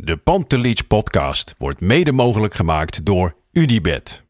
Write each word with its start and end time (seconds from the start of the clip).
De 0.00 0.16
Pantelich 0.16 0.86
podcast 0.86 1.54
wordt 1.56 1.80
mede 1.80 2.12
mogelijk 2.12 2.54
gemaakt 2.54 3.04
door 3.04 3.34
UdiBet. 3.52 4.22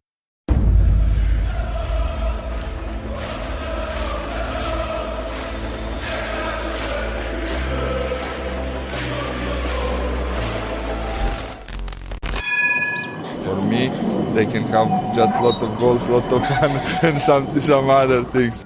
For 13.42 13.64
me, 13.64 13.90
they 14.34 14.46
can 14.46 14.62
have 14.62 15.14
just 15.14 15.34
a 15.34 15.40
lot 15.42 15.62
of 15.62 15.78
goals, 15.78 16.08
lot 16.08 16.32
of 16.32 16.46
fun, 16.46 16.70
and 17.10 17.20
some 17.20 17.60
some 17.60 17.90
other 17.90 18.24
things. 18.32 18.64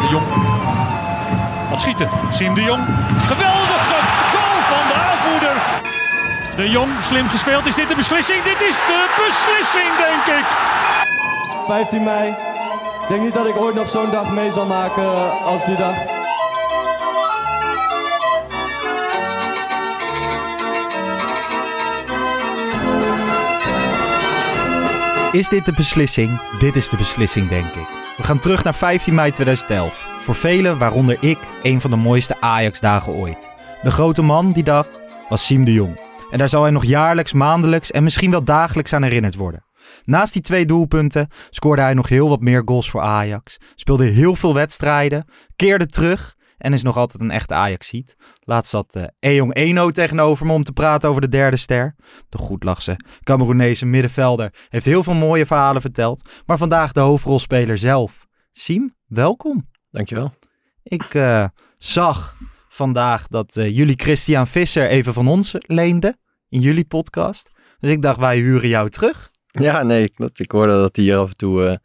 De 0.00 0.08
Jong. 0.10 0.26
Wat 1.70 1.80
schieten. 1.80 2.08
Siem 2.30 2.54
de 2.54 2.62
Jong. 2.62 2.84
Geweldige 3.18 3.59
De 6.60 6.70
Jong, 6.70 7.02
slim 7.02 7.26
gespeeld. 7.26 7.66
Is 7.66 7.74
dit 7.74 7.88
de 7.88 7.94
beslissing? 7.94 8.42
Dit 8.42 8.60
is 8.60 8.76
de 8.76 9.14
beslissing, 9.16 9.96
denk 9.96 10.38
ik. 10.38 10.46
15 11.66 12.02
mei. 12.02 12.30
Ik 13.02 13.08
denk 13.08 13.22
niet 13.22 13.34
dat 13.34 13.46
ik 13.46 13.56
ooit 13.56 13.74
nog 13.74 13.88
zo'n 13.88 14.10
dag 14.10 14.32
mee 14.32 14.52
zal 14.52 14.66
maken 14.66 15.02
eh, 15.02 15.46
als 15.46 15.64
die 15.64 15.76
dag. 15.76 15.94
Is 25.32 25.48
dit 25.48 25.64
de 25.64 25.72
beslissing? 25.72 26.40
Dit 26.58 26.76
is 26.76 26.88
de 26.88 26.96
beslissing, 26.96 27.48
denk 27.48 27.66
ik. 27.74 27.86
We 28.16 28.22
gaan 28.22 28.38
terug 28.38 28.64
naar 28.64 28.74
15 28.74 29.14
mei 29.14 29.32
2011. 29.32 30.06
Voor 30.22 30.34
velen, 30.34 30.78
waaronder 30.78 31.16
ik, 31.20 31.38
een 31.62 31.80
van 31.80 31.90
de 31.90 31.96
mooiste 31.96 32.36
Ajax-dagen 32.40 33.12
ooit. 33.12 33.50
De 33.82 33.90
grote 33.90 34.22
man 34.22 34.52
die 34.52 34.64
dag 34.64 34.88
was 35.28 35.46
Siem 35.46 35.64
de 35.64 35.72
Jong. 35.72 36.09
En 36.30 36.38
daar 36.38 36.48
zal 36.48 36.62
hij 36.62 36.70
nog 36.70 36.84
jaarlijks, 36.84 37.32
maandelijks 37.32 37.90
en 37.90 38.02
misschien 38.02 38.30
wel 38.30 38.44
dagelijks 38.44 38.92
aan 38.92 39.02
herinnerd 39.02 39.34
worden. 39.34 39.64
Naast 40.04 40.32
die 40.32 40.42
twee 40.42 40.66
doelpunten 40.66 41.28
scoorde 41.50 41.82
hij 41.82 41.94
nog 41.94 42.08
heel 42.08 42.28
wat 42.28 42.40
meer 42.40 42.62
goals 42.64 42.90
voor 42.90 43.00
Ajax. 43.00 43.58
Speelde 43.74 44.04
heel 44.04 44.36
veel 44.36 44.54
wedstrijden, 44.54 45.24
keerde 45.56 45.86
terug 45.86 46.36
en 46.58 46.72
is 46.72 46.82
nog 46.82 46.96
altijd 46.96 47.22
een 47.22 47.30
echte 47.30 47.54
Ajaxiet. 47.54 48.16
Laatst 48.40 48.70
zat 48.70 48.96
uh, 48.96 49.04
Ejong 49.18 49.54
Eno 49.54 49.90
tegenover 49.90 50.46
me 50.46 50.52
om 50.52 50.62
te 50.62 50.72
praten 50.72 51.08
over 51.08 51.20
de 51.20 51.28
derde 51.28 51.56
ster. 51.56 51.94
De 52.28 52.38
goedlachse 52.38 52.96
Cameroenese 53.22 53.86
middenvelder 53.86 54.54
heeft 54.68 54.84
heel 54.84 55.02
veel 55.02 55.14
mooie 55.14 55.46
verhalen 55.46 55.80
verteld. 55.80 56.28
Maar 56.46 56.58
vandaag 56.58 56.92
de 56.92 57.00
hoofdrolspeler 57.00 57.78
zelf. 57.78 58.26
Siem, 58.52 58.94
welkom. 59.06 59.64
Dankjewel. 59.88 60.34
Ik 60.82 61.14
uh, 61.14 61.44
zag 61.78 62.36
vandaag 62.80 63.26
dat 63.28 63.56
uh, 63.56 63.76
jullie 63.76 63.94
Christian 63.96 64.46
Visser 64.46 64.88
even 64.88 65.12
van 65.14 65.28
ons 65.28 65.54
leende 65.58 66.16
in 66.48 66.60
jullie 66.60 66.84
podcast. 66.84 67.50
Dus 67.80 67.90
ik 67.90 68.02
dacht, 68.02 68.18
wij 68.18 68.36
huren 68.36 68.68
jou 68.68 68.88
terug. 68.90 69.30
Ja, 69.46 69.82
nee, 69.82 70.08
klopt. 70.08 70.40
Ik 70.40 70.50
hoorde 70.50 70.72
dat 70.72 70.96
hij 70.96 71.04
hier 71.04 71.16
af 71.16 71.28
en 71.30 71.36
toe, 71.36 71.62
uh, 71.62 71.76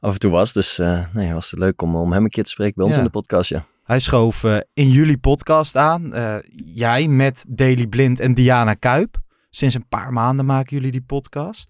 af 0.00 0.12
en 0.12 0.18
toe 0.18 0.30
was. 0.30 0.52
Dus 0.52 0.80
nee, 1.12 1.32
was 1.32 1.50
het 1.50 1.60
leuk 1.60 1.82
om, 1.82 1.96
om 1.96 2.12
hem 2.12 2.24
een 2.24 2.30
keer 2.30 2.44
te 2.44 2.50
spreken 2.50 2.74
bij 2.76 2.84
ons 2.84 2.94
Ja. 2.94 3.00
in 3.00 3.06
de 3.06 3.12
podcast, 3.12 3.48
ja. 3.50 3.66
Hij 3.84 3.98
schoof 3.98 4.44
in 4.74 4.88
jullie 4.88 5.18
podcast 5.18 5.76
aan. 5.76 6.12
Jij 6.64 7.08
met 7.08 7.44
Daily 7.48 7.86
Blind 7.86 8.20
en 8.20 8.34
Diana 8.34 8.74
Kuip. 8.74 9.16
Sinds 9.50 9.74
een 9.74 9.88
paar 9.88 10.12
maanden 10.12 10.44
maken 10.46 10.76
jullie 10.76 10.90
die 10.92 11.02
podcast. 11.02 11.68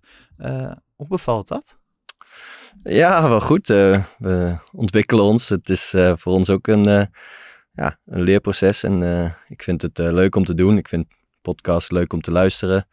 Hoe 0.94 1.09
bevalt 1.09 1.49
dat? 1.49 1.78
Ja, 2.83 3.28
wel 3.28 3.41
goed. 3.41 3.69
Uh, 3.69 4.05
we 4.19 4.56
ontwikkelen 4.72 5.25
ons. 5.25 5.49
Het 5.49 5.69
is 5.69 5.93
uh, 5.94 6.12
voor 6.16 6.33
ons 6.33 6.50
ook 6.50 6.66
een, 6.66 6.89
uh, 6.89 7.03
ja, 7.81 7.99
een 8.07 8.23
leerproces. 8.23 8.83
En 8.83 9.03
uh, 9.03 9.31
ik 9.49 9.63
vind 9.63 9.83
het 9.83 9.99
leuk 9.99 10.35
om 10.37 10.45
te 10.45 10.55
doen. 10.55 10.77
Ik 10.77 10.89
vind 10.89 11.07
podcast 11.43 11.91
leuk 11.91 12.13
om 12.13 12.21
te 12.21 12.33
luisteren. 12.33 12.87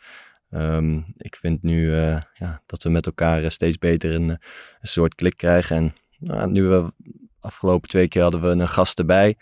Um, 0.50 1.06
ik 1.18 1.36
vind 1.36 1.64
nu 1.64 1.96
ja, 2.34 2.62
dat 2.66 2.84
we 2.84 2.90
met 2.90 3.06
elkaar 3.06 3.52
steeds 3.52 3.78
beter 3.78 4.14
een, 4.14 4.30
een 4.30 4.40
soort 4.82 5.16
klik 5.16 5.38
krijgen. 5.38 5.76
En 5.76 5.96
nou, 6.18 6.52
nu 6.52 6.64
we 6.64 6.94
afgelopen 7.40 7.90
twee 7.90 8.08
keer 8.08 8.22
hadden 8.22 8.42
we 8.42 8.48
een 8.48 8.68
gast 8.68 9.00
erbij. 9.00 9.36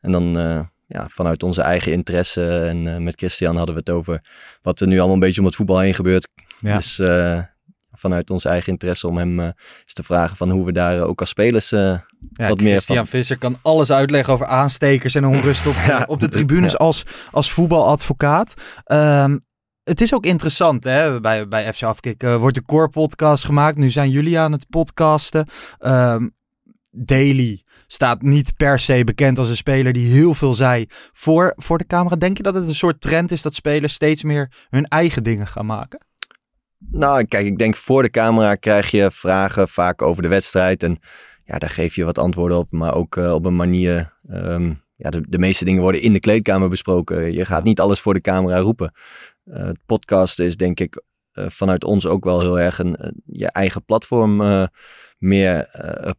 En 0.00 0.12
dan 0.12 0.24
ja, 0.86 1.08
vanuit 1.08 1.42
onze 1.42 1.62
eigen 1.62 1.92
interesse 1.92 2.58
en 2.58 3.02
met 3.02 3.14
Christian 3.16 3.56
hadden 3.56 3.74
we 3.74 3.80
het 3.80 3.90
over 3.90 4.24
wat 4.62 4.80
er 4.80 4.86
nu 4.86 4.96
allemaal 4.98 5.14
een 5.14 5.20
beetje 5.20 5.40
om 5.40 5.46
het 5.46 5.56
voetbal 5.56 5.78
heen 5.78 5.94
gebeurt. 5.94 6.28
Ja. 6.58 6.76
Dus 6.76 7.00
vanuit 7.92 8.30
onze 8.30 8.48
eigen 8.48 8.72
interesse 8.72 9.08
om 9.08 9.16
hem 9.16 9.38
uh, 9.38 9.44
eens 9.44 9.92
te 9.92 10.02
vragen 10.02 10.36
van 10.36 10.50
hoe 10.50 10.64
we 10.64 10.72
daar 10.72 11.00
ook 11.00 11.20
als 11.20 11.28
spelers 11.28 11.74
ja, 12.32 12.48
wat 12.48 12.60
meer 12.60 12.70
Christian 12.70 12.96
van... 12.96 13.06
Visser 13.06 13.38
kan 13.38 13.58
alles 13.62 13.92
uitleggen 13.92 14.32
over 14.32 14.46
aanstekers 14.46 15.14
en 15.14 15.26
onrust 15.26 15.66
op, 15.66 15.74
ja, 15.86 16.04
op 16.08 16.20
de 16.20 16.28
tribunes 16.28 16.72
ja. 16.72 16.78
als, 16.78 17.06
als 17.30 17.52
voetbaladvocaat. 17.52 18.54
Um, 18.86 19.44
het 19.84 20.00
is 20.00 20.14
ook 20.14 20.26
interessant, 20.26 20.84
hè? 20.84 21.20
Bij, 21.20 21.48
bij 21.48 21.72
FC 21.72 21.82
Afkik 21.82 22.22
wordt 22.22 22.54
de 22.54 22.64
Core 22.64 22.88
podcast 22.88 23.44
gemaakt. 23.44 23.76
Nu 23.76 23.90
zijn 23.90 24.10
jullie 24.10 24.38
aan 24.38 24.52
het 24.52 24.66
podcasten. 24.68 25.46
Um, 25.80 26.34
Daily 26.94 27.62
staat 27.86 28.22
niet 28.22 28.56
per 28.56 28.78
se 28.78 29.04
bekend 29.04 29.38
als 29.38 29.48
een 29.48 29.56
speler 29.56 29.92
die 29.92 30.12
heel 30.12 30.34
veel 30.34 30.54
zei 30.54 30.86
voor, 31.12 31.52
voor 31.56 31.78
de 31.78 31.86
camera. 31.86 32.16
Denk 32.16 32.36
je 32.36 32.42
dat 32.42 32.54
het 32.54 32.68
een 32.68 32.74
soort 32.74 33.00
trend 33.00 33.30
is 33.32 33.42
dat 33.42 33.54
spelers 33.54 33.92
steeds 33.92 34.22
meer 34.22 34.52
hun 34.68 34.84
eigen 34.84 35.22
dingen 35.22 35.46
gaan 35.46 35.66
maken? 35.66 36.06
Nou, 36.90 37.24
kijk, 37.24 37.46
ik 37.46 37.58
denk 37.58 37.76
voor 37.76 38.02
de 38.02 38.10
camera 38.10 38.54
krijg 38.54 38.90
je 38.90 39.10
vragen 39.10 39.68
vaak 39.68 40.02
over 40.02 40.22
de 40.22 40.28
wedstrijd. 40.28 40.82
En 40.82 40.98
ja, 41.44 41.58
daar 41.58 41.70
geef 41.70 41.94
je 41.94 42.04
wat 42.04 42.18
antwoorden 42.18 42.58
op, 42.58 42.70
maar 42.70 42.94
ook 42.94 43.16
uh, 43.16 43.32
op 43.32 43.44
een 43.44 43.56
manier. 43.56 44.12
Um, 44.30 44.80
ja, 44.96 45.10
de, 45.10 45.24
de, 45.28 45.38
meeste 45.38 45.64
dingen 45.64 45.82
worden 45.82 46.00
in 46.00 46.12
de 46.12 46.20
kleedkamer 46.20 46.68
besproken. 46.68 47.32
Je 47.32 47.44
gaat 47.44 47.64
niet 47.64 47.80
alles 47.80 48.00
voor 48.00 48.14
de 48.14 48.20
camera 48.20 48.58
roepen. 48.58 48.92
Uh, 49.44 49.64
het 49.64 49.78
podcasten 49.86 50.44
is 50.44 50.56
denk 50.56 50.80
ik 50.80 51.02
uh, 51.34 51.44
vanuit 51.48 51.84
ons 51.84 52.06
ook 52.06 52.24
wel 52.24 52.40
heel 52.40 52.60
erg 52.60 52.78
een, 52.78 53.22
je 53.26 53.48
eigen 53.48 53.84
platform 53.84 54.40
eh, 54.40 54.64
meer 55.18 55.70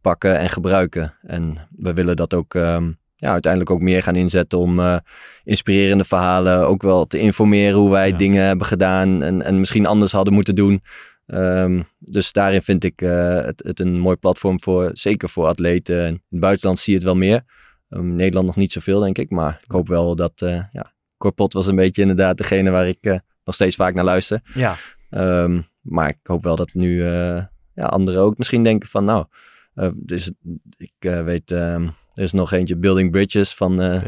pakken 0.01 0.39
en 0.39 0.49
gebruiken. 0.49 1.17
En 1.21 1.67
we 1.69 1.93
willen 1.93 2.15
dat 2.15 2.33
ook 2.33 2.53
um, 2.53 2.97
ja, 3.15 3.31
uiteindelijk 3.31 3.71
ook 3.71 3.81
meer 3.81 4.03
gaan 4.03 4.15
inzetten 4.15 4.57
om 4.57 4.79
uh, 4.79 4.97
inspirerende 5.43 6.03
verhalen 6.03 6.67
ook 6.67 6.81
wel 6.81 7.05
te 7.05 7.19
informeren 7.19 7.79
hoe 7.79 7.91
wij 7.91 8.09
ja. 8.09 8.17
dingen 8.17 8.45
hebben 8.45 8.67
gedaan 8.67 9.23
en, 9.23 9.41
en 9.41 9.59
misschien 9.59 9.85
anders 9.85 10.11
hadden 10.11 10.33
moeten 10.33 10.55
doen. 10.55 10.81
Um, 11.25 11.83
dus 11.99 12.31
daarin 12.31 12.61
vind 12.61 12.83
ik 12.83 13.01
uh, 13.01 13.41
het, 13.41 13.63
het, 13.65 13.79
een 13.79 13.99
mooi 13.99 14.15
platform 14.15 14.61
voor, 14.61 14.89
zeker 14.93 15.29
voor 15.29 15.47
atleten. 15.47 15.99
En 15.99 16.07
in 16.07 16.21
het 16.29 16.39
buitenland 16.39 16.79
zie 16.79 16.93
je 16.93 16.99
het 16.99 17.07
wel 17.07 17.15
meer. 17.15 17.43
Um, 17.89 18.15
Nederland 18.15 18.45
nog 18.45 18.55
niet 18.55 18.71
zoveel, 18.71 18.99
denk 18.99 19.17
ik. 19.17 19.29
Maar 19.29 19.59
ik 19.63 19.71
hoop 19.71 19.87
wel 19.87 20.15
dat, 20.15 20.41
uh, 20.41 20.63
ja, 20.71 20.93
Corpot 21.17 21.53
was 21.53 21.67
een 21.67 21.75
beetje 21.75 22.01
inderdaad 22.01 22.37
degene 22.37 22.69
waar 22.69 22.87
ik 22.87 22.97
uh, 23.01 23.17
nog 23.43 23.55
steeds 23.55 23.75
vaak 23.75 23.93
naar 23.93 24.05
luister. 24.05 24.41
Ja. 24.53 24.75
Um, 25.09 25.67
maar 25.81 26.09
ik 26.09 26.19
hoop 26.23 26.43
wel 26.43 26.55
dat 26.55 26.73
nu 26.73 27.03
ja, 27.73 27.85
anderen 27.85 28.21
ook 28.21 28.37
misschien 28.37 28.63
denken 28.63 28.89
van, 28.89 29.05
nou, 29.05 29.25
dus 29.93 30.31
ik 30.77 30.93
weet... 30.99 31.51
Er 32.13 32.23
is 32.23 32.31
nog 32.31 32.51
eentje, 32.51 32.75
Building 32.75 33.11
Bridges, 33.11 33.53
van 33.53 33.81
uh, 33.81 34.01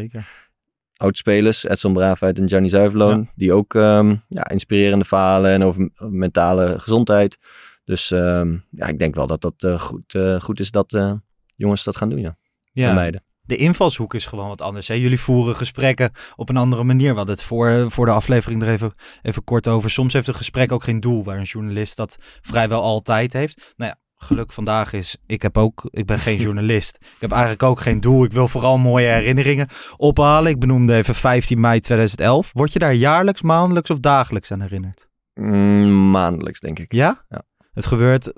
oudspelers. 0.97 1.63
Edson 1.63 1.93
Braafheid 1.93 2.39
en 2.39 2.47
Gianni 2.47 2.69
Zuiverloon. 2.69 3.19
Ja. 3.19 3.31
Die 3.35 3.53
ook 3.53 3.73
um, 3.73 4.23
ja, 4.27 4.49
inspirerende 4.49 5.05
verhalen 5.05 5.51
en 5.51 5.63
over 5.63 5.89
mentale 5.97 6.79
gezondheid. 6.79 7.37
Dus 7.83 8.11
um, 8.11 8.65
ja, 8.71 8.87
ik 8.87 8.99
denk 8.99 9.15
wel 9.15 9.27
dat 9.27 9.41
dat 9.41 9.63
uh, 9.65 9.79
goed, 9.79 10.13
uh, 10.13 10.39
goed 10.41 10.59
is 10.59 10.71
dat 10.71 10.93
uh, 10.93 11.13
jongens 11.55 11.83
dat 11.83 11.95
gaan 11.95 12.09
doen, 12.09 12.19
ja. 12.19 12.37
ja. 12.71 12.89
En 12.89 12.95
meiden. 12.95 13.23
De 13.41 13.55
invalshoek 13.55 14.13
is 14.13 14.25
gewoon 14.25 14.47
wat 14.47 14.61
anders. 14.61 14.87
Hè? 14.87 14.93
Jullie 14.93 15.19
voeren 15.19 15.55
gesprekken 15.55 16.11
op 16.35 16.49
een 16.49 16.57
andere 16.57 16.83
manier. 16.83 17.09
We 17.09 17.17
hadden 17.17 17.35
het 17.35 17.43
voor, 17.43 17.91
voor 17.91 18.05
de 18.05 18.11
aflevering 18.11 18.61
er 18.61 18.69
even, 18.69 18.93
even 19.21 19.43
kort 19.43 19.67
over. 19.67 19.89
Soms 19.89 20.13
heeft 20.13 20.27
een 20.27 20.35
gesprek 20.35 20.71
ook 20.71 20.83
geen 20.83 20.99
doel, 20.99 21.23
waar 21.23 21.37
een 21.37 21.43
journalist 21.43 21.97
dat 21.97 22.17
vrijwel 22.41 22.81
altijd 22.81 23.33
heeft. 23.33 23.73
Nou 23.75 23.91
ja, 23.91 23.97
geluk 24.15 24.51
vandaag 24.51 24.93
is, 24.93 25.17
ik 25.25 25.41
heb 25.41 25.57
ook, 25.57 25.87
ik 25.89 26.05
ben 26.05 26.19
geen 26.19 26.37
journalist. 26.45 26.97
Ik 27.01 27.21
heb 27.21 27.31
eigenlijk 27.31 27.63
ook 27.63 27.79
geen 27.79 27.99
doel. 27.99 28.23
Ik 28.23 28.31
wil 28.31 28.47
vooral 28.47 28.77
mooie 28.77 29.07
herinneringen 29.07 29.67
ophalen. 29.97 30.51
Ik 30.51 30.59
benoemde 30.59 30.95
even 30.95 31.15
15 31.15 31.59
mei 31.59 31.79
2011. 31.79 32.49
Word 32.53 32.73
je 32.73 32.79
daar 32.79 32.93
jaarlijks, 32.93 33.41
maandelijks 33.41 33.89
of 33.89 33.99
dagelijks 33.99 34.51
aan 34.51 34.61
herinnerd? 34.61 35.07
Mm, 35.33 36.11
maandelijks, 36.11 36.59
denk 36.59 36.79
ik. 36.79 36.91
Ja? 36.91 37.25
ja? 37.29 37.43
Het 37.73 37.85
gebeurt 37.85 38.33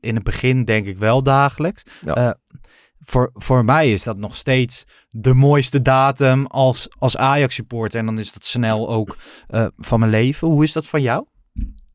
in 0.00 0.14
het 0.14 0.24
begin 0.24 0.64
denk 0.64 0.86
ik 0.86 0.98
wel 0.98 1.22
dagelijks. 1.22 1.82
Ja. 2.00 2.18
Uh, 2.18 2.30
voor, 3.04 3.30
voor 3.34 3.64
mij 3.64 3.92
is 3.92 4.02
dat 4.02 4.16
nog 4.16 4.36
steeds 4.36 4.84
de 5.08 5.34
mooiste 5.34 5.82
datum 5.82 6.46
als, 6.46 6.88
als 6.98 7.16
Ajax-supporter. 7.16 7.98
En 7.98 8.06
dan 8.06 8.18
is 8.18 8.32
dat 8.32 8.44
snel 8.44 8.88
ook 8.88 9.16
uh, 9.50 9.66
van 9.76 9.98
mijn 9.98 10.10
leven. 10.10 10.48
Hoe 10.48 10.62
is 10.62 10.72
dat 10.72 10.86
van 10.86 11.02
jou? 11.02 11.26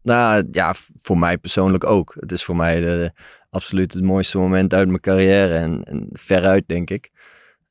Nou 0.08 0.48
ja, 0.52 0.76
voor 1.02 1.18
mij 1.18 1.38
persoonlijk 1.38 1.84
ook. 1.84 2.16
Het 2.20 2.32
is 2.32 2.44
voor 2.44 2.56
mij 2.56 2.80
de, 2.80 3.12
absoluut 3.50 3.94
het 3.94 4.04
mooiste 4.04 4.38
moment 4.38 4.74
uit 4.74 4.88
mijn 4.88 5.00
carrière. 5.00 5.54
En, 5.54 5.84
en 5.84 6.10
veruit, 6.12 6.64
denk 6.68 6.90
ik. 6.90 7.12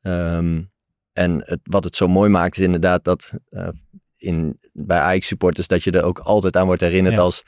Um, 0.02 0.70
en 1.12 1.42
het, 1.44 1.60
wat 1.62 1.84
het 1.84 1.96
zo 1.96 2.08
mooi 2.08 2.30
maakt 2.30 2.56
is 2.56 2.62
inderdaad 2.62 3.04
dat 3.04 3.32
uh, 3.50 3.68
in, 4.18 4.58
bij 4.72 4.98
Ajax 4.98 5.26
supporters 5.26 5.66
dat 5.66 5.84
je 5.84 5.90
er 5.90 6.04
ook 6.04 6.18
altijd 6.18 6.56
aan 6.56 6.66
wordt 6.66 6.80
herinnerd 6.80 7.18
als 7.18 7.42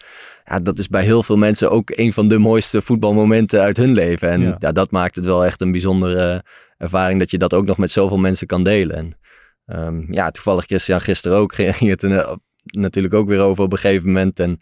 ja, 0.44 0.60
dat 0.60 0.78
is 0.78 0.88
bij 0.88 1.04
heel 1.04 1.22
veel 1.22 1.36
mensen 1.36 1.70
ook 1.70 1.90
een 1.94 2.12
van 2.12 2.28
de 2.28 2.38
mooiste 2.38 2.82
voetbalmomenten 2.82 3.60
uit 3.60 3.76
hun 3.76 3.92
leven. 3.92 4.28
En 4.28 4.56
ja. 4.58 4.72
dat 4.72 4.90
maakt 4.90 5.16
het 5.16 5.24
wel 5.24 5.44
echt 5.44 5.60
een 5.60 5.70
bijzondere 5.70 6.44
ervaring 6.76 7.18
dat 7.18 7.30
je 7.30 7.38
dat 7.38 7.54
ook 7.54 7.66
nog 7.66 7.78
met 7.78 7.90
zoveel 7.90 8.18
mensen 8.18 8.46
kan 8.46 8.62
delen. 8.62 8.96
En 8.96 9.18
um, 9.66 10.12
ja, 10.12 10.30
toevallig 10.30 10.64
Christian 10.64 11.00
gisteren 11.00 11.36
ook 11.36 11.54
ging 11.54 11.90
het 11.90 12.02
er 12.02 12.38
natuurlijk 12.70 13.14
ook 13.14 13.28
weer 13.28 13.40
over 13.40 13.64
op 13.64 13.72
een 13.72 13.78
gegeven 13.78 14.06
moment. 14.06 14.40
En 14.40 14.58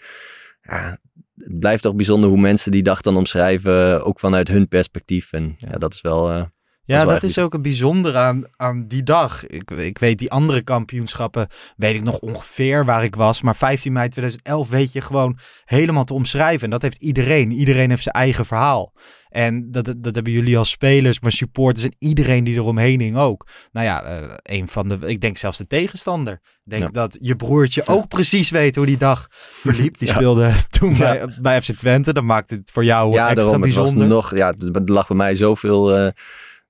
ja, 0.62 0.98
het 1.36 1.58
blijft 1.58 1.82
toch 1.82 1.94
bijzonder 1.94 2.30
hoe 2.30 2.40
mensen 2.40 2.70
die 2.70 2.82
dag 2.82 3.00
dan 3.00 3.16
omschrijven, 3.16 4.04
ook 4.04 4.20
vanuit 4.20 4.48
hun 4.48 4.68
perspectief. 4.68 5.32
En 5.32 5.54
ja, 5.56 5.78
dat 5.78 5.94
is 5.94 6.00
wel... 6.00 6.54
Ja, 6.86 7.04
dat, 7.04 7.22
is 7.22 7.38
ook 7.38 7.52
het 7.52 7.62
bijzondere 7.62 8.18
aan, 8.18 8.44
aan 8.56 8.86
die 8.86 9.02
dag. 9.02 9.46
Ik, 9.46 9.70
ik 9.70 9.98
weet 9.98 10.18
die 10.18 10.30
andere 10.30 10.62
kampioenschappen, 10.62 11.48
weet 11.76 11.94
ik 11.94 12.02
nog 12.02 12.18
ongeveer 12.18 12.84
waar 12.84 13.04
ik 13.04 13.14
was. 13.14 13.42
Maar 13.42 13.56
15 13.56 13.92
mei 13.92 14.08
2011 14.08 14.68
weet 14.68 14.92
je 14.92 15.00
gewoon 15.00 15.38
helemaal 15.64 16.04
te 16.04 16.14
omschrijven. 16.14 16.64
En 16.64 16.70
dat 16.70 16.82
heeft 16.82 17.02
iedereen. 17.02 17.52
Iedereen 17.52 17.90
heeft 17.90 18.02
zijn 18.02 18.14
eigen 18.14 18.46
verhaal. 18.46 18.92
En 19.28 19.70
dat, 19.70 19.94
dat 19.96 20.14
hebben 20.14 20.32
jullie 20.32 20.58
als 20.58 20.70
spelers, 20.70 21.20
maar 21.20 21.32
supporters 21.32 21.84
en 21.84 21.94
iedereen 21.98 22.44
die 22.44 22.54
eromheen 22.54 23.00
hing 23.00 23.16
ook. 23.16 23.46
Nou 23.72 23.86
ja, 23.86 24.20
uh, 24.22 24.30
een 24.42 24.68
van 24.68 24.88
de, 24.88 24.98
ik 25.00 25.20
denk 25.20 25.36
zelfs 25.36 25.58
de 25.58 25.66
tegenstander. 25.66 26.32
Ik 26.32 26.40
denk 26.64 26.92
dat 26.92 27.18
je 27.20 27.36
broertje 27.36 27.82
ja. 27.86 27.92
ook 27.92 28.08
precies 28.08 28.50
weet 28.50 28.76
hoe 28.76 28.86
die 28.86 28.96
dag 28.96 29.26
verliep. 29.30 29.98
Die 29.98 30.08
ja. 30.08 30.14
speelde 30.14 30.52
toen 30.78 30.96
bij, 30.98 31.36
bij 31.40 31.62
FC 31.62 31.72
Twente. 31.72 32.12
Dat 32.12 32.24
maakte 32.24 32.54
het 32.54 32.70
voor 32.70 32.84
jou 32.84 33.12
ja, 33.12 33.24
extra 33.26 33.42
daarom, 33.42 33.60
bijzonder. 33.60 34.02
Het 34.02 34.12
was 34.12 34.30
nog, 34.30 34.38
ja, 34.38 34.54
het 34.72 34.88
lag 34.88 35.06
bij 35.06 35.16
mij 35.16 35.34
zoveel... 35.34 35.98
Uh 35.98 36.10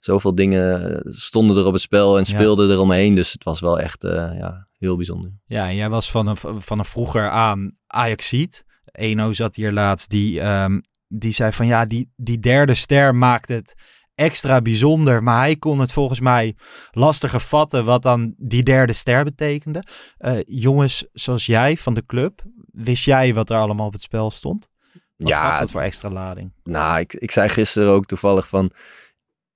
zoveel 0.07 0.35
dingen 0.35 1.03
stonden 1.05 1.57
er 1.57 1.67
op 1.67 1.73
het 1.73 1.83
spel 1.83 2.19
en 2.19 2.27
speelden 2.27 2.67
ja. 2.67 2.73
eromheen. 2.73 3.15
Dus 3.15 3.33
het 3.33 3.45
was 3.45 3.61
wel 3.61 3.81
echt 3.81 4.05
uh, 4.05 4.11
ja, 4.13 4.69
heel 4.79 4.97
bijzonder. 4.97 5.33
Ja, 5.47 5.69
en 5.69 5.75
jij 5.75 5.89
was 5.89 6.11
van 6.11 6.27
een, 6.27 6.37
van 6.63 6.79
een 6.79 6.85
vroeger 6.85 7.31
aan 7.31 7.77
Ajaxiet. 7.87 8.65
Eno 8.85 9.33
zat 9.33 9.57
hier 9.57 9.73
laatst, 9.73 10.11
die, 10.11 10.41
um, 10.41 10.81
die 11.09 11.33
zei 11.33 11.53
van 11.53 11.67
ja, 11.67 11.85
die, 11.85 12.13
die 12.17 12.39
derde 12.39 12.75
ster 12.75 13.15
maakt 13.15 13.49
het 13.49 13.75
extra 14.15 14.61
bijzonder. 14.61 15.23
Maar 15.23 15.39
hij 15.39 15.57
kon 15.57 15.81
het 15.81 15.93
volgens 15.93 16.21
mij 16.21 16.57
lastiger 16.91 17.41
vatten 17.41 17.85
wat 17.85 18.03
dan 18.03 18.35
die 18.37 18.63
derde 18.63 18.93
ster 18.93 19.25
betekende. 19.25 19.83
Uh, 20.19 20.39
jongens 20.47 21.07
zoals 21.13 21.47
jij 21.47 21.77
van 21.77 21.95
de 21.95 22.07
club, 22.07 22.43
wist 22.73 23.05
jij 23.05 23.35
wat 23.35 23.51
er 23.51 23.59
allemaal 23.59 23.87
op 23.87 23.93
het 23.93 24.03
spel 24.03 24.31
stond? 24.31 24.69
Wat 25.17 25.29
ja, 25.29 25.59
dat 25.59 25.71
voor 25.71 25.81
extra 25.81 26.11
lading? 26.11 26.53
Nou, 26.63 26.99
ik, 26.99 27.15
ik 27.15 27.31
zei 27.31 27.49
gisteren 27.49 27.93
ook 27.93 28.07
toevallig 28.07 28.49
van 28.49 28.73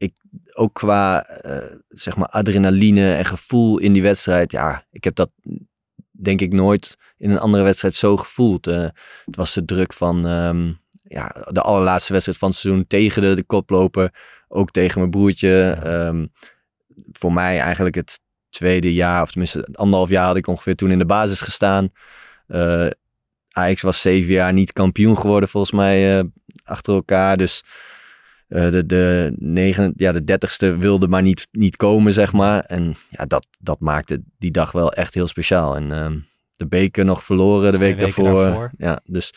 ik 0.00 0.14
ook 0.54 0.74
qua 0.74 1.26
uh, 1.46 1.74
zeg 1.88 2.16
maar 2.16 2.28
adrenaline 2.28 3.14
en 3.14 3.24
gevoel 3.24 3.78
in 3.78 3.92
die 3.92 4.02
wedstrijd. 4.02 4.52
Ja, 4.52 4.84
ik 4.90 5.04
heb 5.04 5.14
dat 5.14 5.30
denk 6.10 6.40
ik 6.40 6.52
nooit 6.52 6.96
in 7.16 7.30
een 7.30 7.38
andere 7.38 7.62
wedstrijd 7.62 7.94
zo 7.94 8.16
gevoeld. 8.16 8.66
Uh, 8.66 8.88
het 9.24 9.36
was 9.36 9.54
de 9.54 9.64
druk 9.64 9.92
van 9.92 10.24
um, 10.24 10.80
ja, 11.02 11.46
de 11.50 11.60
allerlaatste 11.60 12.12
wedstrijd 12.12 12.38
van 12.38 12.48
het 12.48 12.58
seizoen 12.58 12.86
tegen 12.86 13.22
de, 13.22 13.34
de 13.34 13.44
koploper. 13.44 14.14
Ook 14.48 14.70
tegen 14.70 14.98
mijn 14.98 15.10
broertje. 15.10 15.78
Um, 15.86 16.32
voor 17.12 17.32
mij 17.32 17.58
eigenlijk 17.58 17.94
het 17.94 18.20
tweede 18.48 18.94
jaar, 18.94 19.22
of 19.22 19.30
tenminste 19.30 19.68
anderhalf 19.72 20.08
jaar 20.08 20.26
had 20.26 20.36
ik 20.36 20.46
ongeveer 20.46 20.76
toen 20.76 20.90
in 20.90 20.98
de 20.98 21.06
basis 21.06 21.40
gestaan. 21.40 21.92
Uh, 22.48 22.86
Ajax 23.50 23.82
was 23.82 24.00
zeven 24.00 24.32
jaar 24.32 24.52
niet 24.52 24.72
kampioen 24.72 25.18
geworden 25.18 25.48
volgens 25.48 25.72
mij 25.72 26.30
achter 26.64 26.94
elkaar. 26.94 27.36
Dus 27.36 27.62
uh, 28.50 28.70
de, 28.70 28.86
de, 28.86 29.32
negen, 29.36 29.92
ja, 29.96 30.12
de 30.12 30.24
dertigste 30.24 30.76
wilde 30.76 31.08
maar 31.08 31.22
niet, 31.22 31.48
niet 31.50 31.76
komen, 31.76 32.12
zeg 32.12 32.32
maar. 32.32 32.60
En 32.60 32.96
ja, 33.10 33.24
dat, 33.24 33.46
dat 33.58 33.80
maakte 33.80 34.22
die 34.38 34.50
dag 34.50 34.72
wel 34.72 34.92
echt 34.92 35.14
heel 35.14 35.28
speciaal. 35.28 35.76
En 35.76 35.90
uh, 35.90 36.22
de 36.50 36.66
beker 36.66 37.04
nog 37.04 37.24
verloren 37.24 37.72
de 37.72 37.78
Twee 37.78 37.90
week 37.90 38.00
daarvoor. 38.00 38.44
daarvoor. 38.44 38.70
Ja, 38.76 39.00
dus 39.04 39.34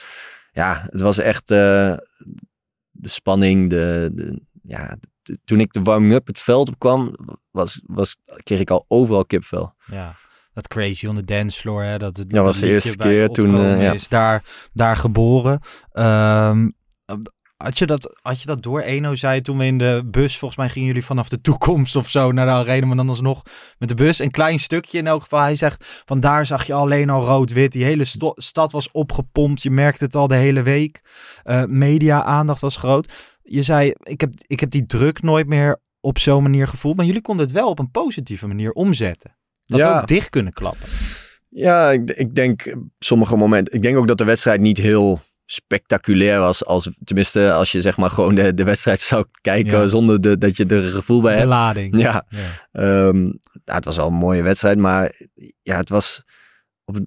ja, 0.52 0.88
het 0.90 1.02
was 1.02 1.18
echt 1.18 1.52
uh, 1.52 1.58
de 2.92 3.10
spanning. 3.10 3.70
De, 3.70 4.12
de, 4.14 4.42
ja, 4.64 4.98
de, 5.22 5.38
toen 5.46 5.60
ik 5.60 5.74
de 5.74 5.82
warming-up 5.82 6.28
het 6.28 6.40
veld 6.40 6.68
op 6.68 6.80
kwam, 6.80 7.16
was, 7.52 7.82
was, 7.86 8.18
kreeg 8.44 8.60
ik 8.60 8.70
al 8.70 8.86
overal 8.88 9.26
kipvel. 9.26 9.74
Ja. 9.86 10.16
Dat 10.54 10.68
crazy 10.68 11.08
on 11.08 11.16
the 11.16 11.24
dance 11.24 11.60
floor, 11.60 11.84
hè? 11.84 11.98
Dat 11.98 12.18
het 12.18 12.32
ja, 12.32 12.42
was 12.42 12.60
de 12.60 12.68
eerste 12.68 12.98
keer 12.98 13.30
toen 13.30 13.56
uh, 13.56 13.82
ja. 13.82 13.94
is 13.94 14.08
daar, 14.08 14.44
daar 14.74 14.98
geboren. 14.98 15.60
Um, 15.94 16.76
had 17.64 17.78
je, 17.78 17.86
dat, 17.86 18.16
had 18.22 18.42
je 18.42 18.46
dat 18.46 18.62
door? 18.62 18.82
Eno 18.82 19.16
zei 19.16 19.42
toen 19.42 19.58
we 19.58 19.66
in 19.66 19.78
de 19.78 20.02
bus, 20.06 20.38
volgens 20.38 20.60
mij 20.60 20.70
gingen 20.70 20.88
jullie 20.88 21.06
vanaf 21.06 21.30
de 21.30 21.42
toekomst 21.42 21.96
of 21.96 22.10
zo 22.10 22.32
naar 22.32 22.46
de 22.46 22.52
arena, 22.52 22.86
maar 22.86 22.96
dan 22.96 23.10
alsnog 23.10 23.42
met 23.78 23.90
de 23.90 23.96
bus. 23.96 24.20
Een 24.20 24.32
klein 24.32 24.60
stukje 24.60 24.98
in 24.98 25.08
elk 25.08 25.22
geval. 25.22 25.42
Hij 25.42 25.56
zegt, 25.56 26.04
van 26.06 26.20
daar 26.20 26.46
zag 26.46 26.66
je 26.66 26.74
alleen 26.74 27.10
al 27.10 27.26
rood-wit. 27.26 27.72
Die 27.72 27.84
hele 27.84 28.06
stad 28.36 28.72
was 28.72 28.92
opgepompt. 28.92 29.62
Je 29.62 29.72
merkte 29.72 30.04
het 30.04 30.16
al 30.16 30.28
de 30.28 30.36
hele 30.36 30.62
week. 30.62 31.02
Uh, 31.46 31.64
Media-aandacht 31.64 32.62
was 32.62 32.76
groot. 32.76 33.12
Je 33.44 33.62
zei, 33.62 33.94
ik 34.04 34.22
heb, 34.22 34.34
ik 34.48 34.60
heb 34.60 34.70
die 34.70 34.86
druk 34.86 35.22
nooit 35.22 35.48
meer 35.48 35.82
op 36.00 36.20
zo'n 36.20 36.44
manier 36.44 36.68
gevoeld. 36.68 36.96
Maar 36.96 37.06
jullie 37.06 37.22
konden 37.22 37.46
het 37.46 37.56
wel 37.56 37.70
op 37.70 37.80
een 37.80 37.92
positieve 37.92 38.48
manier 38.48 38.72
omzetten. 38.72 39.36
Dat 39.66 39.80
ja. 39.80 40.00
ook 40.00 40.08
dicht 40.08 40.30
kunnen 40.30 40.54
klappen. 40.54 40.88
Ja, 41.50 41.92
ik, 41.92 42.12
ik 42.12 42.36
denk 42.36 42.76
sommige 43.00 43.36
momenten. 43.36 43.74
Ik 43.74 43.82
denk 43.82 43.98
ook 43.98 44.08
dat 44.08 44.18
de 44.18 44.24
wedstrijd 44.24 44.62
niet 44.62 44.78
heel 44.78 45.22
spectaculair 45.54 46.40
was. 46.40 46.66
Als, 46.66 46.90
tenminste, 47.04 47.52
als 47.52 47.72
je 47.72 47.82
zeg 47.82 47.98
maar 47.98 48.10
gewoon 48.10 48.36
de, 48.36 48.54
de 48.54 48.64
wedstrijd 48.64 49.00
zou 49.12 49.26
kijken 49.42 49.80
ja. 49.80 49.88
zonder 49.88 50.22
de, 50.22 50.38
dat 50.38 50.58
je 50.58 50.66
er 50.66 50.84
een 50.84 50.92
gevoel 50.92 51.22
bij 51.22 51.32
de 51.32 51.38
hebt. 51.38 51.50
lading. 51.50 52.00
Ja. 52.00 52.26
ja. 52.30 53.06
Um, 53.08 53.40
ja. 53.66 53.74
het 53.74 53.86
was 53.86 54.00
al 54.00 54.08
een 54.08 54.14
mooie 54.14 54.44
wedstrijd, 54.44 54.78
maar 54.78 55.22
ja, 55.62 55.78
het 55.78 55.90
was 55.90 56.24
op 56.86 57.00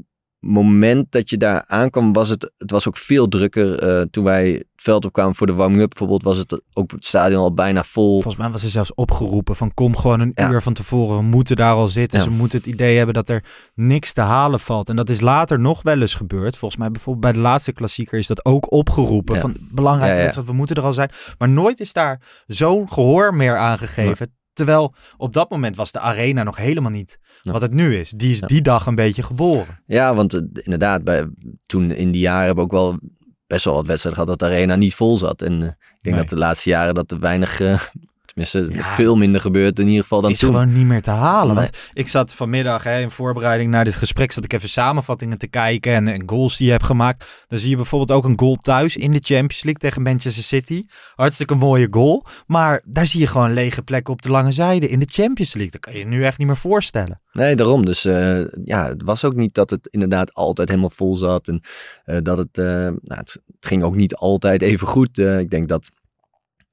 moment 0.46 1.12
dat 1.12 1.30
je 1.30 1.36
daar 1.36 1.64
aankwam, 1.66 2.12
was 2.12 2.28
het, 2.28 2.52
het 2.56 2.70
was 2.70 2.88
ook 2.88 2.96
veel 2.96 3.28
drukker. 3.28 3.98
Uh, 3.98 4.04
toen 4.10 4.24
wij 4.24 4.50
het 4.50 4.66
veld 4.76 5.04
opkwamen 5.04 5.34
voor 5.34 5.46
de 5.46 5.52
warming-up 5.52 5.88
bijvoorbeeld, 5.88 6.22
was 6.22 6.36
het 6.36 6.62
ook 6.72 6.90
het 6.90 7.04
stadion 7.04 7.42
al 7.42 7.54
bijna 7.54 7.82
vol. 7.82 8.12
Volgens 8.12 8.36
mij 8.36 8.50
was 8.50 8.62
er 8.62 8.70
zelfs 8.70 8.94
opgeroepen 8.94 9.56
van 9.56 9.74
kom 9.74 9.96
gewoon 9.96 10.20
een 10.20 10.32
ja. 10.34 10.50
uur 10.50 10.62
van 10.62 10.72
tevoren. 10.72 11.16
We 11.16 11.22
moeten 11.22 11.56
daar 11.56 11.74
al 11.74 11.86
zitten. 11.86 12.18
Ja. 12.18 12.24
Ze 12.24 12.30
moeten 12.30 12.58
het 12.58 12.66
idee 12.66 12.96
hebben 12.96 13.14
dat 13.14 13.28
er 13.28 13.44
niks 13.74 14.12
te 14.12 14.20
halen 14.20 14.60
valt. 14.60 14.88
En 14.88 14.96
dat 14.96 15.08
is 15.08 15.20
later 15.20 15.60
nog 15.60 15.82
wel 15.82 16.00
eens 16.00 16.14
gebeurd. 16.14 16.56
Volgens 16.56 16.80
mij 16.80 16.90
bijvoorbeeld 16.90 17.24
bij 17.24 17.32
de 17.32 17.48
laatste 17.48 17.72
klassieker 17.72 18.18
is 18.18 18.26
dat 18.26 18.44
ook 18.44 18.72
opgeroepen. 18.72 19.34
Ja. 19.34 19.40
Van 19.40 19.56
belangrijk 19.70 20.34
dat 20.34 20.44
we 20.44 20.52
moeten 20.52 20.76
er 20.76 20.82
al 20.82 20.92
zijn. 20.92 21.10
Maar 21.38 21.48
nooit 21.48 21.80
is 21.80 21.92
daar 21.92 22.20
zo'n 22.46 22.92
gehoor 22.92 23.34
meer 23.34 23.56
aangegeven. 23.56 24.34
Terwijl 24.56 24.94
op 25.16 25.32
dat 25.32 25.50
moment 25.50 25.76
was 25.76 25.92
de 25.92 26.00
arena 26.00 26.42
nog 26.42 26.56
helemaal 26.56 26.90
niet 26.90 27.18
ja. 27.42 27.52
wat 27.52 27.60
het 27.60 27.72
nu 27.72 27.96
is. 27.96 28.10
Die 28.10 28.30
is 28.30 28.38
ja. 28.38 28.46
die 28.46 28.62
dag 28.62 28.86
een 28.86 28.94
beetje 28.94 29.22
geboren. 29.22 29.82
Ja, 29.86 30.14
want 30.14 30.34
uh, 30.34 30.40
inderdaad, 30.54 31.04
bij, 31.04 31.28
toen 31.66 31.90
in 31.90 32.10
die 32.10 32.20
jaren 32.20 32.46
hebben 32.46 32.68
we 32.68 32.70
ook 32.70 32.80
wel 32.80 32.98
best 33.46 33.64
wel 33.64 33.74
wat 33.74 33.86
wedstrijden 33.86 34.22
gehad 34.22 34.38
dat 34.38 34.48
de 34.48 34.54
arena 34.54 34.76
niet 34.76 34.94
vol 34.94 35.16
zat. 35.16 35.42
En 35.42 35.52
uh, 35.52 35.66
ik 35.66 36.02
denk 36.02 36.16
nee. 36.16 36.16
dat 36.16 36.28
de 36.28 36.36
laatste 36.36 36.70
jaren 36.70 36.94
dat 36.94 37.10
er 37.10 37.20
weinig, 37.20 37.60
uh, 37.60 37.80
tenminste 38.36 38.78
ja. 38.78 38.94
veel 38.94 39.16
minder 39.16 39.40
gebeurt 39.40 39.78
in 39.78 39.86
ieder 39.86 40.02
geval 40.02 40.20
dan 40.20 40.30
is 40.30 40.38
toen. 40.38 40.48
Is 40.48 40.54
gewoon 40.54 40.72
niet 40.72 40.86
meer 40.86 41.02
te 41.02 41.10
halen. 41.10 41.54
Nee. 41.54 41.64
Want 41.64 41.76
ik 41.92 42.08
zat 42.08 42.34
vanmiddag 42.34 42.84
hè, 42.84 43.00
in 43.00 43.10
voorbereiding 43.10 43.70
naar 43.70 43.84
dit 43.84 43.94
gesprek, 43.94 44.32
zat 44.32 44.44
ik 44.44 44.52
even 44.52 44.68
samenvattingen 44.68 45.38
te 45.38 45.46
kijken 45.46 45.92
en, 45.92 46.08
en 46.08 46.22
goals 46.26 46.56
die 46.56 46.66
je 46.66 46.72
hebt 46.72 46.84
gemaakt. 46.84 47.24
Dan 47.48 47.58
zie 47.58 47.70
je 47.70 47.76
bijvoorbeeld 47.76 48.18
ook 48.18 48.24
een 48.24 48.38
goal 48.38 48.56
thuis 48.56 48.96
in 48.96 49.12
de 49.12 49.20
Champions 49.22 49.62
League 49.62 49.80
tegen 49.80 50.02
Manchester 50.02 50.42
City. 50.42 50.86
Hartstikke 51.14 51.54
mooie 51.54 51.88
goal. 51.90 52.24
Maar 52.46 52.82
daar 52.84 53.06
zie 53.06 53.20
je 53.20 53.26
gewoon 53.26 53.52
lege 53.52 53.82
plekken 53.82 54.12
op 54.12 54.22
de 54.22 54.30
lange 54.30 54.52
zijde 54.52 54.88
in 54.88 54.98
de 54.98 55.08
Champions 55.10 55.54
League. 55.54 55.72
Dat 55.72 55.80
kan 55.80 55.92
je 55.92 55.98
je 55.98 56.04
nu 56.04 56.24
echt 56.24 56.38
niet 56.38 56.46
meer 56.46 56.56
voorstellen. 56.56 57.20
Nee, 57.32 57.56
daarom. 57.56 57.84
Dus 57.84 58.06
uh, 58.06 58.44
ja, 58.64 58.86
het 58.88 59.02
was 59.02 59.24
ook 59.24 59.34
niet 59.34 59.54
dat 59.54 59.70
het 59.70 59.88
inderdaad 59.90 60.34
altijd 60.34 60.68
helemaal 60.68 60.90
vol 60.90 61.16
zat. 61.16 61.48
En 61.48 61.60
uh, 62.06 62.18
dat 62.22 62.38
het, 62.38 62.58
uh, 62.58 62.64
nou, 62.64 62.98
het, 63.02 63.38
het, 63.46 63.66
ging 63.66 63.82
ook 63.82 63.94
niet 63.94 64.14
altijd 64.14 64.62
even 64.62 64.86
goed. 64.86 65.18
ik 65.18 65.50
denk 65.50 65.68
dat 65.68 65.90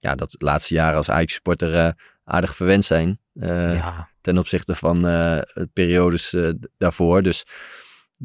ja, 0.04 0.16
dat 0.16 0.32
de 0.32 0.46
laatste 0.46 0.74
jaren 0.74 0.98
als 0.98 1.10
Ajax-supporter 1.10 1.74
uh, 1.74 1.90
aardig 2.24 2.56
verwend 2.56 2.86
zijn. 2.86 3.20
Ja. 3.34 4.10
Ten 4.22 4.38
opzichte 4.38 4.76
van 4.76 5.06
uh, 5.08 5.40
periodes 5.74 6.36
daarvoor. 6.78 7.22
Dus 7.22 7.46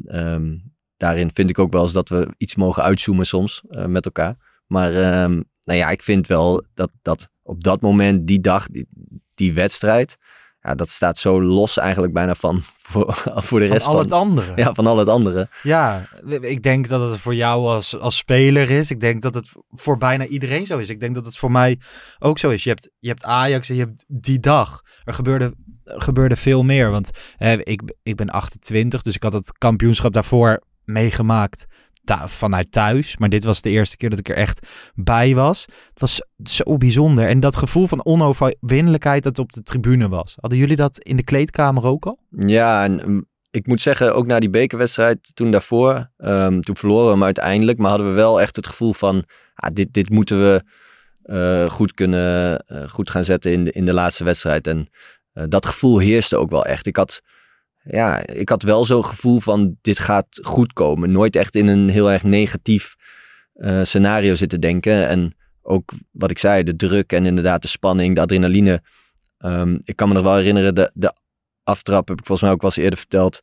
um, 0.05 0.73
daarin 0.97 1.31
vind 1.33 1.49
ik 1.49 1.59
ook 1.59 1.73
wel 1.73 1.81
eens 1.81 1.91
dat 1.91 2.09
we 2.09 2.33
iets 2.37 2.55
mogen 2.55 2.83
uitzoomen 2.83 3.25
soms 3.25 3.63
met 3.69 4.05
elkaar. 4.05 4.35
Maar 4.67 5.23
um, 5.23 5.43
nou 5.63 5.79
ja, 5.79 5.89
ik 5.89 6.01
vind 6.01 6.27
wel 6.27 6.65
dat, 6.73 6.91
dat 7.01 7.29
op 7.43 7.63
dat 7.63 7.81
moment, 7.81 8.27
die 8.27 8.41
dag, 8.41 8.67
die, 8.67 8.87
die 9.35 9.53
wedstrijd, 9.53 10.17
ja, 10.61 10.75
dat 10.75 10.89
staat 10.89 11.17
zo 11.17 11.41
los 11.41 11.77
eigenlijk 11.77 12.13
bijna 12.13 12.35
van 12.35 12.63
voor, 12.77 13.13
voor 13.47 13.59
de 13.59 13.67
Van 13.67 13.75
rest 13.75 13.87
al 13.87 13.93
van, 13.93 14.01
het 14.01 14.11
andere. 14.11 14.51
ja, 14.55 14.73
van 14.73 14.87
al 14.87 14.97
het 14.97 15.07
andere. 15.07 15.49
Ja, 15.63 16.07
ik 16.41 16.63
denk 16.63 16.87
dat 16.87 17.09
het 17.09 17.19
voor 17.19 17.35
jou 17.35 17.67
als, 17.67 17.99
als 17.99 18.17
speler 18.17 18.69
is. 18.69 18.91
Ik 18.91 18.99
denk 18.99 19.21
dat 19.21 19.33
het 19.33 19.49
voor 19.71 19.97
bijna 19.97 20.25
iedereen 20.25 20.65
zo 20.65 20.77
is. 20.77 20.89
Ik 20.89 20.99
denk 20.99 21.15
dat 21.15 21.25
het 21.25 21.37
voor 21.37 21.51
mij 21.51 21.79
ook 22.19 22.37
zo 22.39 22.49
is. 22.49 22.63
Je 22.63 22.69
hebt, 22.69 22.89
je 22.99 23.07
hebt 23.07 23.23
Ajax 23.23 23.69
en 23.69 23.75
je 23.75 23.81
hebt 23.81 24.03
die 24.07 24.39
dag. 24.39 24.81
Er 25.03 25.13
gebeurde, 25.13 25.55
er 25.83 26.01
gebeurde 26.01 26.35
veel 26.35 26.63
meer. 26.63 26.89
Want 26.91 27.09
hè, 27.37 27.63
ik, 27.63 27.81
ik 28.03 28.15
ben 28.15 28.29
28, 28.29 29.01
dus 29.01 29.15
ik 29.15 29.23
had 29.23 29.33
het 29.33 29.57
kampioenschap 29.57 30.13
daarvoor 30.13 30.63
meegemaakt 30.83 31.65
vanuit 32.17 32.71
thuis. 32.71 33.17
Maar 33.17 33.29
dit 33.29 33.43
was 33.43 33.61
de 33.61 33.69
eerste 33.69 33.97
keer 33.97 34.09
dat 34.09 34.19
ik 34.19 34.29
er 34.29 34.35
echt 34.35 34.67
bij 34.95 35.35
was. 35.35 35.65
Het 35.89 35.99
was 35.99 36.21
zo 36.43 36.77
bijzonder. 36.77 37.27
En 37.27 37.39
dat 37.39 37.55
gevoel 37.55 37.87
van 37.87 38.05
onoverwinnelijkheid 38.05 39.23
dat 39.23 39.39
op 39.39 39.51
de 39.51 39.63
tribune 39.63 40.09
was. 40.09 40.35
Hadden 40.39 40.59
jullie 40.59 40.75
dat 40.75 40.99
in 40.99 41.15
de 41.15 41.23
kleedkamer 41.23 41.85
ook 41.85 42.05
al? 42.05 42.19
Ja, 42.29 42.83
en 42.83 43.01
mm, 43.05 43.25
ik 43.51 43.67
moet 43.67 43.81
zeggen, 43.81 44.15
ook 44.15 44.25
na 44.25 44.39
die 44.39 44.49
bekerwedstrijd 44.49 45.31
toen 45.35 45.51
daarvoor, 45.51 46.11
ehm, 46.17 46.59
toen 46.59 46.77
verloren 46.77 47.05
we 47.05 47.11
hem 47.11 47.23
uiteindelijk, 47.23 47.77
maar 47.77 47.89
hadden 47.89 48.07
we 48.09 48.13
wel 48.13 48.41
echt 48.41 48.55
het 48.55 48.67
gevoel 48.67 48.93
van, 48.93 49.23
ah, 49.53 49.69
dit, 49.73 49.93
dit 49.93 50.09
moeten 50.09 50.39
we 50.39 50.63
eh, 51.29 51.69
goed 51.69 51.93
kunnen, 51.93 52.59
eh, 52.59 52.89
goed 52.89 53.09
gaan 53.09 53.23
zetten 53.23 53.51
in 53.51 53.63
de, 53.63 53.71
in 53.71 53.85
de 53.85 53.93
laatste 53.93 54.23
wedstrijd. 54.23 54.67
En 54.67 54.89
eh, 55.33 55.43
dat 55.47 55.65
gevoel 55.65 55.99
heerste 55.99 56.37
ook 56.37 56.49
wel 56.49 56.65
echt. 56.65 56.85
Ik 56.85 56.95
had, 56.95 57.21
ja, 57.83 58.25
ik 58.27 58.49
had 58.49 58.63
wel 58.63 58.85
zo'n 58.85 59.05
gevoel 59.05 59.39
van, 59.39 59.77
dit 59.81 59.99
gaat 59.99 60.39
goed 60.41 60.73
komen. 60.73 61.11
Nooit 61.11 61.35
echt 61.35 61.55
in 61.55 61.67
een 61.67 61.89
heel 61.89 62.11
erg 62.11 62.23
negatief 62.23 62.95
eh, 63.53 63.83
scenario 63.83 64.35
zitten 64.35 64.61
denken. 64.61 65.07
En 65.07 65.35
ook 65.61 65.91
wat 66.11 66.31
ik 66.31 66.37
zei, 66.37 66.63
de 66.63 66.75
druk 66.75 67.11
en 67.11 67.25
inderdaad 67.25 67.61
de 67.61 67.67
spanning, 67.67 68.15
de 68.15 68.21
adrenaline. 68.21 68.81
Ehm, 69.37 69.77
ik 69.83 69.95
kan 69.95 70.07
me 70.07 70.13
nog 70.13 70.23
wel 70.23 70.35
herinneren, 70.35 70.75
de, 70.75 70.91
de 70.93 71.13
aftrap, 71.63 72.07
heb 72.07 72.19
ik 72.19 72.25
volgens 72.25 72.41
mij 72.41 72.51
ook 72.51 72.61
wel 72.61 72.69
eens 72.69 72.83
eerder 72.83 72.99
verteld, 72.99 73.39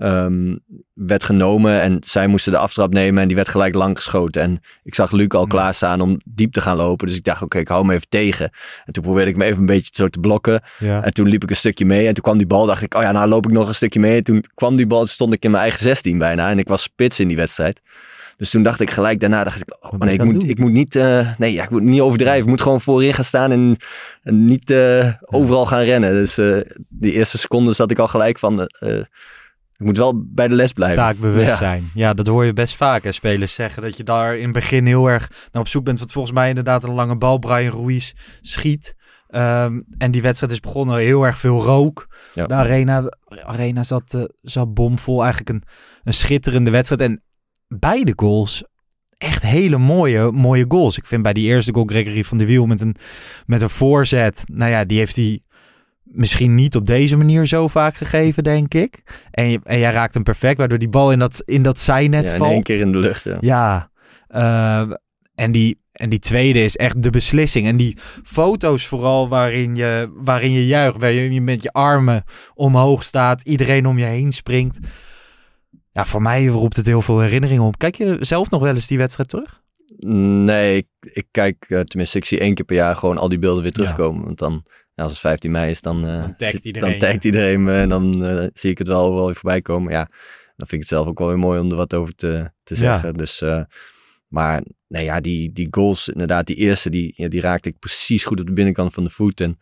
ehm, 0.00 0.56
werd 0.94 1.24
genomen 1.24 1.80
en 1.80 1.96
zij 2.00 2.26
moesten 2.26 2.52
de 2.52 2.58
aftrap 2.58 2.92
nemen 2.92 3.22
en 3.22 3.26
die 3.28 3.36
werd 3.36 3.48
gelijk 3.48 3.74
lang 3.74 3.96
geschoten. 3.96 4.42
En 4.42 4.60
ik 4.82 4.94
zag 4.94 5.10
Luc 5.10 5.28
al 5.28 5.40
Ja. 5.40 5.46
klaarstaan 5.46 6.00
om 6.00 6.16
diep 6.24 6.52
te 6.52 6.60
gaan 6.60 6.76
lopen, 6.76 7.06
dus 7.06 7.16
ik 7.16 7.24
dacht, 7.24 7.42
oké, 7.42 7.58
ik 7.58 7.68
hou 7.68 7.82
hem 7.82 7.90
even 7.90 8.08
tegen. 8.08 8.50
En 8.84 8.92
toen 8.92 9.02
probeerde 9.02 9.30
ik 9.30 9.36
me 9.36 9.44
even 9.44 9.58
een 9.58 9.66
beetje 9.66 9.90
zo 9.94 10.08
te 10.08 10.20
blokken. 10.20 10.62
Ja. 10.78 11.04
En 11.04 11.12
toen 11.12 11.28
liep 11.28 11.42
ik 11.42 11.50
een 11.50 11.56
stukje 11.56 11.84
mee 11.84 12.06
en 12.06 12.14
toen 12.14 12.22
kwam 12.22 12.38
die 12.38 12.46
bal, 12.46 12.66
dacht 12.66 12.82
ik, 12.82 12.94
oh 12.94 13.02
ja, 13.02 13.12
nou 13.12 13.28
loop 13.28 13.46
ik 13.46 13.52
nog 13.52 13.68
een 13.68 13.74
stukje 13.74 14.00
mee. 14.00 14.16
En 14.16 14.24
toen 14.24 14.44
kwam 14.54 14.76
die 14.76 14.86
bal, 14.86 14.98
toen 14.98 15.08
stond 15.08 15.32
ik 15.32 15.44
in 15.44 15.50
mijn 15.50 15.62
eigen 15.62 15.80
16 15.80 16.18
bijna 16.18 16.50
en 16.50 16.58
ik 16.58 16.68
was 16.68 16.82
spits 16.82 17.20
in 17.20 17.28
die 17.28 17.36
wedstrijd. 17.36 17.80
Dus 18.36 18.50
toen 18.50 18.62
dacht 18.62 18.80
ik 18.80 18.90
gelijk 18.90 19.20
daarna, 19.20 19.44
dacht 19.44 19.60
ik, 19.60 19.76
oh 19.80 19.92
nee, 19.98 20.14
ik 20.14 20.24
moet, 20.24 20.40
doen? 20.40 20.48
ik 20.48 20.58
moet 20.58 20.72
niet, 20.72 20.96
eh, 20.96 21.28
nee, 21.38 21.52
ja, 21.52 21.62
ik 21.62 21.70
moet 21.70 21.82
niet 21.82 22.00
overdrijven. 22.00 22.42
Ik 22.42 22.48
moet 22.48 22.60
gewoon 22.60 22.80
voorin 22.80 23.14
gaan 23.14 23.24
staan 23.24 23.50
en, 23.50 23.76
en 24.22 24.44
niet 24.44 24.70
eh, 24.70 25.12
overal 25.20 25.66
gaan 25.66 25.82
rennen. 25.82 26.12
Dus 26.12 26.38
eh, 26.38 26.60
die 26.88 27.12
eerste 27.12 27.38
seconden 27.38 27.74
zat 27.74 27.90
ik 27.90 27.98
al 27.98 28.08
gelijk 28.08 28.38
van, 28.38 28.68
ik 29.80 29.86
moet 29.86 29.96
wel 29.96 30.22
bij 30.26 30.48
de 30.48 30.54
les 30.54 30.72
blijven. 30.72 30.96
Taakbewust 30.96 31.46
Ja. 31.46 31.56
zijn. 31.56 31.90
Ja, 31.94 32.14
dat 32.14 32.26
hoor 32.26 32.44
je 32.44 32.52
best 32.52 32.74
vaak. 32.76 33.04
Hè. 33.04 33.12
Spelers 33.12 33.54
zeggen 33.54 33.82
dat 33.82 33.96
je 33.96 34.04
daar 34.04 34.36
in 34.36 34.44
het 34.44 34.52
begin 34.52 34.86
heel 34.86 35.06
erg 35.06 35.30
naar 35.52 35.62
op 35.62 35.68
zoek 35.68 35.84
bent. 35.84 35.98
Want 35.98 36.12
volgens 36.12 36.34
mij 36.34 36.48
inderdaad 36.48 36.82
een 36.82 36.94
lange 36.94 37.16
bal. 37.16 37.38
Brian 37.38 37.72
Ruiz 37.72 38.12
schiet. 38.40 38.94
Ehm, 39.28 39.80
en 39.98 40.10
die 40.10 40.22
wedstrijd 40.22 40.52
is 40.52 40.60
begonnen. 40.60 40.96
Heel 40.96 41.26
erg 41.26 41.38
veel 41.38 41.62
rook. 41.62 42.06
Ja. 42.34 42.46
De 42.46 42.54
arena, 42.54 43.02
arena 43.44 43.82
zat, 43.82 44.14
eh, 44.14 44.22
zat 44.42 44.74
bomvol. 44.74 45.20
Eigenlijk 45.20 45.50
een, 45.50 45.62
een 46.02 46.12
schitterende 46.14 46.70
wedstrijd. 46.70 47.00
En 47.00 47.22
beide 47.68 48.12
goals 48.16 48.64
echt 49.18 49.42
hele 49.42 49.78
mooie, 49.78 50.30
mooie 50.30 50.64
goals. 50.68 50.98
Ik 50.98 51.06
vind 51.06 51.22
bij 51.22 51.32
die 51.32 51.46
eerste 51.46 51.72
goal 51.74 51.86
Gregory 51.86 52.24
van 52.24 52.38
de 52.38 52.46
Wiel 52.46 52.66
met 52.66 52.80
een, 52.80 52.96
met 53.46 53.62
een 53.62 53.70
voorzet. 53.70 54.42
Nou 54.46 54.70
ja, 54.70 54.84
die 54.84 54.98
heeft 54.98 55.16
hij 55.16 55.42
misschien 56.12 56.54
niet 56.54 56.76
op 56.76 56.86
deze 56.86 57.16
manier 57.16 57.46
zo 57.46 57.68
vaak 57.68 57.94
gegeven, 57.94 58.42
denk 58.42 58.74
ik. 58.74 59.02
En, 59.30 59.50
je, 59.50 59.60
en 59.64 59.78
jij 59.78 59.92
raakt 59.92 60.14
hem 60.14 60.22
perfect, 60.22 60.58
waardoor 60.58 60.78
die 60.78 60.88
bal 60.88 61.12
in 61.12 61.18
dat, 61.18 61.42
in 61.44 61.62
dat 61.62 61.78
zijnet 61.78 62.26
Ja, 62.26 62.32
in 62.32 62.38
valt. 62.38 62.52
één 62.52 62.62
keer 62.62 62.80
in 62.80 62.92
de 62.92 62.98
lucht. 62.98 63.24
Ja. 63.24 63.36
Ja, 63.40 63.90
eh, 64.28 64.96
en, 65.34 65.52
die, 65.52 65.80
en 65.92 66.08
die 66.08 66.18
tweede 66.18 66.64
is 66.64 66.76
echt 66.76 67.02
de 67.02 67.10
beslissing. 67.10 67.66
En 67.66 67.76
die 67.76 67.96
foto's 68.24 68.86
vooral 68.86 69.28
waarin 69.28 69.76
je, 69.76 70.10
waarin 70.14 70.50
je 70.50 70.66
juicht, 70.66 71.00
waar 71.00 71.12
je, 71.12 71.32
je 71.32 71.40
met 71.40 71.62
je 71.62 71.72
armen 71.72 72.24
omhoog 72.54 73.02
staat, 73.02 73.42
iedereen 73.42 73.86
om 73.86 73.98
je 73.98 74.04
heen 74.04 74.32
springt. 74.32 74.78
Ja, 75.92 76.04
voor 76.06 76.22
mij 76.22 76.46
roept 76.46 76.76
het 76.76 76.86
heel 76.86 77.02
veel 77.02 77.20
herinneringen 77.20 77.64
op. 77.64 77.78
Kijk 77.78 77.94
je 77.94 78.16
zelf 78.20 78.50
nog 78.50 78.62
wel 78.62 78.74
eens 78.74 78.86
die 78.86 78.98
wedstrijd 78.98 79.28
terug? 79.28 79.60
Nee, 80.44 80.76
ik, 80.76 80.86
ik 81.00 81.26
kijk, 81.30 81.64
eh, 81.68 81.80
tenminste, 81.80 82.18
ik 82.18 82.24
zie 82.24 82.38
één 82.40 82.54
keer 82.54 82.64
per 82.64 82.76
jaar 82.76 82.96
gewoon 82.96 83.18
al 83.18 83.28
die 83.28 83.38
beelden 83.38 83.62
weer 83.62 83.72
Ja. 83.74 83.82
terugkomen. 83.82 84.24
Want 84.24 84.38
dan, 84.38 84.64
ja, 85.00 85.06
als 85.06 85.12
het 85.12 85.20
15 85.20 85.50
mei 85.50 85.70
is, 85.70 85.80
dan, 85.80 86.06
eh, 86.06 86.20
Dan 86.20 86.36
tagt 86.36 86.64
iedereen 86.64 86.90
dan 86.90 86.98
tagt 86.98 87.22
je. 87.22 87.28
iedereen 87.28 87.64
me 87.64 87.72
en 87.72 87.88
dan 87.88 88.24
eh, 88.24 88.46
zie 88.52 88.70
ik 88.70 88.78
het 88.78 88.86
wel, 88.86 89.14
wel 89.14 89.26
weer 89.26 89.34
voorbij 89.34 89.62
komen. 89.62 89.92
Ja, 89.92 90.04
dan 90.56 90.66
vind 90.66 90.72
ik 90.72 90.78
het 90.78 90.88
zelf 90.88 91.06
ook 91.06 91.18
wel 91.18 91.28
weer 91.28 91.38
mooi 91.38 91.60
om 91.60 91.70
er 91.70 91.76
wat 91.76 91.94
over 91.94 92.14
te, 92.14 92.50
te 92.62 92.74
Ja. 92.74 92.80
zeggen. 92.80 93.14
Dus, 93.14 93.40
eh, 93.40 93.62
maar 94.28 94.62
nee, 94.88 95.04
ja, 95.04 95.20
die, 95.20 95.52
die 95.52 95.68
goals, 95.70 96.08
inderdaad, 96.08 96.46
die 96.46 96.56
eerste, 96.56 96.90
die, 96.90 97.12
ja, 97.16 97.28
die 97.28 97.40
raakte 97.40 97.68
ik 97.68 97.78
precies 97.78 98.24
goed 98.24 98.40
op 98.40 98.46
de 98.46 98.52
binnenkant 98.52 98.92
van 98.94 99.04
de 99.04 99.10
voet. 99.10 99.40
En 99.40 99.58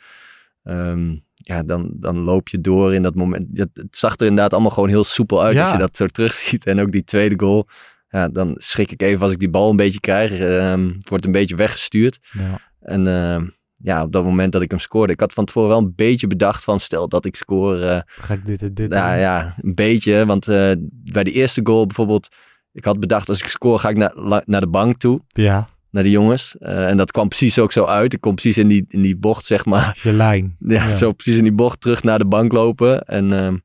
ehm, 0.62 1.16
ja, 1.34 1.62
dan, 1.62 1.90
dan 1.94 2.18
loop 2.18 2.48
je 2.48 2.60
door 2.60 2.94
in 2.94 3.02
dat 3.02 3.14
moment. 3.14 3.58
Het, 3.58 3.70
het 3.72 3.96
zag 3.96 4.12
er 4.16 4.26
inderdaad 4.26 4.52
allemaal 4.52 4.70
gewoon 4.70 4.88
heel 4.88 5.04
soepel 5.04 5.42
uit 5.42 5.54
Ja. 5.54 5.62
als 5.62 5.72
je 5.72 5.78
dat 5.78 5.96
zo 5.96 6.06
terugziet. 6.06 6.66
En 6.66 6.80
ook 6.80 6.92
die 6.92 7.04
tweede 7.04 7.34
goal. 7.38 7.68
Ja, 8.10 8.28
dan 8.28 8.54
schrik 8.56 8.90
ik 8.92 9.02
even 9.02 9.22
als 9.22 9.32
ik 9.32 9.38
die 9.38 9.50
bal 9.50 9.70
een 9.70 9.76
beetje 9.76 10.00
krijg. 10.00 10.32
Ehm, 10.32 10.86
het 10.88 11.08
wordt 11.08 11.24
een 11.24 11.32
beetje 11.32 11.56
weggestuurd. 11.56 12.18
Ja. 12.32 12.60
En 12.80 13.06
ehm, 13.06 13.46
ja, 13.82 14.02
op 14.02 14.12
dat 14.12 14.24
moment 14.24 14.52
dat 14.52 14.62
ik 14.62 14.70
hem 14.70 14.80
scoorde. 14.80 15.12
Ik 15.12 15.20
had 15.20 15.32
van 15.32 15.44
tevoren 15.44 15.68
wel 15.68 15.78
een 15.78 15.92
beetje 15.96 16.26
bedacht 16.26 16.64
van 16.64 16.80
stel 16.80 17.08
dat 17.08 17.24
ik 17.24 17.36
score. 17.36 17.84
eh, 17.86 18.00
Ga 18.06 18.34
ik 18.34 18.46
dit 18.46 18.62
en 18.62 18.74
dit 18.74 18.88
nou 18.90 19.10
doen? 19.10 19.18
ja, 19.20 19.54
een 19.62 19.74
beetje. 19.74 20.26
Want 20.26 20.48
eh, 20.48 20.72
bij 20.90 21.24
de 21.24 21.30
eerste 21.32 21.60
goal 21.62 21.86
bijvoorbeeld. 21.86 22.28
Ik 22.72 22.84
had 22.84 23.00
bedacht 23.00 23.28
als 23.28 23.40
ik 23.40 23.46
score 23.48 23.78
ga 23.78 23.88
ik 23.88 23.96
naar, 23.96 24.42
naar 24.44 24.60
de 24.60 24.68
bank 24.68 24.96
toe. 24.96 25.20
Ja, 25.26 25.64
Naar 25.90 26.02
de 26.02 26.10
jongens. 26.10 26.56
Eh, 26.58 26.88
en 26.88 26.96
dat 26.96 27.10
kwam 27.10 27.28
precies 27.28 27.58
ook 27.58 27.72
zo 27.72 27.84
uit. 27.84 28.12
Ik 28.12 28.20
kom 28.20 28.34
precies 28.34 28.58
in 28.58 28.68
die, 28.68 28.84
in 28.88 29.02
die 29.02 29.16
bocht 29.16 29.44
zeg 29.44 29.64
maar. 29.64 29.98
je 30.02 30.12
lijn. 30.12 30.56
Ja, 30.68 30.84
Ja. 30.84 30.96
zo 30.96 31.12
precies 31.12 31.36
in 31.38 31.42
die 31.44 31.52
bocht 31.52 31.80
terug 31.80 32.02
naar 32.02 32.18
de 32.18 32.26
bank 32.26 32.52
lopen. 32.52 33.00
En 33.02 33.32
ehm, 33.32 33.56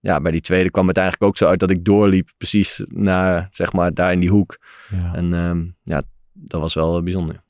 ja, 0.00 0.20
bij 0.20 0.32
die 0.32 0.40
tweede 0.40 0.70
kwam 0.70 0.88
het 0.88 0.96
eigenlijk 0.96 1.28
ook 1.30 1.36
zo 1.36 1.46
uit 1.46 1.58
dat 1.60 1.70
ik 1.70 1.84
doorliep. 1.84 2.30
Precies 2.36 2.84
naar, 2.88 3.46
zeg 3.50 3.72
maar, 3.72 3.94
daar 3.94 4.12
in 4.12 4.20
die 4.20 4.30
hoek. 4.30 4.58
Ja. 4.90 5.14
En 5.14 5.34
ehm, 5.34 5.64
ja, 5.82 6.02
dat 6.32 6.60
was 6.60 6.74
wel 6.74 7.02
bijzonder. 7.02 7.42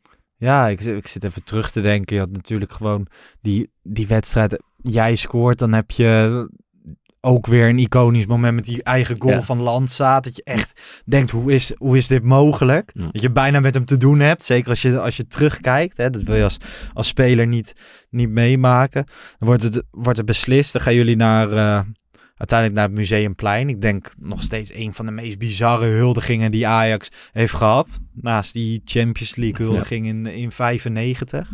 Ja, 0.45 0.69
ik, 0.69 0.81
zit- 0.81 0.97
ik 0.97 1.07
zit 1.07 1.25
even 1.25 1.45
terug 1.45 1.71
te 1.71 1.81
denken. 1.81 2.15
Je 2.17 2.23
had 2.23 2.31
natuurlijk 2.31 2.73
gewoon 2.73 3.07
die, 3.41 3.71
die 3.83 4.07
wedstrijd. 4.07 4.63
Jij 4.77 5.17
scoort, 5.17 5.59
dan 5.59 5.73
heb 5.73 5.91
je 5.91 6.49
ook 7.21 7.47
weer 7.47 7.69
een 7.69 7.79
iconisch 7.79 8.27
moment 8.27 8.55
met 8.55 8.65
die 8.65 8.83
eigen 8.83 9.17
goal 9.19 9.35
Ja. 9.35 9.43
van 9.43 9.63
Landsaat. 9.63 10.25
Dat 10.25 10.37
je 10.37 10.43
echt 10.45 10.81
denkt, 11.05 11.31
hoe 11.31 11.53
is, 11.53 11.73
hoe 11.77 11.97
is 11.97 12.07
dit 12.07 12.23
mogelijk? 12.23 12.91
Ja. 12.95 13.09
Dat 13.11 13.23
je 13.23 13.31
bijna 13.31 13.61
met 13.61 13.75
hem 13.75 13.85
te 13.85 13.97
doen 13.97 14.19
hebt. 14.21 14.43
Zeker 14.43 14.69
als 14.71 14.83
je, 14.83 15.01
als 15.01 15.17
je 15.17 15.27
terugkijkt. 15.27 15.97
Hè? 15.97 16.11
Dat 16.11 16.23
wil 16.23 16.37
je 16.37 16.43
als, 16.45 16.57
als 16.93 17.07
speler 17.07 17.47
niet, 17.47 17.73
niet 18.11 18.29
meemaken. 18.31 19.05
Dan 19.39 19.49
wordt 19.49 19.63
het, 19.63 19.83
wordt 19.91 20.19
het 20.19 20.27
beslist. 20.27 20.73
Dan 20.73 20.83
gaan 20.83 20.95
jullie 20.95 21.17
naar... 21.17 21.53
eh, 21.53 21.81
Uiteindelijk 22.37 22.79
naar 22.79 22.89
het 22.89 22.99
Museumplein. 22.99 23.69
Ik 23.69 23.81
denk 23.81 24.13
nog 24.21 24.43
steeds 24.43 24.73
een 24.75 24.95
van 24.95 25.07
de 25.07 25.13
meest 25.13 25.39
bizarre 25.39 25.87
huldigingen 25.87 26.51
die 26.51 26.69
Ajax 26.69 27.09
heeft 27.33 27.55
gehad. 27.55 28.01
Naast 28.13 28.53
die 28.53 28.83
Champions 28.85 29.37
League 29.37 29.67
huldiging 29.67 30.07
in, 30.07 30.27
in 30.27 30.53
95. 30.53 31.49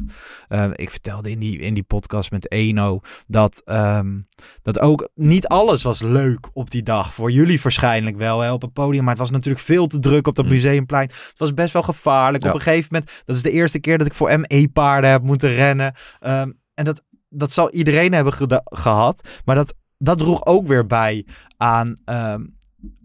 Eh, 0.49 0.71
ik 0.75 0.91
vertelde 0.91 1.31
in 1.31 1.39
die, 1.39 1.59
in 1.59 1.75
die 1.75 1.83
podcast 1.83 2.31
met 2.31 2.51
Eno 2.51 3.01
dat, 3.27 3.63
ehm, 3.65 4.19
dat 4.63 4.81
ook 4.81 5.09
niet 5.15 5.47
alles 5.47 5.83
was 5.83 6.03
leuk 6.03 6.49
op 6.53 6.71
die 6.71 6.83
dag. 6.83 7.15
Voor 7.15 7.31
jullie 7.31 7.61
waarschijnlijk 7.63 8.17
wel 8.17 8.41
hè, 8.41 8.53
op 8.53 8.63
het 8.63 8.73
podium. 8.73 9.03
Maar 9.03 9.13
het 9.13 9.23
was 9.23 9.31
natuurlijk 9.31 9.65
veel 9.65 9.87
te 9.87 9.99
druk 9.99 10.27
op 10.27 10.35
dat 10.35 10.45
Mm. 10.45 10.51
Museumplein. 10.51 11.09
Het 11.09 11.39
was 11.39 11.55
best 11.55 11.73
wel 11.73 11.83
gevaarlijk. 11.83 12.43
Ja. 12.43 12.49
Op 12.49 12.55
een 12.55 12.63
gegeven 12.63 12.89
moment, 12.91 13.23
dat 13.25 13.37
is 13.37 13.43
de 13.43 13.51
eerste 13.51 13.79
keer 13.79 13.99
dat 13.99 14.07
ik 14.07 14.15
voor 14.15 14.39
ME-paarden 14.41 15.11
heb 15.11 15.23
moeten 15.23 15.55
rennen. 15.55 15.95
Ehm, 16.21 16.51
en 16.75 16.85
dat, 16.85 17.05
dat 17.29 17.53
zal 17.53 17.71
iedereen 17.71 18.13
hebben 18.13 18.33
gehad. 18.65 19.29
Maar 19.45 19.57
dat, 19.57 19.75
dat 20.03 20.19
droeg 20.19 20.47
ook 20.47 20.67
weer 20.67 20.87
bij 20.87 21.27
aan, 21.57 21.97
ehm, 22.05 22.45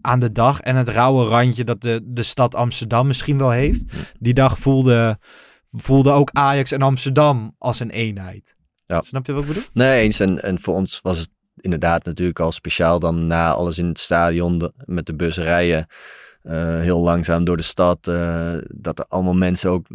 aan 0.00 0.18
de 0.20 0.32
dag 0.32 0.60
en 0.60 0.76
het 0.76 0.88
rauwe 0.88 1.24
randje 1.28 1.64
dat 1.64 1.82
de, 1.82 2.00
de 2.04 2.22
stad 2.22 2.54
Amsterdam 2.54 3.06
misschien 3.06 3.38
wel 3.38 3.50
heeft. 3.50 3.82
Die 4.18 4.34
dag 4.34 4.58
voelde, 4.58 5.18
voelde 5.70 6.10
ook 6.10 6.30
Ajax 6.32 6.70
en 6.72 6.82
Amsterdam 6.82 7.54
als 7.58 7.80
een 7.80 7.90
eenheid. 7.90 8.56
Ja. 8.86 9.00
Snap 9.00 9.26
je 9.26 9.32
wat 9.32 9.40
ik 9.42 9.48
bedoel? 9.48 9.62
Nee, 9.72 10.02
eens. 10.02 10.20
En, 10.20 10.42
en 10.42 10.60
voor 10.60 10.74
ons 10.74 11.00
was 11.02 11.18
het 11.18 11.28
inderdaad 11.56 12.04
natuurlijk 12.04 12.40
al 12.40 12.52
speciaal 12.52 12.98
dan 12.98 13.26
na 13.26 13.50
alles 13.52 13.78
in 13.78 13.86
het 13.88 13.98
stadion 13.98 14.58
de- 14.58 14.72
met 14.84 15.06
de 15.06 15.14
bus 15.14 15.36
rijden. 15.36 15.86
eh, 16.42 16.80
heel 16.80 17.00
langzaam 17.00 17.44
door 17.44 17.56
de 17.56 17.62
stad. 17.62 18.06
eh, 18.08 18.54
dat 18.74 18.98
er 18.98 19.04
allemaal 19.08 19.34
mensen 19.34 19.70
ook 19.70 19.86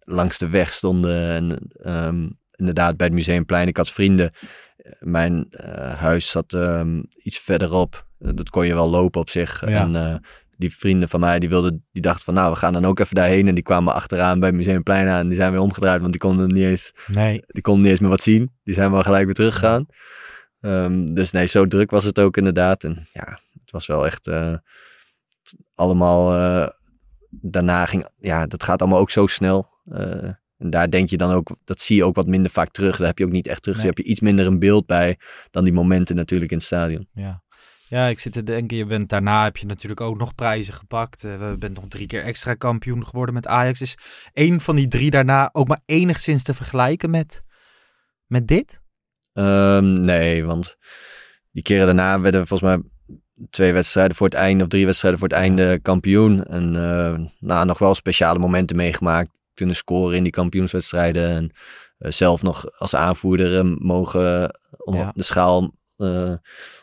langs 0.00 0.38
de 0.38 0.48
weg 0.48 0.72
stonden. 0.72 1.30
En 1.30 1.58
ehm, 1.82 2.28
inderdaad 2.56 2.96
bij 2.96 3.06
het 3.06 3.14
Museumplein. 3.16 3.68
Ik 3.68 3.76
had 3.76 3.90
vrienden. 3.90 4.32
Mijn 4.98 5.46
eh, 5.50 5.94
huis 5.94 6.30
zat 6.30 6.52
ehm, 6.52 7.02
iets 7.22 7.38
verderop. 7.38 8.06
Eh, 8.18 8.30
dat 8.34 8.50
kon 8.50 8.66
je 8.66 8.74
wel 8.74 8.90
lopen 8.90 9.20
op 9.20 9.30
zich. 9.30 9.68
Ja. 9.68 9.80
En 9.80 9.96
eh, 9.96 10.16
die 10.56 10.76
vrienden 10.76 11.08
van 11.08 11.20
mij, 11.20 11.38
die, 11.38 11.48
wilden, 11.48 11.86
die 11.92 12.02
dachten 12.02 12.24
van 12.24 12.34
nou, 12.34 12.52
we 12.52 12.58
gaan 12.58 12.72
dan 12.72 12.84
ook 12.84 12.98
even 12.98 13.14
daarheen. 13.14 13.48
En 13.48 13.54
die 13.54 13.64
kwamen 13.64 13.94
achteraan 13.94 14.40
bij 14.40 14.48
het 14.48 14.58
Museumplein 14.58 15.08
aan. 15.08 15.20
En 15.20 15.26
die 15.26 15.36
zijn 15.36 15.52
weer 15.52 15.60
omgedraaid, 15.60 16.00
want 16.00 16.12
die 16.12 16.20
konden 16.20 16.48
niet 16.48 16.58
eens, 16.62 16.92
Nee. 17.06 17.42
die 17.46 17.62
konden 17.62 17.82
niet 17.82 17.90
eens 17.90 18.00
meer 18.00 18.10
wat 18.10 18.22
zien. 18.22 18.52
Die 18.64 18.74
zijn 18.74 18.90
wel 18.90 19.02
gelijk 19.02 19.24
weer 19.24 19.34
teruggegaan. 19.34 19.86
Ehm, 20.60 21.06
dus 21.06 21.30
nee, 21.30 21.46
zo 21.46 21.66
druk 21.66 21.90
was 21.90 22.04
het 22.04 22.18
ook 22.18 22.36
inderdaad. 22.36 22.84
En 22.84 23.08
ja, 23.12 23.40
het 23.60 23.70
was 23.70 23.86
wel 23.86 24.06
echt 24.06 24.30
allemaal... 25.74 26.30
daarna 27.30 27.86
ging, 27.86 28.08
ja, 28.18 28.46
dat 28.46 28.62
gaat 28.62 28.80
allemaal 28.80 29.00
ook 29.00 29.10
zo 29.10 29.26
snel. 29.26 29.72
Eh, 29.84 30.30
en 30.58 30.70
daar 30.70 30.90
denk 30.90 31.10
je 31.10 31.16
dan 31.16 31.30
ook, 31.30 31.56
dat 31.64 31.80
zie 31.80 31.96
je 31.96 32.04
ook 32.04 32.14
wat 32.14 32.26
minder 32.26 32.50
vaak 32.50 32.70
terug. 32.70 32.96
Daar 32.96 33.06
heb 33.06 33.18
je 33.18 33.24
ook 33.24 33.30
niet 33.30 33.46
echt 33.46 33.62
terug. 33.62 33.76
Nee. 33.76 33.86
Dus 33.86 33.96
heb 33.96 34.06
je 34.06 34.12
iets 34.12 34.20
minder 34.20 34.46
een 34.46 34.58
beeld 34.58 34.86
bij 34.86 35.18
dan 35.50 35.64
die 35.64 35.72
momenten 35.72 36.16
natuurlijk 36.16 36.50
in 36.50 36.56
het 36.56 36.66
stadion. 36.66 37.08
Ja. 37.14 37.42
Ja, 37.88 38.06
ik 38.06 38.18
zit 38.18 38.32
te 38.32 38.42
denken, 38.42 38.76
je 38.76 38.86
bent, 38.86 39.08
daarna 39.08 39.44
heb 39.44 39.56
je 39.56 39.66
natuurlijk 39.66 40.00
ook 40.00 40.18
nog 40.18 40.34
prijzen 40.34 40.74
gepakt. 40.74 41.24
Eh, 41.24 41.38
we 41.38 41.56
bent 41.58 41.74
nog 41.74 41.84
drie 41.88 42.06
keer 42.06 42.22
extra 42.22 42.54
kampioen 42.54 43.06
geworden 43.06 43.34
met 43.34 43.46
Ajax. 43.46 43.80
Is 43.80 43.96
één 44.32 44.60
van 44.60 44.76
die 44.76 44.88
drie 44.88 45.10
daarna 45.10 45.50
ook 45.52 45.68
maar 45.68 45.80
enigszins 45.86 46.42
te 46.42 46.54
vergelijken 46.54 47.10
met, 47.10 47.42
met 48.26 48.48
dit? 48.48 48.80
Ehm, 49.32 49.92
nee, 50.00 50.44
want 50.44 50.76
die 51.50 51.62
keren 51.62 51.86
daarna 51.86 52.20
werden 52.20 52.46
volgens 52.46 52.70
mij 52.70 52.82
twee 53.50 53.72
wedstrijden 53.72 54.16
voor 54.16 54.26
het 54.26 54.36
einde 54.36 54.62
of 54.62 54.68
drie 54.68 54.86
wedstrijden 54.86 55.20
voor 55.20 55.28
het 55.28 55.38
einde 55.38 55.78
kampioen. 55.82 56.44
En 56.44 56.76
eh, 56.76 57.26
nou, 57.38 57.66
nog 57.66 57.78
wel 57.78 57.94
speciale 57.94 58.38
momenten 58.38 58.76
meegemaakt. 58.76 59.30
Kunnen 59.54 59.76
scoren 59.76 60.16
in 60.16 60.22
die 60.22 60.32
kampioenswedstrijden. 60.32 61.28
En 61.30 61.50
eh, 61.98 62.10
zelf 62.10 62.42
nog 62.42 62.78
als 62.78 62.94
aanvoerder 62.94 63.58
eh, 63.58 63.74
mogen 63.78 64.58
om 64.76 64.96
Ja. 64.96 65.12
de 65.14 65.22
schaal 65.22 65.74
eh, 65.96 66.32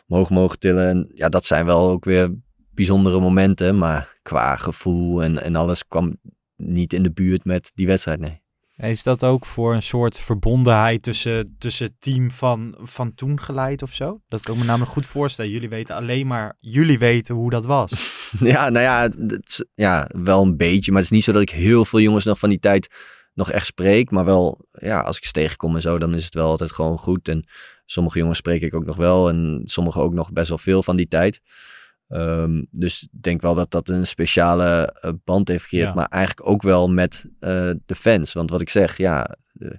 omhoog 0.06 0.30
mogen 0.30 0.58
tillen. 0.58 0.88
En 0.88 1.10
ja, 1.14 1.28
dat 1.28 1.44
zijn 1.44 1.66
wel 1.66 1.88
ook 1.88 2.04
weer 2.04 2.34
bijzondere 2.70 3.20
momenten. 3.20 3.78
Maar 3.78 4.18
qua 4.22 4.56
gevoel 4.56 5.22
en, 5.22 5.42
en 5.42 5.56
alles 5.56 5.86
kwam 5.86 6.16
niet 6.56 6.92
in 6.92 7.02
de 7.02 7.12
buurt 7.12 7.44
met 7.44 7.72
die 7.74 7.86
wedstrijd, 7.86 8.20
nee. 8.20 8.41
Is 8.90 9.02
dat 9.02 9.24
ook 9.24 9.46
voor 9.46 9.74
een 9.74 9.82
soort 9.82 10.18
verbondenheid 10.18 11.02
tussen, 11.02 11.56
tussen 11.58 11.86
het 11.86 12.00
team 12.00 12.30
van, 12.30 12.74
van 12.80 13.14
toen 13.14 13.40
geleid 13.40 13.82
of 13.82 13.92
zo? 13.92 14.20
Dat 14.26 14.40
kan 14.40 14.54
ik 14.54 14.60
me 14.60 14.66
namelijk 14.66 14.92
goed 14.92 15.06
voorstellen. 15.06 15.50
Jullie 15.50 15.68
weten 15.68 15.96
alleen 15.96 16.26
maar, 16.26 16.56
jullie 16.60 16.98
weten 16.98 17.34
hoe 17.34 17.50
dat 17.50 17.64
was. 17.64 17.92
Ja, 18.40 18.68
nou 18.68 18.84
ja, 18.84 19.02
het, 19.02 19.68
ja, 19.74 20.08
wel 20.22 20.42
een 20.42 20.56
beetje. 20.56 20.92
Maar 20.92 21.00
het 21.00 21.10
is 21.10 21.16
niet 21.16 21.24
zo 21.24 21.32
dat 21.32 21.42
ik 21.42 21.50
heel 21.50 21.84
veel 21.84 22.00
jongens 22.00 22.24
nog 22.24 22.38
van 22.38 22.48
die 22.48 22.58
tijd 22.58 22.88
nog 23.34 23.50
echt 23.50 23.66
spreek. 23.66 24.10
Maar 24.10 24.24
wel, 24.24 24.66
ja, 24.72 25.00
als 25.00 25.16
ik 25.16 25.24
ze 25.24 25.32
tegenkom 25.32 25.74
en 25.74 25.80
zo, 25.80 25.98
dan 25.98 26.14
is 26.14 26.24
het 26.24 26.34
wel 26.34 26.48
altijd 26.48 26.72
gewoon 26.72 26.98
goed. 26.98 27.28
En 27.28 27.48
sommige 27.86 28.18
jongens 28.18 28.38
spreek 28.38 28.62
ik 28.62 28.74
ook 28.74 28.84
nog 28.84 28.96
wel. 28.96 29.28
En 29.28 29.62
sommige 29.64 30.00
ook 30.00 30.12
nog 30.14 30.32
best 30.32 30.48
wel 30.48 30.58
veel 30.58 30.82
van 30.82 30.96
die 30.96 31.08
tijd. 31.08 31.40
Ehm, 32.12 32.62
dus 32.70 33.02
ik 33.02 33.22
denk 33.22 33.40
wel 33.40 33.54
dat 33.54 33.70
dat 33.70 33.88
een 33.88 34.06
speciale 34.06 34.96
eh, 35.00 35.10
band 35.24 35.48
heeft 35.48 35.62
gecreëerd. 35.62 35.88
Ja. 35.88 35.94
Maar 35.94 36.08
eigenlijk 36.08 36.48
ook 36.48 36.62
wel 36.62 36.88
met 36.88 37.24
eh, 37.40 37.70
de 37.86 37.94
fans. 37.94 38.32
Want 38.32 38.50
wat 38.50 38.60
ik 38.60 38.70
zeg, 38.70 38.96
ja, 38.96 39.36
de- 39.52 39.78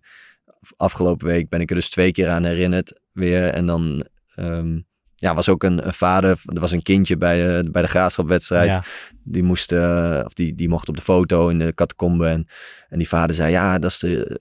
afgelopen 0.77 1.27
week 1.27 1.49
ben 1.49 1.61
ik 1.61 1.69
er 1.69 1.75
dus 1.75 1.89
twee 1.89 2.11
keer 2.11 2.29
aan 2.29 2.43
herinnerd 2.43 2.99
weer. 3.11 3.49
En 3.49 3.65
dan 3.65 4.05
ehm, 4.35 4.79
ja, 5.15 5.35
was 5.35 5.49
ook 5.49 5.63
een, 5.63 5.87
een 5.87 5.93
vader, 5.93 6.41
er 6.45 6.59
was 6.59 6.71
een 6.71 6.83
kindje 6.83 7.17
bij 7.17 7.37
de, 7.37 7.69
bij 7.71 7.81
de 7.81 7.87
graafschapwedstrijd. 7.87 8.69
Ja. 8.69 8.83
Die 9.23 9.43
moest, 9.43 9.71
eh, 9.71 10.21
of 10.25 10.33
die, 10.33 10.55
die 10.55 10.69
mocht 10.69 10.89
op 10.89 10.95
de 10.95 11.01
foto 11.01 11.47
in 11.49 11.59
de 11.59 11.73
catacombe. 11.73 12.27
En, 12.27 12.47
en 12.89 12.97
die 12.97 13.07
vader 13.07 13.35
zei, 13.35 13.51
ja, 13.51 13.79
dat 13.79 13.91
is 13.91 13.99
de, 13.99 14.39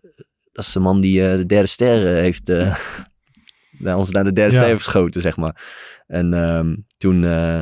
dat 0.53 0.65
is 0.65 0.73
de 0.73 0.81
man 0.81 1.01
die 1.01 1.29
eh, 1.29 1.37
de 1.37 1.47
derde 1.47 1.67
ster 1.69 2.17
eh, 2.17 2.23
heeft, 2.23 2.49
eh, 2.49 2.59
naar 2.59 3.11
ons 3.83 4.11
naar 4.11 4.25
de 4.25 4.33
derde 4.33 4.55
Ja. 4.57 4.75
geschoten, 4.77 5.21
zeg 5.21 5.37
maar. 5.37 5.63
En 6.07 6.35
ehm, 6.35 6.77
toen 6.99 7.25
eh, 7.25 7.61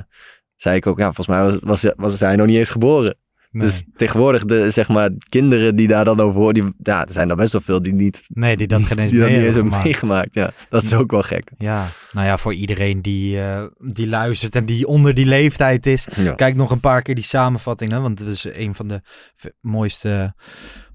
zei 0.57 0.77
ik 0.77 0.87
ook, 0.87 0.99
ja, 0.99 1.05
volgens 1.13 1.27
mij 1.27 1.43
was, 1.43 1.59
was, 1.61 1.93
was 1.97 2.21
hij 2.21 2.37
nog 2.37 2.47
niet 2.47 2.59
eens 2.59 2.71
geboren. 2.71 3.17
Nee. 3.53 3.63
Dus 3.67 3.83
tegenwoordig, 3.97 4.45
de, 4.45 4.71
zeg 4.71 4.89
maar, 4.89 5.11
kinderen 5.29 5.77
die 5.77 5.89
daar 5.89 6.05
dan 6.05 6.21
over 6.21 6.41
horen, 6.41 6.55
die, 6.55 6.65
ja, 6.83 7.07
er 7.07 7.13
zijn 7.13 7.31
er 7.31 7.37
best 7.37 7.53
wel 7.53 7.61
veel 7.61 7.83
die 7.83 7.93
niet, 7.95 8.25
nee, 8.35 8.57
die 8.57 8.67
dat 8.67 8.83
geen 8.85 8.99
eens 8.99 9.11
die 9.11 9.21
dat 9.21 9.29
mee 9.29 9.37
niet 9.39 9.47
eens 9.47 9.55
hebben 9.57 9.73
hebben 9.73 9.93
gemaakt. 9.93 10.09
meegemaakt. 10.09 10.35
Ja, 10.35 10.67
dat 10.69 10.83
is 10.83 10.93
ook 10.93 11.11
wel 11.11 11.23
gek. 11.23 11.51
Ja, 11.59 11.89
nou 12.13 12.27
ja, 12.27 12.39
voor 12.39 12.55
iedereen 12.55 13.03
die, 13.03 13.41
eh, 13.41 13.65
die 13.79 14.09
luistert 14.09 14.55
en 14.57 14.65
die 14.65 14.87
onder 14.87 15.15
die 15.15 15.27
leeftijd 15.27 15.87
is. 15.87 16.07
Ja. 16.17 16.33
Kijk 16.33 16.55
nog 16.55 16.71
een 16.71 16.81
paar 16.81 17.03
keer 17.03 17.15
die 17.15 17.25
samenvattingen, 17.25 18.03
want 18.03 18.19
het 18.19 18.29
is 18.29 18.45
een 18.53 18.75
van 18.75 18.89
de 18.89 19.01
mooiste, 19.61 20.35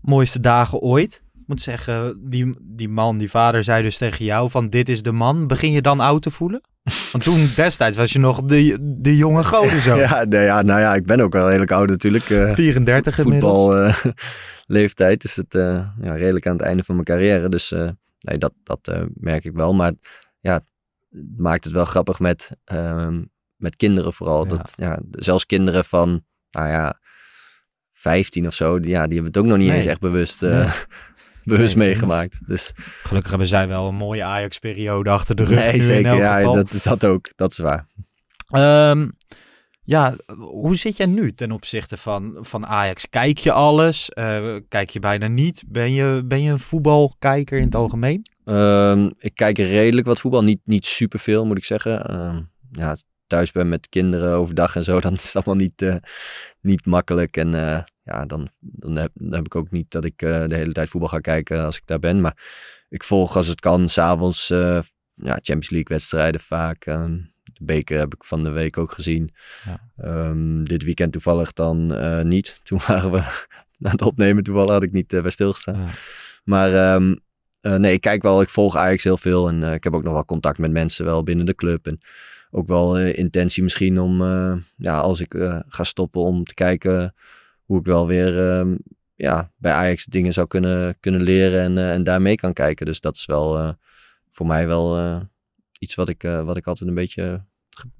mooiste 0.01 0.39
dagen 0.39 0.79
ooit. 0.79 1.23
Ik 1.45 1.51
moet 1.51 1.61
zeggen, 1.61 2.29
die, 2.29 2.55
die 2.61 2.89
man, 2.89 3.17
die 3.17 3.29
vader 3.29 3.63
zei 3.63 3.81
dus 3.83 3.97
tegen 3.97 4.25
jou 4.25 4.49
van 4.49 4.69
dit 4.69 4.89
is 4.89 5.01
de 5.03 5.11
man. 5.11 5.47
Begin 5.47 5.71
je 5.71 5.81
dan 5.81 5.99
oud 5.99 6.21
te 6.21 6.31
voelen? 6.31 6.61
Want 7.11 7.23
toen 7.23 7.49
destijds 7.55 7.97
was 7.97 8.11
je 8.13 8.19
nog 8.19 8.41
de, 8.43 8.77
de 8.81 9.17
jonge 9.17 9.43
goden 9.43 9.81
zo. 9.81 9.95
Ja, 9.97 10.23
nee, 10.23 10.43
ja, 10.43 10.61
nou 10.61 10.79
ja, 10.79 10.95
ik 10.95 11.05
ben 11.05 11.19
ook 11.19 11.33
wel 11.33 11.45
redelijk 11.47 11.71
oud 11.71 11.89
natuurlijk. 11.89 12.29
eh, 12.29 12.53
34 12.53 13.17
inmiddels. 13.19 13.51
voetbal 13.51 13.77
eh, 13.77 13.95
leeftijd 14.77 15.23
is 15.23 15.35
het 15.35 15.55
eh, 15.55 15.87
ja, 16.01 16.13
redelijk 16.13 16.47
aan 16.47 16.55
het 16.55 16.65
einde 16.65 16.83
van 16.83 16.95
mijn 16.95 17.07
carrière. 17.07 17.49
Dus 17.49 17.71
nee, 18.19 18.37
dat, 18.37 18.53
dat 18.63 19.05
merk 19.13 19.45
ik 19.45 19.53
wel. 19.53 19.73
Maar 19.73 19.93
ja, 20.39 20.53
het 20.53 21.37
maakt 21.37 21.63
het 21.63 21.73
wel 21.73 21.85
grappig 21.85 22.19
met, 22.19 22.51
ehm, 22.63 23.23
met 23.55 23.75
kinderen 23.75 24.13
vooral. 24.13 24.43
Ja. 24.43 24.49
Dat, 24.49 24.73
ja, 24.75 24.99
zelfs 25.11 25.45
kinderen 25.45 25.85
van, 25.85 26.23
nou 26.51 26.67
ja, 26.69 26.99
15 27.91 28.47
of 28.47 28.53
zo, 28.53 28.79
die, 28.79 28.89
ja, 28.89 29.03
die 29.05 29.13
hebben 29.13 29.31
het 29.33 29.37
ook 29.37 29.45
nog 29.49 29.57
niet 29.57 29.67
Nee. 29.67 29.77
eens 29.77 29.85
echt 29.85 29.99
bewust, 29.99 30.41
Nee. 30.41 30.67
bewust 31.45 31.75
Nee, 31.75 31.87
meegemaakt. 31.87 32.39
Dus 32.47 32.71
Gelukkig 33.03 33.29
hebben 33.29 33.47
zij 33.47 33.67
wel 33.67 33.87
een 33.87 33.95
mooie 33.95 34.23
Ajax-periode 34.23 35.09
achter 35.09 35.35
de 35.35 35.43
rug. 35.43 35.59
nee, 35.59 35.81
zeker. 35.81 36.15
Ja, 36.15 36.41
dat, 36.53 36.79
dat 36.83 37.05
ook. 37.05 37.29
Dat 37.35 37.51
is 37.51 37.57
waar. 37.57 37.87
Ehm, 38.49 39.07
ja, 39.83 40.15
hoe 40.37 40.75
zit 40.75 40.97
jij 40.97 41.05
nu 41.05 41.33
ten 41.33 41.51
opzichte 41.51 41.97
van, 41.97 42.37
van 42.39 42.65
Ajax? 42.65 43.09
Kijk 43.09 43.37
je 43.37 43.51
alles? 43.51 44.09
Eh, 44.09 44.55
kijk 44.69 44.89
je 44.89 44.99
bijna 44.99 45.27
niet? 45.27 45.63
Ben 45.67 45.93
je, 45.93 46.21
ben 46.25 46.41
je 46.41 46.51
een 46.51 46.59
voetbalkijker 46.59 47.57
in 47.57 47.65
het 47.65 47.75
algemeen? 47.75 48.25
Ehm, 48.45 49.09
ik 49.17 49.35
kijk 49.35 49.57
redelijk 49.57 50.07
wat 50.07 50.19
voetbal. 50.19 50.43
Niet, 50.43 50.61
niet 50.63 50.85
superveel, 50.85 51.45
moet 51.45 51.57
ik 51.57 51.65
zeggen. 51.65 52.05
Ehm, 52.05 52.41
ja, 52.71 52.95
thuis 53.27 53.51
ben 53.51 53.69
met 53.69 53.89
kinderen 53.89 54.35
overdag 54.35 54.75
en 54.75 54.83
zo, 54.83 54.99
dan 55.01 55.13
is 55.13 55.23
het 55.23 55.35
allemaal 55.35 55.63
niet, 55.65 55.81
eh, 55.81 55.95
niet 56.61 56.85
makkelijk. 56.85 57.37
En 57.37 57.53
eh, 57.53 57.83
ja, 58.05 58.25
dan, 58.25 58.49
dan, 58.59 58.95
heb, 58.95 59.11
dan 59.13 59.33
heb 59.33 59.45
ik 59.45 59.55
ook 59.55 59.71
niet 59.71 59.91
dat 59.91 60.05
ik 60.05 60.21
eh, 60.21 60.47
de 60.47 60.55
hele 60.55 60.71
tijd 60.71 60.89
voetbal 60.89 61.09
ga 61.09 61.19
kijken 61.19 61.65
als 61.65 61.77
ik 61.77 61.81
daar 61.85 61.99
ben. 61.99 62.21
Maar 62.21 62.37
ik 62.89 63.03
volg 63.03 63.35
als 63.35 63.47
het 63.47 63.59
kan, 63.59 63.89
s'avonds 63.89 64.49
uh, 64.49 64.79
ja, 65.13 65.33
Champions 65.33 65.69
League 65.69 65.97
wedstrijden 65.97 66.41
vaak. 66.41 66.85
Ehm, 66.85 67.17
de 67.43 67.63
beker 67.63 67.99
heb 67.99 68.13
ik 68.13 68.23
van 68.23 68.43
de 68.43 68.49
week 68.49 68.77
ook 68.77 68.91
gezien. 68.91 69.33
Ja. 69.65 69.89
Ehm, 69.97 70.63
dit 70.63 70.83
weekend 70.83 71.11
toevallig 71.11 71.53
dan 71.53 71.93
eh, 71.93 72.21
niet. 72.21 72.59
Toen 72.63 72.79
waren 72.87 73.11
we 73.11 73.17
aan 73.17 73.91
het 73.91 74.01
opnemen, 74.01 74.43
toevallig 74.43 74.71
had 74.71 74.83
ik 74.83 74.91
niet 74.91 75.07
bij 75.07 75.29
stilgestaan. 75.29 75.79
Ja. 75.79 75.89
Maar 76.43 76.73
ehm, 76.73 77.15
nee, 77.61 77.93
ik 77.93 78.01
kijk 78.01 78.21
wel, 78.21 78.41
ik 78.41 78.49
volg 78.49 78.75
Ajax 78.75 79.03
heel 79.03 79.17
veel 79.17 79.47
en 79.47 79.63
ik 79.63 79.83
heb 79.83 79.93
ook 79.93 80.03
nog 80.03 80.13
wel 80.13 80.25
contact 80.25 80.57
met 80.57 80.71
mensen 80.71 81.05
wel 81.05 81.23
binnen 81.23 81.45
de 81.45 81.55
club. 81.55 81.87
En 81.87 81.99
ook 82.51 82.67
wel 82.67 82.99
intentie 82.99 83.63
misschien 83.63 83.99
om, 83.99 84.23
ja, 84.77 84.99
als 84.99 85.19
ik 85.19 85.33
ga 85.67 85.83
stoppen, 85.83 86.21
om 86.21 86.43
te 86.43 86.53
kijken 86.53 87.13
hoe 87.65 87.79
ik 87.79 87.85
wel 87.85 88.07
weer 88.07 88.65
ja, 89.15 89.51
bij 89.57 89.71
Ajax 89.71 90.05
dingen 90.05 90.33
zou 90.33 90.47
kunnen, 90.47 90.99
kunnen 90.99 91.23
leren 91.23 91.61
en, 91.61 91.91
en 91.91 92.03
daarmee 92.03 92.35
kan 92.35 92.53
kijken. 92.53 92.85
Dus 92.85 92.99
dat 92.99 93.15
is 93.15 93.25
wel 93.25 93.75
voor 94.31 94.45
mij 94.45 94.67
wel 94.67 95.19
iets 95.79 95.95
wat 95.95 96.09
ik, 96.09 96.21
wat 96.21 96.57
ik 96.57 96.67
altijd 96.67 96.89
een 96.89 96.95
beetje 96.95 97.43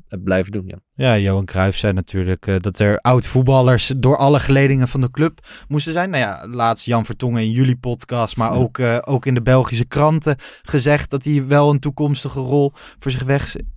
heb 0.08 0.24
blijven 0.24 0.52
doen. 0.52 0.64
Ja, 0.68 0.78
ja 0.94 1.18
Johan 1.18 1.46
Cruijff 1.46 1.78
zei 1.78 1.94
natuurlijk 1.94 2.48
uh, 2.48 2.56
dat 2.60 2.80
er 2.80 3.00
oud-voetballers 3.00 3.94
door 3.98 4.18
alle 4.18 4.40
geledingen 4.40 4.88
van 4.88 5.02
de 5.02 5.12
club 5.12 5.48
moesten 5.68 5.94
zijn. 5.94 6.10
Nou 6.10 6.24
ja, 6.24 6.48
laatst 6.48 6.86
Jan 6.86 7.06
Vertongen 7.06 7.42
in 7.42 7.52
jullie 7.52 7.78
podcast, 7.78 8.38
maar 8.38 8.52
ja. 8.52 8.58
ook, 8.58 8.78
uh, 8.78 8.98
ook 9.02 9.26
in 9.26 9.34
de 9.34 9.42
Belgische 9.42 9.86
kranten 9.86 10.36
gezegd 10.62 11.10
dat 11.10 11.24
hij 11.24 11.48
wel 11.48 11.70
een 11.70 11.80
toekomstige 11.80 12.40
rol 12.40 12.72
voor 13.00 13.12
zich 13.12 13.24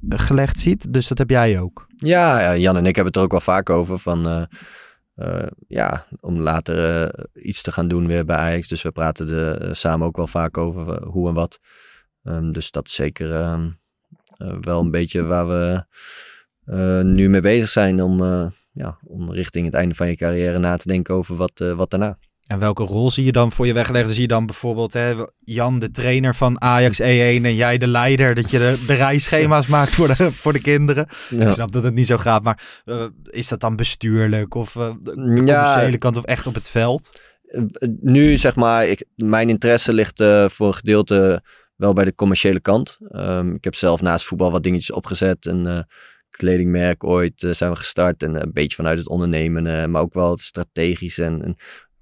weggelegd 0.00 0.58
ziet. 0.58 0.92
Dus 0.92 1.06
dat 1.06 1.18
heb 1.18 1.30
jij 1.30 1.60
ook. 1.60 1.86
Ja, 1.96 2.40
ja, 2.40 2.56
Jan 2.56 2.76
en 2.76 2.86
ik 2.86 2.94
hebben 2.94 3.06
het 3.06 3.16
er 3.16 3.22
ook 3.22 3.30
wel 3.30 3.40
vaak 3.40 3.70
over 3.70 3.98
van... 3.98 4.48
Uh, 5.18 5.46
ja, 5.66 6.06
om 6.20 6.40
later 6.40 7.02
uh, 7.02 7.24
iets 7.44 7.62
te 7.62 7.72
gaan 7.72 7.88
doen 7.88 8.06
weer 8.06 8.24
bij 8.24 8.36
Ajax. 8.36 8.68
Dus 8.68 8.82
we 8.82 8.90
praten 8.90 9.28
er 9.28 9.66
uh, 9.66 9.72
samen 9.72 10.06
ook 10.06 10.16
wel 10.16 10.26
vaak 10.26 10.58
over 10.58 11.02
hoe 11.02 11.28
en 11.28 11.34
wat. 11.34 11.60
Um, 12.22 12.52
dus 12.52 12.70
dat 12.70 12.86
is 12.86 12.94
zeker 12.94 13.50
um, 13.50 13.78
wel 14.60 14.80
een 14.80 14.90
beetje 14.90 15.22
waar 15.22 15.48
we 15.48 15.84
nu 17.02 17.28
mee 17.28 17.40
bezig 17.40 17.68
zijn. 17.68 18.02
Om, 18.02 18.22
ja, 18.72 18.98
om 19.04 19.32
richting 19.32 19.64
het 19.66 19.74
einde 19.74 19.94
van 19.94 20.08
je 20.08 20.16
carrière 20.16 20.58
na 20.58 20.76
te 20.76 20.88
denken 20.88 21.14
over 21.14 21.36
wat, 21.36 21.58
wat 21.58 21.90
daarna. 21.90 22.18
En 22.48 22.58
welke 22.58 22.82
rol 22.82 23.10
zie 23.10 23.24
je 23.24 23.32
dan 23.32 23.52
voor 23.52 23.66
je 23.66 23.72
weggelegd? 23.72 24.10
Zie 24.10 24.20
je 24.20 24.28
dan 24.28 24.46
bijvoorbeeld 24.46 24.92
hè, 24.92 25.14
Jan, 25.44 25.78
de 25.78 25.90
trainer 25.90 26.34
van 26.34 26.60
Ajax 26.60 27.00
E1 27.00 27.04
en 27.04 27.54
jij 27.54 27.78
de 27.78 27.86
leider, 27.86 28.34
dat 28.34 28.50
je 28.50 28.58
de, 28.58 28.84
de 28.86 28.96
ja. 29.36 29.64
maakt 29.68 29.94
voor 29.94 30.06
de, 30.06 30.32
voor 30.32 30.52
de 30.52 30.60
kinderen? 30.60 31.08
Ja. 31.30 31.46
Ik 31.46 31.52
snap 31.52 31.72
dat 31.72 31.82
het 31.82 31.94
niet 31.94 32.06
zo 32.06 32.16
gaat, 32.16 32.42
maar 32.42 32.82
uh, 32.84 33.04
is 33.30 33.48
dat 33.48 33.60
dan 33.60 33.76
bestuurlijk 33.76 34.54
of 34.54 34.74
uh, 34.74 34.90
de 35.00 35.14
commerciële 35.14 35.90
ja. 35.90 35.96
kant 35.98 36.16
of 36.16 36.24
echt 36.24 36.46
op 36.46 36.54
het 36.54 36.68
veld? 36.68 37.20
Uh, 37.42 37.62
nu 38.00 38.36
zeg 38.36 38.54
maar, 38.54 38.86
ik, 38.86 39.04
mijn 39.14 39.48
interesse 39.48 39.92
ligt 39.92 40.20
uh, 40.20 40.48
voor 40.48 40.66
een 40.66 40.74
gedeelte 40.74 41.42
wel 41.76 41.92
bij 41.92 42.04
de 42.04 42.14
commerciële 42.14 42.60
kant. 42.60 42.98
Um, 43.10 43.54
ik 43.54 43.64
heb 43.64 43.74
zelf 43.74 44.02
naast 44.02 44.24
voetbal 44.24 44.50
wat 44.50 44.62
dingetjes 44.62 44.92
opgezet 44.92 45.46
en 45.46 45.86
kledingmerk 46.38 47.04
ooit 47.04 47.42
eh, 47.42 47.52
zijn 47.52 47.70
we 47.70 47.76
gestart. 47.76 48.22
En 48.22 48.42
een 48.42 48.52
beetje 48.52 48.76
vanuit 48.76 48.98
het 48.98 49.08
ondernemen, 49.08 49.66
eh, 49.66 49.86
maar 49.86 50.02
ook 50.02 50.14
wel 50.14 50.30
het 50.30 50.40
strategisch 50.40 51.18
en, 51.18 51.44
en, 51.44 51.56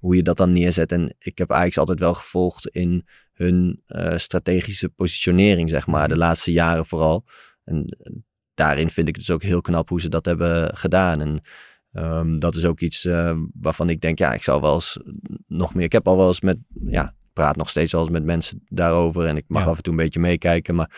hoe 0.07 0.15
je 0.15 0.23
dat 0.23 0.37
dan 0.37 0.51
neerzet. 0.51 0.91
En 0.91 1.15
ik 1.19 1.37
heb 1.37 1.49
eigenlijk 1.49 1.79
altijd 1.79 1.99
wel 1.99 2.13
gevolgd 2.13 2.67
in 2.67 3.07
hun 3.33 3.81
eh, 3.85 4.17
strategische 4.17 4.89
positionering, 4.89 5.69
zeg 5.69 5.87
maar, 5.87 6.07
de 6.07 6.17
laatste 6.17 6.51
jaren 6.51 6.85
vooral. 6.85 7.25
En 7.63 7.97
daarin 8.53 8.89
vind 8.89 9.07
ik 9.07 9.15
het 9.15 9.25
dus 9.25 9.35
ook 9.35 9.43
heel 9.43 9.61
knap 9.61 9.89
hoe 9.89 10.01
ze 10.01 10.09
dat 10.09 10.25
hebben 10.25 10.77
gedaan. 10.77 11.21
En 11.21 11.41
ehm, 11.91 12.37
dat 12.37 12.55
is 12.55 12.65
ook 12.65 12.79
iets 12.79 13.07
waarvan 13.53 13.89
ik 13.89 14.01
denk, 14.01 14.19
ja, 14.19 14.33
ik 14.33 14.43
zou 14.43 14.61
wel 14.61 14.73
eens 14.73 14.99
nog 15.47 15.73
meer. 15.73 15.85
Ik 15.85 15.91
heb 15.91 16.07
al 16.07 16.17
wel 16.17 16.27
eens 16.27 16.41
met, 16.41 16.57
ja, 16.83 17.15
praat 17.33 17.55
nog 17.55 17.69
steeds 17.69 17.91
wel 17.91 18.01
eens 18.01 18.09
met 18.09 18.23
mensen 18.23 18.63
daarover. 18.69 19.25
En 19.25 19.37
ik 19.37 19.45
mag 19.47 19.67
af 19.67 19.77
en 19.77 19.83
toe 19.83 19.93
een 19.93 19.99
beetje 19.99 20.19
meekijken. 20.19 20.75
Maar 20.75 20.91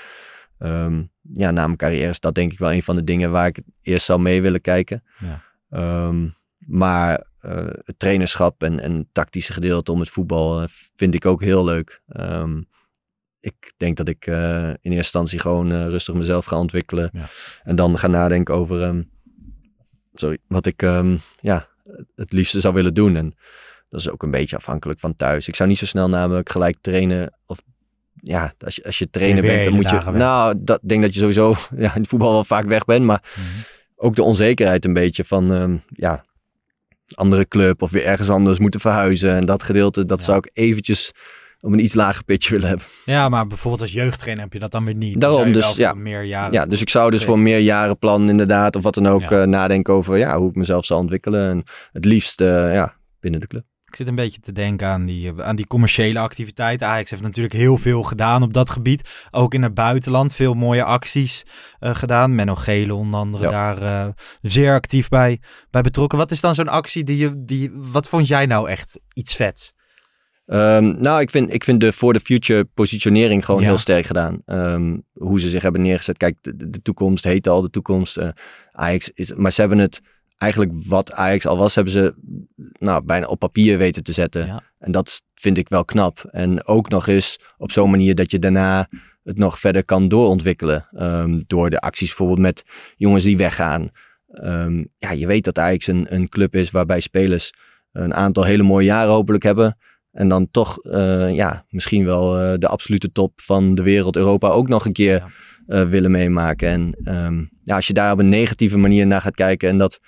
Ehm, 0.59 1.03
ja, 1.33 1.51
na 1.51 1.65
mijn 1.65 1.77
carrière 1.77 2.09
is 2.09 2.19
dat 2.19 2.35
denk 2.35 2.51
ik 2.51 2.59
wel 2.59 2.73
een 2.73 2.83
van 2.83 2.95
de 2.95 3.03
dingen 3.03 3.31
waar 3.31 3.47
ik 3.47 3.61
eerst 3.81 4.05
zou 4.05 4.19
mee 4.19 4.41
willen 4.41 4.61
kijken. 4.61 5.03
Ja. 5.19 5.43
Ehm, 5.69 6.27
maar 6.57 7.27
uh, 7.45 7.67
het 7.83 7.99
trainerschap 7.99 8.63
en, 8.63 8.79
en 8.79 9.09
tactische 9.11 9.53
gedeelte 9.53 9.91
om 9.91 9.99
het 9.99 10.09
voetbal 10.09 10.61
eh, 10.61 10.67
vind 10.95 11.13
ik 11.13 11.25
ook 11.25 11.41
heel 11.41 11.63
leuk. 11.63 12.01
Um, 12.07 12.67
ik 13.39 13.73
denk 13.77 13.97
dat 13.97 14.07
ik 14.07 14.27
uh, 14.27 14.67
in 14.67 14.77
eerste 14.81 14.95
instantie 14.95 15.39
gewoon 15.39 15.87
rustig 15.89 16.13
mezelf 16.13 16.45
ga 16.45 16.57
ontwikkelen. 16.57 17.09
Ja. 17.13 17.29
En 17.63 17.75
dan 17.75 17.97
ga 17.97 18.07
nadenken 18.07 18.55
over 18.55 19.05
sorry, 20.13 20.37
wat 20.47 20.65
ik 20.65 20.81
ja, 21.41 21.67
het 22.15 22.31
liefste 22.31 22.59
zou 22.59 22.73
willen 22.73 22.93
doen. 22.93 23.15
En 23.15 23.35
dat 23.89 23.99
is 23.99 24.09
ook 24.09 24.23
een 24.23 24.31
beetje 24.31 24.55
afhankelijk 24.55 24.99
van 24.99 25.15
thuis. 25.15 25.47
Ik 25.47 25.55
zou 25.55 25.69
niet 25.69 25.77
zo 25.77 25.85
snel 25.85 26.09
namelijk 26.09 26.49
gelijk 26.49 26.77
trainen 26.81 27.33
of 27.45 27.61
ja, 28.21 28.53
als 28.65 28.75
je, 28.75 28.83
als 28.83 28.99
je 28.99 29.09
trainer 29.09 29.41
bent, 29.41 29.63
dan 29.63 29.73
moet 29.73 29.89
je. 29.89 30.11
Nou, 30.11 30.55
dat 30.61 30.79
denk 30.83 31.01
dat 31.01 31.13
je 31.13 31.19
sowieso 31.19 31.55
ja, 31.75 31.95
in 31.95 32.01
het 32.01 32.09
voetbal 32.09 32.31
wel 32.31 32.43
vaak 32.43 32.65
weg 32.65 32.85
bent. 32.85 33.05
Maar 33.05 33.23
mhm. 33.35 33.45
ook 33.95 34.15
de 34.15 34.23
onzekerheid 34.23 34.85
een 34.85 34.93
beetje 34.93 35.23
van 35.23 35.53
ehm, 35.53 35.77
ja, 35.87 36.25
andere 37.15 37.47
club 37.47 37.81
of 37.81 37.91
weer 37.91 38.05
ergens 38.05 38.29
anders 38.29 38.59
moeten 38.59 38.79
verhuizen. 38.79 39.35
En 39.35 39.45
dat 39.45 39.63
gedeelte, 39.63 40.05
dat 40.05 40.23
zou 40.23 40.37
ik 40.37 40.49
eventjes 40.53 41.11
op 41.59 41.71
een 41.71 41.83
iets 41.83 41.93
lager 41.93 42.23
pitje 42.23 42.53
willen 42.53 42.67
hebben. 42.67 42.85
Ja, 43.05 43.29
maar 43.29 43.47
bijvoorbeeld 43.47 43.81
als 43.81 43.91
jeugdtrainer 43.91 44.43
heb 44.43 44.53
je 44.53 44.59
dat 44.59 44.71
dan 44.71 44.85
weer 44.85 44.95
niet. 44.95 45.21
Daarom, 45.21 45.51
dus 45.51 45.75
ja. 45.75 45.93
Meer 45.93 46.23
jaren 46.23 46.51
ja, 46.51 46.65
dus 46.65 46.81
ik 46.81 46.89
zou 46.89 47.11
dus 47.11 47.23
voor 47.23 47.33
een 47.33 47.43
meerjarenplan 47.43 48.29
inderdaad, 48.29 48.75
of 48.75 48.83
wat 48.83 48.93
dan 48.93 49.07
ook, 49.07 49.31
uh, 49.31 49.43
nadenken 49.43 49.93
over 49.93 50.17
ja, 50.17 50.37
hoe 50.37 50.49
ik 50.49 50.55
mezelf 50.55 50.85
zal 50.85 50.99
ontwikkelen. 50.99 51.49
En 51.49 51.63
het 51.91 52.05
liefst 52.05 52.41
uh, 52.41 52.73
ja, 52.73 52.95
binnen 53.19 53.39
de 53.39 53.47
club. 53.47 53.63
Ik 53.89 53.95
zit 53.95 54.07
een 54.07 54.15
beetje 54.15 54.39
te 54.39 54.51
denken 54.51 54.87
aan 54.87 55.05
die, 55.05 55.41
aan 55.41 55.55
die 55.55 55.67
commerciële 55.67 56.19
activiteiten. 56.19 56.87
Ajax 56.87 57.09
heeft 57.09 57.21
natuurlijk 57.21 57.55
heel 57.55 57.77
veel 57.77 58.03
gedaan 58.03 58.43
op 58.43 58.53
dat 58.53 58.69
gebied. 58.69 59.27
Ook 59.31 59.53
in 59.53 59.63
het 59.63 59.73
buitenland 59.73 60.35
veel 60.35 60.53
mooie 60.53 60.83
acties 60.83 61.45
uh, 61.79 61.95
gedaan. 61.95 62.35
Menno 62.35 62.55
Gele 62.55 62.93
onder 62.93 63.19
andere 63.19 63.49
daar 63.49 63.81
uh, 63.81 64.07
zeer 64.41 64.73
actief 64.73 65.07
bij, 65.07 65.39
bij 65.69 65.81
betrokken. 65.81 66.17
Wat 66.17 66.31
is 66.31 66.41
dan 66.41 66.55
zo'n 66.55 66.67
actie 66.67 67.03
die 67.03 67.17
je... 67.17 67.43
Die, 67.45 67.71
wat 67.73 68.07
vond 68.07 68.27
jij 68.27 68.45
nou 68.45 68.69
echt 68.69 68.99
iets 69.13 69.35
vets? 69.35 69.73
Um, 70.45 71.01
nou, 71.01 71.21
ik 71.21 71.29
vind, 71.29 71.53
ik 71.53 71.63
vind 71.63 71.81
de 71.81 71.93
For 71.93 72.13
the 72.13 72.19
Future 72.19 72.65
positionering 72.65 73.45
gewoon 73.45 73.63
heel 73.63 73.77
sterk 73.77 74.05
gedaan. 74.05 74.41
Um, 74.45 75.03
hoe 75.13 75.39
ze 75.39 75.49
zich 75.49 75.61
hebben 75.61 75.81
neergezet. 75.81 76.17
Kijk, 76.17 76.37
de, 76.41 76.69
de 76.69 76.81
toekomst 76.81 77.23
heet 77.23 77.47
al 77.47 77.61
de 77.61 77.69
toekomst. 77.69 78.17
Uh, 78.17 78.29
Ajax 78.71 79.11
is... 79.13 79.33
Maar 79.33 79.51
ze 79.51 79.61
hebben 79.61 79.79
het 79.79 80.01
eigenlijk 80.39 80.71
wat 80.85 81.11
Ajax 81.11 81.47
al 81.47 81.57
was, 81.57 81.75
hebben 81.75 81.93
ze 81.93 82.13
nou, 82.79 83.03
bijna 83.03 83.25
op 83.25 83.39
papier 83.39 83.77
weten 83.77 84.03
te 84.03 84.11
zetten. 84.11 84.63
En 84.79 84.91
dat 84.91 85.21
vind 85.33 85.57
ik 85.57 85.69
wel 85.69 85.85
knap. 85.85 86.27
En 86.31 86.65
ook 86.65 86.89
nog 86.89 87.07
eens 87.07 87.39
op 87.57 87.71
zo'n 87.71 87.89
manier 87.89 88.15
dat 88.15 88.31
je 88.31 88.39
daarna 88.39 88.89
het 89.23 89.37
nog 89.37 89.59
verder 89.59 89.85
kan 89.85 90.07
doorontwikkelen. 90.07 90.87
Um, 90.93 91.43
door 91.47 91.69
de 91.69 91.79
acties 91.79 92.07
bijvoorbeeld 92.07 92.39
met 92.39 92.63
jongens 92.95 93.23
die 93.23 93.37
weggaan. 93.37 93.89
Um, 94.43 94.87
ja, 94.97 95.11
je 95.11 95.27
weet 95.27 95.43
dat 95.43 95.59
Ajax 95.59 95.87
een, 95.87 96.13
een 96.13 96.29
club 96.29 96.55
is 96.55 96.71
waarbij 96.71 96.99
spelers 96.99 97.53
een 97.91 98.13
aantal 98.13 98.43
hele 98.43 98.63
mooie 98.63 98.85
jaren 98.85 99.11
hopelijk 99.11 99.43
hebben. 99.43 99.77
En 100.11 100.27
dan 100.27 100.51
toch 100.51 100.85
uh, 100.85 101.35
ja, 101.35 101.65
misschien 101.69 102.05
wel 102.05 102.41
uh, 102.43 102.57
de 102.57 102.67
absolute 102.67 103.11
top 103.11 103.41
van 103.41 103.75
de 103.75 103.81
wereld, 103.81 104.15
Europa, 104.15 104.47
ook 104.47 104.67
nog 104.67 104.85
een 104.85 104.93
keer 104.93 105.25
ja. 105.67 105.81
uh, 105.83 105.89
willen 105.89 106.11
meemaken. 106.11 106.69
En 106.69 107.15
um, 107.15 107.49
ja, 107.63 107.75
als 107.75 107.87
je 107.87 107.93
daar 107.93 108.11
op 108.11 108.19
een 108.19 108.29
negatieve 108.29 108.77
manier 108.77 109.07
naar 109.07 109.21
gaat 109.21 109.35
kijken 109.35 109.69
en 109.69 109.77
dat 109.77 109.99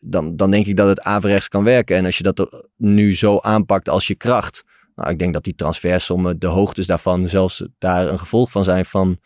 dan, 0.00 0.36
dan 0.36 0.50
denk 0.50 0.66
ik 0.66 0.76
dat 0.76 0.88
het 0.88 1.00
averechts 1.00 1.48
kan 1.48 1.64
werken. 1.64 1.96
En 1.96 2.04
als 2.04 2.16
je 2.18 2.22
dat 2.22 2.68
nu 2.76 3.14
zo 3.14 3.38
aanpakt 3.38 3.88
als 3.88 4.06
je 4.06 4.14
kracht. 4.14 4.64
Nou, 4.94 5.10
ik 5.10 5.18
denk 5.18 5.32
dat 5.32 5.44
die 5.44 5.54
transfersommen, 5.54 6.38
de 6.38 6.46
hoogtes 6.46 6.86
daarvan, 6.86 7.28
zelfs 7.28 7.64
daar 7.78 8.08
een 8.08 8.18
gevolg 8.18 8.50
van 8.50 8.64
zijn 8.64 8.84
van 8.84 9.18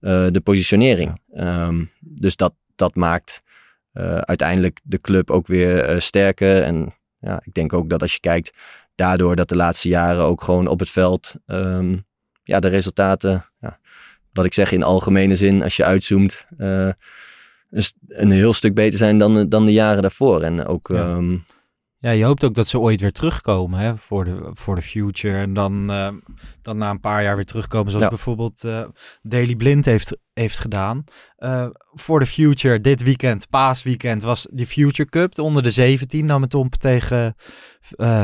uh, 0.00 0.26
de 0.30 0.40
positionering. 0.40 1.20
Um, 1.36 1.90
dus 2.00 2.36
dat, 2.36 2.54
dat 2.76 2.94
maakt 2.94 3.42
uh, 3.94 4.18
uiteindelijk 4.18 4.80
de 4.82 5.00
club 5.00 5.30
ook 5.30 5.46
weer 5.46 5.94
uh, 5.94 6.00
sterker. 6.00 6.62
En 6.62 6.94
ja, 7.18 7.40
ik 7.44 7.54
denk 7.54 7.72
ook 7.72 7.90
dat 7.90 8.02
als 8.02 8.12
je 8.12 8.20
kijkt, 8.20 8.58
daardoor 8.94 9.36
dat 9.36 9.48
de 9.48 9.56
laatste 9.56 9.88
jaren 9.88 10.22
ook 10.22 10.42
gewoon 10.42 10.66
op 10.66 10.80
het 10.80 10.90
veld, 10.90 11.34
um, 11.46 12.04
ja, 12.42 12.60
de 12.60 12.68
resultaten, 12.68 13.46
ja, 13.60 13.78
wat 14.32 14.44
ik 14.44 14.54
zeg 14.54 14.72
in 14.72 14.82
algemene 14.82 15.34
zin, 15.34 15.62
als 15.62 15.76
je 15.76 15.84
uitzoomt, 15.84 16.46
een 18.08 18.30
heel 18.30 18.52
stuk 18.52 18.74
beter 18.74 18.98
zijn 18.98 19.18
dan, 19.18 19.48
dan 19.48 19.64
de 19.64 19.72
jaren 19.72 20.02
daarvoor. 20.02 20.42
En 20.42 20.66
ook... 20.66 20.88
Ja. 20.88 20.96
Ehm, 20.96 21.36
ja, 22.04 22.10
je 22.10 22.24
hoopt 22.24 22.44
ook 22.44 22.54
dat 22.54 22.68
ze 22.68 22.78
ooit 22.78 23.00
weer 23.00 23.12
terugkomen 23.12 23.78
hè, 23.78 23.96
voor, 23.96 24.24
de, 24.24 24.50
voor 24.52 24.74
de 24.74 24.82
future. 24.82 25.38
En 25.38 25.54
dan, 25.54 25.90
uh, 25.90 26.08
dan 26.62 26.78
na 26.78 26.90
een 26.90 27.00
paar 27.00 27.22
jaar 27.22 27.36
weer 27.36 27.44
terugkomen, 27.44 27.92
zoals 27.92 28.08
bijvoorbeeld 28.08 28.64
uh, 28.64 28.84
Daily 29.22 29.56
Blind 29.56 29.84
heeft, 29.84 30.16
heeft 30.32 30.58
gedaan. 30.58 31.04
Uh, 31.38 31.66
voor 31.92 32.18
de 32.18 32.26
future, 32.26 32.80
dit 32.80 33.02
weekend, 33.02 33.48
paasweekend, 33.48 34.22
was 34.22 34.46
de 34.50 34.66
Future 34.66 35.08
Cup. 35.08 35.38
Onder 35.38 35.62
de 35.62 35.70
17 35.70 36.24
nam 36.24 36.42
het 36.42 36.54
op 36.54 36.74
tegen 36.74 37.34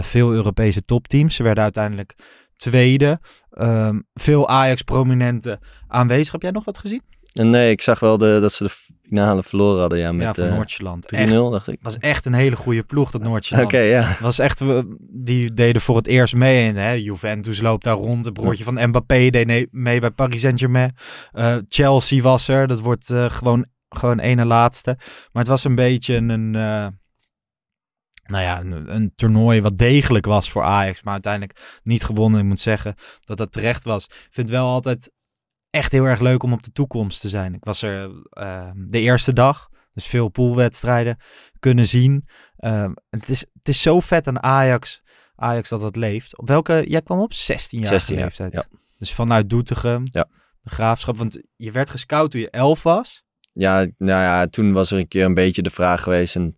veel 0.00 0.32
Europese 0.32 0.84
topteams. 0.84 1.34
Ze 1.34 1.42
werden 1.42 1.62
uiteindelijk 1.62 2.14
tweede. 2.56 3.20
Um, 3.58 4.06
veel 4.14 4.48
Ajax-prominenten 4.48 5.60
aanwezig. 5.88 6.32
Heb 6.32 6.42
jij 6.42 6.50
nog 6.50 6.64
wat 6.64 6.78
gezien? 6.78 7.02
Nee, 7.32 7.70
ik 7.70 7.82
zag 7.82 8.00
wel 8.00 8.18
de, 8.18 8.38
dat 8.40 8.52
ze 8.52 8.64
de 8.64 8.70
finale 9.02 9.42
verloren 9.42 9.80
hadden. 9.80 9.98
Ja, 9.98 10.12
met, 10.12 10.26
ja, 10.26 10.34
van 10.34 10.44
uh, 10.44 10.54
Noordjylland. 10.54 11.06
3-0, 11.14 11.28
dacht 11.28 11.68
ik. 11.68 11.78
was 11.82 11.98
echt 11.98 12.24
een 12.26 12.34
hele 12.34 12.56
goede 12.56 12.82
ploeg, 12.82 13.10
dat 13.10 13.22
Noordjylland. 13.22 13.66
Oké, 13.66 13.76
okay, 13.76 13.88
ja. 13.88 14.16
was 14.20 14.38
echt, 14.38 14.62
die 15.00 15.52
deden 15.52 15.82
voor 15.82 15.96
het 15.96 16.06
eerst 16.06 16.34
mee. 16.34 16.68
En, 16.68 16.76
hè, 16.76 16.90
Juventus 16.90 17.60
loopt 17.60 17.84
daar 17.84 17.94
rond. 17.94 18.24
Het 18.24 18.34
broertje 18.34 18.64
van 18.64 18.88
Mbappé 18.88 19.30
deed 19.30 19.72
mee 19.72 20.00
bij 20.00 20.10
Paris 20.10 20.40
Saint-Germain. 20.40 20.94
Uh, 21.32 21.56
Chelsea 21.68 22.22
was 22.22 22.48
er. 22.48 22.66
Dat 22.66 22.80
wordt 22.80 23.10
uh, 23.10 23.30
gewoon, 23.30 23.66
gewoon 23.88 24.18
ene 24.18 24.44
laatste. 24.44 24.96
Maar 25.32 25.42
het 25.42 25.48
was 25.48 25.64
een 25.64 25.74
beetje 25.74 26.14
een... 26.14 26.50
nou 26.50 26.92
ja, 28.26 28.60
een, 28.60 28.94
een, 28.94 29.12
toernooi 29.14 29.60
wat 29.60 29.78
degelijk 29.78 30.26
was 30.26 30.50
voor 30.50 30.62
Ajax, 30.62 31.02
maar 31.02 31.12
uiteindelijk 31.12 31.80
niet 31.82 32.04
gewonnen. 32.04 32.40
Ik 32.40 32.46
moet 32.46 32.60
zeggen 32.60 32.94
dat 33.24 33.36
dat 33.36 33.52
terecht 33.52 33.84
was. 33.84 34.04
Ik 34.04 34.28
vind 34.30 34.48
het 34.48 34.56
wel 34.56 34.66
altijd 34.66 35.10
echt 35.70 35.92
heel 35.92 36.04
erg 36.04 36.20
leuk 36.20 36.42
om 36.42 36.52
op 36.52 36.62
de 36.62 36.72
toekomst 36.72 37.20
te 37.20 37.28
zijn. 37.28 37.54
Ik 37.54 37.64
was 37.64 37.82
er 37.82 38.10
uh, 38.32 38.70
de 38.74 39.00
eerste 39.00 39.32
dag, 39.32 39.68
dus 39.92 40.06
veel 40.06 40.28
poolwedstrijden 40.28 41.16
kunnen 41.58 41.86
zien. 41.86 42.28
Uh, 42.58 42.90
het, 43.10 43.28
is, 43.28 43.40
het 43.40 43.68
is 43.68 43.82
zo 43.82 44.00
vet 44.00 44.26
aan 44.26 44.42
Ajax, 44.42 45.02
Ajax 45.34 45.68
dat 45.68 45.80
dat 45.80 45.96
leeft. 45.96 46.38
Op 46.38 46.48
welke, 46.48 46.84
jij 46.88 47.02
kwam 47.02 47.20
op 47.20 47.32
16 47.32 47.78
jaar 47.78 47.88
16 47.88 48.16
leeftijd. 48.16 48.52
Ja. 48.52 48.64
Dus 48.98 49.12
vanuit 49.12 49.50
Doetinchem, 49.50 50.02
ja. 50.04 50.28
de 50.60 50.70
graafschap. 50.70 51.16
Want 51.16 51.42
je 51.56 51.70
werd 51.70 51.90
gescout 51.90 52.30
toen 52.30 52.40
je 52.40 52.50
11 52.50 52.82
was. 52.82 53.22
Ja, 53.52 53.78
nou 53.78 54.22
ja, 54.22 54.46
toen 54.46 54.72
was 54.72 54.90
er 54.90 54.98
een 54.98 55.08
keer 55.08 55.24
een 55.24 55.34
beetje 55.34 55.62
de 55.62 55.70
vraag 55.70 56.02
geweest 56.02 56.36
en 56.36 56.56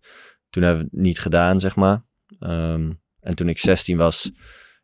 toen 0.49 0.63
hebben 0.63 0.83
we 0.83 0.89
het 0.91 1.01
niet 1.01 1.19
gedaan, 1.19 1.59
zeg 1.59 1.75
maar. 1.75 2.05
Um, 2.39 3.01
en 3.19 3.35
toen 3.35 3.49
ik 3.49 3.57
16 3.57 3.97
was, 3.97 4.31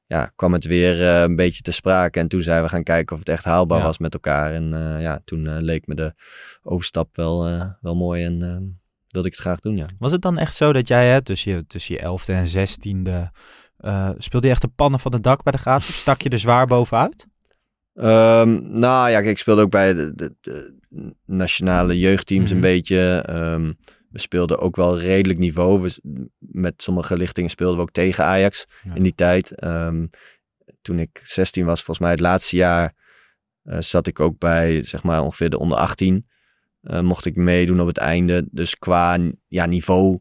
ja, 0.10 0.32
kwam 0.36 0.54
het 0.54 0.66
weer 0.66 1.00
uh, 1.00 1.22
een 1.22 1.36
beetje 1.36 1.62
te 1.62 1.72
sprake. 1.72 2.20
En 2.20 2.28
toen 2.28 2.42
zijn 2.42 2.64
we 2.64 2.70
gaan 2.70 2.84
kijken 2.84 3.14
of 3.14 3.20
het 3.20 3.30
echt 3.30 3.44
haalbaar 3.44 3.78
ja. 3.78 3.84
was 3.84 3.98
met 3.98 4.14
elkaar. 4.14 4.52
En 4.52 4.74
uh, 4.74 5.02
ja, 5.02 5.22
toen 5.26 5.46
uh, 5.46 5.56
leek 5.60 5.88
me 5.88 5.96
de 5.96 6.14
overstap 6.64 7.16
wel, 7.16 7.44
wel 7.82 7.96
mooi 7.96 8.24
en 8.24 8.40
wilde 9.08 9.28
ik 9.28 9.34
het 9.34 9.42
graag 9.42 9.60
doen, 9.60 9.78
ja. 9.78 9.86
Was 10.00 10.12
het 10.12 10.22
dan 10.22 10.38
echt 10.38 10.56
zo 10.56 10.74
dat 10.74 10.88
jij 10.88 11.10
hè, 11.10 11.22
tussen, 11.22 11.52
je, 11.52 11.68
tussen 11.68 11.96
je 11.96 12.02
elfde 12.02 12.34
en 12.34 12.48
zestiende... 12.48 13.32
speelde 14.18 14.48
je 14.48 14.54
echt 14.54 14.62
de 14.62 14.68
pannen 14.68 15.00
van 15.00 15.14
het 15.14 15.24
dak 15.24 15.44
bij 15.44 15.52
de 15.52 15.58
graafschap? 15.58 15.96
Stak 16.06 16.22
je 16.22 16.30
er 16.30 16.40
zwaar 16.40 16.68
bovenuit? 16.68 17.28
Um, 17.94 18.80
nou 18.80 19.10
ja, 19.10 19.20
ik 19.20 19.38
speelde 19.38 19.62
ook 19.62 19.72
bij 19.72 19.94
de, 19.94 20.16
de, 20.16 20.36
de 20.40 20.76
nationale 21.26 22.00
jeugdteams 22.00 22.52
mm 22.52 22.58
-hmm. 22.58 22.66
een 22.66 22.74
beetje... 22.74 23.26
Um, 23.30 23.78
we 24.10 24.20
speelden 24.20 24.60
ook 24.60 24.76
wel 24.76 25.00
redelijk 25.00 25.40
niveau. 25.40 25.82
We, 25.82 26.30
met 26.38 26.84
sommige 26.84 27.18
lichtingen 27.18 27.50
speelden 27.50 27.76
we 27.76 27.82
ook 27.82 27.92
tegen 27.92 28.24
Ajax 28.24 28.66
ja. 28.84 28.96
in 28.96 29.04
die 29.04 29.16
tijd. 29.16 29.64
Um, 29.64 30.10
toen 30.82 31.00
ik 31.00 31.22
16 31.24 31.66
was, 31.66 31.84
volgens 31.84 32.00
mij 32.00 32.10
het 32.10 32.20
laatste 32.20 32.56
jaar, 32.56 32.94
uh, 33.64 33.80
zat 33.80 34.08
ik 34.08 34.20
ook 34.20 34.38
bij 34.38 34.84
zeg 34.84 35.04
maar 35.04 35.22
ongeveer 35.22 35.50
de 35.50 35.60
onder 35.60 35.78
18. 35.78 36.28
Uh, 36.82 37.02
mocht 37.02 37.26
ik 37.26 37.36
meedoen 37.36 37.82
op 37.82 37.88
het 37.88 37.98
einde. 37.98 38.48
Dus 38.52 38.76
qua 38.76 39.18
ja, 39.48 39.66
niveau 39.66 40.20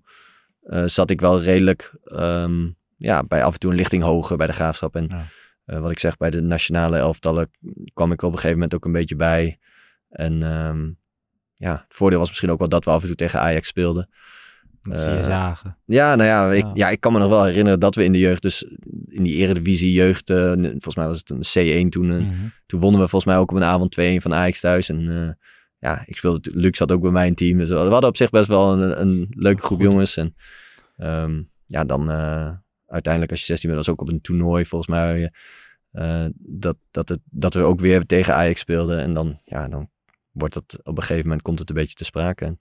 uh, 0.63 0.85
zat 0.85 1.11
ik 1.11 1.21
wel 1.21 1.41
redelijk 1.41 1.97
um, 2.05 2.77
ja, 2.97 3.23
bij 3.23 3.45
af 3.45 3.53
en 3.53 3.59
toe 3.59 3.71
een 3.71 3.77
lichting 3.77 4.03
hoger 4.03 4.37
bij 4.37 4.47
de 4.47 4.53
graafschap. 4.53 4.97
En 4.97 5.29
ja. 5.65 5.81
wat 5.81 5.91
ik 5.91 5.99
zeg, 5.99 6.17
bij 6.17 6.31
de 6.31 6.41
nationale 6.41 6.97
elftallen 6.97 7.51
kwam 7.95 8.13
ik 8.13 8.23
op 8.23 8.31
een 8.31 8.35
gegeven 8.35 8.57
moment 8.57 8.75
ook 8.75 8.85
een 8.85 8.93
beetje 8.93 9.17
bij. 9.17 9.59
En 10.09 10.43
um, 10.43 10.99
ja, 11.59 11.73
het 11.73 11.97
voordeel 11.97 12.19
was 12.19 12.29
misschien 12.29 12.51
ook 12.51 12.59
wel 12.59 12.69
dat 12.69 12.85
we 12.85 12.91
af 12.91 13.01
en 13.01 13.07
toe 13.07 13.17
tegen 13.17 13.41
Ajax 13.41 13.69
speelden. 13.69 14.09
Dat 14.81 14.99
ze 14.99 15.11
je 15.11 15.17
Eh, 15.17 15.25
zagen. 15.25 15.77
Ja, 15.85 16.15
nou 16.15 16.29
ja 16.29 16.53
ik, 16.53 16.67
Ja. 16.75 16.89
ik 16.89 17.01
kan 17.01 17.13
me 17.13 17.19
nog 17.19 17.29
wel 17.29 17.45
herinneren 17.45 17.81
dat 17.81 17.95
we 17.95 18.05
in 18.05 18.13
de 18.13 18.19
jeugd, 18.19 18.43
dus 18.43 18.63
in 19.09 19.23
die 19.23 19.35
eredivisie 19.35 19.93
jeugd, 19.93 20.31
eh, 20.31 20.53
volgens 20.63 20.95
mij 20.97 21.07
was 21.07 21.19
het 21.19 21.31
een 21.31 21.43
C1 21.87 21.89
toen, 21.91 22.11
eh, 22.11 22.17
Mhm. 22.19 22.33
toen 22.67 22.81
wonnen 22.81 23.01
we 23.01 23.09
volgens 23.09 23.31
mij 23.33 23.41
ook 23.41 23.51
op 23.51 23.57
een 23.57 23.65
avond 23.65 23.91
2-1 23.91 24.23
van 24.23 24.35
Ajax 24.35 24.61
thuis. 24.61 24.89
En 24.89 25.39
ja, 25.79 26.03
ik 26.07 26.17
speelde, 26.17 26.51
Luc 26.55 26.77
zat 26.77 26.93
ook 26.93 27.01
bij 27.03 27.11
mijn 27.11 27.35
team. 27.35 27.59
Dus 27.59 27.69
we 27.69 27.75
hadden 27.75 28.09
op 28.09 28.17
zich 28.17 28.31
best 28.31 28.49
wel 28.49 28.73
een, 28.73 29.01
een 29.01 29.27
leuke 29.31 29.63
groep 29.63 29.79
Goed. 29.81 29.91
jongens. 29.91 30.17
En 30.17 30.35
ehm, 30.97 31.43
ja, 31.67 31.85
dan 31.85 32.11
uiteindelijk 32.87 33.31
als 33.31 33.41
je 33.41 33.47
16 33.47 33.71
bent, 33.71 33.85
was 33.87 33.95
ook 33.95 34.01
op 34.01 34.09
een 34.09 34.21
toernooi 34.21 34.65
volgens 34.65 34.91
mij. 34.91 35.33
dat, 36.39 36.77
dat, 36.91 37.09
het, 37.09 37.21
dat 37.31 37.55
we 37.55 37.61
ook 37.61 37.81
weer 37.81 38.07
tegen 38.07 38.35
Ajax 38.35 38.61
speelden. 38.61 38.99
En 38.99 39.15
dan, 39.15 39.41
ja, 39.45 39.69
dan 39.69 39.91
wordt 40.39 40.55
dat 40.55 40.79
op 40.83 40.97
een 40.97 41.03
gegeven 41.03 41.23
moment 41.25 41.43
komt 41.43 41.59
het 41.59 41.69
een 41.69 41.75
beetje 41.75 41.95
te 41.95 42.05
sprake. 42.05 42.59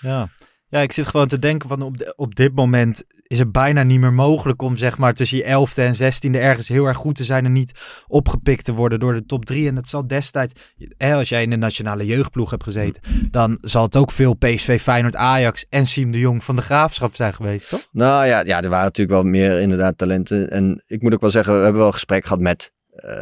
Ja. 0.00 0.28
ja, 0.68 0.80
ik 0.80 0.92
zit 0.92 1.06
gewoon 1.06 1.28
te 1.28 1.38
denken 1.38 1.68
van 1.68 1.82
op, 1.82 1.96
de- 1.96 2.12
op 2.16 2.34
dit 2.34 2.54
moment 2.54 3.02
is 3.26 3.38
het 3.38 3.52
bijna 3.52 3.82
niet 3.82 4.00
meer 4.00 4.12
mogelijk 4.12 4.62
om 4.62 4.76
zeg 4.76 4.98
maar 4.98 5.14
tussen 5.14 5.38
je 5.38 5.44
11e 5.44 5.74
en 5.82 5.94
16e 5.94 6.30
ergens 6.40 6.68
heel 6.68 6.84
erg 6.84 6.96
goed 6.96 7.14
te 7.14 7.24
zijn 7.24 7.44
en 7.44 7.52
niet 7.52 7.78
opgepikt 8.06 8.64
te 8.64 8.72
worden 8.72 9.00
door 9.00 9.14
de 9.14 9.26
top 9.26 9.44
3. 9.44 9.68
En 9.68 9.76
het 9.76 9.88
zal 9.88 10.06
destijds, 10.06 10.52
hè, 10.96 11.14
als 11.14 11.28
jij 11.28 11.42
in 11.42 11.50
de 11.50 11.56
nationale 11.56 12.06
jeugdploeg 12.06 12.50
hebt 12.50 12.62
gezeten, 12.62 13.02
dan 13.30 13.58
zal 13.60 13.82
het 13.82 13.96
ook 13.96 14.10
veel 14.12 14.34
PSV, 14.34 14.80
Feyenoord, 14.80 15.16
Ajax 15.16 15.66
en 15.68 15.86
Siem 15.86 16.10
de 16.10 16.18
Jong 16.18 16.44
van 16.44 16.56
de 16.56 16.62
Graafschap 16.62 17.14
zijn 17.14 17.34
geweest, 17.34 17.68
toch? 17.68 17.86
Nou 17.92 18.26
ja, 18.26 18.44
ja, 18.44 18.62
er 18.62 18.68
waren 18.68 18.84
natuurlijk 18.84 19.22
wel 19.22 19.30
meer 19.30 19.60
inderdaad 19.60 19.98
talenten. 19.98 20.50
En 20.50 20.82
ik 20.86 21.02
moet 21.02 21.14
ook 21.14 21.20
wel 21.20 21.30
zeggen, 21.30 21.56
we 21.56 21.62
hebben 21.62 21.82
wel 21.82 21.92
gesprek 21.92 22.22
gehad 22.24 22.40
met 22.40 22.72
eh, 22.94 23.20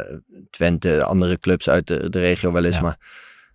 Twente, 0.49 1.03
andere 1.03 1.39
clubs 1.39 1.69
uit 1.69 1.87
de, 1.87 2.09
de 2.09 2.19
regio 2.19 2.51
wel 2.51 2.63
eens. 2.65 2.75
Ja. 2.75 2.81
Maar 2.81 2.97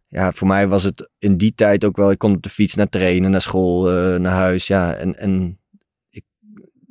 ja, 0.09 0.33
voor 0.33 0.47
mij 0.47 0.69
was 0.69 0.83
het 0.83 1.11
in 1.19 1.37
die 1.37 1.55
tijd 1.55 1.85
ook 1.85 1.97
wel, 1.97 2.11
ik 2.11 2.19
kon 2.19 2.35
op 2.35 2.43
de 2.43 2.49
fiets 2.49 2.75
naar 2.75 2.89
trainen, 2.89 3.31
naar 3.31 3.41
school, 3.41 3.91
eh, 3.91 4.19
naar 4.21 4.33
huis. 4.33 4.67
Ja, 4.67 4.95
en, 4.95 5.17
en 5.17 5.61
ik, 6.11 6.25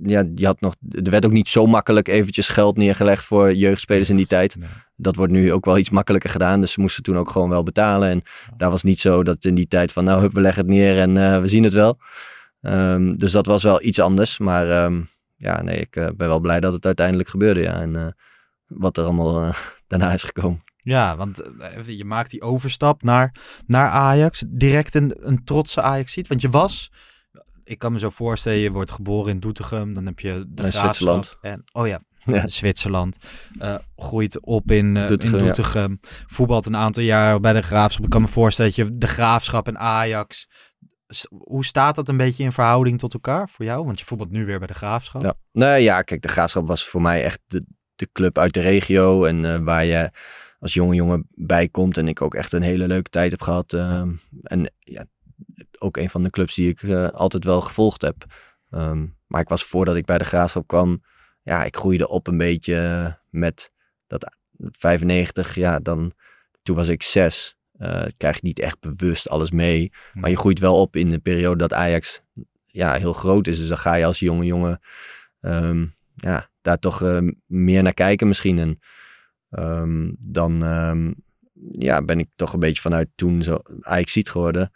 ja, 0.03 0.23
die 0.25 0.45
had 0.45 0.62
nog, 0.62 0.75
er 0.89 1.12
werd 1.12 1.25
ook 1.25 1.32
niet 1.32 1.47
zo 1.47 1.65
makkelijk 1.65 2.08
eventjes 2.08 2.49
geld 2.49 2.77
neergelegd 2.77 3.25
voor 3.25 3.53
jeugdspelers 3.53 4.10
in 4.10 4.15
die 4.15 4.27
tijd. 4.27 4.56
Nee. 4.56 4.69
Dat 4.95 5.15
wordt 5.15 5.32
nu 5.32 5.53
ook 5.53 5.65
wel 5.65 5.77
iets 5.77 5.89
makkelijker 5.89 6.30
gedaan. 6.30 6.62
Dus 6.62 6.71
ze 6.71 6.80
moesten 6.80 7.03
toen 7.03 7.17
ook 7.17 7.30
gewoon 7.30 7.49
wel 7.49 7.63
betalen. 7.63 8.10
En 8.10 8.21
daar 8.58 8.69
was 8.69 8.84
niet 8.84 8.99
zo 8.99 9.23
dat 9.23 9.45
in 9.45 9.56
die 9.56 9.67
tijd 9.67 9.91
van 9.91 10.03
nou, 10.03 10.21
hup, 10.21 10.34
we 10.34 10.41
leggen 10.41 10.62
het 10.62 10.71
neer 10.71 10.99
en 10.99 11.17
eh, 11.17 11.41
we 11.41 11.47
zien 11.47 11.63
het 11.63 11.73
wel. 11.73 11.97
Ehm, 12.62 13.15
dus 13.15 13.32
dat 13.32 13.45
was 13.45 13.63
wel 13.63 13.84
iets 13.84 13.99
anders. 13.99 14.38
Maar 14.38 14.71
ehm, 14.71 15.01
ja, 15.38 15.62
nee, 15.62 15.80
ik 15.80 15.95
eh, 15.95 16.08
ben 16.15 16.27
wel 16.27 16.39
blij 16.39 16.60
dat 16.60 16.73
het 16.73 16.86
uiteindelijk 16.86 17.30
gebeurde. 17.30 17.62
Ja. 17.62 17.82
En 17.82 18.15
wat 18.67 18.97
er 18.97 19.03
allemaal 19.03 19.53
daarna 19.88 20.13
is 20.13 20.23
gekomen. 20.23 20.66
Ja, 20.88 21.15
want 21.15 21.41
eh, 21.41 21.97
je 21.97 22.06
maakt 22.06 22.32
die 22.32 22.41
overstap 22.41 23.04
naar, 23.04 23.36
naar 23.65 23.89
Ajax. 23.89 24.43
Direct 24.47 24.95
een, 24.95 25.13
een 25.19 25.43
trotse 25.43 25.82
Ajax 25.82 26.12
ziet. 26.12 26.28
Want 26.28 26.41
je 26.41 26.50
was, 26.50 26.91
ik 27.63 27.80
kan 27.80 27.91
me 27.91 28.00
zo 28.00 28.10
voorstellen, 28.10 28.58
je 28.58 28.71
wordt 28.71 28.91
geboren 28.91 29.32
in 29.32 29.39
Doetinchem. 29.39 29.93
Dan 29.93 30.06
heb 30.06 30.19
je 30.19 30.45
de 30.47 30.62
Graafschap 30.62 30.84
Zwitserland. 30.84 31.38
En, 31.41 31.63
oh 31.71 31.88
ja, 31.88 32.02
Ja. 32.26 32.47
Zwitserland. 32.47 33.17
Eh, 33.60 33.76
groeit 33.95 34.45
op 34.45 34.71
in, 34.71 34.97
eh, 34.97 35.08
Doetinchem, 35.08 35.39
in 35.39 35.45
ja. 35.45 35.52
Doetinchem. 35.54 36.00
Voetbalt 36.26 36.65
een 36.65 36.76
aantal 36.76 37.04
jaar 37.04 37.39
bij 37.39 37.54
de 37.54 37.62
Graafschap. 37.62 38.04
Ik 38.04 38.10
kan 38.10 38.21
me 38.21 38.28
voorstellen 38.28 38.71
dat 38.76 38.86
je 38.86 38.97
de 38.97 39.08
Graafschap 39.08 39.67
en 39.67 39.78
Ajax... 39.78 40.47
Hoe 41.30 41.65
staat 41.65 41.95
dat 41.95 42.08
een 42.08 42.17
beetje 42.17 42.43
in 42.43 42.52
verhouding 42.52 43.00
tot 43.00 43.13
elkaar 43.13 43.50
voor 43.50 43.65
jou? 43.65 43.86
Want 43.86 44.00
je 44.00 44.06
voetbalt 44.06 44.32
nu 44.32 44.45
weer 44.45 44.58
bij 44.58 44.67
de 44.67 44.73
Graafschap. 44.73 45.21
Ja. 45.21 45.34
Nee, 45.52 45.84
ja, 45.84 46.02
kijk, 46.02 46.21
de 46.21 46.28
Graafschap 46.28 46.67
was 46.67 46.88
voor 46.88 47.02
mij 47.02 47.23
echt 47.23 47.39
de, 47.47 47.65
de 47.95 48.10
club 48.12 48.38
uit 48.38 48.54
de 48.54 48.62
regio. 48.62 49.23
En 49.23 49.63
waar 49.63 49.86
je 49.86 50.12
als 50.60 50.74
jonge 50.74 50.96
jongen 50.96 51.28
bij 51.30 51.67
komt. 51.67 51.98
En 51.98 52.08
ik 52.08 52.22
ook 52.22 52.36
echt 52.36 52.52
een 52.52 52.62
hele 52.62 52.88
leuke 52.88 53.10
tijd 53.10 53.32
heb 53.32 53.41
gehad. 53.41 53.74
ehm, 53.74 54.12
en 54.41 54.74
ja, 54.80 55.06
ook 55.80 55.98
een 55.98 56.10
van 56.10 56.24
de 56.24 56.30
clubs 56.30 56.56
die 56.56 56.70
ik 56.70 56.84
eh, 56.84 57.08
altijd 57.08 57.43
wel 57.43 57.62
gevolgd 57.62 58.02
heb. 58.02 58.26
Ehm, 58.70 59.06
maar 59.28 59.41
ik 59.41 59.50
was 59.50 59.63
voordat 59.63 59.96
ik 59.96 60.06
bij 60.06 60.17
de 60.17 60.24
Graafschap 60.24 60.67
kwam. 60.67 61.04
Ja, 61.43 61.63
ik 61.63 61.76
groeide 61.76 62.08
op 62.08 62.28
een 62.28 62.38
beetje 62.38 63.17
met 63.30 63.72
dat 64.08 64.38
95. 64.58 65.56
Ja, 65.56 65.80
dan, 65.80 66.12
toen 66.63 66.76
was 66.76 66.88
ik 66.88 67.04
zes. 67.04 67.58
Eh, 67.78 68.06
krijg 68.17 68.36
je 68.36 68.46
niet 68.46 68.60
echt 68.60 68.80
bewust 68.80 69.30
alles 69.30 69.52
mee. 69.52 69.91
Maar 70.13 70.30
je 70.30 70.38
groeit 70.38 70.60
wel 70.60 70.82
op 70.82 70.96
in 70.96 71.10
de 71.10 71.20
periode 71.20 71.58
dat 71.58 71.74
Ajax 71.74 72.22
ja, 72.65 72.93
heel 72.93 73.13
groot 73.13 73.48
is. 73.48 73.58
Dus 73.58 73.67
dan 73.67 73.78
ga 73.78 73.93
je 73.93 74.06
als 74.06 74.20
jonge 74.20 74.46
jongen 74.46 74.82
ehm, 75.41 75.86
ja, 76.15 76.50
daar 76.62 76.80
toch 76.80 77.02
eh, 77.04 77.17
meer 77.46 77.84
naar 77.84 77.93
kijken 77.93 78.28
misschien. 78.28 78.60
En 78.60 78.80
ehm, 79.49 80.12
dan 80.19 80.63
ehm, 80.63 81.12
ja, 81.71 82.01
ben 82.01 82.19
ik 82.19 82.29
toch 82.36 82.53
een 82.53 82.60
beetje 82.60 82.81
vanuit 82.81 83.10
toen 83.15 83.43
zo 83.43 83.57
Ajax 83.81 84.12
ziet 84.12 84.29
geworden. 84.29 84.71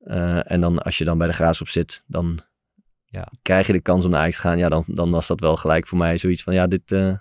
Eh, 0.00 0.50
en 0.50 0.60
dan 0.60 0.78
als 0.82 0.98
je 0.98 1.04
dan 1.04 1.18
bij 1.18 1.26
de 1.26 1.32
Graafschap 1.32 1.68
zit, 1.68 2.02
dan 2.06 2.40
Ja. 3.04 3.28
krijg 3.42 3.66
je 3.66 3.72
de 3.72 3.80
kans 3.80 4.04
om 4.04 4.10
naar 4.10 4.20
Ajax 4.20 4.34
te 4.36 4.40
gaan. 4.42 4.58
Ja, 4.58 4.68
dan, 4.68 4.84
dan 4.86 5.10
was 5.10 5.26
dat 5.26 5.40
wel 5.40 5.56
gelijk 5.56 5.86
voor 5.86 5.98
mij 5.98 6.18
zoiets 6.18 6.42
van, 6.42 6.54
ja, 6.54 6.66
dit 6.66 6.92
eh, 6.92 7.12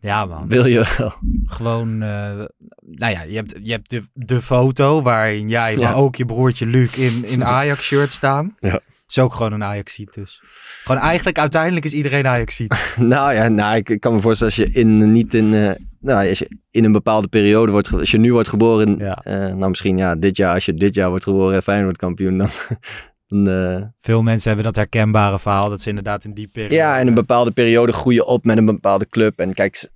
Ja, 0.00 0.24
man. 0.24 0.48
wil 0.48 0.66
je 0.66 0.94
wel. 0.98 1.12
Gewoon, 1.44 2.02
eh, 2.02 2.44
nou 2.80 3.12
ja, 3.12 3.22
je 3.22 3.36
hebt, 3.36 3.54
je 3.62 3.70
hebt 3.70 3.90
de, 3.90 4.02
de 4.12 4.42
foto 4.42 5.02
waarin 5.02 5.48
jij, 5.48 5.76
Ja. 5.76 5.82
maar 5.82 5.94
ook 5.96 6.16
je 6.16 6.24
broertje 6.24 6.66
Luc 6.66 6.96
in, 6.96 7.24
in 7.24 7.44
Ajax-shirt 7.58 8.12
staan. 8.12 8.56
Ja. 8.60 8.80
Is 9.08 9.18
ook 9.18 9.34
gewoon 9.34 9.52
een 9.52 9.64
Ajax-ziet 9.64 10.14
dus. 10.14 10.42
Gewoon 10.84 11.00
eigenlijk, 11.00 11.38
uiteindelijk 11.38 11.84
is 11.84 11.92
iedereen 11.92 12.26
Ajax-ziet. 12.26 12.94
nou 12.98 13.32
ja, 13.32 13.48
nou, 13.48 13.76
ik, 13.76 13.88
ik 13.88 14.00
kan 14.00 14.14
me 14.14 14.20
voorstellen 14.20 14.52
als 14.56 14.64
je 14.64 14.80
in, 14.80 15.12
niet 15.12 15.34
in, 15.34 15.54
eh, 15.54 15.70
nou, 16.00 16.28
als 16.28 16.38
je 16.38 16.58
in 16.70 16.84
een 16.84 16.92
bepaalde 16.92 17.28
periode 17.28 17.72
wordt, 17.72 17.92
als 17.92 18.10
je 18.10 18.18
nu 18.18 18.32
wordt 18.32 18.48
geboren, 18.48 18.96
Ja. 18.98 19.20
eh, 19.22 19.34
nou 19.34 19.68
misschien 19.68 19.98
ja, 19.98 20.14
dit 20.14 20.36
jaar, 20.36 20.54
als 20.54 20.64
je 20.64 20.74
dit 20.74 20.94
jaar 20.94 21.08
wordt 21.08 21.24
geboren 21.24 21.54
en 21.54 21.62
Feyenoord 21.62 21.86
wordt 21.86 22.16
kampioen, 22.16 22.38
dan, 22.38 22.48
dan 23.44 23.48
eh, 23.48 23.82
Veel 23.98 24.22
mensen 24.22 24.46
hebben 24.48 24.66
dat 24.66 24.76
herkenbare 24.76 25.38
verhaal, 25.38 25.68
dat 25.68 25.80
ze 25.80 25.88
inderdaad 25.88 26.24
in 26.24 26.34
die 26.34 26.48
periode... 26.52 26.74
ja, 26.74 26.98
in 26.98 27.06
een 27.06 27.14
bepaalde 27.14 27.50
periode 27.50 27.92
groei 27.92 28.14
je 28.14 28.24
op 28.24 28.44
met 28.44 28.56
een 28.56 28.64
bepaalde 28.64 29.08
club. 29.08 29.38
En 29.38 29.54
kijk, 29.54 29.88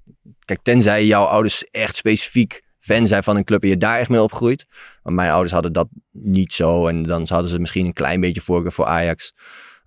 kijk, 0.44 0.58
tenzij 0.62 1.06
jouw 1.06 1.24
ouders 1.24 1.64
echt 1.64 1.96
specifiek 1.96 2.62
fan 2.78 3.06
zijn 3.06 3.22
van 3.22 3.36
een 3.36 3.44
club 3.44 3.62
en 3.62 3.68
je 3.68 3.76
daar 3.76 3.98
echt 3.98 4.08
mee 4.08 4.22
opgroeit. 4.22 4.66
Maar 5.02 5.12
mijn 5.12 5.30
ouders 5.30 5.52
hadden 5.52 5.72
dat 5.72 5.88
niet 6.12 6.52
zo. 6.52 6.86
En 6.86 7.02
dan 7.02 7.26
hadden 7.28 7.50
ze 7.50 7.58
misschien 7.58 7.86
een 7.86 7.92
klein 7.92 8.20
beetje 8.20 8.40
voorkeur 8.40 8.72
voor 8.72 8.86
Ajax. 8.86 9.34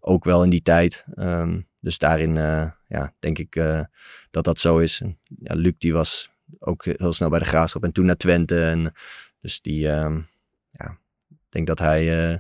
Ook 0.03 0.23
wel 0.23 0.43
in 0.43 0.49
die 0.49 0.61
tijd. 0.61 1.05
Ehm, 1.15 1.59
dus 1.79 1.97
daarin 1.97 2.37
eh, 2.37 2.65
ja, 2.87 3.13
denk 3.19 3.37
ik 3.37 3.55
eh, 3.55 3.81
dat 4.31 4.43
dat 4.43 4.59
zo 4.59 4.77
is. 4.77 5.01
En, 5.01 5.19
ja, 5.39 5.55
Luc 5.55 5.73
die 5.77 5.93
was 5.93 6.31
ook 6.59 6.85
heel 6.85 7.13
snel 7.13 7.29
bij 7.29 7.39
de 7.39 7.45
Graafschap 7.45 7.83
en 7.83 7.91
toen 7.91 8.05
naar 8.05 8.17
Twente. 8.17 8.63
En, 8.65 8.93
dus 9.41 9.61
die, 9.61 9.89
ehm, 9.91 10.15
ja, 10.71 10.97
ik 11.29 11.37
denk 11.49 11.67
dat 11.67 11.79
hij 11.79 12.29
eh, 12.31 12.37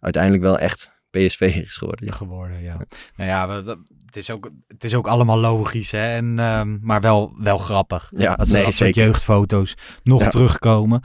uiteindelijk 0.00 0.42
wel 0.42 0.58
echt 0.58 0.92
PSV 1.10 1.62
is 1.66 1.76
geworden. 1.76 2.06
Ja. 2.06 2.12
geworden, 2.12 2.62
ja. 2.62 2.76
Nou 3.16 3.30
ja, 3.30 3.48
we- 3.48 3.62
we- 3.62 3.78
het, 4.06 4.16
is 4.16 4.30
ook, 4.30 4.50
het 4.66 4.84
is 4.84 4.94
ook 4.94 5.06
allemaal 5.06 5.38
logisch, 5.38 5.90
hè. 5.90 6.16
En, 6.16 6.38
ehm, 6.38 6.78
maar 6.80 7.00
wel, 7.00 7.34
wel 7.38 7.58
grappig. 7.58 8.10
Ja, 8.16 8.34
dat 8.34 8.48
nee, 8.48 8.62
soort 8.62 8.74
zeker. 8.74 9.02
jeugdfoto's 9.04 9.76
nog 10.02 10.20
Ja. 10.22 10.28
terugkomen. 10.28 11.00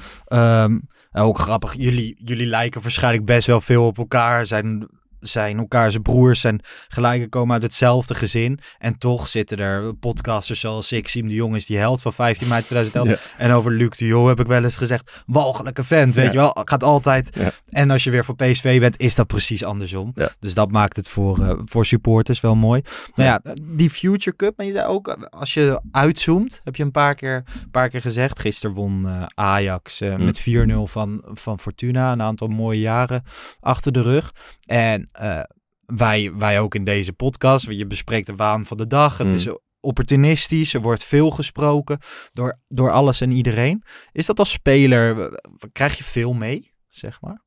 Ook 1.12 1.40
grappig, 1.40 1.74
jullie, 1.74 2.22
jullie 2.26 2.46
lijken 2.46 2.82
waarschijnlijk 2.82 3.26
best 3.26 3.48
wel 3.48 3.62
veel 3.62 3.86
op 3.86 3.98
elkaar. 3.98 4.46
Zijn, 4.46 4.88
zijn 5.20 5.58
elkaar 5.58 5.92
zijn 5.92 6.04
broers 6.04 6.44
en 6.44 6.60
gelijken 6.88 7.30
komen 7.30 7.54
uit 7.54 7.64
hetzelfde 7.64 8.16
gezin. 8.16 8.60
En 8.78 8.98
toch 8.98 9.28
zitten 9.28 9.58
er 9.58 9.94
podcasters 9.96 10.60
zoals 10.60 10.92
ik, 10.92 11.08
Siem 11.08 11.28
de 11.28 11.34
Jong 11.34 11.56
is 11.56 11.66
die 11.66 11.78
held 11.78 12.02
van 12.02 12.14
15 12.14 12.48
mei 12.48 12.64
2011. 12.64 13.34
En 13.38 13.52
over 13.52 13.72
Luc 13.72 13.90
de 13.98 14.06
Jong 14.06 14.28
heb 14.28 14.40
ik 14.40 14.48
wel 14.48 14.64
eens 14.64 14.78
gezegd, 14.78 15.24
walgelijke 15.26 15.84
vent, 15.84 16.16
weet 16.16 16.26
Ja. 16.26 16.32
je 16.32 16.38
wel. 16.38 16.52
Gaat 16.66 16.84
altijd. 16.84 17.30
Ja. 17.36 17.52
En 17.70 17.92
als 17.92 18.04
je 18.04 18.12
weer 18.12 18.26
voor 18.26 18.36
PSV 18.36 18.80
bent, 18.80 19.00
is 19.00 19.16
dat 19.16 19.28
precies 19.28 19.64
andersom. 19.64 20.14
Dus 20.40 20.54
dat 20.54 20.72
maakt 20.72 20.96
het 20.96 21.10
voor, 21.10 21.42
eh, 21.44 21.52
voor 21.66 21.86
supporters 21.86 22.40
wel 22.42 22.56
mooi. 22.56 22.82
Nou 23.16 23.30
ja, 23.30 23.54
die 23.64 23.90
Future 23.90 24.36
Cup, 24.36 24.58
maar 24.58 24.66
je 24.66 24.72
zei 24.72 24.86
ook, 24.88 25.08
als 25.30 25.54
je 25.54 25.82
uitzoomt, 25.92 26.60
heb 26.64 26.76
je 26.76 26.84
een 26.84 26.92
paar 26.92 27.16
keer, 27.16 27.44
een 27.64 27.72
paar 27.72 27.90
keer 27.90 28.02
gezegd. 28.02 28.40
Gisteren 28.40 28.76
won 28.76 29.08
eh, 29.08 29.24
Ajax 29.36 30.02
eh, 30.02 30.16
Mm. 30.16 30.26
met 30.26 30.40
4-0 30.40 30.88
van, 30.88 31.22
van 31.34 31.60
Fortuna. 31.60 32.12
Een 32.12 32.22
aantal 32.22 32.48
mooie 32.48 32.80
jaren 32.80 33.24
achter 33.62 33.92
de 33.92 34.02
rug. 34.02 34.34
En 34.66 35.09
eh, 35.12 35.44
wij, 35.86 36.34
wij 36.38 36.60
ook 36.60 36.76
in 36.76 36.84
deze 36.84 37.14
podcast, 37.14 37.70
je 37.70 37.88
bespreekt 37.88 38.28
de 38.28 38.36
waan 38.36 38.66
van 38.66 38.78
de 38.78 38.88
dag. 38.88 39.18
Het 39.18 39.28
Mm. 39.28 39.34
is 39.34 39.48
opportunistisch, 39.80 40.74
er 40.74 40.82
wordt 40.82 41.04
veel 41.04 41.32
gesproken 41.32 42.00
door, 42.32 42.60
door 42.68 42.92
alles 42.92 43.22
en 43.22 43.32
iedereen. 43.32 43.84
Is 44.12 44.26
dat 44.26 44.40
als 44.40 44.52
speler, 44.52 45.32
krijg 45.72 45.98
je 45.98 46.04
veel 46.04 46.34
mee, 46.34 46.74
zeg 46.88 47.22
maar? 47.22 47.44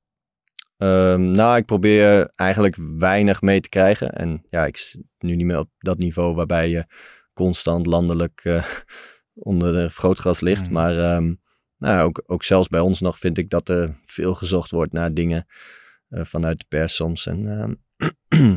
Ehm, 0.77 1.31
nou, 1.31 1.57
ik 1.57 1.65
probeer 1.65 2.29
eigenlijk 2.35 2.77
weinig 2.97 3.41
mee 3.41 3.61
te 3.61 3.69
krijgen. 3.69 4.13
En 4.13 4.47
ja, 4.51 4.67
ik 4.67 4.77
zit 4.77 5.03
nu 5.19 5.37
niet 5.37 5.47
meer 5.47 5.59
op 5.59 5.71
dat 5.79 5.99
niveau 5.99 6.35
waarbij 6.35 6.69
je 6.69 6.87
constant 7.33 7.87
landelijk 7.87 8.41
eh, 8.45 8.65
onder 9.35 9.73
de 9.73 9.91
vergrootglas 9.91 10.41
ligt. 10.41 10.65
Mhm. 10.65 10.73
Maar 10.73 10.99
ehm, 10.99 11.35
nou, 11.77 12.03
ook, 12.03 12.23
ook 12.27 12.43
zelfs 12.43 12.69
bij 12.69 12.81
ons 12.81 13.01
nog 13.01 13.19
vind 13.19 13.39
ik 13.39 13.51
dat 13.51 13.69
er 13.69 14.01
veel 14.05 14.35
gezocht 14.35 14.71
wordt 14.71 14.93
naar 14.93 15.15
dingen 15.15 15.47
vanuit 16.21 16.59
de 16.59 16.65
pers 16.69 16.95
soms. 16.95 17.27
En 17.27 17.61
ehm, 17.61 18.55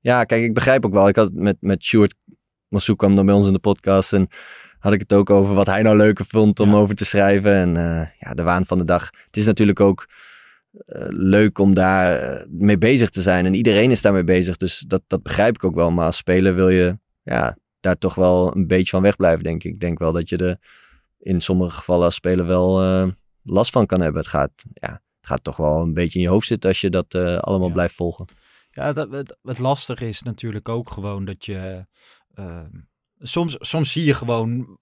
ja, 0.00 0.24
kijk, 0.24 0.42
ik 0.42 0.54
begrijp 0.54 0.84
ook 0.84 0.92
wel. 0.92 1.08
Ik 1.08 1.16
had 1.16 1.26
het 1.26 1.34
met, 1.34 1.56
met 1.60 1.84
Sjoerd 1.84 2.14
Massouk 2.68 2.98
kwam 2.98 3.14
dan 3.16 3.26
bij 3.26 3.34
ons 3.34 3.46
in 3.46 3.52
de 3.52 3.58
podcast 3.58 4.12
en 4.12 4.28
had 4.78 4.92
ik 4.92 5.00
het 5.00 5.12
ook 5.12 5.30
over 5.30 5.54
wat 5.54 5.66
hij 5.66 5.82
nou 5.82 5.96
leuker 5.96 6.24
vond 6.24 6.60
om 6.60 6.70
Ja. 6.70 6.76
over 6.76 6.94
te 6.94 7.04
schrijven. 7.04 7.52
En 7.52 7.76
eh, 7.76 8.06
ja, 8.18 8.34
de 8.34 8.42
waan 8.42 8.66
van 8.66 8.78
de 8.78 8.84
dag. 8.84 9.10
Het 9.26 9.36
is 9.36 9.46
natuurlijk 9.46 9.80
ook 9.80 10.08
eh, 10.86 11.06
leuk 11.08 11.58
om 11.58 11.74
daar 11.74 12.18
eh, 12.18 12.46
mee 12.50 12.78
bezig 12.78 13.10
te 13.10 13.22
zijn. 13.22 13.46
En 13.46 13.54
iedereen 13.54 13.90
is 13.90 14.02
daarmee 14.02 14.24
bezig. 14.24 14.56
Dus 14.56 14.78
dat, 14.78 15.02
dat 15.06 15.22
begrijp 15.22 15.54
ik 15.54 15.64
ook 15.64 15.74
wel. 15.74 15.90
Maar 15.90 16.06
als 16.06 16.16
speler 16.16 16.54
wil 16.54 16.68
je 16.68 16.98
ja, 17.22 17.56
daar 17.80 17.98
toch 17.98 18.14
wel 18.14 18.56
een 18.56 18.66
beetje 18.66 18.90
van 18.90 19.02
wegblijven, 19.02 19.44
denk 19.44 19.64
ik. 19.64 19.72
Ik 19.72 19.80
denk 19.80 19.98
wel 19.98 20.12
dat 20.12 20.28
je 20.28 20.36
er 20.36 20.58
in 21.18 21.40
sommige 21.40 21.76
gevallen 21.76 22.04
als 22.04 22.14
speler 22.14 22.46
wel 22.46 22.82
eh, 22.82 23.08
last 23.42 23.70
van 23.70 23.86
kan 23.86 24.00
hebben. 24.00 24.20
Het 24.20 24.30
gaat, 24.30 24.52
ja, 24.72 25.02
gaat 25.26 25.44
toch 25.44 25.56
wel 25.56 25.80
een 25.82 25.94
beetje 25.94 26.18
in 26.18 26.24
je 26.24 26.30
hoofd 26.30 26.46
zitten 26.46 26.68
als 26.70 26.80
je 26.80 26.90
dat 26.90 27.14
eh, 27.14 27.36
allemaal 27.36 27.68
Ja. 27.68 27.72
blijft 27.74 27.94
volgen. 27.94 28.26
Ja, 28.70 28.92
dat, 28.92 29.10
het, 29.12 29.38
het 29.42 29.58
lastige 29.58 30.08
is 30.08 30.22
natuurlijk 30.22 30.68
ook 30.68 30.90
gewoon 30.90 31.24
dat 31.24 31.44
je... 31.44 31.86
ehm, 32.34 32.70
soms, 33.18 33.56
soms 33.58 33.92
zie 33.92 34.04
je 34.04 34.14
gewoon 34.14 34.78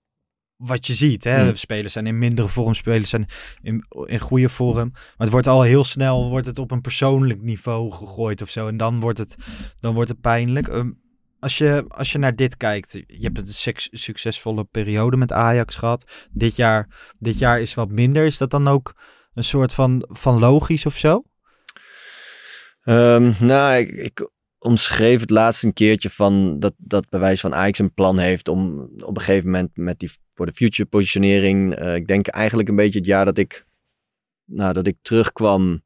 wat 0.57 0.87
je 0.87 0.94
ziet. 0.94 1.24
Hè? 1.24 1.44
Mm. 1.44 1.54
Spelers 1.54 1.92
zijn 1.92 2.07
in 2.07 2.18
mindere 2.18 2.48
vorm, 2.48 2.74
spelers 2.74 3.11
zijn 3.11 3.26
in, 3.62 3.85
in 4.04 4.18
goede 4.18 4.48
vorm. 4.48 4.90
Maar 4.92 5.12
het 5.16 5.30
wordt 5.30 5.46
al 5.46 5.62
heel 5.62 5.85
snel 5.85 6.28
wordt 6.28 6.46
het 6.46 6.59
op 6.59 6.70
een 6.70 6.80
persoonlijk 6.80 7.42
niveau 7.42 7.90
gegooid 7.92 8.42
of 8.42 8.50
zo. 8.50 8.68
En 8.68 8.76
dan 8.76 9.00
wordt 9.00 9.18
het, 9.18 9.37
dan 9.80 9.94
wordt 9.94 10.09
het 10.11 10.20
pijnlijk. 10.20 10.68
Ehm, 10.68 10.90
als, 11.40 11.59
je, 11.59 11.85
als 11.88 12.12
je 12.12 12.18
naar 12.18 12.37
dit 12.37 12.57
kijkt, 12.57 12.92
je 12.92 13.04
hebt 13.22 13.38
een 13.38 13.46
suc- 13.46 13.88
succesvolle 13.90 14.64
periode 14.64 15.16
met 15.16 15.33
Ajax 15.33 15.76
gehad. 15.76 16.11
Dit 16.30 16.57
jaar, 16.57 17.12
dit 17.18 17.38
jaar 17.38 17.61
is 17.61 17.74
wat 17.74 17.90
minder. 17.90 18.24
Is 18.24 18.38
dat 18.38 18.50
dan 18.50 18.68
ook 18.68 18.94
een 19.34 19.44
soort 19.44 19.72
van, 19.72 20.04
van 20.08 20.38
logisch 20.38 20.86
of 20.86 20.96
zo? 20.96 21.22
Ehm, 22.84 23.32
nou, 23.38 23.76
ik, 23.76 23.88
ik 23.90 24.28
omschreef 24.58 25.20
het 25.20 25.30
laatst 25.30 25.62
een 25.62 25.72
keertje 25.72 26.10
van 26.10 26.58
dat, 26.60 26.74
dat 26.76 27.08
bij 27.08 27.20
wijze 27.20 27.40
van 27.40 27.54
Ajax 27.54 27.78
een 27.78 27.94
plan 27.94 28.18
heeft 28.18 28.48
om 28.48 28.80
op 29.04 29.16
een 29.16 29.22
gegeven 29.22 29.50
moment 29.50 29.76
met 29.76 29.98
die 29.98 30.10
voor 30.34 30.46
de 30.46 30.52
future 30.52 30.88
positionering. 30.88 31.74
eh, 31.74 31.94
ik 31.94 32.06
denk 32.06 32.26
eigenlijk 32.26 32.68
een 32.68 32.76
beetje 32.76 32.98
het 32.98 33.08
jaar 33.08 33.24
dat 33.24 33.38
ik, 33.38 33.66
nou, 34.44 34.72
dat 34.72 34.86
ik 34.86 34.96
terugkwam. 35.02 35.82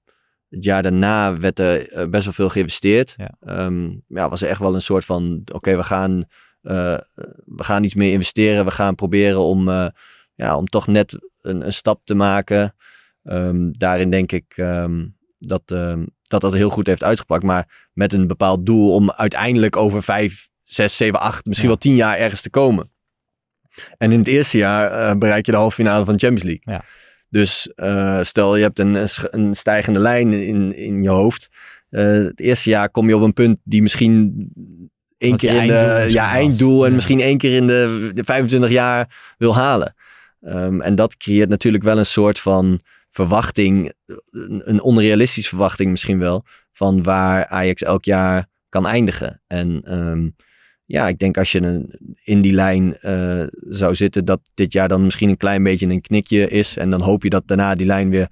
Het 0.48 0.64
jaar 0.64 0.82
daarna 0.82 1.38
werd 1.38 1.58
er 1.58 1.88
eh, 1.92 2.08
best 2.08 2.24
wel 2.24 2.32
veel 2.32 2.48
geïnvesteerd. 2.48 3.14
Ja. 3.16 3.34
Ehm, 3.40 3.90
ja, 4.06 4.28
was 4.28 4.42
er 4.42 4.48
echt 4.48 4.60
wel 4.60 4.74
een 4.74 4.80
soort 4.80 5.04
van: 5.04 5.42
oké, 5.52 5.76
we 5.76 5.84
gaan 5.84 6.24
eh, 6.62 6.98
we 7.44 7.64
gaan 7.64 7.84
iets 7.84 7.94
meer 7.94 8.12
investeren. 8.12 8.64
We 8.64 8.70
gaan 8.70 8.94
proberen 8.94 9.40
om, 9.40 9.70
ja, 10.34 10.56
om 10.56 10.66
toch 10.66 10.86
net 10.86 11.18
een, 11.40 11.66
een 11.66 11.72
stap 11.72 12.00
te 12.04 12.14
maken. 12.14 12.74
Ehm, 13.28 13.70
daarin 13.70 14.10
denk 14.10 14.32
ik 14.32 14.44
ehm, 14.56 15.06
dat, 15.38 15.62
ehm, 15.66 16.04
dat 16.22 16.40
dat 16.40 16.52
heel 16.52 16.70
goed 16.70 16.86
heeft 16.86 17.04
uitgepakt. 17.04 17.42
Maar 17.42 17.88
met 17.92 18.12
een 18.12 18.26
bepaald 18.26 18.66
doel 18.66 18.94
om 18.94 19.10
uiteindelijk 19.10 19.76
over 19.76 20.02
vijf, 20.02 20.48
zes, 20.62 20.96
zeven, 20.96 21.20
acht, 21.20 21.46
misschien 21.46 21.68
Ja. 21.68 21.74
wel 21.74 21.82
tien 21.82 21.94
jaar 21.94 22.18
ergens 22.18 22.40
te 22.40 22.50
komen. 22.50 22.90
En 23.98 24.12
in 24.12 24.18
het 24.18 24.28
eerste 24.28 24.58
jaar 24.58 24.90
eh, 24.90 25.18
bereik 25.18 25.46
je 25.46 25.52
de 25.52 25.58
halve 25.58 25.74
finale 25.74 26.04
van 26.04 26.14
de 26.14 26.20
Champions 26.26 26.44
League. 26.50 26.74
Ja. 26.74 26.84
Dus 27.30 27.72
eh, 27.74 28.22
stel 28.22 28.56
je 28.56 28.62
hebt 28.62 28.78
een, 28.78 28.96
een 29.30 29.54
stijgende 29.54 29.98
lijn 29.98 30.32
in, 30.32 30.76
in 30.76 31.02
je 31.02 31.08
hoofd. 31.08 31.48
Eh, 31.90 32.02
het 32.12 32.40
eerste 32.40 32.70
jaar 32.70 32.90
kom 32.90 33.08
je 33.08 33.16
op 33.16 33.22
een 33.22 33.32
punt 33.32 33.58
die 33.64 33.82
misschien 33.82 34.34
één 35.18 35.36
keer 35.36 35.62
in 35.62 35.66
de 35.66 36.06
ja, 36.08 36.30
einddoel 36.32 36.82
en 36.82 36.88
Ja. 36.88 36.94
misschien 36.94 37.20
één 37.20 37.38
keer 37.38 37.56
in 37.56 37.66
de, 37.66 38.10
de 38.14 38.24
25 38.24 38.70
jaar 38.70 39.34
wil 39.38 39.54
halen. 39.54 39.94
En 40.80 40.94
dat 40.94 41.16
creëert 41.16 41.48
natuurlijk 41.48 41.84
wel 41.84 41.98
een 41.98 42.06
soort 42.06 42.38
van 42.38 42.80
verwachting, 43.18 43.92
een, 44.30 44.82
onrealistische 44.82 45.48
verwachting 45.48 45.90
misschien 45.90 46.18
wel, 46.18 46.44
van 46.72 47.02
waar 47.02 47.46
Ajax 47.46 47.82
elk 47.82 48.04
jaar 48.04 48.46
kan 48.68 48.86
eindigen. 48.86 49.42
En 49.46 49.82
ehm, 49.84 50.28
ja, 50.84 51.08
ik 51.08 51.18
denk 51.18 51.38
als 51.38 51.52
je 51.52 51.60
een, 51.60 52.14
in 52.22 52.40
die 52.40 52.52
lijn 52.52 52.96
eh, 52.96 53.46
zou 53.68 53.94
zitten, 53.94 54.24
dat 54.24 54.40
dit 54.54 54.72
jaar 54.72 54.88
dan 54.88 55.04
misschien 55.04 55.28
een 55.28 55.36
klein 55.36 55.62
beetje 55.62 55.86
een 55.86 56.00
knikje 56.00 56.48
is. 56.48 56.76
En 56.76 56.90
dan 56.90 57.00
hoop 57.00 57.22
je 57.22 57.30
dat 57.30 57.46
daarna 57.46 57.74
die 57.74 57.86
lijn 57.86 58.10
weer 58.10 58.28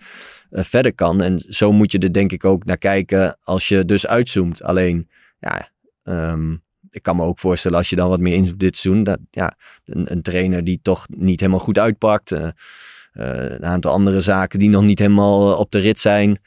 eh, 0.51 0.65
verder 0.65 0.95
kan. 0.95 1.23
En 1.23 1.39
zo 1.49 1.73
moet 1.73 1.93
je 1.93 1.99
er 1.99 2.13
denk 2.13 2.33
ik 2.33 2.45
ook 2.45 2.65
naar 2.65 2.79
kijken 2.79 3.39
als 3.43 3.69
je 3.69 3.85
dus 3.85 4.07
uitzoomt. 4.07 4.63
Alleen, 4.63 5.09
ja, 5.39 5.71
ehm, 6.03 6.53
ik 6.91 7.03
kan 7.03 7.17
me 7.17 7.23
ook 7.23 7.39
voorstellen 7.39 7.79
als 7.79 7.91
je 7.91 7.97
dan 7.97 8.09
wat 8.09 8.21
meer 8.21 8.35
in 8.35 8.55
dit 8.57 8.77
seizoen, 8.77 9.05
dat 9.05 9.19
ja, 9.31 9.57
een, 9.85 10.13
een 10.13 10.23
trainer 10.23 10.65
die 10.65 10.79
toch 10.83 11.07
niet 11.09 11.41
helemaal 11.41 11.65
goed 11.65 11.79
uitpakt. 11.79 12.33
eh, 12.33 12.49
een 13.17 13.65
aantal 13.65 13.93
andere 13.93 14.21
zaken 14.21 14.59
die 14.59 14.69
nog 14.69 14.83
niet 14.83 14.99
helemaal 14.99 15.53
eh, 15.53 15.59
op 15.59 15.71
de 15.71 15.79
rit 15.79 15.99
zijn. 15.99 16.39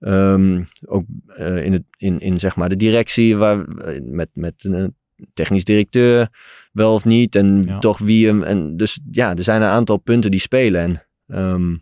Ehm, 0.00 0.62
ook 0.86 1.04
eh, 1.26 1.64
in, 1.64 1.72
het, 1.72 1.82
in, 1.96 2.20
in 2.20 2.40
zeg 2.40 2.56
maar 2.56 2.68
de 2.68 2.76
directie, 2.76 3.36
waar, 3.36 3.64
eh, 3.64 4.00
met, 4.02 4.28
met 4.32 4.64
een 4.64 4.96
technisch 5.34 5.64
directeur, 5.64 6.28
wel 6.72 6.94
of 6.94 7.04
niet. 7.04 7.36
En 7.36 7.62
Ja. 7.66 7.78
toch 7.78 7.98
wie 7.98 8.26
hem. 8.26 8.42
En 8.42 8.76
dus 8.76 9.00
ja, 9.10 9.36
er 9.36 9.42
zijn 9.42 9.62
een 9.62 9.68
aantal 9.68 9.96
punten 9.96 10.30
die 10.30 10.40
spelen. 10.40 10.80
En 10.82 11.02
ehm, 11.26 11.76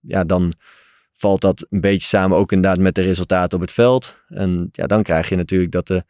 ja, 0.00 0.24
dan 0.24 0.52
valt 1.12 1.40
dat 1.40 1.66
een 1.70 1.80
beetje 1.80 2.08
samen 2.08 2.36
ook 2.36 2.52
inderdaad 2.52 2.80
met 2.80 2.94
de 2.94 3.02
resultaten 3.02 3.56
op 3.58 3.64
het 3.64 3.72
veld. 3.72 4.16
En 4.28 4.68
ja, 4.72 4.86
dan 4.86 5.02
krijg 5.02 5.28
je 5.28 5.36
natuurlijk 5.36 5.72
dat 5.72 5.88
er 5.88 6.02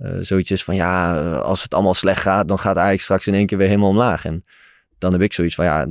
eh, 0.00 0.16
zoiets 0.20 0.50
is 0.50 0.64
van 0.64 0.74
ja, 0.74 1.16
eh, 1.16 1.40
als 1.40 1.62
het 1.62 1.74
allemaal 1.74 1.94
slecht 1.94 2.22
gaat, 2.22 2.48
dan 2.48 2.58
gaat 2.58 2.76
Ajax 2.76 3.02
straks 3.02 3.26
in 3.26 3.34
één 3.34 3.46
keer 3.46 3.58
weer 3.58 3.66
helemaal 3.66 3.88
omlaag. 3.88 4.24
En 4.24 4.44
dan 4.98 5.12
heb 5.12 5.20
ik 5.20 5.32
zoiets 5.32 5.54
van 5.54 5.64
ja, 5.64 5.86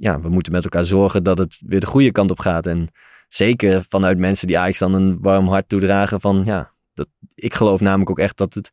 ja, 0.00 0.20
we 0.20 0.28
moeten 0.28 0.52
met 0.52 0.64
elkaar 0.64 0.84
zorgen 0.84 1.22
dat 1.22 1.38
het 1.38 1.62
weer 1.66 1.80
de 1.80 1.86
goede 1.86 2.12
kant 2.12 2.30
op 2.30 2.38
gaat. 2.38 2.66
En 2.66 2.88
zeker 3.28 3.84
vanuit 3.88 4.18
mensen 4.18 4.46
die 4.46 4.58
Ajax 4.58 4.78
dan 4.78 4.94
een 4.94 5.18
warm 5.20 5.48
hart 5.48 5.68
toedragen 5.68 6.20
van 6.20 6.42
ja, 6.44 6.72
dat, 6.94 7.08
ik 7.34 7.54
geloof 7.54 7.80
namelijk 7.80 8.10
ook 8.10 8.18
echt 8.18 8.36
dat 8.36 8.54
het 8.54 8.70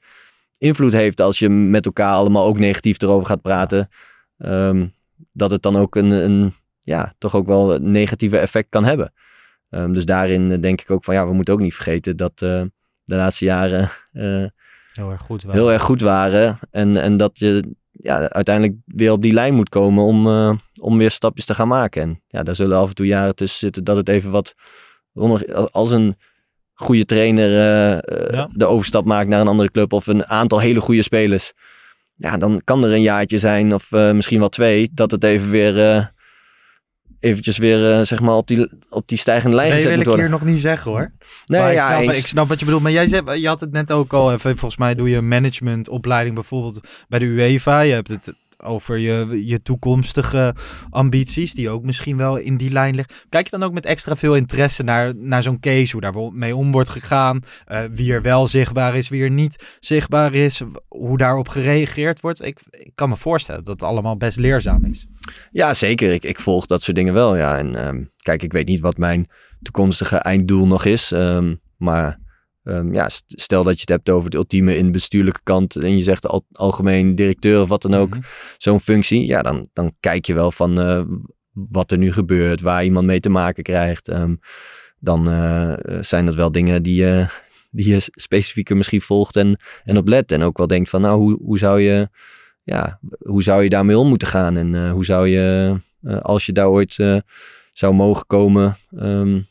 invloed 0.57 0.91
heeft 0.91 1.21
als 1.21 1.39
je 1.39 1.49
met 1.49 1.85
elkaar 1.85 2.13
allemaal 2.13 2.45
ook 2.45 2.59
negatief 2.59 3.01
erover 3.01 3.27
gaat 3.27 3.41
praten. 3.41 3.89
Ehm, 4.37 4.87
dat 5.33 5.51
het 5.51 5.61
dan 5.61 5.75
ook 5.75 5.95
een, 5.95 6.11
een, 6.11 6.53
ja, 6.79 7.13
toch 7.17 7.35
ook 7.35 7.45
wel 7.45 7.75
een 7.75 7.91
negatieve 7.91 8.37
effect 8.37 8.69
kan 8.69 8.85
hebben. 8.85 9.13
Ehm, 9.69 9.91
dus 9.91 10.05
daarin 10.05 10.51
eh, 10.51 10.61
denk 10.61 10.81
ik 10.81 10.91
ook 10.91 11.03
van 11.03 11.13
ja, 11.13 11.27
we 11.27 11.33
moeten 11.33 11.53
ook 11.53 11.59
niet 11.59 11.73
vergeten 11.73 12.17
dat 12.17 12.31
eh, 12.41 12.61
de 13.03 13.15
laatste 13.15 13.45
jaren 13.45 13.89
eh, 14.11 14.45
Heel 14.93 15.11
erg 15.11 15.21
goed. 15.21 15.43
wel. 15.43 15.53
heel 15.53 15.71
erg 15.71 15.81
goed 15.81 16.01
waren. 16.01 16.59
En, 16.71 16.97
en 16.97 17.17
dat 17.17 17.39
je 17.39 17.75
ja, 17.91 18.29
uiteindelijk 18.29 18.75
weer 18.85 19.11
op 19.11 19.21
die 19.21 19.33
lijn 19.33 19.53
moet 19.53 19.69
komen 19.69 20.03
om, 20.03 20.27
om 20.87 20.97
weer 20.97 21.11
stapjes 21.11 21.45
te 21.45 21.53
gaan 21.53 21.67
maken. 21.67 22.01
En 22.01 22.21
ja, 22.27 22.43
daar 22.43 22.55
zullen 22.55 22.77
af 22.77 22.89
en 22.89 22.95
toe 22.95 23.05
jaren 23.05 23.35
tussen 23.35 23.59
zitten 23.59 23.83
dat 23.83 23.95
het 23.95 24.09
even 24.09 24.31
wat 24.31 24.55
als 25.71 25.91
een 25.91 26.15
goede 26.73 27.05
trainer 27.05 27.49
eh, 27.59 27.93
eh, 27.93 28.29
Ja. 28.31 28.49
de 28.51 28.65
overstap 28.65 29.05
maakt 29.05 29.27
naar 29.29 29.41
een 29.41 29.47
andere 29.47 29.71
club 29.71 29.93
of 29.93 30.07
een 30.07 30.25
aantal 30.25 30.59
hele 30.59 30.79
goede 30.79 31.01
spelers. 31.01 31.53
Ja, 32.15 32.37
dan 32.37 32.61
kan 32.63 32.83
er 32.83 32.91
een 32.91 33.01
jaartje 33.01 33.37
zijn 33.37 33.73
of 33.73 33.91
eh, 33.91 34.11
misschien 34.11 34.39
wel 34.39 34.49
twee 34.49 34.89
dat 34.93 35.11
het 35.11 35.23
even 35.23 35.49
weer 35.49 35.79
eh, 35.95 36.05
eventjes 37.19 37.57
weer 37.57 38.05
zeg 38.05 38.19
maar 38.19 38.35
op 38.35 38.47
die, 38.47 38.69
op 38.89 39.07
die 39.07 39.17
stijgende 39.17 39.55
lijn 39.55 39.71
gezet 39.71 39.89
wil 39.89 39.99
ik 39.99 40.05
worden. 40.05 40.25
hier 40.25 40.33
nog 40.33 40.45
niet 40.45 40.59
zeggen 40.59 40.91
hoor. 40.91 41.11
Nee, 41.45 41.61
Maar 41.61 41.73
ja, 41.73 41.95
ik, 41.97 42.03
snap, 42.03 42.15
ik 42.15 42.27
snap 42.27 42.47
wat 42.47 42.59
je 42.59 42.65
bedoelt. 42.65 42.83
Maar 42.83 42.91
jij 42.91 43.07
zei, 43.07 43.39
je 43.39 43.47
had 43.47 43.59
het 43.59 43.71
net 43.71 43.91
ook 43.91 44.13
al 44.13 44.33
even. 44.33 44.57
Volgens 44.57 44.77
mij 44.77 44.95
doe 44.95 45.09
je 45.09 45.21
managementopleiding 45.21 46.35
bijvoorbeeld 46.35 46.79
bij 47.07 47.19
de 47.19 47.25
UEFA. 47.25 47.81
Je 47.81 47.93
hebt 47.93 48.07
het 48.07 48.33
over 48.63 48.97
je, 48.97 49.45
je 49.45 49.61
toekomstige 49.61 50.55
ambities, 50.89 51.53
die 51.53 51.69
ook 51.69 51.83
misschien 51.83 52.17
wel 52.17 52.37
in 52.37 52.57
die 52.57 52.71
lijn 52.71 52.95
liggen. 52.95 53.15
Kijk 53.29 53.45
je 53.45 53.57
dan 53.57 53.63
ook 53.63 53.73
met 53.73 53.85
extra 53.85 54.15
veel 54.15 54.35
interesse 54.35 54.83
naar, 54.83 55.15
naar 55.15 55.43
zo'n 55.43 55.59
case, 55.59 55.91
hoe 55.91 56.01
daar 56.01 56.33
mee 56.33 56.55
om 56.55 56.71
wordt 56.71 56.89
gegaan, 56.89 57.39
eh, 57.65 57.83
wie 57.91 58.13
er 58.13 58.21
wel 58.21 58.47
zichtbaar 58.47 58.95
is, 58.95 59.09
wie 59.09 59.23
er 59.23 59.31
niet 59.31 59.77
zichtbaar 59.79 60.33
is, 60.33 60.61
hoe 60.87 61.17
daarop 61.17 61.47
gereageerd 61.47 62.21
wordt? 62.21 62.45
Ik, 62.45 62.59
ik 62.69 62.91
kan 62.95 63.09
me 63.09 63.17
voorstellen 63.17 63.63
dat 63.63 63.79
het 63.79 63.89
allemaal 63.89 64.17
best 64.17 64.37
leerzaam 64.37 64.85
is. 64.85 65.07
Ja, 65.51 65.73
zeker. 65.73 66.13
Ik, 66.13 66.23
ik 66.23 66.39
volg 66.39 66.65
dat 66.65 66.83
soort 66.83 66.97
dingen 66.97 67.13
wel. 67.13 67.35
Ja. 67.35 67.57
En 67.57 67.75
ehm, 67.75 68.03
kijk, 68.21 68.43
ik 68.43 68.51
weet 68.51 68.67
niet 68.67 68.79
wat 68.79 68.97
mijn 68.97 69.27
toekomstige 69.61 70.15
einddoel 70.17 70.67
nog 70.67 70.85
is. 70.85 71.11
ehm, 71.11 71.55
maar 71.77 72.19
ehm, 72.67 72.93
ja, 72.93 73.09
st- 73.09 73.23
stel 73.27 73.63
dat 73.63 73.73
je 73.73 73.79
het 73.79 73.89
hebt 73.89 74.09
over 74.09 74.29
de 74.29 74.37
ultieme 74.37 74.77
in 74.77 74.85
de 74.85 74.91
bestuurlijke 74.91 75.39
kant. 75.43 75.75
En 75.75 75.91
je 75.91 75.99
zegt 75.99 76.27
al, 76.27 76.45
algemeen 76.51 77.15
directeur 77.15 77.61
of 77.61 77.69
wat 77.69 77.81
dan 77.81 77.93
ook. 77.93 78.09
Mhm. 78.09 78.21
Zo'n 78.57 78.79
functie. 78.79 79.25
Ja, 79.25 79.41
dan, 79.41 79.67
dan 79.73 79.95
kijk 79.99 80.25
je 80.25 80.33
wel 80.33 80.51
van 80.51 80.79
eh, 80.79 81.03
wat 81.51 81.91
er 81.91 81.97
nu 81.97 82.11
gebeurt. 82.11 82.61
Waar 82.61 82.83
iemand 82.83 83.05
mee 83.05 83.19
te 83.19 83.29
maken 83.29 83.63
krijgt. 83.63 84.07
Ehm, 84.07 84.35
dan 84.99 85.31
eh, 85.31 85.73
zijn 86.01 86.25
dat 86.25 86.35
wel 86.35 86.51
dingen 86.51 86.83
die, 86.83 86.95
je 86.95 87.25
die 87.71 87.89
je 87.89 87.97
specifieker 87.99 88.77
misschien 88.77 89.01
volgt 89.01 89.35
en, 89.35 89.59
en 89.83 89.97
op 89.97 90.07
let. 90.07 90.31
En 90.31 90.41
ook 90.41 90.57
wel 90.57 90.67
denkt 90.67 90.89
van 90.89 91.01
nou, 91.01 91.19
hoe, 91.19 91.39
hoe 91.41 91.57
zou 91.57 91.81
je 91.81 92.09
ja, 92.63 92.99
hoe 93.19 93.43
zou 93.43 93.63
je 93.63 93.69
daarmee 93.69 93.97
om 93.97 94.07
moeten 94.07 94.27
gaan? 94.27 94.57
En 94.57 94.75
eh, 94.75 94.91
hoe 94.91 95.05
zou 95.05 95.27
je, 95.27 95.75
als 96.21 96.45
je 96.45 96.51
daar 96.51 96.67
ooit 96.67 97.23
zou 97.73 97.93
mogen 97.93 98.25
komen, 98.25 98.77
ehm, 98.97 99.41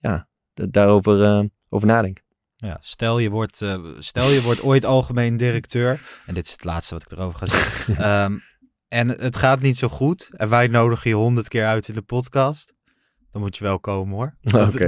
ja, 0.00 0.28
daarover 0.54 1.48
over 1.72 1.86
nadenken. 1.86 2.21
Ja, 2.62 2.78
stel 2.80 3.18
je, 3.18 3.30
wordt, 3.30 3.62
eh, 3.62 3.78
stel 3.98 4.30
je 4.30 4.42
wordt 4.42 4.62
ooit 4.62 4.84
algemeen 4.84 5.36
directeur. 5.36 6.00
En 6.26 6.34
dit 6.34 6.46
is 6.46 6.52
het 6.52 6.64
laatste 6.64 6.94
wat 6.94 7.02
ik 7.02 7.10
erover 7.10 7.38
ga 7.38 7.46
zeggen. 7.46 7.96
Ehm, 8.04 8.38
en 8.88 9.08
het 9.08 9.36
gaat 9.36 9.60
niet 9.60 9.76
zo 9.76 9.88
goed. 9.88 10.28
En 10.32 10.48
wij 10.48 10.66
nodigen 10.66 11.10
je 11.10 11.16
honderd 11.16 11.48
keer 11.48 11.66
uit 11.66 11.88
in 11.88 11.94
de 11.94 12.02
podcast. 12.02 12.72
Dan 13.32 13.42
moet 13.42 13.56
je 13.56 13.64
wel 13.64 13.80
komen 13.80 14.14
hoor. 14.14 14.34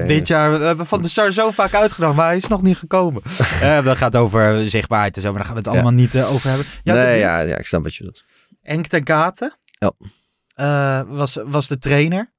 Dit 0.07 0.27
jaar 0.27 0.51
we 0.59 0.65
hebben 0.65 0.87
Van 0.87 1.03
de 1.03 1.09
Sar 1.09 1.33
zo 1.33 1.51
vaak 1.51 1.75
uitgenodigd, 1.75 2.17
maar 2.19 2.27
hij 2.27 2.37
is 2.37 2.47
nog 2.47 2.63
niet 2.63 2.77
gekomen. 2.77 3.23
Eh 3.61 3.85
dat 3.85 3.97
gaat 3.97 4.17
over 4.17 4.71
zichtbaarheid 4.71 5.17
en 5.17 5.23
zo, 5.23 5.29
maar 5.29 5.37
daar 5.37 5.47
gaan 5.47 5.55
we 5.55 5.61
het 5.63 5.69
Ja. 5.71 5.73
allemaal 5.75 6.01
niet 6.01 6.15
eh, 6.15 6.33
over 6.33 6.49
hebben. 6.49 6.67
Ja, 6.83 6.95
nee, 6.95 7.19
ja, 7.19 7.41
ja, 7.41 7.57
ik 7.57 7.67
snap 7.67 7.83
wat 7.83 7.95
je 7.95 8.05
bedoelt. 8.05 8.25
Henk 8.63 8.87
ten 8.87 9.07
Gaten 9.07 9.59
Ja. 9.79 11.05
was, 11.07 11.39
was 11.45 11.67
de 11.69 11.79
trainer. 11.79 12.33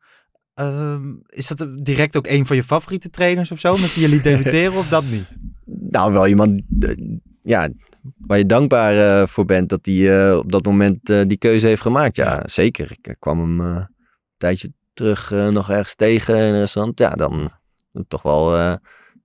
Ehm, 0.56 1.14
is 1.28 1.48
dat 1.48 1.78
direct 1.84 2.16
ook 2.16 2.28
een 2.28 2.46
van 2.46 2.56
je 2.56 2.64
favoriete 2.64 3.10
trainers 3.10 3.52
of 3.52 3.60
zo? 3.60 3.78
Met 3.78 3.94
wie 3.94 4.04
jullie 4.04 4.22
debuteren 4.22 4.74
of 4.74 4.88
dat 4.88 5.04
niet? 5.06 5.28
Nou, 5.90 6.14
wel 6.14 6.28
iemand 6.28 6.62
eh, 6.80 6.96
ja, 7.44 7.70
waar 8.18 8.38
je 8.38 8.46
dankbaar 8.46 9.22
eh, 9.22 9.28
voor 9.28 9.46
bent 9.46 9.70
dat 9.70 9.80
hij 9.86 10.30
eh, 10.30 10.38
op 10.38 10.52
dat 10.52 10.66
moment 10.66 11.10
eh, 11.10 11.22
die 11.28 11.38
keuze 11.38 11.68
heeft 11.68 11.82
gemaakt. 11.82 12.16
Ja, 12.16 12.42
zeker. 12.46 12.92
Ik 12.92 13.08
eh, 13.08 13.14
kwam 13.20 13.40
hem 13.40 13.62
eh, 13.62 13.76
een 13.76 13.88
tijdje 14.38 14.72
terug 14.94 15.32
eh, 15.32 15.48
nog 15.48 15.70
ergens 15.70 15.96
tegen 15.96 16.36
in 16.36 16.42
een 16.42 16.60
restaurant. 16.60 17.00
Ja, 17.00 17.10
dan 17.10 17.52
toch 18.08 18.22
wel, 18.22 18.56
eh, 18.56 18.76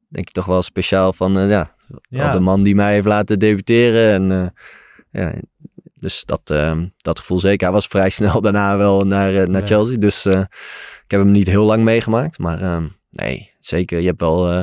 denk 0.09 0.27
je 0.27 0.33
toch 0.33 0.47
wel 0.47 0.63
speciaal 0.63 1.13
van, 1.13 1.39
eh, 1.39 1.49
ja, 2.09 2.33
de 2.33 2.41
man 2.41 2.63
die 2.63 2.75
mij 2.75 2.93
heeft 2.93 3.07
laten 3.07 3.39
debuteren. 3.39 4.13
En 4.13 4.31
eh, 5.11 5.23
ja, 5.23 5.41
dus 6.01 6.25
dat, 6.25 6.51
eh, 6.51 6.81
dat 6.97 7.19
gevoel 7.19 7.39
zeker. 7.39 7.67
Hij 7.67 7.75
was 7.75 7.87
vrij 7.87 8.11
snel 8.11 8.41
daarna 8.47 8.77
wel 8.77 9.05
naar, 9.05 9.35
eh, 9.35 9.47
naar. 9.47 9.67
Chelsea. 9.67 9.97
Dus 9.99 10.25
eh, 10.27 10.43
ik 11.11 11.17
heb 11.17 11.25
hem 11.25 11.35
niet 11.35 11.47
heel 11.47 11.65
lang 11.65 11.85
meegemaakt. 11.85 12.39
Maar 12.39 12.61
eh, 12.63 12.83
nee, 13.11 13.53
zeker. 13.61 14.01
Je 14.01 14.07
hebt 14.07 14.21
wel 14.21 14.51
eh, 14.51 14.63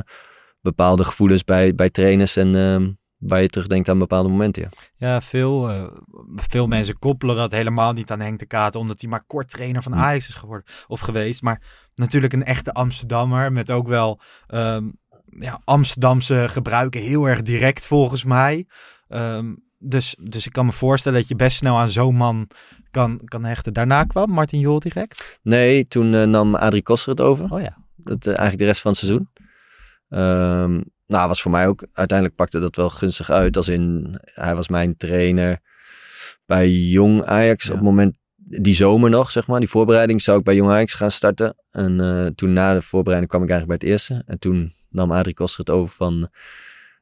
bepaalde 0.62 1.04
gevoelens 1.04 1.44
bij, 1.44 1.76
bij 1.76 1.90
trainers 1.90 2.36
en 2.36 2.56
ehm, 2.56 2.92
waar 3.18 3.42
je 3.42 3.48
terugdenkt 3.48 3.90
aan 3.90 4.00
bepaalde 4.00 4.30
momenten. 4.30 4.62
Ja. 4.62 4.70
Ja, 4.96 5.22
veel, 5.22 5.70
eh, 5.70 5.84
veel 6.36 6.68
mensen 6.68 7.00
koppelen 7.00 7.36
dat 7.36 7.52
helemaal 7.52 7.94
niet 7.94 8.12
aan 8.12 8.20
Henk 8.20 8.40
de 8.40 8.46
Katen, 8.46 8.80
omdat 8.80 9.02
hij 9.02 9.10
maar 9.10 9.24
kort 9.26 9.50
trainer 9.50 9.84
van 9.84 9.94
Hm. 9.94 10.00
Ajax 10.00 10.28
is 10.28 10.36
geworden 10.36 10.66
of 10.88 11.00
geweest. 11.00 11.42
Maar 11.42 11.62
natuurlijk 11.96 12.34
een 12.34 12.46
echte 12.46 12.74
Amsterdammer 12.74 13.52
met 13.52 13.72
ook 13.72 13.88
wel 13.88 14.20
ehm, 14.48 14.90
ja, 15.40 15.62
Amsterdamse 15.64 16.46
gebruiken 16.50 17.02
heel 17.02 17.26
erg 17.26 17.42
direct 17.42 17.86
volgens 17.86 18.24
mij. 18.24 18.68
Ehm, 19.08 19.54
dus, 19.78 20.16
dus 20.20 20.46
ik 20.46 20.52
kan 20.52 20.66
me 20.66 20.72
voorstellen 20.72 21.20
dat 21.20 21.28
je 21.28 21.36
best 21.36 21.58
snel 21.58 21.78
aan 21.78 21.90
zo'n 21.90 22.16
man 22.16 22.48
kan, 22.92 23.22
kan 23.24 23.44
hechten. 23.44 23.74
Daarna 23.74 24.04
kwam 24.04 24.30
Martin 24.30 24.60
Jol 24.60 24.80
direct. 24.80 25.40
Nee, 25.44 25.88
toen 25.88 26.14
eh, 26.14 26.24
nam 26.24 26.56
Adrie 26.56 26.84
Koster 26.84 27.10
het 27.12 27.22
over. 27.22 27.52
Oh 27.52 27.62
ja. 27.62 27.78
Dat, 27.96 28.20
eh, 28.20 28.28
eigenlijk 28.28 28.58
de 28.58 28.66
rest 28.66 28.82
van 28.82 28.92
het 28.92 29.00
seizoen. 29.00 29.30
Ehm, 30.10 30.82
nou, 31.08 31.28
was 31.28 31.42
voor 31.42 31.52
mij 31.52 31.68
ook, 31.68 31.86
uiteindelijk 31.94 32.38
pakte 32.38 32.60
dat 32.60 32.76
wel 32.76 32.90
gunstig 32.90 33.30
uit. 33.30 33.58
Als 33.58 33.68
in, 33.68 34.16
hij 34.22 34.56
was 34.56 34.68
mijn 34.68 34.98
trainer 34.98 35.60
bij 36.46 36.70
Jong 36.70 37.24
Ajax 37.24 37.64
Ja. 37.64 37.70
op 37.70 37.76
het 37.76 37.86
moment, 37.86 38.16
die 38.36 38.74
zomer 38.74 39.10
nog, 39.10 39.32
zeg 39.32 39.48
maar. 39.48 39.60
Die 39.60 39.70
voorbereiding 39.70 40.22
zou 40.22 40.38
ik 40.38 40.44
bij 40.44 40.56
Jong 40.56 40.72
Ajax 40.72 40.94
gaan 40.94 41.12
starten. 41.12 41.56
En 41.72 42.02
eh, 42.02 42.26
toen 42.26 42.54
na 42.54 42.74
de 42.74 42.82
voorbereiding 42.82 43.32
kwam 43.32 43.44
ik 43.44 43.50
eigenlijk 43.50 43.80
bij 43.80 43.90
het 43.90 44.00
eerste. 44.00 44.24
En 44.26 44.40
toen 44.40 44.74
nam 44.90 45.12
Adrie 45.12 45.34
Koster 45.34 45.60
het 45.60 45.70
over 45.70 45.96
van 45.96 46.30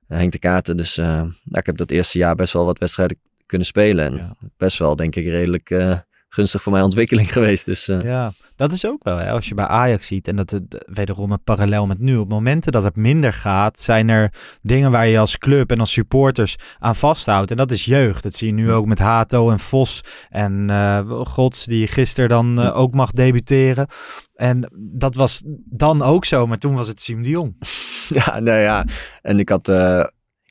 Henk 0.07 0.31
de 0.31 0.39
Katen. 0.39 0.77
Dus 0.77 0.97
eh, 0.97 1.05
nou, 1.21 1.33
ik 1.51 1.65
heb 1.65 1.77
dat 1.77 1.91
eerste 1.91 2.17
jaar 2.17 2.35
best 2.35 2.53
wel 2.53 2.65
wat 2.65 2.79
wedstrijden 2.79 3.17
kunnen 3.45 3.67
spelen. 3.67 4.05
En 4.05 4.15
Ja. 4.15 4.35
best 4.57 4.77
wel, 4.77 4.95
denk 4.95 5.15
ik, 5.15 5.25
redelijk 5.25 5.69
eh, 5.69 5.99
gunstig 6.35 6.61
voor 6.61 6.71
mijn 6.71 6.83
ontwikkeling 6.83 7.31
geweest. 7.37 7.65
Dus 7.65 7.87
eh, 7.87 8.03
Ja, 8.03 8.33
dat 8.55 8.71
is 8.71 8.85
ook 8.85 9.03
wel. 9.03 9.17
Hè? 9.17 9.31
Als 9.31 9.47
je 9.47 9.55
bij 9.55 9.65
Ajax 9.65 10.07
ziet, 10.07 10.27
en 10.27 10.35
dat 10.35 10.49
het 10.49 10.85
wederom 10.85 11.31
een 11.31 11.43
parallel 11.43 11.87
met 11.87 11.99
nu, 11.99 12.17
op 12.17 12.29
momenten 12.29 12.71
dat 12.71 12.83
het 12.83 12.95
minder 12.95 13.33
gaat, 13.33 13.79
zijn 13.79 14.09
er 14.09 14.33
dingen 14.61 14.91
waar 14.91 15.07
je 15.07 15.19
als 15.19 15.37
club 15.37 15.71
en 15.71 15.79
als 15.79 15.91
supporters 15.91 16.55
aan 16.79 16.95
vasthoudt. 16.95 17.51
En 17.51 17.57
dat 17.57 17.71
is 17.71 17.85
jeugd. 17.85 18.23
Dat 18.23 18.33
zie 18.33 18.47
je 18.47 18.53
nu 18.53 18.71
ook 18.71 18.85
met 18.85 18.99
Hato 18.99 19.49
en 19.51 19.59
Vos 19.59 20.01
en 20.29 20.69
eh, 20.69 21.09
Gods, 21.09 21.65
die 21.65 21.87
gisteren 21.87 22.29
dan 22.29 22.61
eh, 22.61 22.77
ook 22.77 22.93
mag 22.93 23.11
debuteren. 23.11 23.87
En 24.35 24.71
dat 24.75 25.15
was 25.15 25.43
dan 25.65 26.01
ook 26.01 26.25
zo, 26.25 26.47
maar 26.47 26.57
toen 26.57 26.75
was 26.75 26.87
het 26.87 27.01
Siem 27.01 27.23
de 27.23 27.29
Jong. 27.29 27.55
Ja, 28.07 28.39
nou 28.39 28.59
ja. 28.59 28.85
En 29.21 29.39
ik 29.39 29.49
had, 29.49 29.67
eh, 29.67 30.03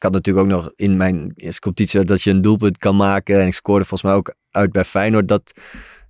had 0.04 0.12
natuurlijk 0.12 0.46
ook 0.46 0.52
nog 0.52 0.72
in 0.76 0.96
mijn 0.96 1.34
competitie 1.58 2.04
dat 2.04 2.22
je 2.22 2.30
een 2.30 2.42
doelpunt 2.42 2.78
kan 2.78 2.96
maken. 2.96 3.40
En 3.40 3.46
ik 3.46 3.54
scoorde 3.54 3.84
volgens 3.84 4.10
mij 4.10 4.18
ook 4.18 4.34
uit 4.50 4.72
bij 4.72 4.84
Feyenoord. 4.84 5.28
Dat, 5.28 5.52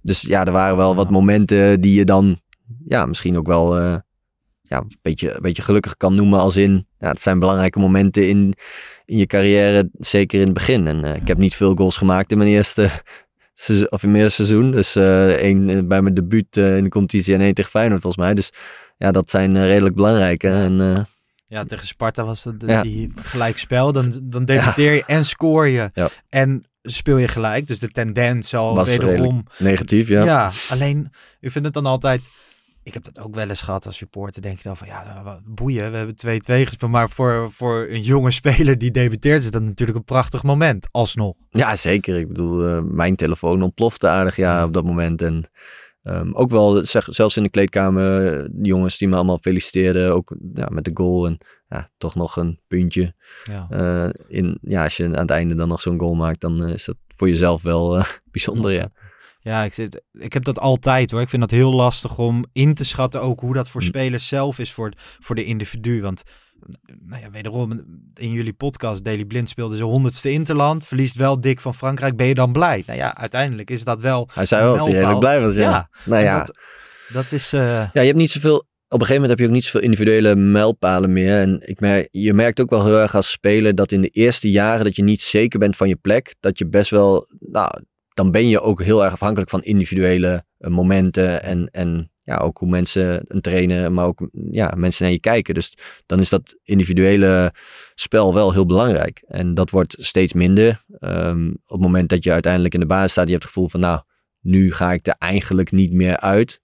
dus 0.02 0.20
ja, 0.20 0.44
er 0.44 0.52
waren 0.52 0.76
wel 0.76 0.94
wat 0.94 1.10
momenten 1.10 1.80
die 1.80 1.94
je 1.94 2.04
dan 2.04 2.40
ja, 2.88 3.06
misschien 3.06 3.36
ook 3.36 3.46
wel 3.46 3.78
eh, 3.78 3.96
ja, 4.62 4.78
een, 4.78 4.98
beetje, 5.02 5.34
een 5.34 5.42
beetje 5.42 5.62
gelukkig 5.62 5.96
kan 5.96 6.14
noemen. 6.14 6.38
Als 6.38 6.56
in, 6.56 6.86
ja, 6.98 7.08
het 7.08 7.20
zijn 7.20 7.38
belangrijke 7.38 7.78
momenten 7.78 8.28
in, 8.28 8.54
in 9.04 9.16
je 9.16 9.26
carrière, 9.26 9.88
zeker 9.98 10.38
in 10.38 10.44
het 10.44 10.54
begin. 10.54 10.86
En 10.86 11.04
eh, 11.04 11.16
ik 11.16 11.28
heb 11.28 11.38
niet 11.38 11.54
veel 11.54 11.74
goals 11.74 11.96
gemaakt 11.96 12.30
in 12.30 12.38
mijn 12.38 12.50
eerste, 12.50 12.90
seizoen- 13.54 13.90
of 13.90 14.02
in 14.02 14.10
mijn 14.10 14.22
eerste 14.22 14.44
seizoen. 14.44 14.70
Dus 14.70 14.96
eh 14.96 15.32
één 15.32 15.88
bij 15.88 16.02
mijn 16.02 16.14
debuut 16.14 16.56
in 16.56 16.84
de 16.84 16.90
competitie 16.90 17.34
en 17.34 17.40
één 17.40 17.54
tegen 17.54 17.70
Feyenoord 17.70 18.00
volgens 18.00 18.24
mij. 18.24 18.34
Dus 18.34 18.52
ja, 18.96 19.12
dat 19.12 19.30
zijn 19.30 19.66
redelijk 19.66 19.94
belangrijke. 19.94 20.48
En 20.48 21.06
Ja, 21.46 21.64
tegen 21.64 21.86
Sparta 21.86 22.24
was 22.24 22.44
het 22.44 22.60
de- 22.60 22.66
Ja. 22.66 22.82
die 22.82 23.12
gelijkspel. 23.22 23.92
Dan, 23.92 24.20
dan 24.22 24.44
debuteer 24.44 24.92
je 24.92 25.04
en 25.06 25.24
scoor 25.24 25.68
je. 25.68 25.90
En 26.28 26.64
speel 26.82 27.16
je 27.16 27.28
gelijk. 27.28 27.66
Dus 27.66 27.78
de 27.78 27.88
tendens 27.88 28.48
zal 28.48 28.74
Was 28.74 28.96
wederom 28.96 29.44
negatief, 29.58 30.08
ja. 30.08 30.24
Ja. 30.24 30.52
alleen, 30.68 31.10
ik 31.40 31.50
vind 31.50 31.64
het 31.64 31.74
dan 31.74 31.86
altijd... 31.86 32.28
Ik 32.82 32.94
heb 32.94 33.02
dat 33.04 33.20
ook 33.20 33.34
wel 33.34 33.48
eens 33.48 33.60
gehad 33.62 33.86
als 33.86 33.96
supporter. 33.96 34.42
Denk 34.42 34.56
je 34.56 34.62
dan 34.62 34.76
van, 34.76 34.86
ja, 34.86 35.20
wat 35.24 35.40
boeien. 35.44 35.90
We 35.90 35.96
hebben 35.96 36.14
2-2 36.14 36.66
gespeeld. 36.66 36.90
Maar 36.90 37.10
voor, 37.10 37.50
voor 37.52 37.86
een 37.90 38.02
jonge 38.02 38.30
speler 38.30 38.78
die 38.78 38.90
debuteert... 38.90 39.42
is 39.44 39.50
dat 39.50 39.62
natuurlijk 39.62 39.98
een 39.98 40.04
prachtig 40.04 40.42
moment. 40.42 40.88
Alsnog. 40.90 41.34
Ja, 41.50 41.76
zeker. 41.76 42.16
Ik 42.18 42.28
bedoel, 42.28 42.66
eh, 42.68 42.80
mijn 42.82 43.16
telefoon 43.16 43.62
ontplofte 43.62 44.08
aardig 44.08 44.36
ja, 44.36 44.64
op 44.64 44.72
dat 44.72 44.84
moment. 44.84 45.22
En 45.22 45.44
ehm, 46.04 46.32
ook 46.32 46.50
wel, 46.50 46.84
zeg, 46.84 47.06
zelfs 47.10 47.36
in 47.36 47.42
de 47.42 47.48
kleedkamer, 47.48 48.32
eh, 48.32 48.48
de 48.52 48.66
jongens 48.68 48.98
die 48.98 49.08
me 49.08 49.14
allemaal 49.14 49.38
feliciteerden. 49.38 50.12
Ook 50.12 50.36
ja, 50.54 50.68
met 50.70 50.84
de 50.84 50.90
goal 50.94 51.26
en 51.26 51.38
ja, 51.68 51.90
toch 51.98 52.14
nog 52.14 52.36
een 52.36 52.60
puntje. 52.68 53.14
Ja. 53.44 53.66
Eh, 53.70 54.08
in, 54.26 54.58
ja, 54.62 54.82
als 54.82 54.96
je 54.96 55.04
aan 55.04 55.12
het 55.12 55.30
einde 55.30 55.54
dan 55.54 55.68
nog 55.68 55.80
zo'n 55.80 55.98
goal 55.98 56.14
maakt, 56.14 56.40
dan 56.40 56.64
eh, 56.64 56.72
is 56.72 56.84
dat 56.84 56.96
voor 57.08 57.28
jezelf 57.28 57.62
wel 57.62 58.04
bijzonder, 58.32 58.72
ja. 58.72 58.90
Ja, 59.40 59.64
ik, 59.64 59.74
zit, 59.74 60.02
ik 60.12 60.32
heb 60.32 60.44
dat 60.44 60.58
altijd 60.58 61.10
hoor. 61.10 61.20
Ik 61.20 61.28
vind 61.28 61.42
dat 61.42 61.50
heel 61.50 61.74
lastig 61.74 62.18
om 62.18 62.44
in 62.52 62.74
te 62.74 62.84
schatten 62.84 63.22
ook 63.22 63.40
hoe 63.40 63.54
dat 63.54 63.70
voor 63.70 63.80
Hm. 63.80 63.86
spelers 63.86 64.28
zelf 64.28 64.58
is 64.58 64.72
voor, 64.72 64.92
voor 64.96 65.34
de 65.34 65.44
individu. 65.44 66.00
Want 66.00 66.22
nou 67.06 67.22
ja, 67.22 67.30
wederom, 67.30 67.84
in 68.14 68.30
jullie 68.30 68.52
podcast, 68.52 69.04
Daily 69.04 69.24
Blind 69.24 69.48
speelde 69.48 69.76
zijn 69.76 69.88
honderdste 69.88 70.30
Interland. 70.30 70.86
Verliest 70.86 71.16
wel 71.16 71.40
dik 71.40 71.60
van 71.60 71.74
Frankrijk. 71.74 72.16
Ben 72.16 72.26
je 72.26 72.34
dan 72.34 72.52
blij? 72.52 72.82
Nou 72.86 72.98
ja, 72.98 73.16
uiteindelijk 73.16 73.70
is 73.70 73.84
dat 73.84 74.00
wel... 74.00 74.28
Hij 74.32 74.44
zei 74.44 74.62
wel 74.62 74.76
dat 74.76 74.84
hij 74.84 74.94
redelijk 74.94 75.18
blij 75.18 75.40
was, 75.40 75.54
ja. 75.54 75.60
Ja, 75.62 75.88
nou 76.04 76.22
ja, 76.22 76.38
Dat, 76.38 76.56
dat 77.12 77.32
is... 77.32 77.52
eh, 77.52 77.60
Ja, 77.62 77.90
je 77.92 78.00
hebt 78.00 78.16
niet 78.16 78.30
zoveel. 78.30 78.56
Op 78.88 79.00
een 79.00 79.06
gegeven 79.06 79.22
moment 79.22 79.30
heb 79.30 79.38
je 79.38 79.46
ook 79.46 79.60
niet 79.60 79.64
zoveel 79.64 79.80
individuele 79.80 80.36
mijlpalen 80.36 81.12
meer. 81.12 81.36
En 81.38 81.60
ik 81.68 81.80
merk, 81.80 82.08
je 82.10 82.34
merkt 82.34 82.60
ook 82.60 82.70
wel 82.70 82.84
heel 82.84 83.00
erg 83.00 83.14
als 83.14 83.30
speler 83.30 83.74
dat 83.74 83.92
in 83.92 84.00
de 84.00 84.08
eerste 84.08 84.50
jaren 84.50 84.84
dat 84.84 84.96
je 84.96 85.02
niet 85.02 85.20
zeker 85.20 85.58
bent 85.58 85.76
van 85.76 85.88
je 85.88 85.96
plek. 85.96 86.34
Dat 86.40 86.58
je 86.58 86.66
best 86.66 86.90
wel. 86.90 87.26
Nou, 87.38 87.82
dan 88.14 88.30
ben 88.30 88.48
je 88.48 88.60
ook 88.60 88.82
heel 88.82 89.04
erg 89.04 89.12
afhankelijk 89.12 89.50
van 89.50 89.62
individuele 89.62 90.44
eh, 90.58 90.70
momenten. 90.70 91.42
En, 91.42 91.68
en 91.70 92.12
ja, 92.24 92.36
ook 92.36 92.58
hoe 92.58 92.68
mensen 92.68 93.24
een 93.28 93.40
trainen, 93.40 93.92
maar 93.92 94.06
ook 94.06 94.28
ja, 94.50 94.72
mensen 94.76 95.04
naar 95.04 95.12
je 95.12 95.20
kijken. 95.20 95.54
Dus 95.54 95.74
dan 96.06 96.20
is 96.20 96.28
dat 96.28 96.56
individuele 96.62 97.52
spel 97.94 98.34
wel 98.34 98.52
heel 98.52 98.66
belangrijk. 98.66 99.22
En 99.26 99.54
dat 99.54 99.70
wordt 99.70 99.94
steeds 99.98 100.32
minder. 100.32 100.84
Ehm, 100.98 101.48
op 101.48 101.72
het 101.72 101.80
moment 101.80 102.08
dat 102.08 102.24
je 102.24 102.32
uiteindelijk 102.32 102.74
in 102.74 102.80
de 102.80 102.86
basis 102.86 103.10
staat, 103.10 103.24
je 103.24 103.32
hebt 103.32 103.44
het 103.44 103.52
gevoel 103.52 103.68
van 103.68 103.80
nou, 103.80 104.00
nu 104.40 104.72
ga 104.72 104.92
ik 104.92 105.06
er 105.06 105.16
eigenlijk 105.18 105.72
niet 105.72 105.92
meer 105.92 106.16
uit. 106.16 106.60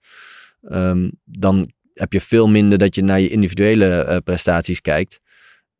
Ehm, 0.61 1.09
dan 1.23 1.71
heb 1.93 2.13
je 2.13 2.21
veel 2.21 2.49
minder 2.49 2.77
dat 2.77 2.95
je 2.95 3.03
naar 3.03 3.19
je 3.19 3.29
individuele 3.29 4.01
eh, 4.01 4.17
prestaties 4.23 4.81
kijkt. 4.81 5.19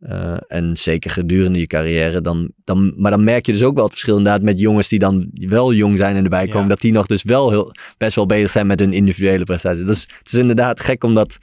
Eh, 0.01 0.37
en 0.47 0.77
zeker 0.77 1.11
gedurende 1.11 1.59
je 1.59 1.67
carrière. 1.67 2.21
Dan, 2.21 2.51
dan, 2.63 2.93
maar 2.97 3.11
dan 3.11 3.23
merk 3.23 3.45
je 3.45 3.51
dus 3.51 3.63
ook 3.63 3.75
wel 3.75 3.83
het 3.83 3.93
verschil 3.93 4.17
inderdaad 4.17 4.41
met 4.41 4.59
jongens 4.59 4.87
die 4.87 4.99
dan 4.99 5.29
wel 5.33 5.73
jong 5.73 5.97
zijn 5.97 6.15
en 6.15 6.23
erbij 6.23 6.45
komen. 6.45 6.61
Ja. 6.61 6.67
Dat 6.67 6.81
die 6.81 6.91
nog 6.91 7.05
dus 7.05 7.23
wel 7.23 7.49
heel, 7.49 7.71
best 7.97 8.15
wel 8.15 8.25
bezig 8.25 8.49
zijn 8.49 8.67
met 8.67 8.79
hun 8.79 8.93
individuele 8.93 9.43
prestaties. 9.43 9.85
Dus 9.85 10.01
het 10.01 10.33
is 10.33 10.39
inderdaad 10.39 10.79
gek 10.79 11.03
om 11.03 11.13
dat 11.13 11.37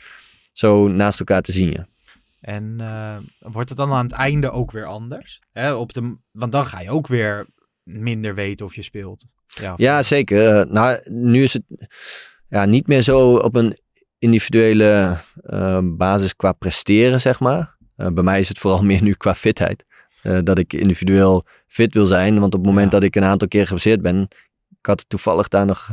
zo 0.52 0.88
naast 0.88 1.18
elkaar 1.18 1.42
te 1.42 1.52
zien. 1.52 1.70
Ja. 1.70 1.86
En 2.40 2.74
eh, 2.78 3.16
wordt 3.38 3.68
het 3.68 3.78
dan 3.78 3.92
aan 3.92 4.04
het 4.04 4.12
einde 4.12 4.50
ook 4.50 4.70
weer 4.70 4.86
anders? 4.86 5.40
Hè, 5.52 5.72
op 5.72 5.92
de, 5.92 6.16
want 6.32 6.52
dan 6.52 6.66
ga 6.66 6.80
je 6.80 6.90
ook 6.90 7.06
weer 7.06 7.46
minder 7.82 8.34
weten 8.34 8.66
of 8.66 8.74
je 8.74 8.82
speelt. 8.82 9.24
Ja, 9.76 10.02
zeker. 10.02 10.58
Eh, 10.58 10.72
nou, 10.72 11.00
nu 11.10 11.42
is 11.42 11.52
het 11.52 11.62
ja, 12.48 12.64
niet 12.64 12.86
meer 12.86 13.00
zo 13.00 13.36
op 13.36 13.54
een 13.54 13.78
individuele 14.18 15.16
basis 15.82 16.36
qua 16.36 16.52
presteren, 16.52 17.20
zeg 17.20 17.40
maar. 17.40 17.76
Eh, 17.98 18.06
bij 18.12 18.22
mij 18.24 18.40
is 18.40 18.48
het 18.48 18.58
vooral 18.58 18.82
meer 18.90 19.02
nu 19.02 19.12
qua 19.12 19.34
fitheid. 19.34 19.84
Eh, 20.22 20.38
dat 20.42 20.58
ik 20.58 20.72
individueel 20.72 21.44
fit 21.66 21.94
wil 21.94 22.04
zijn. 22.04 22.32
Want 22.40 22.54
op 22.54 22.60
het 22.60 22.68
moment 22.68 22.92
Ja. 22.92 22.98
dat 22.98 23.02
ik 23.08 23.16
een 23.16 23.24
aantal 23.24 23.48
keer 23.48 23.62
geblesseerd 23.64 24.02
ben, 24.02 24.20
ik 24.80 24.86
had 24.86 25.00
het 25.00 25.08
toevallig 25.08 25.48
daar 25.48 25.66
nog 25.66 25.88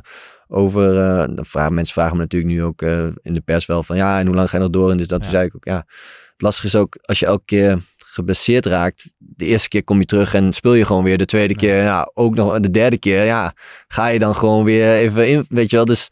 over. 0.47 0.99
eh, 0.99 1.29
vragen, 1.35 1.73
mensen 1.73 1.93
vragen 1.93 2.15
me 2.15 2.21
natuurlijk 2.21 2.53
nu 2.53 2.63
ook 2.63 2.81
in 3.21 3.33
de 3.33 3.41
pers 3.45 3.65
wel 3.65 3.83
van 3.83 3.95
ja, 3.97 4.19
en 4.19 4.25
hoe 4.25 4.35
lang 4.35 4.49
ga 4.49 4.57
je 4.57 4.63
nog 4.63 4.71
door? 4.71 4.91
En 4.91 4.97
dus 4.97 5.07
dat 5.07 5.23
Ja. 5.23 5.29
Zei 5.29 5.45
ik 5.45 5.55
ook, 5.55 5.65
ja. 5.65 5.85
Het 6.31 6.41
lastige 6.41 6.67
is 6.67 6.75
ook, 6.75 6.97
als 7.01 7.19
je 7.19 7.25
elke 7.25 7.45
keer 7.45 7.81
geblesseerd 7.97 8.65
raakt, 8.65 9.13
de 9.17 9.45
eerste 9.45 9.67
keer 9.69 9.83
kom 9.83 9.99
je 9.99 10.05
terug 10.05 10.33
en 10.33 10.53
speel 10.53 10.73
je 10.73 10.85
gewoon 10.85 11.03
weer. 11.03 11.17
De 11.17 11.25
tweede 11.25 11.53
Ja. 11.53 11.59
keer, 11.59 11.75
ja, 11.81 12.09
ook 12.13 12.35
nog 12.35 12.59
de 12.59 12.69
derde 12.69 12.97
keer, 12.97 13.23
ja, 13.23 13.53
ga 13.87 14.07
je 14.07 14.19
dan 14.19 14.35
gewoon 14.35 14.63
weer 14.63 14.89
even 14.95 15.27
in, 15.29 15.45
weet 15.49 15.69
je 15.69 15.75
wel. 15.75 15.85
Dus 15.85 16.09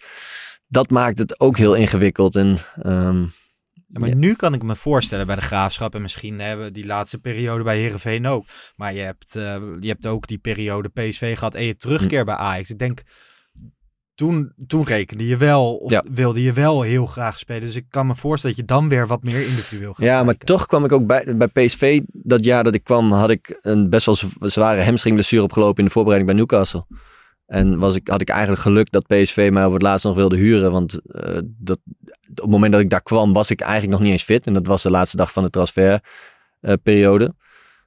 dat 0.67 0.89
maakt 0.89 1.17
het 1.17 1.39
ook 1.39 1.57
heel 1.57 1.73
ingewikkeld. 1.75 2.35
En 2.35 2.57
ehm, 2.81 3.25
Ja, 3.93 3.99
maar 3.99 4.09
Ja. 4.09 4.15
nu 4.15 4.33
kan 4.35 4.53
ik 4.53 4.63
me 4.63 4.75
voorstellen 4.75 5.25
bij 5.25 5.35
de 5.35 5.41
Graafschap 5.41 5.95
en 5.95 6.01
misschien 6.01 6.39
hebben 6.39 6.65
we 6.65 6.71
die 6.71 6.85
laatste 6.85 7.17
periode 7.17 7.63
bij 7.63 7.79
Herenveen 7.79 8.27
ook. 8.27 8.45
Maar 8.75 8.93
je 8.93 8.99
hebt, 9.01 9.35
eh, 9.35 9.57
je 9.79 9.87
hebt 9.87 10.05
ook 10.05 10.27
die 10.27 10.37
periode 10.37 10.89
PSV 10.89 11.37
gehad 11.37 11.55
en 11.55 11.63
je 11.63 11.75
terugkeer 11.75 12.25
bij 12.25 12.35
Ajax. 12.35 12.69
Ik 12.69 12.79
denk 12.79 13.01
toen, 14.15 14.53
toen 14.67 14.85
rekende 14.85 15.27
je 15.27 15.37
wel, 15.37 15.75
of 15.75 15.91
Ja. 15.91 16.03
wilde 16.11 16.41
je 16.43 16.53
wel 16.53 16.81
heel 16.81 17.05
graag 17.05 17.39
spelen. 17.39 17.61
Dus 17.61 17.75
ik 17.75 17.85
kan 17.89 18.07
me 18.07 18.15
voorstellen 18.15 18.55
dat 18.55 18.65
je 18.65 18.73
dan 18.73 18.89
weer 18.89 19.07
wat 19.07 19.23
meer 19.23 19.45
individueel 19.47 19.93
gaat 19.93 20.05
Ja, 20.05 20.23
maar 20.23 20.37
toch 20.37 20.65
kwam 20.65 20.83
ik 20.85 20.91
ook 20.91 21.05
bij, 21.07 21.37
bij 21.37 21.47
PSV. 21.47 22.01
Dat 22.07 22.45
jaar 22.45 22.63
dat 22.63 22.73
ik 22.73 22.83
kwam, 22.83 23.11
had 23.11 23.29
ik 23.29 23.59
een 23.61 23.89
best 23.89 24.05
wel 24.05 24.15
zware 24.49 24.83
hamstringblessure 24.83 25.43
opgelopen 25.43 25.77
in 25.79 25.85
de 25.85 25.91
voorbereiding 25.91 26.31
bij 26.31 26.39
Newcastle. 26.45 26.85
En 27.45 27.77
was 27.79 27.95
ik, 27.95 28.07
had 28.07 28.21
ik 28.21 28.29
eigenlijk 28.29 28.61
geluk 28.61 28.91
dat 28.91 29.07
PSV 29.07 29.49
mij 29.51 29.65
op 29.65 29.73
het 29.73 29.81
laatst 29.81 30.05
nog 30.05 30.15
wilde 30.15 30.35
huren. 30.35 30.71
Want 30.71 30.99
eh, 31.05 31.37
dat, 31.43 31.79
op 32.29 32.35
het 32.35 32.49
moment 32.49 32.71
dat 32.71 32.81
ik 32.81 32.89
daar 32.89 33.01
kwam, 33.01 33.33
was 33.33 33.49
ik 33.49 33.61
eigenlijk 33.61 33.91
nog 33.91 34.01
niet 34.01 34.11
eens 34.11 34.23
fit. 34.23 34.47
En 34.47 34.53
dat 34.53 34.67
was 34.67 34.83
de 34.83 34.89
laatste 34.89 35.17
dag 35.17 35.31
van 35.31 35.43
de 35.43 35.49
transferperiode. 35.49 37.35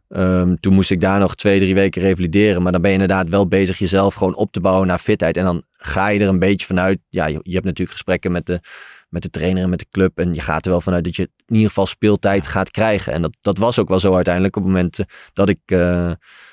Ehm, 0.09 0.55
toen 0.61 0.75
moest 0.75 0.91
ik 0.91 1.01
daar 1.01 1.19
nog 1.19 1.35
twee, 1.35 1.61
drie 1.61 1.75
weken 1.75 2.03
revalideren. 2.03 2.63
Maar 2.63 2.73
dan 2.73 2.81
ben 2.81 2.91
je 2.91 2.99
inderdaad 2.99 3.29
wel 3.29 3.49
bezig 3.49 3.79
jezelf 3.79 4.15
gewoon 4.15 4.35
op 4.35 4.53
te 4.53 4.61
bouwen 4.61 4.87
naar 4.87 4.99
fitheid. 4.99 5.37
En 5.37 5.45
dan 5.45 5.63
ga 5.73 6.09
je 6.09 6.21
er 6.21 6.29
een 6.29 6.39
beetje 6.39 6.67
vanuit. 6.67 6.99
Ja, 7.09 7.27
je, 7.27 7.41
je 7.43 7.53
hebt 7.53 7.65
natuurlijk 7.65 7.91
gesprekken 7.93 8.33
met 8.33 8.47
de, 8.47 8.61
met 9.09 9.23
de 9.23 9.31
trainer 9.31 9.63
en 9.63 9.71
met 9.71 9.79
de 9.79 9.87
club. 9.91 10.19
En 10.19 10.33
je 10.33 10.41
gaat 10.41 10.65
er 10.65 10.71
wel 10.71 10.81
vanuit 10.81 11.05
dat 11.05 11.17
je 11.17 11.23
in 11.23 11.55
ieder 11.55 11.69
geval 11.69 11.87
speeltijd 11.87 12.47
gaat 12.47 12.71
krijgen. 12.71 13.13
En 13.13 13.23
dat, 13.23 13.37
dat 13.41 13.59
was 13.59 13.79
ook 13.79 13.89
wel 13.89 13.99
zo 13.99 14.15
uiteindelijk. 14.15 14.57
Op 14.57 14.63
het 14.63 14.73
moment 14.73 14.99
eh, 14.99 15.07
dat 15.33 15.49
ik, 15.49 15.61
eh, 15.65 16.13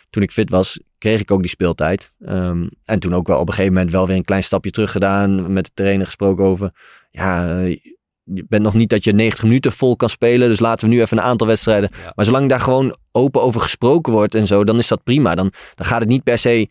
toen 0.10 0.24
ik 0.24 0.32
fit 0.32 0.50
was, 0.50 0.80
kreeg 1.04 1.20
ik 1.22 1.32
ook 1.32 1.40
die 1.40 1.50
speeltijd. 1.50 2.12
Ehm, 2.26 2.68
en 2.86 3.00
toen 3.00 3.14
ook 3.14 3.28
wel 3.28 3.40
op 3.40 3.48
een 3.48 3.54
gegeven 3.54 3.74
moment 3.74 3.92
wel 3.92 4.08
weer 4.08 4.16
een 4.16 4.24
klein 4.24 4.44
stapje 4.44 4.72
terug 4.72 4.92
gedaan. 4.92 5.54
Met 5.54 5.66
de 5.66 5.72
trainer 5.74 6.06
gesproken 6.06 6.44
over. 6.44 6.72
Ja, 7.12 7.60
eh, 7.60 7.78
je 8.24 8.46
bent 8.48 8.64
nog 8.64 8.74
niet 8.74 8.90
dat 8.90 9.04
je 9.04 9.14
90 9.14 9.44
minuten 9.44 9.72
vol 9.72 9.96
kan 9.96 10.10
spelen. 10.10 10.50
Dus 10.50 10.60
laten 10.60 10.88
we 10.90 10.94
nu 10.94 11.02
even 11.02 11.18
een 11.18 11.24
aantal 11.24 11.48
wedstrijden. 11.48 11.90
Ja. 12.04 12.12
Maar 12.16 12.26
zolang 12.26 12.50
daar 12.50 12.60
gewoon 12.60 12.98
open 13.12 13.42
over 13.42 13.62
gesproken 13.62 14.14
wordt 14.14 14.36
en 14.36 14.48
zo, 14.48 14.64
dan 14.64 14.78
is 14.78 14.88
dat 14.88 15.04
prima. 15.04 15.36
Dan, 15.36 15.52
dan 15.76 15.86
gaat 15.86 16.00
het 16.00 16.10
niet 16.10 16.24
per 16.24 16.38
se 16.38 16.70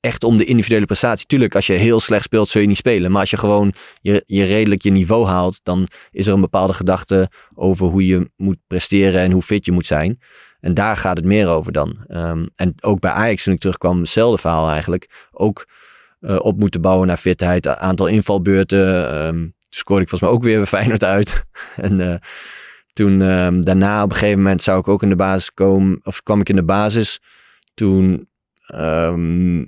echt 0.00 0.24
om 0.24 0.36
de 0.36 0.44
individuele 0.44 0.86
prestatie. 0.86 1.26
Tuurlijk, 1.26 1.54
als 1.54 1.66
je 1.66 1.72
heel 1.72 2.00
slecht 2.00 2.24
speelt, 2.24 2.48
zul 2.48 2.60
je 2.60 2.66
niet 2.66 2.76
spelen. 2.76 3.10
Maar 3.10 3.20
als 3.20 3.30
je 3.30 3.36
gewoon 3.36 3.72
je, 4.00 4.22
je 4.26 4.44
redelijk 4.44 4.82
je 4.82 4.90
niveau 4.90 5.26
haalt, 5.26 5.60
dan 5.62 5.88
is 6.10 6.26
er 6.26 6.32
een 6.32 6.40
bepaalde 6.40 6.74
gedachte 6.74 7.30
over 7.54 7.86
hoe 7.86 8.06
je 8.06 8.30
moet 8.36 8.58
presteren 8.66 9.20
en 9.20 9.30
hoe 9.30 9.42
fit 9.42 9.64
je 9.64 9.72
moet 9.72 9.86
zijn. 9.86 10.18
En 10.60 10.74
daar 10.74 10.96
gaat 10.96 11.16
het 11.16 11.26
meer 11.26 11.48
over 11.48 11.72
dan. 11.72 11.98
Ehm, 12.06 12.46
en 12.56 12.74
ook 12.80 13.00
bij 13.00 13.10
Ajax, 13.10 13.42
toen 13.42 13.54
ik 13.54 13.60
terugkwam, 13.60 13.98
hetzelfde 13.98 14.38
verhaal 14.38 14.70
eigenlijk. 14.70 15.28
Ook 15.32 15.66
eh, 16.20 16.36
op 16.36 16.58
moeten 16.58 16.80
bouwen 16.80 17.06
naar 17.06 17.16
fitheid, 17.16 17.66
aantal 17.66 18.06
invalbeurten. 18.06 19.10
Toen 19.28 19.54
scoorde 19.68 20.02
ik 20.02 20.08
volgens 20.08 20.30
mij 20.30 20.38
ook 20.38 20.44
weer 20.44 20.56
bij 20.56 20.66
Feyenoord 20.66 21.04
uit. 21.04 21.44
en 21.76 22.00
eh, 22.00 22.14
toen 22.92 23.22
ehm, 23.22 23.60
daarna 23.60 24.02
op 24.02 24.10
een 24.10 24.16
gegeven 24.16 24.42
moment 24.42 24.62
zou 24.62 24.78
ik 24.78 24.88
ook 24.88 25.02
in 25.02 25.08
de 25.08 25.16
basis 25.16 25.54
komen, 25.54 26.00
of 26.02 26.22
kwam 26.22 26.40
ik 26.40 26.48
in 26.48 26.56
de 26.56 26.64
basis. 26.64 27.20
Toen 27.74 28.28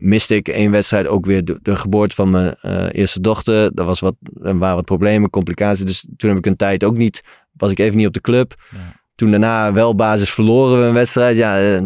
miste 0.00 0.34
ik 0.34 0.48
één 0.48 0.70
wedstrijd 0.70 1.06
ook 1.06 1.26
weer 1.26 1.44
de, 1.44 1.58
de 1.62 1.76
geboorte 1.76 2.14
van 2.14 2.30
mijn 2.30 2.54
eh, 2.60 2.86
eerste 2.92 3.20
dochter. 3.20 3.70
Er, 3.74 3.84
was 3.84 4.00
wat, 4.00 4.14
er 4.42 4.58
waren 4.58 4.76
wat 4.76 4.84
problemen, 4.84 5.30
complicaties. 5.30 5.84
Dus 5.84 6.06
toen 6.16 6.28
heb 6.28 6.38
ik 6.38 6.46
een 6.46 6.56
tijd 6.56 6.84
ook 6.84 6.96
niet, 6.96 7.20
was 7.52 7.70
ik 7.70 7.78
even 7.78 7.96
niet 7.96 8.06
op 8.06 8.12
de 8.12 8.20
club. 8.20 8.54
Ja. 8.70 8.99
Toen 9.20 9.30
daarna 9.30 9.72
wel 9.72 9.94
basis 9.94 10.30
verloren 10.30 10.80
we 10.80 10.86
een 10.86 10.94
wedstrijd. 10.94 11.36
Ja, 11.36 11.58
eh, 11.58 11.82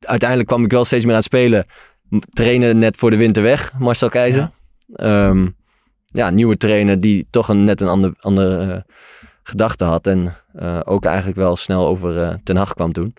uiteindelijk 0.00 0.48
kwam 0.48 0.64
ik 0.64 0.70
wel 0.72 0.84
steeds 0.84 1.02
meer 1.02 1.12
aan 1.12 1.18
het 1.18 1.26
spelen. 1.26 1.66
Trainen 2.32 2.78
net 2.78 2.96
voor 2.96 3.10
de 3.10 3.16
winter 3.16 3.42
weg, 3.42 3.72
Marcel 3.78 4.08
Keizer. 4.08 4.50
Ja, 4.94 5.34
ja 6.06 6.30
nieuwe 6.30 6.56
trainer 6.56 7.00
die 7.00 7.26
toch 7.30 7.48
een, 7.48 7.64
net 7.64 7.80
een 7.80 7.88
ander, 7.88 8.14
andere 8.20 8.72
eh, 8.72 8.80
gedachte 9.42 9.84
had. 9.84 10.06
En 10.06 10.36
eh, 10.52 10.80
ook 10.84 11.04
eigenlijk 11.04 11.36
wel 11.36 11.56
snel 11.56 11.86
over 11.86 12.22
eh, 12.22 12.34
Ten 12.44 12.56
Hag 12.56 12.74
kwam 12.74 12.92
toen. 12.92 13.14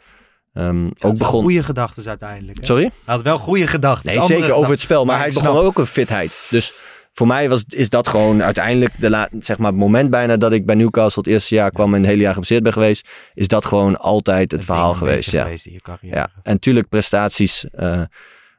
Ehm, 0.53 0.85
Ook 0.99 1.17
begon... 1.17 1.41
goede 1.41 1.63
gedachten 1.63 2.07
uiteindelijk. 2.07 2.57
hè? 2.59 2.65
Sorry? 2.65 2.83
Hij 2.83 3.15
had 3.15 3.21
wel 3.23 3.37
goede 3.37 3.67
gedachten. 3.67 4.17
Nee, 4.17 4.25
zeker 4.25 4.53
over 4.53 4.71
het 4.71 4.79
spel. 4.79 5.05
Maar, 5.05 5.15
Maar 5.15 5.23
hij 5.25 5.33
begon 5.33 5.51
snap- 5.51 5.63
ook 5.65 5.77
een 5.77 5.85
fitheid. 5.85 6.47
Dus 6.49 6.73
voor 7.13 7.27
mij 7.27 7.49
was, 7.49 7.63
is 7.67 7.89
dat 7.89 8.07
gewoon 8.07 8.43
uiteindelijk 8.43 8.99
de 8.99 9.27
zeg 9.39 9.57
maar, 9.57 9.71
het 9.71 9.79
moment 9.79 10.09
bijna 10.09 10.37
dat 10.37 10.51
ik 10.51 10.65
bij 10.65 10.75
Newcastle 10.75 11.21
het 11.21 11.31
eerste 11.31 11.55
jaar 11.55 11.71
kwam 11.71 11.93
en 11.93 11.99
het 11.99 12.09
hele 12.09 12.21
jaar 12.21 12.31
geblesseerd 12.31 12.63
ben 12.63 12.73
geweest. 12.73 13.07
Is 13.33 13.47
dat 13.47 13.65
gewoon 13.65 13.97
altijd 13.99 14.51
het 14.51 14.59
Een 14.59 14.65
verhaal 14.65 14.89
een 14.89 14.95
geweest. 14.95 15.31
Ja. 15.31 15.43
geweest 15.43 15.65
in 15.65 15.73
je 15.73 15.81
carrière. 15.81 16.15
Ja, 16.15 16.29
en 16.43 16.53
natuurlijk 16.53 16.89
prestaties 16.89 17.65
eh, 17.69 18.01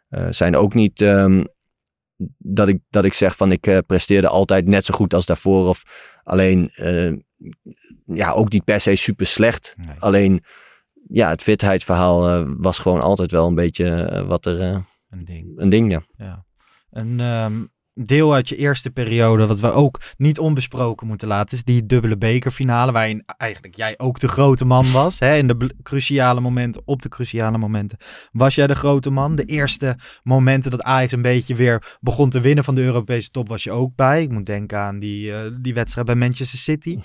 eh, 0.08 0.26
zijn 0.30 0.56
ook 0.56 0.74
niet 0.74 1.00
ehm, 1.00 1.44
dat, 2.38 2.68
ik, 2.68 2.78
dat 2.90 3.04
ik 3.04 3.12
zeg 3.12 3.36
van 3.36 3.52
ik 3.52 3.66
eh, 3.66 3.78
presteerde 3.86 4.28
altijd 4.28 4.66
net 4.66 4.84
zo 4.84 4.94
goed 4.94 5.14
als 5.14 5.26
daarvoor. 5.26 5.68
Of 5.68 5.82
alleen, 6.24 6.70
ja, 8.06 8.30
ook 8.32 8.52
niet 8.52 8.64
per 8.64 8.80
se 8.80 8.96
super 8.96 9.26
slecht. 9.26 9.74
Nee. 9.76 9.96
Alleen, 9.98 10.44
ja, 11.08 11.28
het 11.28 11.42
fitheidsverhaal 11.42 12.46
was 12.56 12.78
gewoon 12.78 13.00
altijd 13.00 13.30
wel 13.30 13.46
een 13.46 13.54
beetje 13.54 14.24
wat 14.26 14.46
er, 14.46 14.60
Een 14.60 15.24
ding. 15.24 15.52
een 15.56 15.68
ding, 15.68 15.90
ja. 15.90 16.02
Ja. 16.16 16.44
Een 16.90 17.20
ehm, 17.20 17.62
deel 17.94 18.34
uit 18.34 18.48
je 18.48 18.56
eerste 18.56 18.90
periode, 18.90 19.46
wat 19.46 19.60
we 19.60 19.70
ook 19.70 20.00
niet 20.16 20.38
onbesproken 20.38 21.06
moeten 21.06 21.28
laten, 21.28 21.56
is 21.56 21.64
die 21.64 21.86
dubbele 21.86 22.18
bekerfinale, 22.18 22.92
waarin 22.92 23.22
eigenlijk 23.36 23.76
jij 23.76 23.94
ook 23.96 24.20
de 24.20 24.28
grote 24.28 24.64
man 24.64 24.92
was. 24.92 25.18
Hè? 25.18 25.36
In 25.36 25.46
de 25.46 25.74
cruciale 25.82 26.40
momenten, 26.40 26.82
op 26.84 27.02
de 27.02 27.08
cruciale 27.08 27.58
momenten, 27.58 27.98
was 28.32 28.54
jij 28.54 28.66
de 28.66 28.74
grote 28.74 29.10
man. 29.10 29.36
De 29.36 29.44
eerste 29.44 29.96
momenten 30.22 30.70
dat 30.70 30.82
Ajax 30.82 31.12
een 31.12 31.22
beetje 31.22 31.54
weer 31.54 31.96
begon 32.00 32.30
te 32.30 32.40
winnen 32.40 32.64
van 32.64 32.74
de 32.74 32.82
Europese 32.82 33.30
top, 33.30 33.48
was 33.48 33.62
je 33.62 33.72
ook 33.72 33.96
bij. 33.96 34.22
Ik 34.22 34.30
moet 34.30 34.46
denken 34.46 34.78
aan 34.78 34.98
die, 34.98 35.32
eh, 35.32 35.50
die 35.60 35.74
wedstrijd 35.74 36.06
bij 36.06 36.16
Manchester 36.16 36.58
City. 36.58 36.98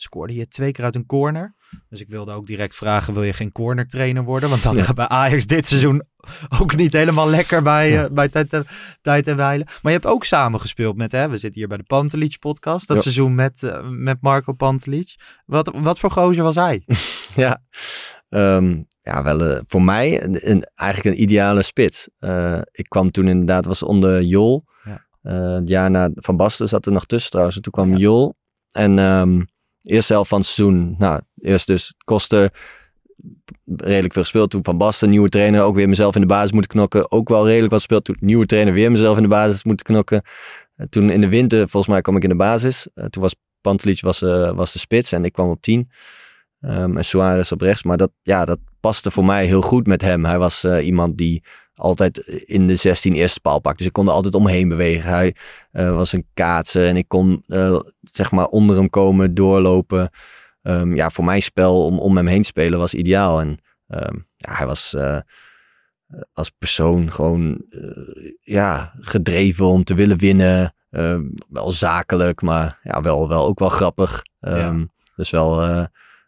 Scoorde 0.00 0.34
je 0.34 0.48
twee 0.48 0.72
keer 0.72 0.84
uit 0.84 0.94
een 0.94 1.06
corner. 1.06 1.54
Dus 1.88 2.00
ik 2.00 2.08
wilde 2.08 2.32
ook 2.32 2.46
direct 2.46 2.74
vragen, 2.74 3.14
wil 3.14 3.22
je 3.22 3.32
geen 3.32 3.52
corner 3.52 3.86
trainer 3.88 4.22
worden? 4.24 4.48
Want 4.48 4.62
dat 4.62 4.74
Ja. 4.76 4.82
gaat 4.82 4.94
bij 4.94 5.08
Ajax 5.08 5.46
dit 5.46 5.66
seizoen 5.66 6.02
ook 6.60 6.76
niet 6.76 6.92
helemaal 6.92 7.28
lekker 7.30 7.62
bij, 7.62 8.04
eh, 8.04 8.10
bij 8.10 8.28
tijd, 8.28 8.52
en- 8.52 8.66
tijd 9.00 9.26
en 9.26 9.36
Weilen. 9.36 9.66
Maar 9.66 9.92
je 9.92 9.98
hebt 9.98 10.06
ook 10.06 10.24
samengespeeld 10.24 10.96
met, 10.96 11.12
hè, 11.12 11.28
we 11.28 11.36
zitten 11.36 11.58
hier 11.58 11.68
bij 11.68 11.76
de 11.76 11.82
Pantelic 11.82 12.38
podcast, 12.38 12.86
dat 12.86 12.96
Ja. 12.96 13.02
seizoen 13.02 13.34
met, 13.34 13.62
eh, 13.62 13.88
met 13.88 14.18
Marco 14.20 14.52
Pantelic. 14.52 15.14
Wat, 15.46 15.70
wat 15.74 15.98
voor 15.98 16.10
gozer 16.10 16.42
was 16.42 16.54
hij? 16.54 16.82
Ja, 17.36 17.62
Ehm, 18.28 18.82
ja 19.00 19.22
wel 19.22 19.40
eh, 19.44 19.60
voor 19.66 19.82
mij 19.82 20.22
een, 20.22 20.50
een- 20.50 20.64
eigenlijk 20.74 21.16
een 21.16 21.22
ideale 21.22 21.62
spits. 21.62 22.08
Ik 22.70 22.88
kwam 22.88 23.10
toen 23.10 23.28
inderdaad, 23.28 23.64
was 23.64 23.82
onder 23.82 24.22
Jol. 24.22 24.64
Ja. 24.84 25.06
Het 25.56 25.68
jaar 25.68 25.90
na 25.90 26.10
Van 26.14 26.36
Basten 26.36 26.68
zat 26.68 26.86
er 26.86 26.92
nog 26.92 27.06
tussen 27.06 27.30
trouwens. 27.30 27.56
En 27.56 27.62
toen 27.62 27.72
kwam. 27.72 27.96
Jol. 27.96 28.34
En 28.70 28.98
ehm 28.98 29.40
eerste 29.88 30.12
helft 30.12 30.28
van 30.28 30.38
het 30.38 30.48
seizoen, 30.48 30.94
nou, 30.98 31.20
eerst 31.40 31.66
dus 31.66 31.94
Koster. 32.04 32.52
Redelijk 33.76 34.12
veel 34.12 34.22
gespeeld. 34.22 34.50
Toen 34.50 34.64
Van 34.64 34.78
Basten, 34.78 35.10
nieuwe 35.10 35.28
trainer, 35.28 35.62
ook 35.62 35.74
weer 35.74 35.88
mezelf 35.88 36.14
in 36.14 36.20
de 36.20 36.26
basis 36.26 36.52
moeten 36.52 36.70
knokken. 36.70 37.10
Ook 37.10 37.28
wel 37.28 37.46
redelijk 37.46 37.70
wat 37.70 37.78
gespeeld. 37.78 38.04
Toen 38.04 38.16
nieuwe 38.20 38.46
trainer, 38.46 38.72
weer 38.72 38.90
mezelf 38.90 39.16
in 39.16 39.22
de 39.22 39.28
basis 39.28 39.64
moeten 39.64 39.86
knokken. 39.86 40.22
Eh, 40.76 40.86
toen 40.86 41.10
in 41.10 41.20
de 41.20 41.28
winter, 41.28 41.58
volgens 41.58 41.92
mij 41.92 42.00
kwam 42.00 42.16
ik 42.16 42.22
in 42.22 42.28
de 42.28 42.36
basis. 42.36 42.88
Eh, 42.94 43.04
toen 43.04 43.22
was 43.22 43.34
Pantelic 43.60 44.00
was, 44.00 44.22
eh, 44.22 44.50
was 44.50 44.72
de 44.72 44.78
spits 44.78 45.12
en 45.12 45.24
ik 45.24 45.32
kwam 45.32 45.50
op 45.50 45.62
10. 45.62 45.90
Ehm, 46.60 46.96
en 46.96 47.04
Suarez 47.04 47.52
op 47.52 47.60
rechts. 47.60 47.82
Maar 47.82 47.96
dat, 47.96 48.10
ja, 48.22 48.44
dat 48.44 48.58
paste 48.80 49.10
voor 49.10 49.24
mij 49.24 49.46
heel 49.46 49.62
goed 49.62 49.86
met 49.86 50.02
hem. 50.02 50.24
Hij 50.24 50.38
was 50.38 50.64
iemand 50.64 51.18
die 51.18 51.42
altijd 51.78 52.18
in 52.26 52.66
de 52.66 52.74
16 52.74 53.14
eerste 53.14 53.40
paal 53.40 53.60
pakte. 53.60 53.78
Dus 53.78 53.86
ik 53.86 53.92
kon 53.92 54.06
er 54.06 54.12
altijd 54.12 54.34
omheen 54.34 54.68
bewegen. 54.68 55.10
Hij 55.10 55.34
eh, 55.70 55.94
was 55.94 56.12
een 56.12 56.26
kaatsen 56.34 56.88
en 56.88 56.96
ik 56.96 57.08
kon 57.08 57.42
eh, 57.46 57.80
zeg 58.00 58.30
maar 58.30 58.46
onder 58.46 58.76
hem 58.76 58.90
komen, 58.90 59.34
doorlopen. 59.34 60.10
Ehm, 60.62 60.94
ja, 60.94 61.10
voor 61.10 61.24
mijn 61.24 61.42
spel 61.42 61.84
om, 61.84 61.98
om 61.98 62.16
hem 62.16 62.26
heen 62.26 62.40
te 62.42 62.48
spelen 62.48 62.78
was 62.78 62.94
ideaal. 62.94 63.40
En 63.40 63.58
ehm, 63.86 64.14
ja, 64.36 64.52
hij 64.52 64.66
was 64.66 64.94
eh, 64.94 65.18
als 66.32 66.50
persoon 66.50 67.12
gewoon 67.12 67.64
ja, 68.40 68.94
gedreven 69.00 69.66
om 69.66 69.84
te 69.84 69.94
willen 69.94 70.18
winnen. 70.18 70.74
Ehm, 70.90 71.22
wel 71.48 71.70
zakelijk, 71.70 72.42
maar 72.42 72.78
ja, 72.82 73.00
wel, 73.00 73.28
wel 73.28 73.46
ook 73.46 73.58
wel 73.58 73.68
grappig. 73.68 74.22
Dus 75.16 75.30
wel, 75.30 75.62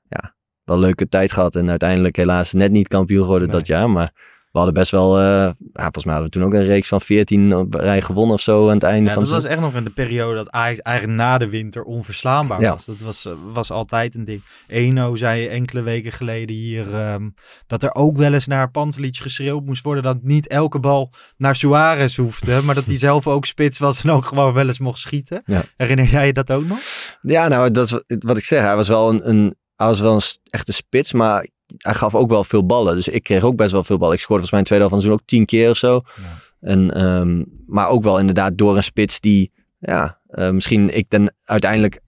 ja, 0.09 0.35
wel 0.65 0.79
leuke 0.79 1.09
tijd 1.09 1.33
gehad. 1.33 1.55
En 1.55 1.71
uiteindelijk 1.71 2.17
helaas 2.17 2.53
net 2.53 2.71
niet 2.71 2.89
kampioen 2.89 3.23
geworden 3.23 3.49
Nee. 3.49 3.57
dat 3.57 3.67
jaar. 3.67 3.91
Maar 3.91 4.13
we 4.53 4.59
hadden 4.59 4.75
best 4.75 4.91
wel, 4.91 5.19
eh, 5.19 5.23
ja, 5.25 5.55
volgens 5.73 6.05
mij 6.05 6.15
hadden 6.15 6.33
we 6.33 6.39
toen 6.39 6.47
ook 6.49 6.55
een 6.55 6.67
reeks 6.67 6.89
van 6.89 7.01
14 7.01 7.57
op 7.57 7.75
rij 7.75 8.03
gewonnen 8.03 8.35
of 8.35 8.41
zo 8.41 8.69
aan 8.69 8.75
het 8.75 8.83
einde 8.83 9.09
Ja, 9.09 9.15
van 9.15 9.23
dat 9.23 9.33
was 9.33 9.45
echt 9.45 9.61
nog 9.61 9.75
in 9.75 9.85
de 9.85 9.91
periode 9.91 10.35
dat 10.35 10.51
Ajax 10.51 10.79
eigenlijk 10.81 11.19
na 11.19 11.39
de 11.39 11.49
winter 11.49 11.83
onverslaanbaar 11.83 12.61
Ja. 12.61 12.73
was. 12.73 12.85
Dat 12.85 12.99
was, 12.99 13.25
eh, 13.25 13.33
was 13.53 13.71
altijd 13.71 14.15
een 14.15 14.25
ding. 14.25 14.43
Eno 14.67 15.15
zei 15.15 15.47
enkele 15.47 15.83
weken 15.83 16.13
geleden 16.13 16.57
hier 16.57 16.95
ehm, 16.95 17.29
dat 17.67 17.83
er 17.83 17.95
ook 17.95 18.17
wel 18.17 18.33
eens 18.33 18.47
naar 18.47 18.71
Pantelic 18.71 19.17
geschreeuwd 19.17 19.65
moest 19.65 19.83
worden 19.83 20.03
dat 20.03 20.23
niet 20.23 20.47
elke 20.49 20.79
bal 20.79 21.13
naar 21.37 21.57
Suarez 21.57 22.17
hoefde, 22.17 22.61
maar 22.63 22.75
dat 22.75 22.87
hij 22.87 22.97
zelf 23.09 23.27
ook 23.27 23.47
spits 23.47 23.79
was 23.79 24.03
en 24.03 24.11
ook 24.11 24.25
gewoon 24.25 24.53
wel 24.53 24.67
eens 24.67 24.79
mocht 24.79 24.99
schieten. 24.99 25.43
Herinner 25.77 26.07
jij 26.07 26.27
je 26.27 26.33
dat 26.33 26.53
ook 26.53 26.67
nog? 26.67 26.79
Ja, 27.23 27.49
nou, 27.49 27.71
dat 27.71 27.85
is 27.85 27.91
wat- 28.19 28.39
ik 28.39 28.45
zeg. 28.45 28.61
Hij 28.63 28.77
was 28.77 28.89
wel 28.89 29.09
een, 29.11 29.29
een, 29.29 29.55
hij 29.77 29.87
was 29.87 30.01
wel 30.01 30.15
een 30.15 30.21
echte 30.51 30.73
spits, 30.73 31.13
maar 31.13 31.47
hij 31.79 31.95
gaf 31.95 32.15
ook 32.15 32.31
wel 32.31 32.45
veel 32.45 32.67
ballen. 32.67 32.97
Dus 32.97 33.09
ik 33.09 33.23
kreeg 33.23 33.43
ook 33.43 33.57
best 33.57 33.73
wel 33.73 33.85
veel 33.85 33.99
ballen. 33.99 34.15
Ik 34.15 34.21
scoorde 34.21 34.47
volgens 34.47 34.51
mij 34.51 34.61
in 34.61 34.65
de 34.65 34.89
tweede 34.89 34.89
helft 34.89 35.03
van 35.05 35.13
seizoen 35.13 35.21
ook 35.21 35.29
tien 35.29 35.59
keer 35.59 35.71
of 35.71 35.77
zo. 35.77 36.01
Ja. 36.17 36.69
En, 36.69 36.91
ehm, 36.91 37.45
maar 37.67 37.89
ook 37.89 38.03
wel 38.03 38.19
inderdaad 38.19 38.59
door 38.59 38.77
een 38.77 38.83
spits 38.83 39.21
die, 39.21 39.53
ja, 39.79 40.21
eh, 40.27 40.51
misschien 40.51 40.97
ik 40.97 41.11
dan 41.11 41.31
uiteindelijk, 41.45 42.01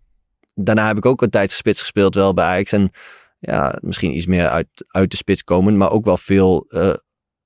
daarna 0.54 0.86
heb 0.86 0.96
ik 0.96 1.06
ook 1.06 1.22
een 1.22 1.30
tijd 1.30 1.50
spits 1.50 1.80
gespeeld 1.80 2.14
wel 2.14 2.34
bij 2.34 2.44
Ajax. 2.44 2.72
En 2.72 2.90
ja, 3.38 3.78
misschien 3.80 4.16
iets 4.16 4.26
meer 4.26 4.48
uit, 4.48 4.66
uit 4.88 5.10
de 5.10 5.16
spits 5.16 5.44
komen, 5.44 5.76
maar 5.76 5.90
ook 5.90 6.04
wel 6.04 6.16
veel 6.16 6.64
eh, 6.68 6.94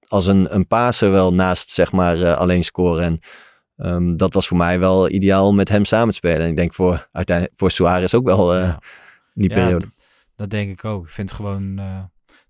als 0.08 0.26
een, 0.26 0.54
een 0.54 0.66
paser 0.66 1.10
wel 1.10 1.34
naast, 1.34 1.70
zeg 1.70 1.92
maar, 1.92 2.22
eh, 2.22 2.36
alleen 2.36 2.64
scoren. 2.64 3.04
En 3.04 3.18
ehm, 3.76 4.16
dat 4.16 4.34
was 4.34 4.48
voor 4.48 4.56
mij 4.56 4.78
wel 4.78 5.10
ideaal 5.10 5.46
om 5.46 5.54
met 5.54 5.68
hem 5.68 5.84
samen 5.84 6.08
te 6.08 6.14
spelen. 6.14 6.40
En 6.40 6.48
ik 6.48 6.56
denk 6.56 6.74
voor, 6.74 7.08
uiteindelijk, 7.12 7.56
voor 7.58 7.70
Suarez 7.70 8.14
ook 8.14 8.24
wel 8.24 8.56
Ja. 8.56 8.80
in 9.34 9.42
die 9.42 9.50
Ja, 9.50 9.56
periode. 9.56 9.86
Dat 10.36 10.50
denk 10.50 10.72
ik 10.72 10.84
ook. 10.84 11.04
Ik 11.04 11.10
vind 11.10 11.28
het 11.28 11.36
gewoon... 11.38 11.78
eh, 11.78 11.98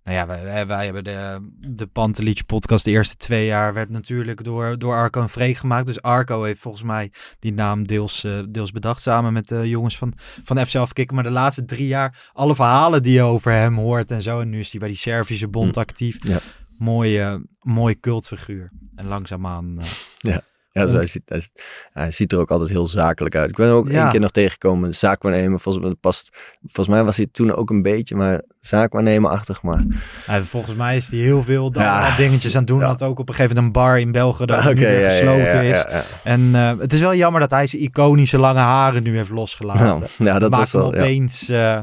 nou 0.05 0.19
ja, 0.19 0.27
wij, 0.27 0.67
wij 0.67 0.85
hebben 0.85 1.05
de, 1.05 1.49
de 1.61 1.87
Pantelietje 1.87 2.45
podcast 2.45 2.85
de 2.85 2.91
eerste 2.91 3.17
twee 3.17 3.47
jaar 3.47 3.75
werd 3.75 3.91
natuurlijk 3.91 4.45
door, 4.45 4.79
door 4.79 4.95
Arco 4.95 5.21
en 5.23 5.29
Freek 5.29 5.57
gemaakt. 5.57 5.87
Dus 5.87 6.03
Arco 6.03 6.43
heeft 6.43 6.61
volgens 6.61 6.83
mij 6.83 7.13
die 7.39 7.53
naam 7.53 7.87
deels, 7.87 8.25
eh, 8.25 8.39
deels 8.49 8.71
bedacht 8.71 9.03
samen 9.03 9.33
met 9.33 9.49
de 9.49 9.69
jongens 9.69 9.99
van, 9.99 10.13
van 10.45 10.67
FC 10.67 10.75
Afkikken. 10.75 11.15
Maar 11.15 11.25
de 11.25 11.31
laatste 11.31 11.65
drie 11.65 11.87
jaar, 11.87 12.31
alle 12.33 12.55
verhalen 12.55 13.03
die 13.03 13.13
je 13.13 13.23
over 13.23 13.53
hem 13.53 13.77
hoort 13.79 14.11
en 14.11 14.23
zo. 14.23 14.41
En 14.41 14.49
nu 14.49 14.59
is 14.59 14.71
hij 14.71 14.81
bij 14.81 14.89
die 14.89 14.99
Servische 14.99 15.49
bond 15.49 15.75
Hm. 15.75 15.81
actief. 15.81 16.17
Ja. 16.29 16.39
Mooie, 16.79 17.47
mooie 17.61 18.01
cultfiguur. 18.01 18.71
En 18.97 19.07
langzaamaan... 19.07 19.79
eh, 19.81 19.87
Ja, 20.19 20.41
dus 20.85 20.93
hij, 20.95 21.07
ziet, 21.07 21.23
hij, 21.27 21.41
ziet- 21.41 21.63
hij 21.93 22.11
ziet 22.11 22.33
er 22.33 22.39
ook 22.39 22.51
altijd 22.51 22.71
heel 22.71 22.87
zakelijk 22.89 23.35
uit. 23.35 23.51
Ik 23.51 23.57
ben 23.57 23.71
ook 23.71 23.89
Ja. 23.91 24.03
één 24.03 24.11
keer 24.11 24.21
nog 24.21 24.31
tegengekomen. 24.31 24.95
Zaakwaarnemer, 24.95 25.61
volgens 25.61 25.85
mij, 25.85 25.95
past, 25.95 26.29
volgens 26.63 26.97
mij 26.97 27.05
was 27.05 27.17
hij 27.17 27.27
toen 27.33 27.53
ook 27.55 27.71
een 27.71 27.83
beetje, 27.83 28.15
maar 28.17 28.43
zaakwaarnemerachtig. 28.61 29.63
Maar 29.63 29.85
Nou, 30.27 30.43
volgens 30.45 30.75
mij 30.75 30.97
is 30.97 31.09
hij 31.09 31.19
heel 31.19 31.43
veel 31.43 31.71
Ja. 31.73 32.17
dingetjes 32.17 32.53
aan 32.55 32.59
het 32.59 32.69
doen. 32.69 32.79
Ja. 32.81 32.87
Had 32.87 33.03
ook 33.03 33.19
op 33.19 33.29
een 33.29 33.35
gegeven 33.35 33.57
moment 33.57 33.77
een 33.77 33.83
bar 33.83 33.99
in 34.01 34.13
België 34.13 34.45
dat 34.45 34.65
nu 34.75 34.81
ja, 34.81 34.89
ja, 34.91 35.09
gesloten 35.09 35.65
ja, 35.65 35.73
is. 35.75 35.77
ja, 35.77 35.87
ja. 35.91 36.05
En 36.25 36.55
eh, 36.55 36.73
het 36.79 36.93
is 36.93 37.01
wel 37.01 37.15
jammer 37.15 37.41
dat 37.41 37.51
hij 37.51 37.67
zijn 37.67 37.83
iconische 37.83 38.39
lange 38.39 38.59
haren 38.61 39.03
nu 39.03 39.17
heeft 39.17 39.31
losgelaten. 39.31 39.85
Nou, 39.87 40.03
ja, 40.19 40.39
dat 40.39 40.51
Maakt 40.51 40.63
was 40.63 40.73
wel. 40.73 40.91
hem 40.91 40.95
Ja. 40.95 41.01
opeens, 41.01 41.49
eh, 41.49 41.79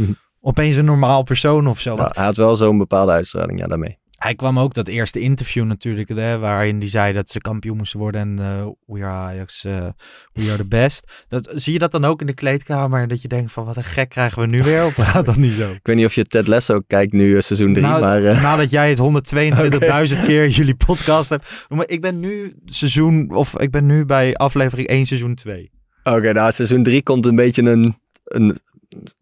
opeens 0.40 0.76
een 0.76 0.84
normaal 0.84 1.22
persoon 1.22 1.66
of 1.66 1.80
zo. 1.80 1.94
Ja, 1.96 2.10
hij 2.14 2.24
had 2.24 2.36
wel 2.36 2.56
zo'n 2.56 2.78
bepaalde 2.78 3.12
uitstraling, 3.12 3.58
ja, 3.60 3.66
daarmee. 3.66 3.98
Hij 4.22 4.34
kwam 4.34 4.58
ook 4.58 4.74
dat 4.74 4.88
eerste 4.88 5.20
interview 5.20 5.64
natuurlijk, 5.64 6.08
hè, 6.08 6.38
waarin 6.38 6.78
hij 6.78 6.88
zei 6.88 7.12
dat 7.12 7.30
ze 7.30 7.38
kampioen 7.38 7.76
moesten 7.76 7.98
worden 7.98 8.20
en 8.20 8.38
eh 8.38 8.66
we 8.86 9.04
are 9.04 9.12
Ajax, 9.12 9.64
eh, 9.64 9.86
we 10.32 10.48
are 10.48 10.56
the 10.56 10.66
best. 10.66 11.24
Dat, 11.28 11.50
zie 11.54 11.72
je 11.72 11.78
dat 11.78 11.92
dan 11.92 12.04
ook 12.04 12.20
in 12.20 12.26
de 12.26 12.34
kleedkamer 12.34 13.02
en 13.02 13.08
dat 13.08 13.22
je 13.22 13.28
denkt 13.28 13.52
van 13.52 13.64
wat 13.64 13.76
een 13.76 13.84
gek 13.84 14.08
krijgen 14.08 14.42
we 14.42 14.46
nu 14.46 14.62
weer? 14.62 14.84
Of 14.84 14.94
gaat 15.12 15.26
dat 15.26 15.36
niet 15.36 15.52
zo? 15.52 15.70
Ik 15.70 15.80
weet 15.82 15.96
niet 15.96 16.04
of 16.04 16.14
je 16.14 16.24
Ted 16.24 16.46
Lasso 16.46 16.80
kijkt 16.86 17.12
nu, 17.12 17.36
eh, 17.36 17.40
seizoen 17.40 17.72
3, 17.72 17.86
Nou, 17.86 18.00
maar... 18.00 18.22
Nadat 18.22 18.70
jij 18.70 18.88
het 18.88 18.98
122.000 18.98 20.22
keer 20.26 20.48
jullie 20.48 20.76
podcast 20.76 21.28
hebt. 21.28 21.66
Maar 21.68 21.88
ik 21.88 22.00
ben 22.00 22.20
nu 22.20 22.54
seizoen, 22.64 23.34
of 23.34 23.58
ik 23.58 23.70
ben 23.70 23.86
nu 23.86 24.04
bij 24.04 24.34
aflevering 24.34 24.88
1 24.88 25.06
seizoen 25.06 25.34
2. 25.34 25.70
Oké, 26.02 26.32
nou, 26.32 26.52
seizoen 26.52 26.82
3 26.82 27.02
komt 27.02 27.26
een 27.26 27.36
beetje 27.36 27.62
een, 27.62 27.96
een 28.24 28.58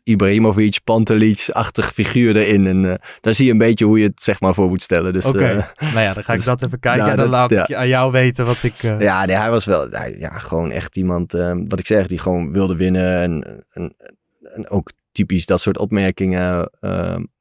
Ibrahimovic, 0.02 0.78
Pantelic-achtig 0.84 1.92
figuur 1.92 2.36
erin. 2.36 2.66
En 2.66 2.90
eh, 2.90 2.94
daar 3.20 3.34
zie 3.34 3.44
je 3.46 3.52
een 3.52 3.58
beetje 3.58 3.84
hoe 3.84 3.98
je 3.98 4.06
het 4.06 4.22
zeg 4.22 4.40
maar 4.40 4.54
voor 4.54 4.68
moet 4.68 4.82
stellen. 4.82 5.12
Dus, 5.12 5.24
Oké, 5.24 5.44
eh, 5.44 5.64
nou 5.94 6.00
ja, 6.00 6.14
dan 6.14 6.24
ga 6.24 6.32
ik 6.32 6.38
dus- 6.38 6.46
dat 6.46 6.62
even 6.64 6.78
kijken 6.80 7.00
nou, 7.00 7.10
en 7.10 7.16
dan 7.16 7.30
dat- 7.30 7.40
laat 7.40 7.50
ja. 7.50 7.62
ik 7.62 7.68
je- 7.68 7.76
aan 7.76 7.88
jou 7.88 8.12
weten 8.12 8.46
wat 8.46 8.62
ik... 8.62 8.82
eh, 8.82 9.00
ja, 9.00 9.24
nee, 9.24 9.36
hij 9.36 9.50
was 9.50 9.64
wel 9.64 9.90
hij- 9.90 10.16
ja, 10.18 10.38
gewoon 10.38 10.70
echt 10.70 10.96
iemand, 10.96 11.32
wat 11.68 11.78
ik 11.78 11.86
zeg, 11.86 12.06
die 12.06 12.18
gewoon 12.18 12.52
wilde 12.52 12.76
winnen. 12.76 13.20
En, 13.20 13.64
en, 13.70 13.94
en 14.42 14.68
ook 14.68 14.90
typisch 15.12 15.46
dat 15.46 15.60
soort 15.60 15.78
opmerkingen 15.78 16.70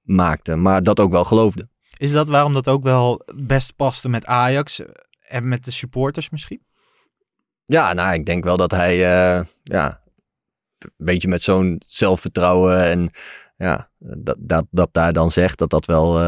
maakte. 0.03 0.55
Maar 0.55 0.83
dat 0.83 0.99
ook 0.99 1.11
wel 1.11 1.23
geloofde. 1.25 1.67
Is 1.97 2.11
dat 2.11 2.29
waarom 2.29 2.53
dat 2.53 2.67
ook 2.67 2.83
wel 2.83 3.21
best 3.35 3.75
paste 3.75 4.09
met 4.09 4.25
Ajax 4.25 4.81
en 5.27 5.47
met 5.47 5.65
de 5.65 5.71
supporters 5.71 6.29
misschien? 6.29 6.61
Ja, 7.65 7.93
nou, 7.93 8.13
ik 8.13 8.25
denk 8.25 8.43
wel 8.43 8.57
dat 8.57 8.71
hij, 8.71 8.93
eh, 8.93 9.41
ja, 9.63 10.01
een 10.79 11.05
beetje 11.05 11.27
met 11.27 11.41
zo'n 11.41 11.81
zelfvertrouwen 11.85 12.83
en 12.83 13.09
ja, 13.57 13.89
dat, 13.97 14.35
dat, 14.39 14.65
dat 14.71 14.89
daar 14.91 15.13
dan 15.13 15.31
zegt 15.31 15.57
dat 15.57 15.69
dat 15.69 15.85
wel 15.85 16.19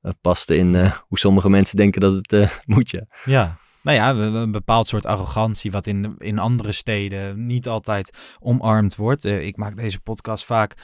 eh, 0.00 0.12
paste 0.20 0.56
in 0.56 0.74
eh, 0.74 0.92
hoe 1.00 1.18
sommige 1.18 1.50
mensen 1.50 1.76
denken 1.76 2.00
dat 2.00 2.12
het 2.12 2.32
eh, 2.32 2.50
moet, 2.74 2.90
ja. 2.90 3.02
Ja. 3.24 3.58
Nou 3.82 3.96
ja, 3.96 4.10
een 4.10 4.50
bepaald 4.50 4.86
soort 4.86 5.06
arrogantie 5.06 5.70
wat 5.70 5.86
in, 5.86 6.14
in 6.18 6.38
andere 6.38 6.72
steden 6.72 7.46
niet 7.46 7.68
altijd 7.68 8.16
omarmd 8.38 8.96
wordt. 8.96 9.24
Ik 9.24 9.56
maak 9.56 9.76
deze 9.76 10.00
podcast 10.00 10.44
vaak 10.44 10.74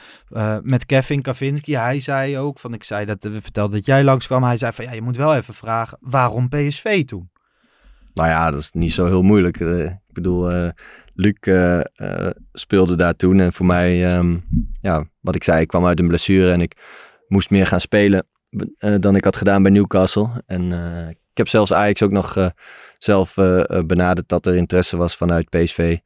met 0.61 0.85
Kevin 0.85 1.21
Kavinski. 1.21 1.75
Hij 1.75 1.99
zei 1.99 2.37
ook, 2.37 2.59
van 2.59 2.73
ik 2.73 2.83
zei 2.83 3.05
dat, 3.05 3.23
we 3.23 3.41
vertelden 3.41 3.71
dat 3.71 3.85
jij 3.85 4.03
langskwam. 4.03 4.43
Hij 4.43 4.57
zei 4.57 4.71
van 4.71 4.85
ja, 4.85 4.93
je 4.93 5.01
moet 5.01 5.17
wel 5.17 5.35
even 5.35 5.53
vragen 5.53 5.97
waarom 6.01 6.49
PSV 6.49 7.05
toen? 7.05 7.29
Nou 8.13 8.29
ja, 8.29 8.51
dat 8.51 8.59
is 8.59 8.71
niet 8.71 8.93
zo 8.93 9.05
heel 9.05 9.21
moeilijk. 9.21 9.57
Bedoel, 10.15 10.51
eh, 10.51 10.69
Luc 11.13 11.37
eh, 11.39 11.79
eh, 11.79 12.31
speelde 12.53 12.95
daar 12.95 13.15
toen. 13.15 13.39
En 13.39 13.53
voor 13.53 13.65
mij, 13.65 14.15
ehm, 14.15 14.37
ja, 14.81 15.05
wat 15.19 15.35
ik 15.35 15.43
zei, 15.43 15.61
ik 15.61 15.67
kwam 15.67 15.85
uit 15.85 15.99
een 15.99 16.07
blessure 16.07 16.51
en 16.51 16.61
ik 16.61 16.73
moest 17.27 17.49
meer 17.49 17.67
gaan 17.67 17.79
spelen 17.79 18.27
dan 18.99 19.15
ik 19.15 19.23
had 19.23 19.35
gedaan 19.35 19.63
bij 19.63 19.71
Newcastle. 19.71 20.43
En 20.45 20.71
ik 21.09 21.37
heb 21.37 21.47
zelfs 21.47 21.73
Ajax 21.73 22.01
ook 22.01 22.11
nog 22.11 22.51
zelf 22.97 23.33
benaderd 23.85 24.29
dat 24.29 24.45
er 24.45 24.55
interesse 24.55 24.97
was 24.97 25.15
vanuit 25.15 25.49
PSV. 25.49 25.97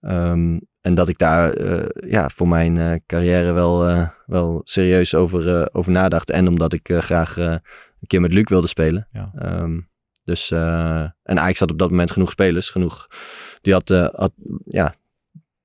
Ehm, 0.00 0.58
en 0.80 0.94
dat 0.94 1.08
ik 1.08 1.18
daar 1.18 1.62
ja, 2.06 2.28
voor 2.28 2.48
mijn 2.48 3.02
carrière 3.06 3.52
wel, 3.52 4.08
wel 4.26 4.60
serieus 4.64 5.14
over, 5.14 5.68
over 5.74 5.92
nadacht. 5.92 6.30
En 6.30 6.48
omdat 6.48 6.72
ik 6.72 6.92
graag 6.92 7.36
een 7.36 7.60
keer 8.06 8.20
met 8.20 8.32
Luc 8.32 8.48
wilde 8.48 8.68
spelen. 8.68 9.08
Ja. 9.12 9.32
Ehm, 9.38 9.78
dus, 10.24 10.50
eh, 10.50 11.00
en 11.22 11.38
Ajax 11.38 11.58
had 11.58 11.70
op 11.70 11.78
dat 11.78 11.90
moment 11.90 12.10
genoeg 12.10 12.30
spelers. 12.30 12.70
Genoeg. 12.70 13.06
Die 13.60 13.72
had, 13.72 13.90
eh, 13.90 14.08
had 14.14 14.32
ja, 14.64 14.94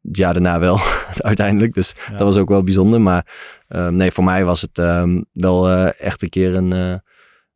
het 0.01 0.17
jaar 0.17 0.33
daarna 0.33 0.59
wel 0.59 0.79
uiteindelijk. 1.31 1.73
Dus 1.73 1.93
Ja. 2.09 2.17
dat 2.17 2.27
was 2.27 2.37
ook 2.37 2.49
wel 2.49 2.63
bijzonder. 2.63 3.01
Maar 3.01 3.33
ehm, 3.67 3.95
nee, 3.95 4.11
voor 4.11 4.23
mij 4.23 4.45
was 4.45 4.61
het 4.61 4.77
ehm, 4.77 5.21
wel 5.31 5.69
eh, 5.69 5.89
echt 6.01 6.21
een 6.21 6.29
keer 6.29 6.55
een, 6.55 6.73
eh, 6.73 6.95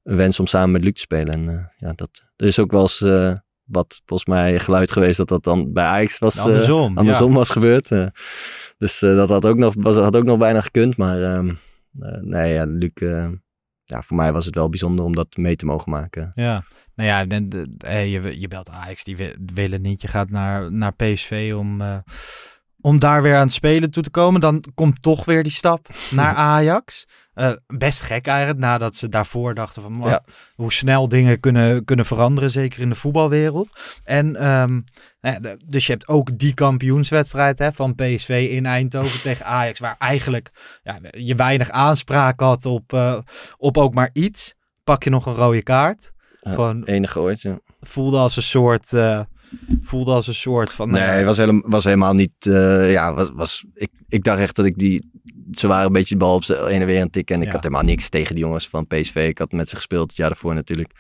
een 0.04 0.16
wens 0.16 0.40
om 0.40 0.48
samen 0.48 0.72
met 0.72 0.84
Luc 0.84 0.94
te 0.94 1.00
spelen. 1.00 1.34
En 1.34 1.50
eh, 1.50 1.66
ja, 1.88 1.94
dat, 1.96 2.24
er 2.36 2.48
is 2.48 2.60
ook 2.60 2.72
wel 2.72 2.82
eens 2.82 3.02
eh, 3.02 3.34
wat 3.64 4.02
volgens 4.06 4.30
mij 4.30 4.60
geluid 4.60 4.92
geweest 4.92 5.18
dat 5.18 5.28
dat 5.28 5.44
dan 5.44 5.74
bij 5.74 5.86
Ajax 5.86 6.20
was. 6.20 6.36
eh, 6.38 6.44
Andersom, 6.44 6.92
ja. 6.94 7.00
andersom 7.00 7.34
was 7.34 7.50
gebeurd. 7.50 7.92
eh. 7.92 8.06
dus 8.78 9.02
eh, 9.02 9.16
dat 9.16 9.30
had 9.30 9.46
ook, 9.46 9.58
nog, 9.58 9.74
was, 9.78 9.96
had 9.96 10.16
ook 10.16 10.24
nog 10.24 10.38
bijna 10.38 10.62
gekund. 10.62 10.98
Maar 10.98 11.24
ehm, 11.24 11.50
eh, 12.00 12.22
nee, 12.22 12.54
ja, 12.54 12.66
Luc, 12.66 12.90
eh, 12.94 13.28
ja, 13.90 14.02
voor 14.02 14.16
mij 14.18 14.34
was 14.34 14.46
het 14.46 14.56
wel 14.56 14.70
bijzonder 14.70 15.06
om 15.06 15.16
dat 15.16 15.38
mee 15.38 15.56
te 15.56 15.66
mogen 15.66 15.92
maken. 15.92 16.32
Ja, 16.36 16.64
nou 16.96 17.10
ja, 17.10 17.26
de, 17.26 17.48
de- 17.48 17.74
eh, 17.78 18.12
je, 18.12 18.40
je 18.40 18.48
belt 18.48 18.70
Ajax, 18.70 19.04
die 19.04 19.18
wi- 19.18 19.36
willen 19.54 19.82
niet. 19.82 20.02
Je 20.02 20.08
gaat 20.08 20.30
naar, 20.30 20.72
naar 20.72 20.94
PSV 20.94 21.54
om, 21.58 21.82
eh, 21.82 21.98
om 22.82 23.00
daar 23.00 23.22
weer 23.22 23.36
aan 23.36 23.42
het 23.46 23.52
spelen 23.52 23.92
toe 23.92 24.04
te 24.04 24.10
komen. 24.10 24.42
Dan 24.42 24.64
komt 24.74 25.02
toch 25.02 25.26
weer 25.26 25.44
die 25.44 25.52
stap 25.52 25.88
naar 26.12 26.36
Ajax. 26.56 27.06
Eh, 27.40 27.52
best 27.68 28.02
gek 28.02 28.28
eigenlijk, 28.28 28.60
nadat 28.60 28.96
ze 28.96 29.10
daarvoor 29.10 29.54
dachten 29.54 29.82
van 29.82 29.92
"Mwah, 29.92 30.10
Ja. 30.10 30.24
hoe 30.56 30.72
snel 30.74 31.08
dingen 31.10 31.40
kunnen, 31.40 31.86
kunnen 31.86 32.06
veranderen, 32.06 32.50
zeker 32.50 32.80
in 32.82 32.90
de 32.90 32.96
voetbalwereld. 32.96 34.00
En 34.04 34.36
ehm, 34.36 34.80
nou 35.22 35.58
dus 35.68 35.86
je 35.86 35.92
hebt 35.92 36.08
ook 36.08 36.38
die 36.38 36.54
kampioenswedstrijd 36.54 37.60
hè, 37.60 37.72
van 37.74 37.96
PSV 37.96 38.48
in 38.52 38.66
Eindhoven 38.66 39.22
tegen 39.30 39.46
Ajax, 39.46 39.80
waar 39.80 39.96
eigenlijk 40.00 40.52
ja, 40.84 41.00
je 41.12 41.36
weinig 41.36 41.70
aanspraak 41.70 42.40
had 42.40 42.66
op, 42.66 42.94
eh, 42.94 43.18
op 43.58 43.78
ook 43.78 43.94
maar 43.94 44.10
iets. 44.14 44.56
Pak 44.84 45.04
je 45.04 45.10
nog 45.10 45.26
een 45.26 45.34
rode 45.36 45.64
kaart. 45.64 46.12
Ja, 46.36 46.52
Gewoon 46.52 46.84
Enige 46.84 47.20
ooit, 47.20 47.42
ja. 47.42 47.60
voelde 47.82 48.18
als 48.18 48.36
een 48.36 48.44
soort, 48.44 48.94
eh, 48.94 49.22
voelde 49.82 50.12
als 50.12 50.28
een 50.28 50.34
soort 50.34 50.72
van. 50.72 50.90
Nee, 50.90 51.02
eh, 51.04 51.16
het 51.16 51.26
was, 51.26 51.38
helemaal, 51.38 51.70
was 51.70 51.84
helemaal 51.84 52.14
niet. 52.14 52.32
eh, 52.40 52.92
ja, 52.92 53.14
was, 53.14 53.30
was, 53.34 53.66
ik, 53.74 53.90
ik 54.08 54.24
dacht 54.24 54.40
echt 54.40 54.56
dat 54.56 54.66
ik 54.66 54.78
die. 54.78 55.12
Ze 55.52 55.68
waren 55.68 55.86
een 55.86 55.92
beetje 55.92 56.16
de 56.18 56.20
bal 56.26 56.36
op 56.36 56.44
ze 56.44 56.66
heen 56.68 56.82
en 56.82 56.86
weer 56.88 56.98
aan 56.98 57.04
het 57.04 57.12
tikken. 57.12 57.36
En 57.36 57.42
ik 57.42 57.48
Ja. 57.48 57.54
had 57.54 57.64
helemaal 57.64 57.84
niks 57.86 58.10
tegen 58.10 58.36
die 58.36 58.44
jongens 58.44 58.68
van 58.70 58.88
PSV. 58.88 59.16
Ik 59.30 59.38
had 59.38 59.52
met 59.52 59.70
ze 59.70 59.76
gespeeld 59.76 60.08
het 60.08 60.18
jaar 60.18 60.28
daarvoor 60.30 60.54
natuurlijk. 60.54 60.92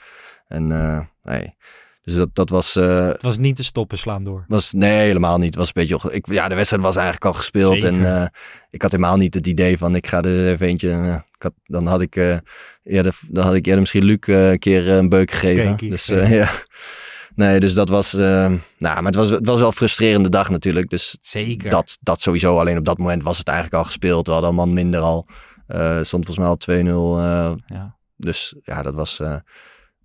En 0.47 0.72
eh, 0.72 1.00
nee. 1.24 1.56
Dus 2.02 2.14
dat, 2.18 2.30
dat 2.34 2.50
was, 2.50 2.74
het 2.74 3.22
was 3.22 3.38
niet 3.38 3.56
te 3.56 3.64
stoppen 3.64 3.97
slaan 3.97 4.24
door. 4.24 4.45
was. 4.47 4.72
Nee, 4.74 5.00
helemaal 5.00 5.38
niet. 5.38 5.56
Was 5.56 5.68
een 5.68 5.74
beetje. 5.88 6.12
Ik, 6.12 6.26
ja, 6.32 6.47
de 6.47 6.56
wedstrijd 6.56 6.84
was 6.84 6.95
eigenlijk 6.95 7.26
al 7.26 7.34
gespeeld. 7.34 7.82
Zeker. 7.82 8.06
En 8.06 8.32
ik 8.70 8.82
had 8.82 8.91
helemaal 8.91 9.18
niet 9.18 9.34
het 9.34 9.47
idee 9.47 9.78
van. 9.78 9.95
Ik 9.95 10.08
ga 10.08 10.22
er 10.22 10.47
even 10.47 10.68
eentje. 10.68 11.24
ik 11.36 11.41
had, 11.41 11.54
dan, 11.64 11.88
had 11.88 12.02
ik, 12.02 12.16
eerder, 12.84 13.20
dan 13.30 13.43
had 13.45 13.54
ik 13.54 13.66
eerder 13.66 13.80
misschien 13.80 14.04
Luc 14.04 14.18
een 14.22 14.60
keer 14.60 14.88
een 14.89 15.10
beuk 15.10 15.32
gegeven. 15.32 15.89
Dus 15.89 16.06
ja. 16.39 16.50
Nee, 17.40 17.60
dus 17.60 17.74
dat 17.74 17.90
was. 17.90 18.14
eh, 18.14 18.20
nou, 18.78 18.96
maar 18.96 19.04
het 19.04 19.16
was, 19.16 19.30
het 19.30 19.46
was 19.46 19.58
wel 19.58 19.68
een 19.68 19.74
frustrerende 19.74 20.30
dag 20.30 20.50
natuurlijk. 20.50 20.90
Dus 20.90 21.18
Zeker. 21.22 21.70
dat, 21.70 21.98
dat 22.02 22.22
sowieso. 22.22 22.60
Alleen 22.60 22.78
op 22.78 22.86
dat 22.86 22.98
moment 22.98 23.24
was 23.24 23.38
het 23.38 23.48
eigenlijk 23.48 23.78
al 23.78 23.84
gespeeld. 23.84 24.26
We 24.28 24.32
hadden 24.32 24.50
een 24.50 24.56
man 24.56 24.74
minder 24.74 25.00
al. 25.00 25.26
Eh 25.68 26.02
stond 26.02 26.26
volgens 26.26 26.38
mij 26.38 26.48
al 26.48 26.58
2-0. 26.58 27.20
eh, 27.20 27.76
Ja. 27.76 27.96
dus 28.16 28.56
ja, 28.64 28.82
dat 28.82 28.94
was 28.94 29.18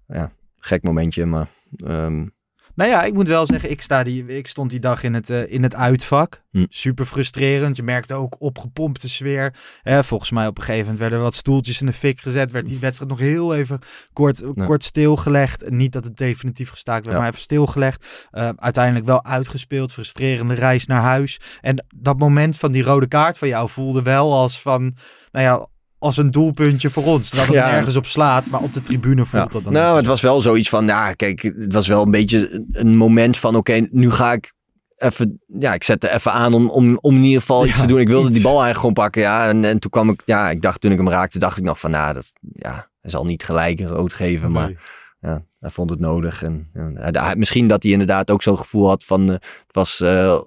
ja, 0.06 0.32
gek 0.58 0.82
momentje. 0.82 1.26
Maar 1.26 1.48
ehm, 1.86 2.26
Nou 2.74 2.90
ja, 2.90 3.02
ik 3.02 3.14
moet 3.14 3.28
wel 3.28 3.46
zeggen, 3.46 3.70
ik, 3.70 3.82
sta 3.82 4.02
die, 4.02 4.24
ik 4.24 4.46
stond 4.46 4.70
die 4.70 4.80
dag 4.80 5.02
in 5.02 5.14
het, 5.14 5.30
eh, 5.30 5.52
in 5.52 5.62
het 5.62 5.74
uitvak. 5.74 6.42
Hm. 6.50 6.64
Super 6.68 7.04
frustrerend. 7.04 7.76
Je 7.76 7.82
merkte 7.82 8.14
ook 8.14 8.36
opgepompte 8.38 9.08
sfeer. 9.08 9.54
Hè, 9.82 10.04
volgens 10.04 10.30
mij 10.30 10.46
op 10.46 10.56
een 10.58 10.62
gegeven 10.62 10.82
moment 10.82 11.00
werden 11.00 11.18
er 11.18 11.24
wat 11.24 11.34
stoeltjes 11.34 11.80
in 11.80 11.86
de 11.86 11.92
fik 11.92 12.20
gezet. 12.20 12.50
Werd 12.50 12.66
die 12.66 12.78
wedstrijd 12.78 13.10
nog 13.10 13.20
heel 13.20 13.54
even 13.54 13.78
kort, 14.12 14.42
kort 14.66 14.84
stilgelegd. 14.84 15.70
Niet 15.70 15.92
dat 15.92 16.04
het 16.04 16.16
definitief 16.16 16.70
gestaakt 16.70 17.04
werd, 17.04 17.16
Ja. 17.16 17.22
maar 17.22 17.30
even 17.30 17.42
stilgelegd. 17.42 18.28
Eh, 18.30 18.48
uiteindelijk 18.56 19.06
wel 19.06 19.24
uitgespeeld. 19.24 19.92
Frustrerende 19.92 20.54
reis 20.54 20.86
naar 20.86 21.02
huis. 21.02 21.40
En 21.60 21.86
dat 21.94 22.18
moment 22.18 22.56
van 22.56 22.72
die 22.72 22.82
rode 22.82 23.08
kaart 23.08 23.38
van 23.38 23.48
jou 23.48 23.68
voelde 23.68 24.02
wel 24.02 24.32
als 24.32 24.60
van... 24.60 24.94
Nou 25.32 25.44
ja, 25.44 25.66
als 26.04 26.16
een 26.16 26.30
doelpuntje 26.30 26.90
voor 26.90 27.04
ons. 27.04 27.28
Terwijl 27.28 27.48
het 27.50 27.58
Ja. 27.58 27.70
nergens 27.70 27.96
op 27.96 28.06
slaat, 28.06 28.50
maar 28.50 28.60
op 28.60 28.72
de 28.74 28.80
tribune 28.80 29.26
voelt 29.26 29.42
Ja. 29.44 29.48
dat 29.48 29.64
dan. 29.64 29.72
Nou, 29.72 29.96
het 29.96 30.06
was 30.06 30.20
wel 30.20 30.40
zoiets 30.40 30.68
van, 30.68 30.86
ja, 30.86 31.12
kijk, 31.12 31.42
het 31.42 31.72
was 31.72 31.86
wel 31.86 32.02
een 32.02 32.10
beetje 32.10 32.64
een 32.72 32.96
moment 32.96 33.36
van, 33.36 33.56
oké, 33.56 33.86
nu 33.90 34.10
ga 34.10 34.32
ik 34.32 34.52
even, 34.96 35.40
ja, 35.58 35.74
ik 35.74 35.82
zette 35.82 36.10
even 36.12 36.32
aan 36.32 36.54
om, 36.54 36.70
om, 36.70 36.98
om 37.00 37.14
in 37.16 37.22
ieder 37.22 37.40
geval 37.40 37.66
iets 37.66 37.74
Ja, 37.74 37.80
te 37.80 37.86
doen. 37.86 38.00
Ik 38.00 38.08
wilde 38.08 38.26
iets. 38.26 38.34
die 38.34 38.42
bal 38.44 38.62
eigenlijk 38.62 38.78
gewoon 38.80 38.94
pakken, 38.94 39.22
ja. 39.22 39.48
En, 39.48 39.64
en 39.64 39.78
toen 39.78 39.90
kwam 39.90 40.08
ik, 40.10 40.22
ja, 40.24 40.50
ik 40.50 40.62
dacht 40.62 40.80
toen 40.80 40.90
ik 40.92 40.98
hem 40.98 41.08
raakte, 41.08 41.38
dacht 41.38 41.58
ik 41.58 41.64
nog 41.64 41.80
van, 41.80 41.90
nou, 41.90 42.14
dat, 42.14 42.32
ja, 42.52 42.72
hij 43.00 43.10
zal 43.10 43.24
niet 43.24 43.44
gelijk 43.44 43.80
een 43.80 43.86
rood 43.86 44.12
geven, 44.12 44.50
maar 44.52 44.72
ja, 45.20 45.44
hij 45.60 45.70
vond 45.70 45.90
het 45.90 46.00
nodig. 46.00 46.42
En, 46.42 46.70
ja, 47.12 47.34
misschien 47.36 47.68
dat 47.68 47.82
hij 47.82 47.92
inderdaad 47.92 48.30
ook 48.30 48.42
zo'n 48.42 48.58
gevoel 48.58 48.88
had 48.88 49.04
van, 49.04 49.22
eh, 49.28 49.32
het 49.32 49.64
was 49.70 50.00
eh, 50.00 50.38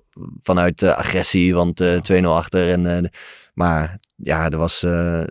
vanuit 0.42 0.82
eh, 0.82 0.98
agressie, 0.98 1.56
want 1.56 1.82
eh 1.82 2.00
2-0 2.02 2.36
achter. 2.36 2.72
En, 2.72 3.12
maar 3.58 4.00
ja, 4.16 4.50
er 4.50 4.58
was 4.58 4.84
eh, 4.84 5.24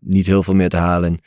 niet 0.00 0.26
heel 0.26 0.42
veel 0.42 0.54
meer 0.54 0.68
te 0.68 0.76
halen. 0.76 1.10
En 1.10 1.18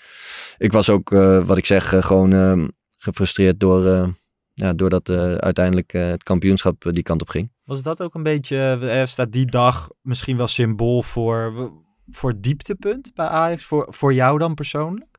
ik 0.58 0.72
was 0.72 0.89
ook, 0.89 1.12
eh, 1.12 1.45
wat 1.45 1.58
ik 1.58 1.66
zeg, 1.66 1.93
eh, 1.93 2.02
gewoon 2.04 2.34
eh, 2.34 2.64
gefrustreerd 2.98 3.60
door, 3.60 4.14
ja, 4.54 4.74
doordat 4.74 5.10
uiteindelijk 5.39 5.91
het 5.91 6.24
kampioenschap 6.24 6.89
die 6.91 7.04
kant 7.04 7.22
op 7.22 7.30
ging. 7.30 7.52
Was 7.64 7.82
dat 7.82 8.02
ook 8.02 8.16
een 8.16 8.24
beetje, 8.24 9.04
staat 9.06 9.32
die 9.32 9.45
dag 9.45 9.89
misschien 10.02 10.38
wel 10.38 10.48
symbool 10.48 11.02
voor, 11.02 11.72
voor 12.10 12.34
dieptepunt 12.39 13.12
bij 13.14 13.26
Ajax? 13.26 13.64
Voor, 13.64 13.88
voor 13.89 14.14
jou 14.14 14.38
dan 14.39 14.54
persoonlijk? 14.54 15.16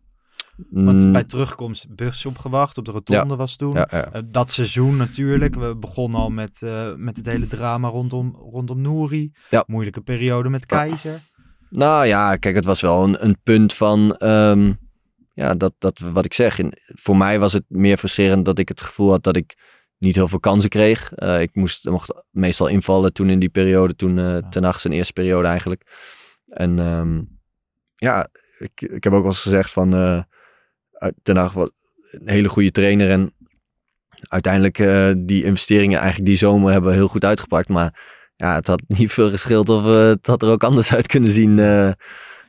Want 0.70 1.02
Mm, 1.02 1.12
bij 1.12 1.24
terugkomst 1.24 1.94
bus 1.94 2.26
opgewacht, 2.26 2.78
op 2.78 2.84
de 2.84 2.90
rotonde 2.90 3.36
was 3.36 3.56
toen. 3.56 3.72
ja, 3.72 3.88
ja. 3.90 4.12
Eh, 4.12 4.22
dat 4.26 4.50
seizoen 4.50 4.96
natuurlijk. 4.96 5.54
We 5.54 5.76
begonnen 5.76 6.18
al 6.18 6.30
met, 6.30 6.62
eh, 6.62 6.94
met 6.94 7.16
het 7.16 7.26
hele 7.26 7.46
drama 7.46 7.88
rondom, 7.88 8.36
rondom 8.50 8.80
Nouri. 8.80 9.32
Ja. 9.50 9.64
Moeilijke 9.66 10.00
periode 10.00 10.48
met 10.48 10.66
Keizer. 10.66 11.20
Nou 11.70 12.06
ja, 12.06 12.36
kijk, 12.36 12.54
het 12.54 12.64
was 12.64 12.80
wel 12.80 13.04
een, 13.04 13.24
een 13.24 13.38
punt 13.42 13.72
van, 13.72 14.16
ehm, 14.16 14.72
ja, 15.34 15.54
dat, 15.54 15.74
dat 15.78 15.98
wat 15.98 16.24
ik 16.24 16.34
zeg. 16.34 16.58
In, 16.58 16.72
voor 16.84 17.16
mij 17.16 17.38
was 17.38 17.52
het 17.52 17.64
meer 17.68 17.96
frustrerend 17.96 18.44
dat 18.44 18.58
ik 18.58 18.68
het 18.68 18.80
gevoel 18.80 19.10
had 19.10 19.22
dat 19.22 19.36
ik 19.36 19.58
niet 19.98 20.14
heel 20.14 20.28
veel 20.28 20.40
kansen 20.40 20.70
kreeg. 20.70 21.12
Eh, 21.12 21.40
ik 21.40 21.54
moest, 21.54 21.84
mocht 21.84 22.24
meestal 22.30 22.66
invallen 22.66 23.12
toen 23.12 23.30
in 23.30 23.38
die 23.38 23.48
periode, 23.48 23.94
toen 23.96 24.44
ten 24.50 24.64
Hag 24.64 24.80
zijn 24.80 24.92
eerste 24.94 25.12
periode 25.12 25.48
eigenlijk. 25.48 25.82
En 26.46 26.78
ehm, 26.78 27.22
ja, 27.94 28.28
ik, 28.58 28.80
ik 28.80 29.04
heb 29.04 29.12
ook 29.12 29.22
wel 29.22 29.30
eens 29.30 29.42
gezegd 29.42 29.70
van, 29.70 30.24
ten 31.22 31.36
Hag 31.36 31.52
was 31.52 31.70
een 32.10 32.28
hele 32.28 32.48
goede 32.48 32.70
trainer 32.70 33.10
en 33.10 33.32
uiteindelijk 34.20 34.78
eh, 34.78 35.10
die 35.16 35.44
investeringen 35.44 35.98
eigenlijk 35.98 36.28
die 36.28 36.38
zomer 36.38 36.72
hebben 36.72 36.92
heel 36.92 37.08
goed 37.08 37.24
uitgepakt, 37.24 37.68
maar 37.68 38.16
ja, 38.36 38.54
het 38.54 38.66
had 38.66 38.82
niet 38.98 39.12
veel 39.12 39.30
geschild 39.30 39.68
of 39.68 39.84
eh, 39.84 40.06
het 40.06 40.26
had 40.26 40.42
er 40.42 40.50
ook 40.50 40.64
anders 40.64 40.92
uit 40.92 41.06
kunnen 41.06 41.30
zien 41.30 41.58
eh, 41.58 41.90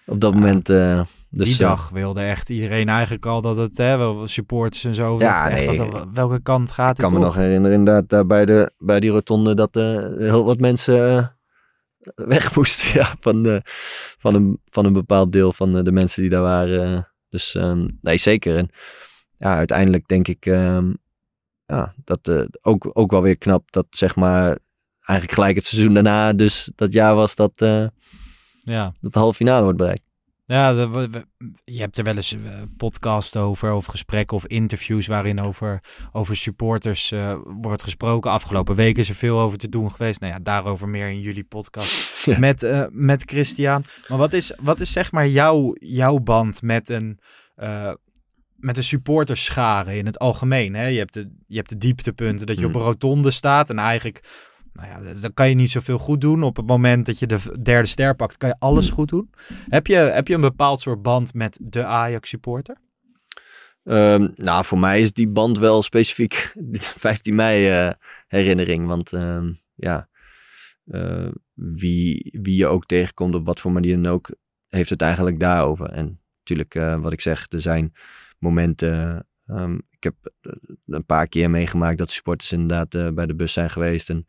op 0.06 0.20
dat 0.22 0.34
moment. 0.34 0.66
dus, 0.66 1.08
die 1.30 1.58
dag 1.58 1.90
wilde 1.90 2.22
echt 2.22 2.50
iedereen 2.50 2.90
eigenlijk 2.90 3.26
al 3.26 3.42
dat 3.42 3.58
het, 3.58 3.78
hè, 3.78 3.98
wel 3.98 4.28
supporters 4.28 4.84
en 4.84 4.94
zo. 4.94 5.20
Ja, 5.20 5.50
nee. 5.50 5.92
welke 6.14 6.42
kant 6.42 6.72
gaat 6.72 6.90
ik 6.90 6.98
het 6.98 7.06
kan 7.06 7.20
me 7.20 7.26
nog 7.26 7.36
herinneren 7.36 7.78
inderdaad 7.78 8.10
daar 8.10 8.26
bij, 8.26 8.46
de, 8.46 8.72
bij 8.78 9.00
die 9.00 9.10
rotonde 9.10 9.56
dat 9.56 9.76
eh, 9.76 9.84
heel 10.18 10.44
wat 10.44 10.60
mensen 10.60 11.32
weg 12.16 12.56
moesten 12.56 12.88
ja, 13.00 13.16
van, 13.20 13.44
de, 13.44 13.62
van, 14.18 14.36
een, 14.36 14.60
van 14.66 14.86
een 14.86 14.94
bepaald 14.94 15.32
deel 15.32 15.54
van 15.54 15.84
de 15.84 15.92
mensen 15.92 16.22
die 16.22 16.32
daar 16.32 16.42
waren. 16.42 17.08
Dus 17.30 17.56
ehm, 17.56 17.86
nee, 18.02 18.18
zeker. 18.18 18.58
En 18.58 18.70
ja, 19.38 19.56
uiteindelijk 19.56 20.08
denk 20.08 20.28
ik 20.28 20.46
ehm, 20.46 20.94
ja, 21.66 21.94
dat 22.04 22.28
eh, 22.28 22.42
ook, 22.62 22.90
ook 22.94 23.12
wel 23.12 23.22
weer 23.22 23.38
knap 23.38 23.72
dat 23.72 23.86
zeg 23.90 24.16
maar 24.16 24.58
eigenlijk 25.00 25.32
gelijk 25.40 25.56
het 25.56 25.66
seizoen 25.66 25.94
daarna, 25.94 26.34
dus 26.34 26.72
dat 26.76 26.94
jaar 26.94 27.16
was 27.16 27.36
dat, 27.36 27.52
eh, 27.56 27.88
Ja. 28.60 28.92
dat 29.02 29.14
de 29.14 29.20
halve 29.20 29.36
finale 29.36 29.64
wordt 29.64 29.78
bereikt. 29.78 30.04
Ja, 30.52 30.74
de- 30.74 31.26
je 31.64 31.80
hebt 31.80 31.98
er 31.98 32.04
wel 32.04 32.16
eens 32.16 32.34
eh, 32.34 32.40
podcasts 32.78 33.36
over, 33.36 33.72
of 33.74 33.86
gesprekken 33.86 34.36
of 34.38 34.46
interviews 34.48 35.08
waarin 35.08 35.42
over, 35.42 35.80
over 36.12 36.36
supporters 36.36 37.12
eh, 37.12 37.36
wordt 37.44 37.84
gesproken. 37.84 38.32
Afgelopen 38.32 38.76
week 38.76 38.98
is 38.98 39.10
er 39.10 39.16
veel 39.16 39.40
over 39.40 39.58
te 39.58 39.70
doen 39.70 39.92
geweest. 39.92 40.20
Nou 40.20 40.34
ja, 40.34 40.40
daarover 40.40 40.88
meer 40.90 41.10
in 41.10 41.20
jullie 41.22 41.44
podcast 41.44 42.10
Ja. 42.26 42.40
met, 42.40 42.64
eh, 42.64 42.84
met 42.90 43.24
Christian. 43.26 43.84
Maar 44.08 44.18
wat 44.18 44.34
is, 44.34 44.54
wat 44.62 44.80
is 44.80 44.92
zeg 44.92 45.12
maar 45.12 45.28
jouw, 45.28 45.76
jouw 45.80 46.18
band 46.18 46.62
met 46.62 46.90
een, 46.90 47.20
eh, 47.56 47.94
met 48.56 48.78
een 48.78 48.84
supporterschare 48.84 49.98
in 49.98 50.06
het 50.06 50.20
algemeen? 50.20 50.74
Hè? 50.76 50.86
Je, 50.86 50.98
hebt 50.98 51.14
de, 51.14 51.32
je 51.48 51.58
hebt 51.58 51.70
de 51.70 51.78
dieptepunten 51.78 52.46
dat 52.46 52.60
je 52.60 52.66
op 52.66 52.72
Mm. 52.74 52.78
een 52.80 52.86
rotonde 52.86 53.32
staat 53.32 53.70
en 53.70 53.80
eigenlijk... 53.80 54.48
Nou 54.82 55.06
ja, 55.06 55.14
dan 55.22 55.34
kan 55.34 55.50
je 55.50 55.56
niet 55.56 55.70
zoveel 55.70 55.98
goed 55.98 56.22
doen. 56.22 56.44
Op 56.44 56.56
het 56.56 56.66
moment 56.68 57.06
dat 57.06 57.20
je 57.20 57.28
de 57.28 57.60
derde 57.62 57.88
ster 57.88 58.16
pakt, 58.16 58.38
kan 58.38 58.50
je 58.50 58.56
alles 58.60 58.88
Mm. 58.90 58.94
goed 58.94 59.10
doen. 59.10 59.30
Heb 59.70 59.88
je, 59.88 59.96
heb 59.96 60.28
je 60.28 60.34
een 60.34 60.42
bepaald 60.42 60.80
soort 60.80 61.02
band 61.02 61.34
met 61.34 61.60
de 61.62 61.86
Ajax 61.86 62.30
supporter? 62.30 62.78
Ehm, 63.84 64.28
nou, 64.36 64.66
voor 64.66 64.80
mij 64.80 65.02
is 65.02 65.14
die 65.14 65.28
band 65.28 65.58
wel 65.58 65.82
specifiek 65.82 66.52
de 66.56 66.80
15 66.80 67.36
mei 67.36 67.70
eh, 67.70 67.92
herinnering. 68.28 68.88
Want 68.88 69.14
ehm, 69.14 69.52
ja, 69.76 70.10
eh, 70.86 71.28
wie, 71.54 72.38
wie 72.42 72.56
je 72.56 72.68
ook 72.68 72.86
tegenkomt 72.86 73.36
op 73.36 73.46
wat 73.46 73.60
voor 73.60 73.72
manier 73.72 73.96
dan 74.02 74.12
ook, 74.12 74.30
heeft 74.68 74.90
het 74.90 75.02
eigenlijk 75.02 75.40
daarover. 75.40 75.90
En 75.90 76.22
natuurlijk, 76.40 76.76
eh, 76.76 77.02
wat 77.02 77.14
ik 77.14 77.22
zeg, 77.22 77.46
er 77.50 77.60
zijn 77.62 77.94
momenten. 78.38 79.24
ehm, 79.46 79.78
ik 79.90 80.04
heb 80.04 80.16
een 80.86 81.06
paar 81.06 81.28
keer 81.28 81.50
meegemaakt 81.50 81.98
dat 81.98 82.12
supporters 82.12 82.52
inderdaad 82.52 83.16
bij 83.16 83.26
de 83.26 83.36
bus 83.36 83.54
zijn 83.54 83.70
geweest. 83.70 84.10
En 84.10 84.26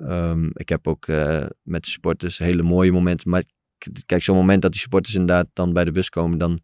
ehm, 0.00 0.50
ik 0.52 0.68
heb 0.68 0.86
ook 0.86 1.06
eh, 1.06 1.46
met 1.62 1.86
supporters 1.86 2.38
hele 2.38 2.62
mooie 2.62 2.92
momenten. 2.92 3.30
Maar 3.30 3.44
kijk, 4.06 4.22
zo'n 4.22 4.36
moment 4.36 4.62
dat 4.62 4.72
die 4.72 4.80
supporters 4.80 5.14
inderdaad 5.14 5.48
dan 5.52 5.72
bij 5.72 5.84
de 5.84 5.92
bus 5.92 6.08
komen, 6.08 6.38
dan 6.38 6.60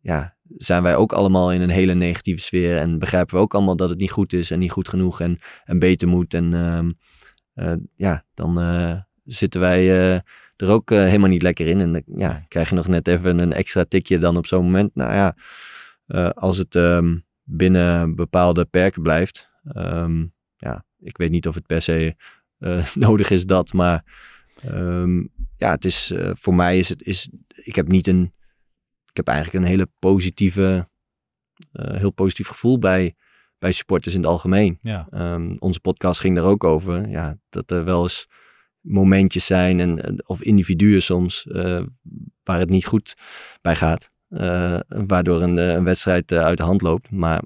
ja, 0.00 0.36
zijn 0.56 0.82
wij 0.82 0.96
ook 0.96 1.12
allemaal 1.12 1.52
in 1.52 1.60
een 1.60 1.70
hele 1.70 1.94
negatieve 1.94 2.40
sfeer. 2.40 2.78
En 2.78 2.98
begrijpen 2.98 3.34
we 3.34 3.40
ook 3.40 3.54
allemaal 3.54 3.76
dat 3.76 3.90
het 3.90 3.98
niet 3.98 4.10
goed 4.10 4.32
is 4.32 4.50
en 4.50 4.58
niet 4.58 4.70
goed 4.70 4.88
genoeg 4.88 5.20
en, 5.20 5.38
en 5.64 5.78
beter 5.78 6.08
moet. 6.08 6.34
En 6.34 6.54
ehm, 6.54 6.90
eh, 7.54 7.80
ja, 7.96 8.24
dan 8.34 8.60
eh, 8.60 9.00
zitten 9.24 9.60
wij 9.60 9.88
er 10.56 10.68
ook 10.70 10.90
helemaal 10.90 11.28
niet 11.28 11.42
lekker 11.42 11.66
in. 11.66 11.80
En 11.80 11.92
dan 11.92 12.02
ja, 12.16 12.44
krijg 12.48 12.68
je 12.68 12.74
nog 12.74 12.88
net 12.88 13.08
even 13.08 13.38
een 13.38 13.52
extra 13.52 13.84
tikje 13.84 14.18
dan 14.18 14.36
op 14.36 14.46
zo'n 14.46 14.64
moment. 14.64 14.94
Nou 14.94 15.12
ja, 15.12 15.36
als 16.32 16.58
het 16.58 16.74
ehm, 16.74 17.16
binnen 17.42 18.14
bepaalde 18.14 18.64
perken 18.64 19.02
blijft. 19.02 19.48
ja, 20.56 20.84
ik 20.98 21.16
weet 21.16 21.30
niet 21.30 21.48
of 21.48 21.54
het 21.54 21.66
per 21.66 21.82
se 21.82 22.16
nodig 22.94 23.30
is 23.30 23.46
dat, 23.46 23.72
maar 23.72 24.04
ehm, 24.62 25.18
ja, 25.56 25.70
het 25.70 25.84
is, 25.84 26.10
eh, 26.10 26.30
voor 26.34 26.54
mij 26.54 26.78
is 26.78 26.88
het, 26.88 27.02
is, 27.02 27.28
ik 27.54 27.74
heb 27.74 27.88
niet 27.88 28.06
een, 28.06 28.32
ik 29.10 29.16
heb 29.16 29.28
eigenlijk 29.28 29.64
een 29.64 29.70
hele 29.70 29.88
positieve, 29.98 30.88
eh, 31.72 31.96
heel 31.98 32.10
positief 32.12 32.48
gevoel 32.48 32.78
bij, 32.78 33.14
bij 33.58 33.72
supporters 33.72 34.14
in 34.14 34.20
het 34.20 34.30
algemeen. 34.30 34.78
Ja. 34.80 35.06
Ehm, 35.10 35.54
onze 35.58 35.80
podcast 35.80 36.20
ging 36.20 36.34
daar 36.36 36.44
ook 36.44 36.64
over. 36.64 37.08
Ja, 37.08 37.36
dat 37.50 37.70
er 37.70 37.84
wel 37.84 38.02
eens 38.02 38.26
momentjes 38.80 39.46
zijn, 39.46 39.80
en, 39.80 40.22
of 40.28 40.42
individuen 40.42 41.02
soms, 41.02 41.46
eh, 41.46 41.82
waar 42.42 42.58
het 42.58 42.68
niet 42.70 42.86
goed 42.86 43.14
bij 43.62 43.76
gaat. 43.76 44.12
eh, 44.28 44.78
waardoor 44.88 45.42
een, 45.42 45.58
eh, 45.58 45.68
een 45.72 45.84
wedstrijd 45.84 46.32
eh, 46.32 46.38
uit 46.40 46.56
de 46.56 46.62
hand 46.62 46.82
loopt. 46.82 47.10
Maar 47.10 47.42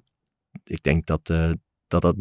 ik 0.65 0.83
denk 0.83 1.07
dat 1.07 1.31
eh, 1.31 1.51
dat, 1.87 2.03
dat 2.03 2.17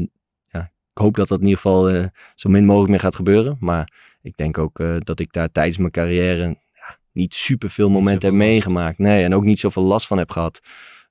ik 0.98 1.04
hoop 1.04 1.16
dat 1.16 1.28
dat 1.28 1.40
in 1.40 1.46
ieder 1.46 1.62
geval 1.62 1.90
eh, 1.90 2.06
zo 2.36 2.50
min 2.50 2.66
mogelijk 2.66 2.90
meer 2.90 3.00
gaat 3.00 3.16
gebeuren. 3.16 3.58
Maar 3.60 3.92
ik 4.22 4.38
denk 4.38 4.58
ook 4.58 4.80
eh, 4.80 4.96
dat 5.00 5.20
ik 5.20 5.34
daar 5.34 5.52
tijdens 5.52 5.78
mijn 5.78 5.92
carrière 5.92 6.48
ja, 6.74 6.98
niet 7.12 7.34
super 7.34 7.70
veel 7.70 7.90
momenten 7.90 8.30
heb 8.30 8.38
meegemaakt. 8.38 8.98
Nee, 8.98 9.24
en 9.24 9.36
ook 9.36 9.44
niet 9.44 9.60
zoveel 9.60 9.84
last 9.84 10.08
van 10.08 10.18
heb 10.18 10.32
gehad. 10.32 10.60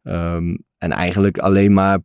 Ehm, 0.03 0.57
en 0.79 0.93
eigenlijk 0.93 1.39
alleen 1.39 1.73
maar 1.73 1.99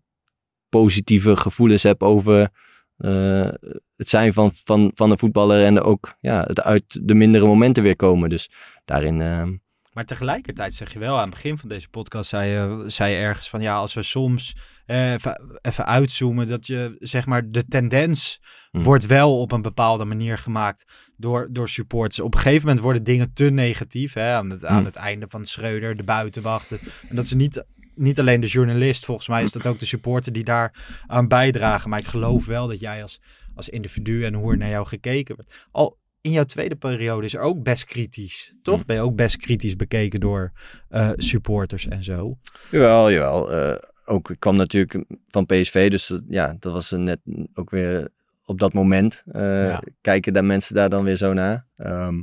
positieve 0.69 1.35
gevoelens 1.35 1.83
heb 1.83 2.03
over 2.03 2.49
eh, 2.97 3.49
het 3.95 4.09
zijn 4.09 4.33
van, 4.33 4.51
van, 4.63 4.91
van 4.95 5.11
een 5.11 5.17
voetballer 5.17 5.65
en 5.65 5.81
ook 5.81 6.13
ja, 6.19 6.43
het 6.47 6.61
uit 6.61 7.07
de 7.07 7.15
mindere 7.15 7.45
momenten 7.45 7.83
weer 7.83 7.95
komen. 7.95 8.29
Dus 8.29 8.49
daarin, 8.85 9.21
ehm, 9.21 9.55
Maar 9.93 10.05
tegelijkertijd 10.05 10.73
zeg 10.73 10.93
je 10.93 10.99
wel, 10.99 11.15
aan 11.15 11.21
het 11.21 11.29
begin 11.29 11.57
van 11.57 11.69
deze 11.69 11.89
podcast 11.89 12.29
zei 12.29 12.49
je, 12.49 12.83
zei 12.89 13.13
je 13.13 13.19
ergens 13.19 13.49
van 13.49 13.61
ja, 13.61 13.75
als 13.75 13.93
we 13.93 14.03
soms 14.03 14.55
even, 14.91 15.59
even 15.61 15.85
uitzoomen, 15.85 16.47
dat 16.47 16.67
je 16.67 16.95
zeg 16.99 17.25
maar 17.25 17.51
de 17.51 17.65
tendens 17.67 18.41
Mhm. 18.71 18.83
wordt 18.83 19.05
wel 19.05 19.39
op 19.39 19.51
een 19.51 19.61
bepaalde 19.61 20.05
manier 20.05 20.37
gemaakt 20.37 20.85
door, 21.17 21.47
door 21.51 21.69
supporters. 21.69 22.19
Op 22.19 22.33
een 22.33 22.39
gegeven 22.39 22.65
moment 22.65 22.83
worden 22.83 23.03
dingen 23.03 23.33
te 23.33 23.43
negatief. 23.49 24.13
Hè, 24.13 24.33
aan, 24.33 24.49
het, 24.49 24.65
aan 24.65 24.75
Mhm. 24.75 24.85
het 24.85 24.95
einde 24.95 25.25
van 25.29 25.45
Schreuder, 25.45 25.95
de 25.97 26.03
buitenwachten. 26.03 26.79
En 27.09 27.15
dat 27.15 27.27
ze 27.27 27.35
niet, 27.35 27.63
niet 27.95 28.19
alleen 28.19 28.39
de 28.39 28.47
journalist, 28.47 29.05
volgens 29.05 29.27
mij 29.27 29.43
is 29.43 29.51
dat 29.51 29.65
ook 29.65 29.79
de 29.79 29.85
supporter 29.85 30.31
die 30.31 30.43
daar 30.43 31.01
aan 31.07 31.27
bijdragen. 31.27 31.89
Maar 31.89 31.99
ik 31.99 32.05
geloof 32.07 32.45
wel 32.45 32.67
dat 32.67 32.79
jij 32.79 33.01
als, 33.01 33.19
als 33.55 33.69
individu 33.69 34.25
en 34.25 34.33
hoe 34.33 34.51
er 34.51 34.57
naar 34.57 34.69
jou 34.69 34.85
gekeken 34.87 35.35
wordt. 35.35 35.67
Al 35.71 35.99
in 36.21 36.31
jouw 36.31 36.43
tweede 36.43 36.75
periode 36.75 37.25
is 37.25 37.33
er 37.33 37.41
ook 37.41 37.63
best 37.63 37.85
kritisch. 37.85 38.53
Toch? 38.61 38.77
Mhm. 38.77 38.85
Ben 38.85 38.95
je 38.95 39.01
ook 39.01 39.15
best 39.15 39.37
kritisch 39.37 39.75
bekeken 39.75 40.19
door 40.19 40.51
eh, 40.89 41.09
supporters 41.15 41.87
en 41.87 42.03
zo. 42.03 42.37
Jawel, 42.71 43.11
jawel. 43.11 43.51
Eh, 43.51 43.75
ook, 44.05 44.29
ik 44.29 44.39
kwam 44.39 44.55
natuurlijk 44.55 45.05
van 45.29 45.45
PSV, 45.45 45.89
dus 45.89 46.07
dat- 46.07 46.23
ja, 46.27 46.55
dat 46.59 46.71
was 46.73 46.91
net 46.91 47.19
ook 47.53 47.69
weer 47.69 48.09
op 48.45 48.59
dat 48.59 48.73
moment. 48.73 49.23
eh, 49.31 49.41
Ja. 49.67 49.81
Kijken 50.01 50.33
daar 50.33 50.45
mensen 50.45 50.75
daar 50.75 50.89
dan 50.89 51.03
weer 51.03 51.15
zo 51.15 51.33
naar. 51.33 51.65
Ehm, 51.77 52.21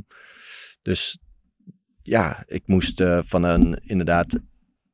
dus 0.83 1.19
ja, 2.03 2.45
ik 2.47 2.63
moest 2.67 3.01
uh, 3.01 3.19
van 3.25 3.43
een 3.43 3.81
inderdaad 3.85 4.39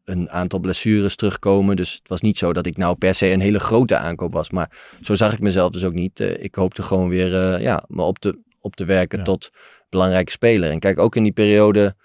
een 0.04 0.30
aantal 0.30 0.58
blessures 0.58 1.16
terugkomen. 1.16 1.76
Dus 1.76 1.92
het 1.94 2.08
was 2.08 2.20
niet 2.20 2.38
zo 2.38 2.52
dat 2.52 2.66
ik 2.66 2.76
nou 2.76 2.96
per 2.96 3.14
se 3.14 3.26
een 3.30 3.40
hele 3.40 3.60
grote 3.60 3.96
aankoop 3.96 4.32
was. 4.32 4.50
Maar 4.50 4.96
zo 5.00 5.14
zag 5.14 5.32
ik 5.32 5.40
mezelf 5.40 5.70
dus 5.70 5.84
ook 5.84 5.92
niet. 5.92 6.20
Uh, 6.20 6.42
ik 6.42 6.54
hoopte 6.54 6.82
gewoon 6.82 7.08
weer 7.08 7.60
ja, 7.60 7.84
me 7.88 8.02
op 8.02 8.18
te, 8.18 8.38
op 8.60 8.76
te 8.76 8.84
werken 8.84 9.18
ja. 9.18 9.24
tot 9.24 9.50
belangrijke 9.88 10.30
speler. 10.30 10.70
En 10.70 10.78
kijk, 10.78 10.98
ook 10.98 11.16
in 11.16 11.22
die 11.22 11.32
periode, 11.32 11.96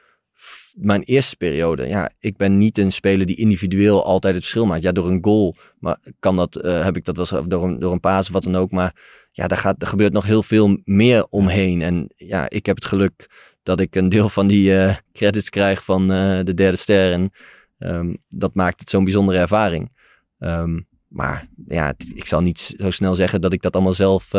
mijn 0.82 1.04
eerste 1.04 1.36
periode. 1.36 1.88
Ja, 1.88 2.12
ik 2.20 2.38
ben 2.38 2.58
niet 2.58 2.78
een 2.78 2.92
speler 2.92 3.26
die 3.26 3.36
individueel 3.36 4.06
altijd 4.06 4.34
het 4.34 4.44
verschil 4.44 4.66
maakt. 4.66 4.84
Ja, 4.84 4.92
door 4.92 5.08
een 5.08 5.24
goal 5.24 5.56
maar 5.80 5.98
kan 6.20 6.36
dat, 6.36 6.60
uh, 6.64 6.84
heb 6.84 6.96
ik 6.96 7.06
dat 7.06 7.16
wel 7.16 7.40
eens, 7.40 7.48
door 7.48 7.64
een, 7.64 7.80
door 7.80 7.92
een 7.92 8.00
paas 8.00 8.28
of 8.28 8.34
wat 8.34 8.44
dan 8.44 8.56
ook. 8.56 8.72
Maar 8.72 8.96
ja, 9.32 9.48
daar, 9.48 9.58
gaat, 9.58 9.82
er 9.82 9.88
gebeurt 9.88 10.14
nog 10.14 10.26
heel 10.26 10.44
veel 10.44 10.80
meer 10.84 11.26
omheen. 11.30 11.82
En 11.82 12.10
ja, 12.16 12.50
ik 12.50 12.66
heb 12.66 12.76
het 12.76 12.86
geluk 12.86 13.30
dat 13.64 13.80
ik 13.80 13.96
een 13.96 14.10
deel 14.10 14.30
van 14.30 14.48
die 14.48 14.72
uh, 14.72 14.96
credits 15.14 15.50
krijg 15.50 15.84
van 15.84 16.02
uh, 16.12 16.40
de 16.44 16.54
derde 16.54 16.78
ster. 16.78 17.12
En 17.12 17.32
um, 17.78 18.18
dat 18.30 18.56
maakt 18.56 18.80
het 18.80 18.90
zo'n 18.90 19.04
bijzondere 19.04 19.40
ervaring. 19.40 19.92
Um, 20.40 20.88
maar 21.08 21.48
ja, 21.68 21.94
ik 22.14 22.26
zal 22.26 22.42
niet 22.42 22.76
zo 22.78 22.92
snel 22.92 23.16
zeggen 23.16 23.42
dat 23.42 23.54
ik 23.54 23.62
dat 23.62 23.74
allemaal 23.74 23.94
zelf 23.94 24.32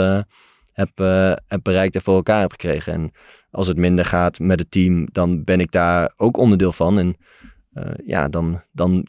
heb, 0.73 0.99
heb 1.47 1.61
bereikt 1.63 1.95
en 1.95 2.03
voor 2.03 2.15
elkaar 2.15 2.41
heb 2.41 2.51
gekregen. 2.51 2.93
En 2.93 3.13
als 3.51 3.67
het 3.67 3.77
minder 3.77 4.05
gaat 4.05 4.39
met 4.39 4.59
het 4.59 4.71
team, 4.71 5.09
dan 5.13 5.45
ben 5.45 5.61
ik 5.61 5.71
daar 5.71 6.13
ook 6.17 6.37
onderdeel 6.37 6.73
van. 6.73 6.99
En 6.99 7.17
ja, 8.05 8.29
dan, 8.29 8.63
dan 8.73 9.07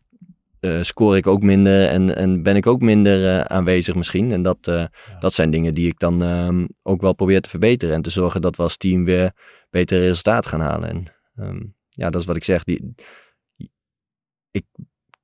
uh, 0.61 0.81
scoor 0.81 1.17
ik 1.17 1.27
ook 1.27 1.41
minder 1.41 1.87
en, 1.87 2.15
en 2.15 2.43
ben 2.43 2.55
ik 2.55 2.67
ook 2.67 2.81
minder 2.81 3.19
uh, 3.19 3.41
aanwezig 3.41 3.95
misschien. 3.95 4.31
En 4.31 4.41
dat, 4.41 4.57
ja. 4.61 4.91
dat 5.19 5.33
zijn 5.33 5.51
dingen 5.51 5.73
die 5.73 5.87
ik 5.87 5.99
dan 5.99 6.21
um, 6.21 6.67
ook 6.83 7.01
wel 7.01 7.13
probeer 7.13 7.41
te 7.41 7.49
verbeteren. 7.49 7.95
En 7.95 8.01
te 8.01 8.09
zorgen 8.09 8.41
dat 8.41 8.55
we 8.55 8.63
als 8.63 8.77
team 8.77 9.03
weer 9.03 9.31
betere 9.69 9.99
resultaten 9.99 10.49
gaan 10.49 10.59
halen. 10.59 10.89
En 10.89 11.05
um, 11.45 11.75
ja, 11.89 12.09
dat 12.09 12.21
is 12.21 12.27
wat 12.27 12.35
ik 12.35 12.43
zeg. 12.43 12.63
Die, 12.63 12.95
ik 14.51 14.65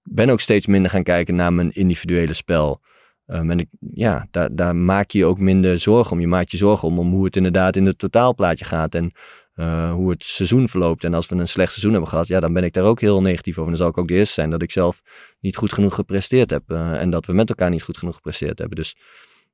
ben 0.03 0.29
ook 0.29 0.39
steeds 0.39 0.65
minder 0.65 0.91
gaan 0.91 1.03
kijken 1.03 1.35
naar 1.35 1.53
mijn 1.53 1.71
individuele 1.71 2.33
spel. 2.33 2.81
Um, 3.27 3.51
en 3.51 3.59
ik, 3.59 3.67
ja, 3.93 4.27
daar, 4.31 4.55
daar 4.55 4.75
maak 4.75 5.11
je 5.11 5.17
je 5.17 5.25
ook 5.25 5.39
minder 5.39 5.79
zorgen 5.79 6.11
om. 6.11 6.19
Je 6.19 6.27
maakt 6.27 6.51
je 6.51 6.57
zorgen 6.57 6.87
om, 6.87 6.99
om 6.99 7.11
hoe 7.11 7.25
het 7.25 7.35
inderdaad 7.35 7.75
in 7.75 7.85
het 7.85 7.97
totaalplaatje 7.97 8.65
gaat. 8.65 8.95
En 8.95 9.11
uh, 9.55 9.91
hoe 9.91 10.09
het 10.09 10.23
seizoen 10.23 10.67
verloopt. 10.69 11.03
En 11.03 11.13
als 11.13 11.27
we 11.27 11.35
een 11.35 11.47
slecht 11.47 11.71
seizoen 11.71 11.91
hebben 11.91 12.09
gehad, 12.09 12.27
ja, 12.27 12.39
dan 12.39 12.53
ben 12.53 12.63
ik 12.63 12.73
daar 12.73 12.83
ook 12.83 13.01
heel 13.01 13.21
negatief 13.21 13.53
over. 13.53 13.63
En 13.63 13.69
dan 13.69 13.77
zal 13.77 13.89
ik 13.89 13.97
ook 13.97 14.07
de 14.07 14.13
eerste 14.13 14.33
zijn 14.33 14.49
dat 14.49 14.61
ik 14.61 14.71
zelf 14.71 15.01
niet 15.39 15.55
goed 15.55 15.73
genoeg 15.73 15.95
gepresteerd 15.95 16.49
heb. 16.49 16.63
Uh, 16.67 17.01
en 17.01 17.09
dat 17.09 17.25
we 17.25 17.33
met 17.33 17.49
elkaar 17.49 17.69
niet 17.69 17.83
goed 17.83 17.97
genoeg 17.97 18.15
gepresteerd 18.15 18.59
hebben. 18.59 18.77
Dus, 18.77 18.95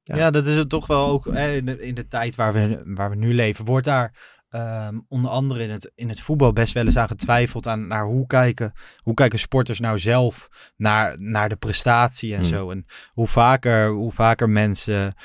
ja. 0.03 0.31
dat 0.31 0.45
is 0.45 0.55
het 0.55 0.69
toch 0.69 0.87
wel 0.87 1.07
ook 1.07 1.25
hè, 1.31 1.51
in, 1.51 1.65
de, 1.65 1.79
in 1.79 1.95
de 1.95 2.07
tijd 2.07 2.35
waar 2.35 2.53
we, 2.53 2.81
waar 2.85 3.09
we 3.09 3.15
nu 3.15 3.33
leven. 3.33 3.65
Wordt 3.65 3.85
daar 3.85 4.13
um, 4.55 5.05
onder 5.09 5.31
andere 5.31 5.63
in 5.63 5.69
het, 5.69 5.91
in 5.95 6.09
het 6.09 6.19
voetbal 6.19 6.53
best 6.53 6.73
wel 6.73 6.85
eens 6.85 6.97
aan 6.97 7.07
getwijfeld 7.07 7.67
aan 7.67 7.87
naar 7.87 8.05
hoe 8.05 8.27
kijken, 8.27 8.73
hoe 8.97 9.13
kijken 9.13 9.39
sporters 9.39 9.79
nou 9.79 9.99
zelf 9.99 10.49
naar, 10.77 11.21
naar 11.21 11.49
de 11.49 11.55
prestatie 11.55 12.33
en 12.33 12.39
hmm. 12.39 12.49
zo. 12.49 12.71
En 12.71 12.85
hoe 13.13 13.27
vaker, 13.27 13.89
hoe 13.89 14.11
vaker 14.11 14.49
mensen 14.49 15.15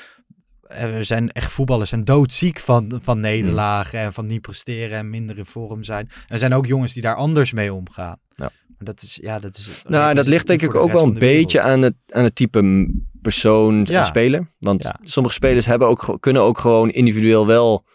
er 0.69 1.05
zijn 1.05 1.31
echt 1.31 1.51
voetballers 1.51 1.89
zijn 1.89 2.03
doodziek 2.03 2.59
van, 2.59 2.99
van 3.03 3.19
nederlagen 3.19 3.99
en 3.99 4.13
van 4.13 4.25
niet 4.25 4.41
presteren 4.41 4.97
en 4.97 5.09
minder 5.09 5.37
in 5.37 5.45
vorm 5.45 5.83
zijn. 5.83 6.09
er 6.27 6.37
zijn 6.37 6.53
ook 6.53 6.65
jongens 6.65 6.93
die 6.93 7.01
daar 7.01 7.15
anders 7.15 7.53
mee 7.53 7.73
omgaan. 7.73 8.17
Ja. 8.35 8.51
Maar 8.67 8.85
dat 8.85 9.01
is, 9.01 9.19
ja, 9.21 9.39
dat 9.39 9.55
is. 9.55 9.83
Nou, 9.87 10.13
dat 10.13 10.27
ligt 10.27 10.47
denk 10.47 10.61
ik 10.61 10.75
ook 10.75 10.91
wel 10.91 11.03
een 11.03 11.13
beetje 11.13 11.61
aan 11.61 11.81
het, 11.81 11.93
aan 12.09 12.23
het 12.23 12.35
type 12.35 12.89
persoon 13.21 13.85
ja. 13.85 13.97
en 13.97 14.05
speler. 14.05 14.51
Want 14.59 14.83
ja. 14.83 14.95
sommige 15.03 15.35
spelers 15.35 15.65
hebben 15.65 15.87
ook, 15.87 16.17
kunnen 16.19 16.41
ook 16.41 16.57
gewoon 16.57 16.89
individueel 16.89 17.47
wel 17.47 17.85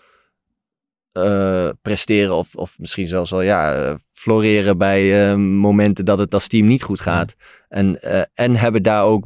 uh, 1.19 1.69
presteren 1.83 2.35
of, 2.35 2.55
of 2.55 2.79
misschien 2.79 3.07
zelfs 3.07 3.31
wel 3.31 3.43
ja, 3.43 3.97
floreren 4.13 4.79
bij 4.79 5.31
uh, 5.31 5.37
momenten 5.37 6.05
dat 6.05 6.19
het 6.19 6.35
als 6.35 6.47
team 6.47 6.67
niet 6.67 6.83
goed 6.83 7.01
gaat. 7.01 7.35
En, 7.69 7.99
uh, 8.01 8.23
en 8.35 8.57
hebben 8.57 8.83
daar 8.83 9.05
ook 9.05 9.25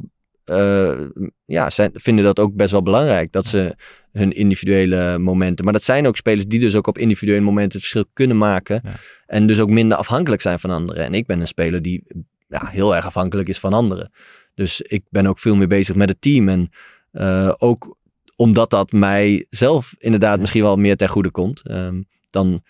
ja, 1.45 1.69
zijn, 1.69 1.91
vinden 1.93 2.23
dat 2.25 2.39
ook 2.39 2.55
best 2.55 2.71
wel 2.71 2.83
belangrijk. 2.83 3.31
Dat 3.31 3.45
ze 3.45 3.75
hun 4.11 4.31
individuele 4.31 5.17
momenten. 5.17 5.63
Maar 5.65 5.73
dat 5.73 5.83
zijn 5.83 6.07
ook 6.07 6.17
spelers 6.17 6.45
die 6.45 6.59
dus 6.59 6.75
ook 6.75 6.87
op 6.87 6.97
individuele 6.97 7.41
momenten 7.41 7.79
het 7.79 7.87
verschil 7.87 8.05
kunnen 8.13 8.37
maken. 8.37 8.79
Ja. 8.83 8.91
En 9.25 9.47
dus 9.47 9.59
ook 9.59 9.69
minder 9.69 9.97
afhankelijk 9.97 10.41
zijn 10.41 10.59
van 10.59 10.69
anderen. 10.69 11.03
En 11.03 11.13
ik 11.13 11.25
ben 11.25 11.39
een 11.39 11.47
speler 11.47 11.81
die 11.81 12.03
ja, 12.47 12.67
heel 12.67 12.95
erg 12.95 13.05
afhankelijk 13.05 13.47
is 13.47 13.59
van 13.59 13.73
anderen. 13.73 14.11
Dus 14.53 14.81
ik 14.81 15.03
ben 15.09 15.27
ook 15.27 15.39
veel 15.39 15.55
meer 15.55 15.67
bezig 15.67 15.95
met 15.95 16.09
het 16.09 16.21
team. 16.21 16.49
En 16.49 16.69
uh, 17.11 17.53
ook 17.57 17.97
omdat 18.39 18.69
dat 18.69 18.91
mij 18.91 19.45
zelf 19.49 19.95
inderdaad 19.97 20.39
misschien 20.39 20.61
wel 20.61 20.75
meer 20.75 20.95
ten 20.95 21.09
goede 21.09 21.31
komt. 21.31 21.61
Um, 21.71 22.07
dan 22.29 22.61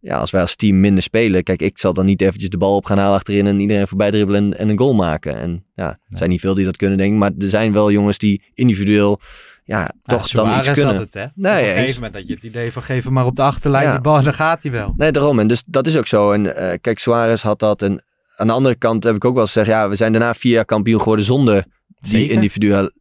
ja, 0.00 0.18
als 0.18 0.30
wij 0.30 0.40
als 0.40 0.56
team 0.56 0.80
minder 0.80 1.02
spelen, 1.02 1.42
kijk, 1.42 1.62
ik 1.62 1.78
zal 1.78 1.92
dan 1.92 2.06
niet 2.06 2.20
eventjes 2.20 2.50
de 2.50 2.58
bal 2.58 2.76
op 2.76 2.84
gaan 2.84 2.98
halen 2.98 3.14
achterin 3.14 3.46
en 3.46 3.60
iedereen 3.60 3.88
voorbij 3.88 4.10
dribbelen 4.10 4.44
en, 4.44 4.58
en 4.58 4.68
een 4.68 4.78
goal 4.78 4.94
maken. 4.94 5.36
En 5.38 5.64
ja, 5.74 5.88
er 5.88 6.18
zijn 6.18 6.30
niet 6.30 6.40
veel 6.40 6.54
die 6.54 6.64
dat 6.64 6.76
kunnen, 6.76 6.98
denk 6.98 7.12
ik, 7.12 7.18
maar 7.18 7.30
er 7.38 7.48
zijn 7.48 7.72
wel 7.72 7.90
jongens 7.90 8.18
die 8.18 8.42
individueel, 8.54 9.20
ja, 9.64 9.90
toch 10.02 10.28
ja, 10.28 10.42
dan 10.42 10.58
iets 10.58 10.70
kunnen. 10.70 10.96
Het, 10.96 11.14
hè? 11.14 11.26
Nee, 11.34 11.62
op 11.62 11.68
een 11.68 11.74
gegeven 11.74 11.94
moment 11.94 12.12
dat 12.12 12.26
je 12.26 12.34
het 12.34 12.44
idee 12.44 12.72
van 12.72 12.82
geven 12.82 13.12
maar 13.12 13.26
op 13.26 13.36
de 13.36 13.42
achterlijn 13.42 13.84
ja. 13.86 13.94
de 13.94 14.00
bal, 14.00 14.22
dan 14.22 14.34
gaat 14.34 14.62
hij 14.62 14.70
wel. 14.70 14.94
Nee, 14.96 15.12
daarom. 15.12 15.38
En 15.38 15.46
dus 15.46 15.62
dat 15.66 15.86
is 15.86 15.96
ook 15.96 16.06
zo. 16.06 16.32
En 16.32 16.44
uh, 16.44 16.72
kijk, 16.80 16.98
Suarez 16.98 17.42
had 17.42 17.58
dat. 17.58 17.82
En 17.82 18.04
aan 18.36 18.46
de 18.46 18.52
andere 18.52 18.74
kant 18.74 19.04
heb 19.04 19.14
ik 19.14 19.24
ook 19.24 19.34
wel 19.34 19.46
gezegd, 19.46 19.66
ja, 19.66 19.88
we 19.88 19.94
zijn 19.94 20.12
daarna 20.12 20.34
vier 20.34 20.52
jaar 20.52 20.64
kampioen 20.64 21.00
geworden 21.00 21.24
zonder 21.24 21.64
die 22.00 22.30
individuele 22.30 22.92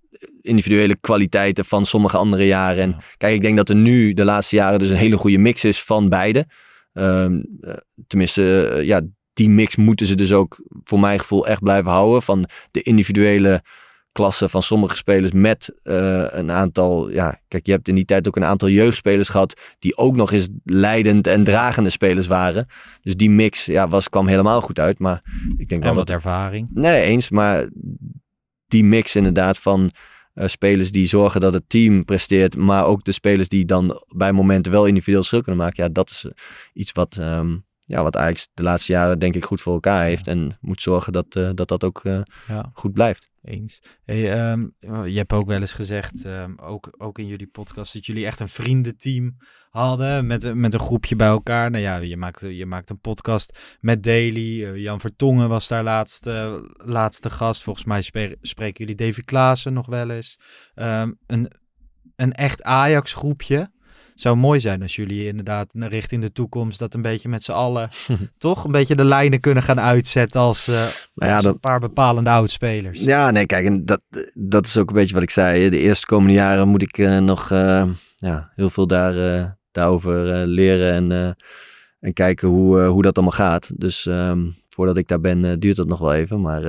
individuele 0.44 0.96
kwaliteiten 1.02 1.66
van 1.66 1.86
sommige 1.86 2.18
andere 2.18 2.46
jaren. 2.46 2.84
En 2.84 2.96
kijk, 3.18 3.36
ik 3.36 3.42
denk 3.42 3.58
dat 3.58 3.70
er 3.70 3.76
nu 3.76 4.14
de 4.14 4.26
laatste 4.26 4.56
jaren 4.56 4.80
dus 4.80 4.90
een 4.90 4.96
hele 4.96 5.18
goede 5.18 5.38
mix 5.38 5.64
is 5.64 5.84
van 5.84 6.10
beide. 6.10 6.48
Um, 6.94 7.46
uh, 7.62 7.74
tenminste, 8.08 8.72
uh, 8.76 8.84
ja, 8.84 9.02
die 9.34 9.50
mix 9.50 9.76
moeten 9.76 10.06
ze 10.06 10.16
dus 10.16 10.32
ook 10.32 10.62
voor 10.84 11.00
mijn 11.00 11.20
gevoel 11.20 11.48
echt 11.48 11.62
blijven 11.62 11.92
houden. 11.92 12.22
Van 12.22 12.50
de 12.72 12.82
individuele 12.82 13.64
klasse 14.12 14.50
van 14.50 14.64
sommige 14.64 14.96
spelers 14.96 15.32
met 15.32 15.74
uh, 15.84 16.26
een 16.28 16.52
aantal... 16.52 17.10
Ja, 17.10 17.40
kijk, 17.48 17.66
je 17.66 17.72
hebt 17.72 17.88
in 17.88 17.96
die 17.96 18.06
tijd 18.06 18.28
ook 18.28 18.36
een 18.36 18.44
aantal 18.44 18.70
jeugdspelers 18.70 19.30
gehad... 19.30 19.62
die 19.80 19.98
ook 19.98 20.16
nog 20.16 20.32
eens 20.32 20.50
leidend 20.64 21.28
en 21.28 21.44
dragende 21.44 21.90
spelers 21.90 22.28
waren. 22.28 22.68
Dus 23.02 23.16
die 23.16 23.30
mix 23.30 23.66
ja, 23.66 23.88
was, 23.88 24.10
kwam 24.10 24.28
helemaal 24.28 24.62
goed 24.62 24.80
uit. 24.80 25.00
Maar 25.00 25.22
ik 25.58 25.70
denk 25.70 25.82
en 25.82 25.88
wel 25.88 25.96
wat 25.96 26.08
dat, 26.08 26.16
ervaring. 26.16 26.70
Nee, 26.74 27.02
eens. 27.02 27.30
Maar 27.30 27.68
die 28.68 28.84
mix 28.84 29.16
inderdaad 29.16 29.58
van... 29.60 29.92
Uh, 30.36 30.48
spelers 30.48 30.92
die 30.92 31.06
zorgen 31.06 31.42
dat 31.42 31.54
het 31.54 31.70
team 31.70 32.06
presteert, 32.06 32.58
maar 32.58 32.86
ook 32.86 33.04
de 33.04 33.12
spelers 33.12 33.48
die 33.48 33.66
dan 33.66 34.04
bij 34.16 34.32
momenten 34.32 34.72
wel 34.72 34.86
individueel 34.86 35.18
verschil 35.18 35.42
kunnen 35.42 35.62
maken. 35.62 35.84
Ja, 35.84 35.90
dat 35.90 36.10
is 36.10 36.28
iets 36.74 36.92
wat, 36.92 37.18
um, 37.20 37.66
ja, 37.80 38.04
wat 38.04 38.18
Ajax 38.18 38.50
de 38.54 38.64
laatste 38.64 38.92
jaren 38.92 39.20
denk 39.20 39.36
ik 39.36 39.46
goed 39.46 39.62
voor 39.62 39.74
elkaar 39.74 40.04
heeft. 40.04 40.28
En 40.28 40.58
moet 40.62 40.82
zorgen 40.82 41.14
dat 41.14 41.36
uh, 41.36 41.50
dat, 41.54 41.68
dat 41.68 41.84
ook 41.84 42.04
uh, 42.04 42.22
ja. 42.48 42.72
goed 42.74 42.94
blijft. 42.94 43.32
Eens. 43.44 43.82
Hey, 44.04 44.52
um, 44.52 44.76
je 44.80 45.18
hebt 45.18 45.34
ook 45.34 45.48
wel 45.48 45.60
eens 45.60 45.74
gezegd, 45.74 46.26
um, 46.26 46.60
ook, 46.60 46.90
ook 46.98 47.20
in 47.20 47.28
jullie 47.28 47.48
podcast, 47.48 47.94
dat 47.94 48.06
jullie 48.06 48.26
echt 48.26 48.40
een 48.40 48.50
vriendenteam 48.50 49.38
hadden 49.70 50.28
met, 50.28 50.56
met 50.56 50.74
een 50.74 50.80
groepje 50.80 51.16
bij 51.16 51.28
elkaar. 51.28 51.72
Nou 51.72 51.84
ja, 51.84 51.98
je 51.98 52.18
maakt, 52.18 52.42
je 52.42 52.66
maakt 52.66 52.90
een 52.90 53.00
podcast 53.00 53.78
met 53.80 54.04
Daily. 54.04 54.64
Uh, 54.64 54.78
Jan 54.78 55.00
Vertongen 55.00 55.50
was 55.50 55.68
daar 55.68 55.84
laatste, 55.84 56.66
laatste 56.78 57.30
gast. 57.30 57.64
Volgens 57.64 57.86
mij 57.86 58.02
spreken 58.42 58.86
jullie 58.86 58.96
Davy 58.96 59.22
Klaassen 59.22 59.74
nog 59.74 59.86
wel 59.86 60.10
eens. 60.10 60.40
Um, 60.76 61.18
een, 61.28 61.52
een 62.16 62.32
echt 62.32 62.64
Ajax 62.64 63.14
groepje 63.14 63.72
zou 64.16 64.36
mooi 64.36 64.60
zijn 64.60 64.82
als 64.82 64.96
jullie 64.96 65.28
inderdaad 65.28 65.70
richting 65.74 66.22
de 66.22 66.32
toekomst 66.32 66.80
dat 66.80 66.94
een 66.94 67.02
beetje 67.02 67.30
met 67.30 67.44
z'n 67.44 67.52
allen 67.52 67.90
toch 68.38 68.64
een 68.64 68.72
beetje 68.72 68.96
de 68.96 69.04
lijnen 69.04 69.40
kunnen 69.40 69.64
gaan 69.64 69.80
uitzetten 69.80 70.42
als, 70.42 70.70
uh, 70.70 70.76
nou 70.76 70.92
ja, 71.16 71.36
als 71.36 71.44
dat... 71.44 71.54
een 71.54 71.60
paar 71.60 71.80
bepalende 71.80 72.30
oudspelers. 72.30 73.00
Ja, 73.00 73.32
nee, 73.32 73.46
kijk, 73.46 73.66
en 73.66 73.86
dat, 73.86 74.02
dat 74.34 74.66
is 74.66 74.78
ook 74.78 74.90
een 74.90 74.96
beetje 74.96 75.14
wat 75.14 75.24
ik 75.24 75.30
zei. 75.30 75.70
De 75.70 75.80
eerste 75.80 76.06
komende 76.06 76.34
jaren 76.34 76.68
moet 76.68 76.82
ik 76.82 76.98
uh, 76.98 77.20
nog 77.20 77.50
uh, 77.50 77.84
ja, 78.16 78.52
heel 78.56 78.70
veel 78.70 78.88
daar, 78.88 79.58
daarover 79.72 80.48
leren 80.48 80.94
en, 80.94 81.38
en 82.00 82.14
kijken 82.14 82.48
hoe, 82.48 82.82
hoe 82.82 83.02
dat 83.02 83.16
allemaal 83.16 83.36
gaat. 83.36 83.72
Dus 83.76 84.06
um, 84.06 84.56
voordat 84.70 84.98
ik 84.98 85.08
daar 85.08 85.20
ben, 85.20 85.60
duurt 85.60 85.76
dat 85.76 85.88
nog 85.88 86.00
wel 86.00 86.14
even. 86.14 86.42
Maar 86.42 86.62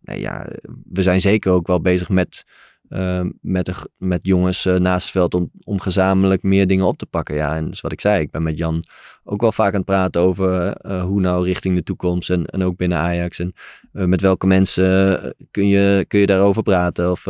nee, 0.00 0.20
ja, 0.20 0.46
we 0.84 1.02
zijn 1.02 1.20
zeker 1.20 1.52
ook 1.52 1.66
wel 1.66 1.80
bezig 1.80 2.08
met 2.08 2.44
uh, 2.90 3.24
met, 3.40 3.64
de, 3.64 3.74
met 3.96 4.20
jongens 4.22 4.66
uh, 4.66 4.76
naast 4.76 5.02
het 5.02 5.12
veld 5.12 5.34
om, 5.34 5.50
om 5.64 5.80
gezamenlijk 5.80 6.42
meer 6.42 6.66
dingen 6.66 6.86
op 6.86 6.98
te 6.98 7.06
pakken. 7.06 7.34
Ja, 7.34 7.56
en 7.56 7.66
dus 7.70 7.80
wat 7.80 7.92
ik 7.92 8.00
zei, 8.00 8.20
ik 8.22 8.30
ben 8.30 8.42
met 8.42 8.58
Jan 8.58 8.84
ook 9.24 9.40
wel 9.40 9.52
vaak 9.52 9.72
aan 9.72 9.80
het 9.80 9.84
praten 9.84 10.20
over 10.20 10.76
uh, 10.86 11.02
hoe 11.02 11.20
nou 11.20 11.44
richting 11.44 11.76
de 11.76 11.82
toekomst 11.82 12.30
en, 12.30 12.46
en 12.46 12.62
ook 12.62 12.76
binnen 12.76 12.98
Ajax. 12.98 13.38
En 13.38 13.54
met 13.92 14.20
welke 14.20 14.46
mensen 14.46 15.34
kun, 15.50 15.68
je, 15.68 16.04
kun 16.08 16.20
je 16.20 16.26
daarover 16.26 16.62
praten. 16.62 17.10
Of 17.10 17.24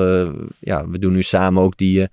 ja, 0.59 0.89
we 0.89 0.99
doen 0.99 1.13
nu 1.13 1.23
samen 1.23 1.63
ook 1.63 1.77
die 1.77 2.09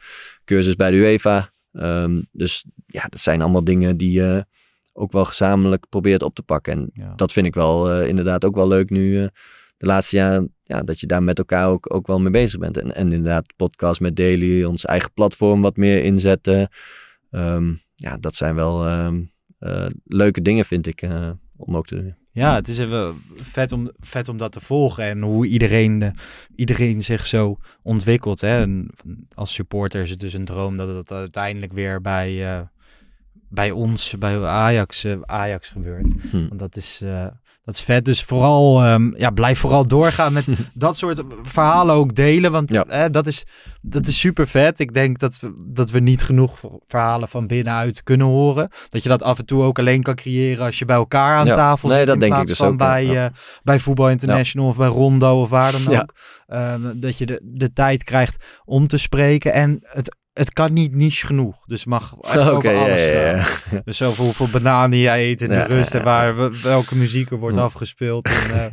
cursus 0.46 0.76
bij 0.76 0.92
de 0.92 0.98
UEFA. 0.98 1.50
Um, 1.72 2.28
dus 2.32 2.66
ja, 2.86 3.06
dat 3.10 3.20
zijn 3.20 3.42
allemaal 3.42 3.64
dingen 3.64 3.98
die 3.98 4.12
je 4.12 4.46
ook 4.94 5.12
wel 5.12 5.26
gezamenlijk 5.26 5.86
probeert 5.90 6.22
op 6.22 6.36
te 6.36 6.44
pakken. 6.44 6.74
En 6.74 6.90
ja. 6.94 7.14
dat 7.16 7.32
vind 7.32 7.48
ik 7.48 7.56
wel 7.56 8.02
inderdaad 8.02 8.46
ook 8.46 8.56
wel 8.56 8.68
leuk 8.68 8.90
nu 8.90 9.30
de 9.78 9.86
laatste 9.86 10.16
jaren, 10.16 10.56
ja, 10.68 10.84
dat 10.84 11.00
je 11.00 11.08
daar 11.08 11.24
met 11.24 11.38
elkaar 11.38 11.68
ook, 11.68 11.94
ook 11.94 12.08
wel 12.08 12.20
mee 12.20 12.32
bezig 12.32 12.60
bent. 12.60 12.78
En, 12.78 12.96
en 12.96 13.12
inderdaad, 13.12 13.54
podcast 13.56 14.00
met 14.00 14.16
Daily, 14.16 14.64
ons 14.64 14.86
eigen 14.86 15.14
platform 15.14 15.62
wat 15.62 15.78
meer 15.78 16.04
inzetten. 16.04 16.70
Um, 17.32 17.82
ja, 17.96 18.18
dat 18.18 18.36
zijn 18.36 18.56
wel 18.56 18.90
um, 18.90 19.32
uh, 19.60 19.86
leuke 20.06 20.42
dingen, 20.42 20.66
vind 20.66 20.88
ik. 20.88 21.02
Uh, 21.02 21.30
om 21.58 21.78
ook 21.78 21.86
te 21.88 21.96
doen. 21.96 22.16
Ja, 22.32 22.56
het 22.56 22.68
is 22.68 22.78
even 22.78 23.22
vet 23.36 23.72
om, 23.72 23.92
vet 24.00 24.28
om 24.28 24.38
dat 24.38 24.52
te 24.52 24.60
volgen 24.60 25.04
en 25.04 25.22
hoe 25.22 25.48
iedereen, 25.48 26.02
eh, 26.02 26.12
iedereen 26.56 27.02
zich 27.02 27.28
zo 27.28 27.58
ontwikkelt. 27.82 28.42
Hè. 28.42 28.62
En 28.62 28.90
als 29.34 29.54
supporter 29.54 30.02
is 30.02 30.10
het 30.10 30.20
dus 30.20 30.34
een 30.34 30.46
droom 30.46 30.78
dat 30.78 30.96
het 30.96 31.12
uiteindelijk 31.12 31.74
weer 31.74 32.02
bij, 32.02 32.58
eh, 32.58 32.62
bij 33.50 33.72
ons, 33.72 34.16
bij 34.20 34.44
Ajax, 34.46 35.04
eh, 35.04 35.14
Ajax 35.26 35.70
gebeurt. 35.70 36.12
Hm. 36.32 36.48
Want 36.48 36.60
dat 36.60 36.76
is, 36.76 37.02
eh, 37.04 37.26
dat 37.64 37.76
is 37.76 37.82
vet. 37.82 38.06
Dus 38.06 38.24
vooral, 38.24 38.84
ehm, 38.84 39.16
ja, 39.18 39.30
blijf 39.30 39.60
vooral 39.60 39.86
doorgaan 39.88 40.34
met 40.34 40.48
dat 40.74 40.98
soort 40.98 41.22
verhalen 41.44 41.96
ook 41.96 42.16
delen. 42.16 42.52
Want 42.52 42.72
Ja. 42.72 42.86
eh, 42.86 43.06
dat, 43.12 43.28
is, 43.28 43.46
dat 43.82 44.08
is 44.08 44.20
super 44.20 44.48
vet. 44.48 44.80
Ik 44.80 44.94
denk 44.94 45.20
dat 45.20 45.40
we, 45.40 45.54
dat 45.66 45.90
we 45.90 46.00
niet 46.00 46.22
genoeg 46.24 46.60
verhalen 46.86 47.28
van 47.28 47.48
binnenuit 47.48 48.04
kunnen 48.04 48.28
horen. 48.28 48.70
Dat 48.90 49.04
je 49.04 49.10
dat 49.10 49.24
af 49.24 49.38
en 49.40 49.46
toe 49.46 49.64
ook 49.64 49.80
alleen 49.80 50.04
kan 50.04 50.16
creëren 50.16 50.66
als 50.66 50.80
je 50.80 50.86
bij 50.86 50.96
elkaar 50.96 51.38
aan 51.38 51.46
Ja. 51.46 51.56
tafel 51.56 51.88
Nee, 51.90 51.98
zit. 51.98 52.08
dat 52.08 52.16
in 52.16 52.22
denk 52.22 52.42
ik 52.42 52.48
dus 52.48 52.58
van 52.58 52.68
ook, 52.68 52.78
bij, 52.78 53.06
Ja. 53.06 53.32
bij 53.64 53.80
Voetbal 53.80 54.10
International 54.10 54.68
of 54.68 54.78
bij 54.78 54.88
Rondo 54.88 55.42
of 55.42 55.50
waar 55.50 55.72
dan 55.72 55.98
ook. 56.00 56.14
Ehm, 56.48 57.00
dat 57.00 57.18
je 57.18 57.26
de, 57.26 57.42
de 57.44 57.74
tijd 57.74 58.04
krijgt 58.04 58.46
om 58.66 58.88
te 58.88 58.98
spreken. 58.98 59.54
En 59.54 59.80
het, 59.82 60.16
het 60.38 60.54
kan 60.54 60.74
niet 60.74 60.96
niche 60.96 61.26
genoeg. 61.26 61.66
Dus 61.66 61.86
mag 61.86 62.16
over 62.22 62.76
alles 62.76 63.04
ja, 63.04 63.10
ja. 63.12 63.44
gaan. 63.44 63.82
Dus 63.86 64.02
over 64.02 64.24
hoeveel 64.24 64.48
bananen 64.50 64.98
jij 65.00 65.30
eet 65.30 65.42
in 65.42 65.50
de 65.50 65.64
rust. 65.64 65.94
En 65.96 66.04
waar, 66.04 66.38
we- 66.38 66.60
welke 66.62 66.96
muziek 66.96 67.30
er 67.32 67.38
wordt 67.38 67.58
Hm. 67.58 67.64
afgespeeld. 67.64 68.26
En 68.28 68.52
eh, 68.64 68.66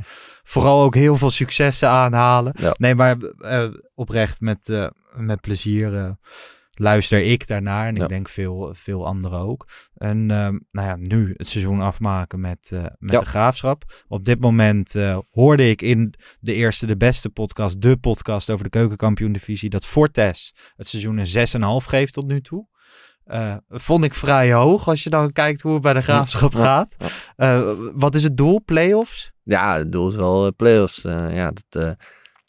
vooral 0.45 0.83
ook 0.83 0.95
heel 0.95 1.17
veel 1.17 1.31
successen 1.31 1.89
aanhalen. 1.89 2.55
Nee, 2.79 2.95
maar 2.95 3.17
eh, 3.41 3.67
oprecht 3.95 4.41
met, 4.41 4.69
eh, 4.69 4.87
met 5.17 5.41
plezier 5.41 6.17
luister 6.75 7.23
ik 7.23 7.47
daarnaar. 7.47 7.87
En 7.87 7.95
Ja. 7.95 8.03
ik 8.03 8.09
denk 8.09 8.29
veel, 8.29 8.71
veel 8.77 9.07
anderen 9.07 9.39
ook. 9.39 9.67
En 9.95 10.31
ehm, 10.31 10.59
nou 10.71 10.89
ja, 10.89 10.97
nu 10.97 11.35
het 11.37 11.47
seizoen 11.47 11.81
afmaken 11.81 12.41
met, 12.41 12.71
eh, 12.73 12.83
met 12.99 13.11
Ja. 13.13 13.19
de 13.21 13.27
graafschap. 13.27 14.05
Op 14.09 14.25
dit 14.25 14.41
moment 14.41 14.95
eh, 14.95 15.19
hoorde 15.31 15.69
ik 15.71 15.83
in 15.83 16.15
de 16.41 16.53
eerste, 16.55 16.87
de 16.87 16.97
beste 16.97 17.31
podcast, 17.31 17.81
de 17.83 17.97
podcast 17.97 18.51
over 18.51 18.65
de 18.65 18.71
keukenkampioen-divisie, 18.71 19.71
dat 19.71 19.87
Fortes 19.87 20.55
het 20.77 20.87
seizoen 20.87 21.17
een 21.19 21.27
6,5 21.27 21.85
geeft 21.89 22.13
tot 22.13 22.27
nu 22.27 22.41
toe. 22.41 22.67
Eh, 23.25 23.57
vond 23.69 24.05
ik 24.05 24.15
vrij 24.15 24.53
hoog 24.53 24.89
als 24.89 25.03
je 25.03 25.11
dan 25.11 25.33
kijkt 25.33 25.61
hoe 25.61 25.73
het 25.73 25.83
bij 25.83 25.93
de 25.93 26.03
graafschap 26.03 26.55
gaat. 26.55 26.95
Wat 27.95 28.15
is 28.15 28.23
het 28.23 28.37
doel? 28.37 28.63
Playoffs? 28.65 29.33
Ja, 29.43 29.77
het 29.77 29.93
doel 29.93 30.09
is 30.09 30.15
wel 30.15 30.55
play-offs. 30.55 31.03
Ja, 31.03 31.53
dat 31.71 31.97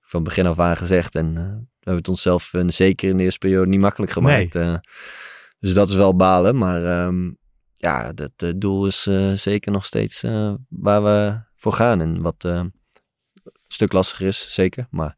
van 0.01 0.23
begin 0.23 0.45
af 0.47 0.59
aan 0.59 0.78
gezegd. 0.78 1.15
En 1.15 1.69
we 1.86 1.91
hebben 1.91 2.03
het 2.03 2.07
onszelf 2.09 2.53
eh, 2.53 2.61
zeker 2.67 3.09
in 3.09 3.17
de 3.17 3.23
eerste 3.23 3.39
periode 3.39 3.67
niet 3.69 3.79
makkelijk 3.79 4.11
gemaakt. 4.11 4.55
eh. 4.55 4.75
dus 5.59 5.73
dat 5.73 5.89
is 5.89 5.95
wel 5.95 6.15
balen. 6.15 6.57
Maar 6.57 6.86
ehm, 6.86 7.31
ja, 7.75 8.11
het 8.15 8.31
eh, 8.43 8.49
doel 8.55 8.86
is 8.86 9.07
eh, 9.07 9.31
zeker 9.33 9.71
nog 9.71 9.86
steeds 9.86 10.23
eh, 10.23 10.53
waar 10.69 11.03
we 11.03 11.39
voor 11.55 11.73
gaan. 11.73 12.01
En 12.01 12.21
wat 12.21 12.36
eh, 12.38 12.51
een 12.55 12.73
stuk 13.67 13.91
lastiger 13.93 14.27
is, 14.27 14.53
zeker. 14.53 14.88
Maar 14.89 15.17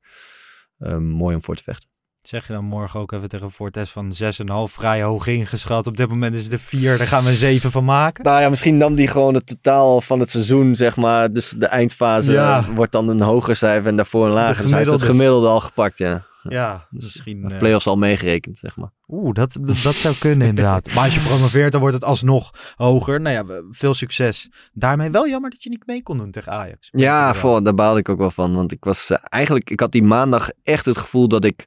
eh, 0.77 0.97
mooi 0.97 1.35
om 1.35 1.43
voor 1.43 1.55
te 1.55 1.63
vechten. 1.63 1.89
Zeg 2.21 2.47
je 2.47 2.53
dan 2.53 2.65
morgen 2.65 2.99
ook 2.99 3.11
even 3.11 3.29
tegen 3.29 3.51
Fortes 3.51 3.89
van 3.89 4.13
6,5 4.23 4.73
vrij 4.73 5.01
hoog 5.03 5.27
ingeschat. 5.27 5.87
Op 5.87 5.97
dit 5.97 6.09
moment 6.09 6.35
is 6.35 6.41
het 6.41 6.51
de 6.51 6.59
4, 6.59 6.97
daar 6.97 7.07
gaan 7.07 7.23
we 7.23 7.29
een 7.29 7.35
7 7.35 7.71
van 7.71 7.85
maken. 7.85 8.23
Nou 8.23 8.41
ja, 8.41 8.49
misschien 8.49 8.77
nam 8.77 8.95
die 8.95 9.07
gewoon 9.07 9.33
het 9.33 9.47
totaal 9.47 10.01
van 10.01 10.19
het 10.19 10.29
seizoen, 10.29 10.75
zeg 10.75 10.95
maar. 10.95 11.33
Dus 11.33 11.49
de 11.49 11.65
eindfase 11.65 12.31
Ja. 12.31 12.71
wordt 12.73 12.91
dan 12.91 13.07
een 13.09 13.21
hoger 13.21 13.55
cijfer 13.55 13.89
en 13.89 13.95
daarvoor 13.95 14.25
een 14.25 14.31
lager. 14.31 14.61
Dus 14.61 14.69
hij 14.71 14.79
heeft 14.79 14.91
het 14.91 15.01
gemiddelde 15.01 15.47
al 15.47 15.59
gepakt, 15.59 15.97
ja. 15.97 16.25
Ja, 16.49 16.87
Dus 16.89 17.03
misschien... 17.03 17.45
Of 17.45 17.51
eh, 17.51 17.57
play-offs 17.57 17.87
al 17.87 17.95
meegerekend, 17.97 18.57
zeg 18.57 18.75
maar. 18.77 18.89
Oeh, 19.07 19.33
dat, 19.33 19.57
dat, 19.61 19.77
dat 19.83 19.95
zou 19.95 20.15
kunnen 20.15 20.47
inderdaad. 20.47 20.87
Maar 20.93 21.03
als 21.03 21.13
je 21.13 21.19
promoveert, 21.21 21.71
dan 21.71 21.81
wordt 21.81 21.95
het 21.95 22.03
alsnog 22.03 22.51
hoger. 22.75 23.21
Nou 23.21 23.35
ja, 23.35 23.61
veel 23.69 23.93
succes. 23.93 24.49
Daarmee 24.73 25.09
wel 25.09 25.27
jammer 25.27 25.49
dat 25.49 25.63
je 25.63 25.69
niet 25.69 25.85
mee 25.85 26.03
kon 26.03 26.17
doen 26.17 26.31
tegen 26.31 26.51
Ajax. 26.51 26.87
Ja, 26.91 27.33
voor, 27.35 27.63
daar 27.63 27.73
baalde 27.75 27.99
ik 27.99 28.09
ook 28.09 28.17
wel 28.17 28.31
van. 28.31 28.55
Want 28.55 28.71
ik 28.71 28.83
was 28.83 29.09
eh, 29.09 29.17
eigenlijk, 29.21 29.69
ik 29.69 29.79
had 29.79 29.91
die 29.91 30.03
maandag 30.03 30.49
echt 30.63 30.85
het 30.85 30.97
gevoel 30.97 31.27
dat 31.27 31.43
ik. 31.45 31.65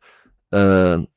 eh, 0.49 0.61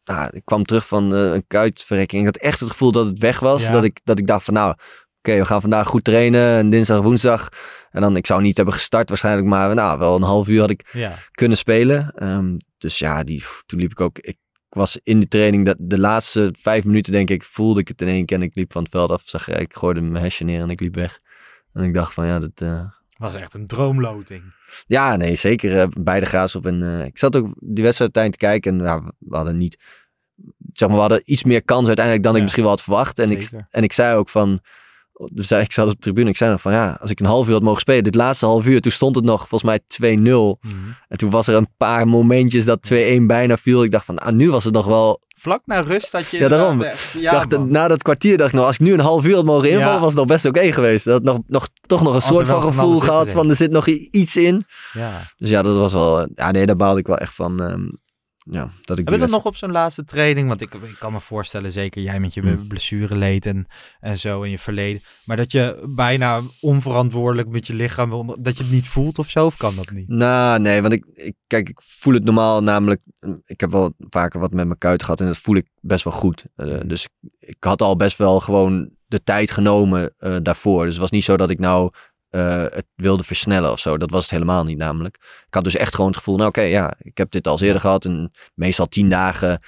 nou, 0.03 0.29
ik 0.31 0.41
kwam 0.45 0.63
terug 0.63 0.87
van 0.87 1.13
eh, 1.13 1.33
een 1.33 1.47
kuitverrekking. 1.47 2.21
Ik 2.27 2.33
had 2.33 2.43
echt 2.43 2.59
het 2.59 2.69
gevoel 2.69 2.91
dat 2.91 3.05
het 3.05 3.19
weg 3.19 3.39
was. 3.39 3.63
Ja. 3.63 3.71
Dat, 3.71 3.83
ik, 3.83 3.99
dat 4.03 4.19
ik 4.19 4.27
dacht 4.27 4.43
van 4.45 4.53
nou, 4.53 4.75
oké, 5.17 5.37
we 5.37 5.45
gaan 5.45 5.61
vandaag 5.61 5.87
goed 5.87 6.03
trainen. 6.03 6.57
En 6.57 6.69
dinsdag, 6.69 7.01
woensdag. 7.01 7.49
En 7.93 8.01
dan, 8.01 8.15
ik 8.17 8.25
zou 8.25 8.41
niet 8.41 8.55
hebben 8.55 8.73
gestart 8.75 9.09
waarschijnlijk. 9.09 9.47
Maar 9.47 9.75
nou, 9.75 9.99
wel 9.99 10.15
een 10.15 10.21
half 10.21 10.47
uur 10.47 10.59
had 10.59 10.69
ik 10.69 10.89
Ja, 10.91 11.17
kunnen 11.31 11.57
spelen. 11.57 12.11
Ehm, 12.15 12.57
dus 12.77 12.99
ja, 12.99 13.23
die, 13.23 13.43
toen 13.65 13.79
liep 13.79 13.91
ik 13.91 14.01
ook. 14.01 14.19
Ik 14.19 14.37
was 14.69 14.99
in 15.03 15.19
die 15.19 15.27
training, 15.27 15.65
dat, 15.65 15.75
de 15.79 15.99
laatste 15.99 16.53
vijf 16.59 16.83
minuten 16.83 17.11
denk 17.11 17.29
ik, 17.29 17.43
voelde 17.43 17.79
ik 17.79 17.87
het 17.87 18.01
in 18.01 18.07
één 18.07 18.25
keer. 18.25 18.37
En 18.37 18.43
ik 18.43 18.55
liep 18.55 18.71
van 18.71 18.81
het 18.83 18.91
veld 18.91 19.11
af. 19.11 19.21
Zag, 19.25 19.47
ik 19.49 19.73
gooide 19.73 20.01
mijn 20.01 20.23
hesje 20.23 20.43
neer 20.43 20.61
en 20.61 20.69
ik 20.69 20.79
liep 20.79 20.95
weg. 20.95 21.19
En 21.73 21.83
ik 21.83 21.93
dacht 21.93 22.13
van 22.13 22.27
ja, 22.27 22.39
dat. 22.39 22.51
eh, 22.61 22.85
was 23.17 23.35
echt 23.35 23.53
een 23.53 23.67
droomloting. 23.67 24.43
ja, 24.87 25.15
nee, 25.15 25.35
zeker 25.35 25.79
eh, 25.79 25.87
bij 25.99 26.19
de 26.19 26.25
Graafschap. 26.25 26.65
En 26.65 26.83
eh, 26.99 27.05
ik 27.05 27.17
zat 27.17 27.35
ook 27.35 27.45
die 27.59 27.83
wedstrijd 27.83 28.15
uiteindelijk 28.17 28.41
te 28.41 28.45
kijken. 28.47 28.79
En 28.79 28.85
ja, 28.85 29.11
we 29.19 29.35
hadden 29.35 29.57
niet... 29.57 29.77
Zeg 30.73 30.87
maar, 30.87 30.97
we 30.97 31.03
hadden 31.03 31.21
iets 31.31 31.43
meer 31.43 31.63
kans 31.63 31.87
uiteindelijk 31.87 32.25
dan 32.25 32.35
ik 32.35 32.41
misschien 32.41 32.63
wel 32.63 32.71
had 32.71 32.81
verwacht. 32.81 33.19
En 33.19 33.31
ik, 33.31 33.49
en 33.69 33.83
ik 33.83 33.93
zei 33.93 34.15
ook 34.17 34.29
van... 34.29 34.59
Dus 35.31 35.51
ik 35.51 35.71
zat 35.71 35.85
op 35.87 35.91
de 35.93 35.99
tribune. 35.99 36.29
Ik 36.29 36.37
zei 36.37 36.51
nog 36.51 36.61
van 36.61 36.71
ja, 36.71 36.97
als 37.01 37.11
ik 37.11 37.19
een 37.19 37.25
half 37.25 37.47
uur 37.47 37.53
had 37.53 37.61
mogen 37.61 37.81
spelen. 37.81 38.03
Dit 38.03 38.15
laatste 38.15 38.45
half 38.45 38.65
uur, 38.65 38.81
toen 38.81 38.91
stond 38.91 39.15
het 39.15 39.25
nog 39.25 39.47
volgens 39.47 39.63
mij 39.63 39.79
2-0. 40.17 40.21
Mhm. 40.21 40.75
En 41.07 41.17
toen 41.17 41.29
was 41.29 41.47
er 41.47 41.55
een 41.55 41.67
paar 41.77 42.07
momentjes 42.07 42.65
dat 42.65 42.83
2-1 42.93 43.25
bijna 43.27 43.57
viel. 43.57 43.83
Ik 43.83 43.91
dacht 43.91 44.05
van, 44.05 44.19
ah, 44.19 44.33
nu 44.33 44.51
was 44.51 44.63
het 44.63 44.73
nog 44.73 44.85
wel... 44.85 45.19
Vlak 45.37 45.61
na 45.65 45.79
rust 45.79 46.11
had 46.11 46.29
je 46.29 46.37
Ja, 46.37 46.47
daarom. 46.47 46.81
echt- 46.81 47.13
Ja, 47.19 47.31
dacht, 47.31 47.49
man. 47.51 47.71
na 47.71 47.87
dat 47.87 48.01
kwartier 48.01 48.37
dacht 48.37 48.49
ik 48.51 48.55
nog, 48.55 48.65
als 48.65 48.75
ik 48.75 48.81
nu 48.81 48.93
een 48.93 48.99
half 48.99 49.25
uur 49.25 49.35
had 49.35 49.45
mogen 49.45 49.69
invallen, 49.69 49.93
Ja. 49.93 49.99
was 49.99 50.07
het 50.09 50.17
nog 50.17 50.25
best 50.25 50.45
oké 50.45 50.71
geweest. 50.71 51.05
Dat 51.05 51.13
had 51.13 51.23
nog, 51.23 51.39
nog, 51.47 51.67
toch 51.87 52.03
nog 52.03 52.15
een 52.15 52.21
soort 52.21 52.47
van 52.47 52.61
gevoel 52.61 52.99
gehad 52.99 53.29
van, 53.29 53.49
er 53.49 53.55
zit 53.55 53.71
nog 53.71 53.87
iets 53.87 54.35
in. 54.35 54.63
ja. 54.93 55.21
Dus 55.37 55.49
ja, 55.49 55.61
dat 55.61 55.75
was 55.77 55.93
wel. 55.93 56.27
Ja, 56.35 56.51
nee, 56.51 56.65
daar 56.65 56.75
baalde 56.75 56.99
ik 56.99 57.07
wel 57.07 57.17
echt 57.17 57.35
van. 57.35 57.59
ehm, 57.61 57.81
ja, 58.43 58.61
dat 58.61 58.71
ik 58.71 58.87
Heb 58.87 58.97
je 58.97 59.03
die 59.03 59.19
dat 59.19 59.29
nog 59.29 59.45
op 59.45 59.55
zo'n 59.55 59.71
laatste 59.71 60.03
training? 60.03 60.47
Want 60.47 60.61
ik, 60.61 60.73
ik 60.73 60.95
kan 60.99 61.11
me 61.11 61.19
voorstellen, 61.19 61.71
zeker 61.71 62.01
jij 62.01 62.19
met 62.19 62.33
je 62.33 62.41
Hmm. 62.41 62.67
blessure 62.67 63.15
leed 63.15 63.45
en, 63.45 63.67
en 63.99 64.17
zo 64.17 64.41
in 64.41 64.51
je 64.51 64.59
verleden. 64.59 65.01
Maar 65.25 65.37
dat 65.37 65.51
je 65.51 65.83
bijna 65.95 66.41
onverantwoordelijk 66.61 67.47
met 67.47 67.67
je 67.67 67.73
lichaam 67.73 68.09
wil, 68.09 68.35
dat 68.39 68.57
je 68.57 68.63
het 68.63 68.71
niet 68.71 68.87
voelt 68.87 69.19
of 69.19 69.29
zo, 69.29 69.45
of 69.45 69.57
kan 69.57 69.75
dat 69.75 69.91
niet? 69.91 70.07
Nou, 70.07 70.59
nee, 70.59 70.81
want 70.81 70.93
ik, 70.93 71.05
ik, 71.13 71.35
kijk, 71.47 71.69
ik 71.69 71.81
voel 71.81 72.13
het 72.13 72.23
normaal 72.23 72.63
namelijk. 72.63 73.01
Ik 73.45 73.59
heb 73.59 73.71
wel 73.71 73.93
vaker 73.99 74.39
wat 74.39 74.53
met 74.53 74.65
mijn 74.65 74.77
kuit 74.77 75.03
gehad 75.03 75.19
en 75.19 75.25
dat 75.25 75.37
voel 75.37 75.55
ik 75.55 75.67
best 75.81 76.03
wel 76.03 76.13
goed. 76.13 76.45
Eh, 76.55 76.79
dus 76.85 77.03
ik, 77.03 77.31
ik 77.39 77.63
had 77.63 77.81
al 77.81 77.95
best 77.95 78.17
wel 78.17 78.39
gewoon 78.39 78.89
de 79.05 79.23
tijd 79.23 79.51
genomen 79.51 80.13
eh, 80.17 80.35
daarvoor. 80.41 80.83
Dus 80.83 80.93
het 80.93 81.01
was 81.01 81.11
niet 81.11 81.23
zo 81.23 81.37
dat 81.37 81.49
ik 81.49 81.59
nou 81.59 81.91
eh, 82.33 82.61
het 82.61 82.85
wilde 82.95 83.23
versnellen 83.23 83.71
of 83.71 83.79
zo. 83.79 83.97
Dat 83.97 84.09
was 84.09 84.21
het 84.21 84.31
helemaal 84.31 84.63
niet 84.63 84.77
namelijk. 84.77 85.15
Ik 85.47 85.53
had 85.53 85.63
dus 85.63 85.75
echt 85.75 85.93
gewoon 85.95 86.09
het 86.09 86.17
gevoel, 86.17 86.35
nou 86.35 86.47
oké, 86.47 86.61
ja, 86.61 86.93
ik 86.97 87.17
heb 87.17 87.31
dit 87.31 87.47
al 87.47 87.61
eerder 87.61 87.81
gehad. 87.81 88.05
En 88.05 88.31
meestal 88.53 88.87
tien 88.87 89.09
dagen 89.09 89.59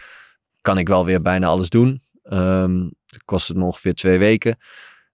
kan 0.62 0.78
ik 0.78 0.88
wel 0.88 1.06
weer 1.06 1.22
bijna 1.22 1.48
alles 1.48 1.70
doen. 1.70 2.04
Ehm 2.24 2.90
het 3.06 3.24
kost 3.26 3.48
het 3.48 3.58
me 3.58 3.64
ongeveer 3.64 3.94
twee 3.94 4.18
weken. 4.18 4.58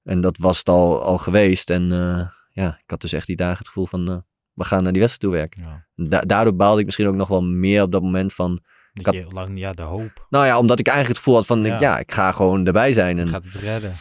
En 0.04 0.22
dat 0.22 0.38
was 0.38 0.58
het 0.58 0.70
al, 0.70 1.02
al 1.04 1.18
geweest. 1.18 1.70
En 1.70 1.92
eh, 1.92 2.28
ja, 2.64 2.78
ik 2.84 2.90
had 2.90 3.02
dus 3.02 3.14
echt 3.14 3.28
die 3.28 3.36
dagen 3.36 3.58
het 3.58 3.68
gevoel 3.68 3.86
van, 3.86 4.10
eh, 4.10 4.18
we 4.54 4.64
gaan 4.64 4.84
naar 4.84 4.92
die 4.92 5.02
wedstrijd 5.02 5.34
toe 5.34 5.42
werken. 5.42 5.64
Ja. 5.96 6.06
Da- 6.10 6.22
daardoor 6.22 6.56
baalde 6.56 6.80
ik 6.80 6.86
misschien 6.86 7.08
ook 7.08 7.16
nog 7.16 7.28
wel 7.28 7.44
meer 7.44 7.82
op 7.84 7.92
dat 7.92 8.02
moment 8.02 8.34
van... 8.34 8.62
Dat 8.94 9.06
had- 9.06 9.14
je 9.16 9.26
lang, 9.30 9.60
ja, 9.60 9.72
de 9.72 9.82
hoop. 9.82 10.26
Nou 10.30 10.46
ja, 10.46 10.58
omdat 10.58 10.80
ik 10.80 10.88
eigenlijk 10.88 11.18
het 11.18 11.26
gevoel 11.26 11.40
had 11.40 11.46
van, 11.46 11.64
Ja. 11.64 11.80
ja, 11.80 12.00
ik 12.00 12.12
ga 12.12 12.32
gewoon 12.32 12.66
erbij 12.66 12.94
zijn. 12.94 13.20
En, 13.20 13.28
gaat 13.28 13.44
het 13.44 13.54
redden. 13.54 13.94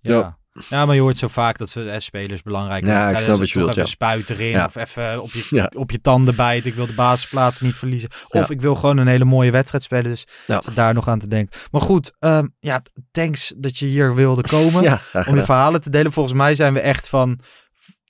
Ja. 0.00 0.14
Ja. 0.18 0.38
Ja. 0.68 0.86
maar 0.86 0.94
je 0.94 1.00
hoort 1.00 1.16
zo 1.16 1.28
vaak 1.28 1.58
dat 1.58 1.72
we 1.72 1.90
eh, 1.90 1.98
spelers 2.00 2.42
belangrijk 2.42 2.84
Ja, 2.84 2.90
zijn. 2.92 3.04
ik 3.08 3.14
Dus 3.14 3.22
snap 3.50 3.64
wat 3.66 3.74
je 3.74 3.80
ja. 3.80 3.86
spuiten 3.86 4.34
erin 4.34 4.48
Ja. 4.50 4.64
of 4.64 4.76
even 4.76 5.22
op 5.22 5.30
je, 5.32 5.46
Ja. 5.50 5.70
op 5.76 5.90
je 5.90 6.00
tanden 6.00 6.36
bijten. 6.36 6.70
Ik 6.70 6.76
wil 6.76 6.86
de 6.86 6.92
basisplaats 6.92 7.60
niet 7.60 7.74
verliezen. 7.74 8.08
Of 8.28 8.48
Ja. 8.48 8.54
ik 8.54 8.60
wil 8.60 8.74
gewoon 8.74 8.96
een 8.96 9.06
hele 9.06 9.24
mooie 9.24 9.50
wedstrijd 9.50 9.82
spelen. 9.84 10.10
Dus 10.10 10.26
Ja. 10.46 10.62
daar 10.74 10.94
nog 10.94 11.08
aan 11.08 11.18
te 11.18 11.28
denken. 11.28 11.60
Maar 11.70 11.80
goed, 11.80 12.12
ehm, 12.18 12.46
ja, 12.60 12.82
thanks 13.10 13.52
dat 13.56 13.78
je 13.78 13.86
hier 13.86 14.14
wilde 14.14 14.42
komen. 14.42 14.82
ja, 14.90 15.00
om 15.26 15.34
je 15.36 15.42
verhalen 15.42 15.80
te 15.80 15.90
delen. 15.90 16.12
Volgens 16.12 16.34
mij 16.34 16.54
zijn 16.54 16.74
we 16.74 16.80
echt 16.80 17.08
van, 17.08 17.38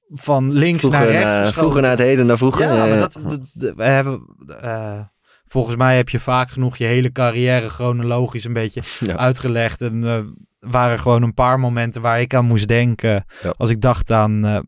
van 0.08 0.52
links 0.52 0.78
vroeger, 0.78 1.00
naar 1.00 1.08
rechts 1.08 1.24
naar, 1.24 1.36
geschoten. 1.38 1.60
vroeger 1.60 1.80
naar 1.82 1.90
het 1.90 2.00
heden, 2.00 2.26
naar 2.26 2.36
vroeger. 2.38 2.62
Ja, 2.66 2.72
Ja, 2.72 2.78
maar 2.78 2.88
ja. 2.88 3.00
dat, 3.00 3.18
dat- 3.22 3.40
dat- 3.52 3.74
we 3.76 3.84
hebben, 3.84 4.20
eh, 4.60 5.00
volgens 5.46 5.76
mij 5.76 5.96
heb 5.96 6.08
je 6.08 6.20
vaak 6.20 6.50
genoeg 6.50 6.76
je 6.76 6.84
hele 6.84 7.12
carrière 7.12 7.68
chronologisch 7.68 8.44
een 8.44 8.52
beetje 8.52 8.82
Ja. 9.00 9.16
uitgelegd. 9.16 9.80
En 9.80 10.04
eh 10.04 10.18
waren 10.70 10.98
gewoon 10.98 11.22
een 11.22 11.34
paar 11.34 11.60
momenten 11.60 12.02
waar 12.02 12.20
ik 12.20 12.34
aan 12.34 12.44
moest 12.44 12.68
denken 12.68 13.24
Ja. 13.42 13.54
als 13.56 13.70
ik 13.70 13.80
dacht 13.80 14.10
aan, 14.10 14.44
eh 14.46 14.58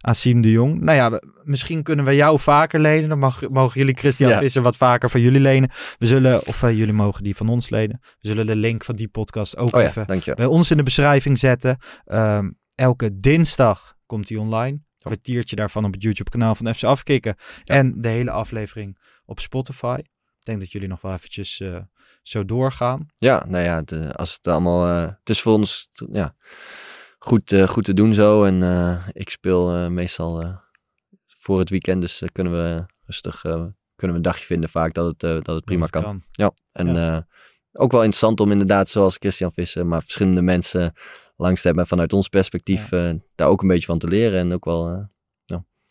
aan 0.00 0.14
Siem 0.14 0.40
de 0.40 0.50
Jong. 0.50 0.80
Nou 0.80 0.96
ja, 0.96 1.20
misschien 1.42 1.82
kunnen 1.82 2.04
we 2.04 2.14
jou 2.14 2.38
vaker 2.40 2.80
lenen. 2.80 3.08
Dan 3.08 3.18
mag, 3.18 3.48
mogen 3.48 3.78
jullie 3.80 3.96
Christian 3.96 4.30
Ja. 4.30 4.38
Visser 4.38 4.62
wat 4.62 4.76
vaker 4.76 5.10
van 5.10 5.20
jullie 5.20 5.40
lenen. 5.40 5.70
We 5.98 6.06
zullen, 6.06 6.46
of 6.46 6.62
eh, 6.62 6.70
jullie 6.76 6.92
mogen 6.94 7.22
die 7.24 7.36
van 7.36 7.48
ons 7.48 7.68
lenen. 7.70 7.98
We 8.02 8.28
zullen 8.28 8.46
de 8.46 8.56
link 8.56 8.84
van 8.84 8.96
die 8.96 9.08
podcast 9.08 9.56
ook 9.56 9.74
Oh 9.74 9.80
ja, 9.80 9.86
even 9.86 10.06
dankjewel. 10.06 10.34
bij 10.48 10.56
ons 10.56 10.70
in 10.70 10.76
de 10.76 10.82
beschrijving 10.82 11.38
zetten. 11.38 11.76
Ehm, 12.04 12.50
elke 12.74 13.16
dinsdag 13.16 13.94
komt 14.06 14.26
die 14.26 14.40
online. 14.40 14.70
Een 14.76 14.82
kwartiertje 15.10 15.56
daarvan 15.56 15.84
op 15.84 15.92
het 15.92 16.02
YouTube 16.02 16.30
kanaal 16.30 16.54
van 16.54 16.74
FC 16.74 16.82
Afkikken. 16.84 17.36
En 17.64 17.94
de 18.00 18.08
hele 18.08 18.30
aflevering 18.30 18.98
op 19.24 19.40
Spotify. 19.40 19.96
Ik 20.38 20.44
denk 20.50 20.60
dat 20.60 20.72
jullie 20.72 20.88
nog 20.88 21.00
wel 21.00 21.12
eventjes 21.12 21.60
eh, 21.60 21.76
zo 22.24 22.44
doorgaan. 22.44 23.06
Ja, 23.16 23.44
nou 23.48 23.64
ja, 23.64 23.76
het, 23.76 23.92
eh, 23.92 24.10
als 24.10 24.34
het 24.34 24.46
allemaal... 24.48 24.86
eh, 24.88 25.02
het 25.18 25.28
is 25.30 25.40
voor 25.40 25.52
ons, 25.52 25.90
ja, 26.12 26.34
goed, 27.18 27.52
eh, 27.52 27.68
goed 27.68 27.84
te 27.84 27.94
doen 27.94 28.14
zo. 28.14 28.44
En 28.44 28.62
ik 29.12 29.30
speel 29.30 29.90
meestal 29.90 30.60
voor 31.26 31.58
het 31.58 31.70
weekend, 31.70 32.00
dus 32.00 32.22
kunnen 32.32 32.52
we 32.52 32.84
rustig 33.06 33.40
kunnen 33.96 34.16
we 34.16 34.22
een 34.22 34.30
dagje 34.32 34.44
vinden 34.44 34.68
vaak 34.70 34.92
dat 34.92 35.06
het, 35.06 35.44
dat 35.44 35.54
het 35.54 35.64
prima 35.64 35.86
Dat 35.86 36.02
kan. 36.02 36.22
Ja, 36.30 36.52
en 36.72 36.94
Ja. 36.94 37.26
ook 37.72 37.90
wel 37.92 38.00
interessant 38.00 38.40
om 38.40 38.50
inderdaad, 38.50 38.88
zoals 38.88 39.16
Christian 39.18 39.52
Visser, 39.52 39.86
maar 39.86 40.02
verschillende 40.02 40.42
mensen 40.42 40.92
langs 41.36 41.60
te 41.60 41.66
hebben 41.66 41.84
en 41.84 41.90
vanuit 41.90 42.12
ons 42.12 42.28
perspectief 42.28 42.88
daar 43.34 43.48
ook 43.48 43.62
een 43.62 43.68
beetje 43.68 43.86
van 43.86 43.98
te 43.98 44.06
leren. 44.08 44.40
En 44.40 44.52
ook 44.54 44.64
wel, 44.64 45.12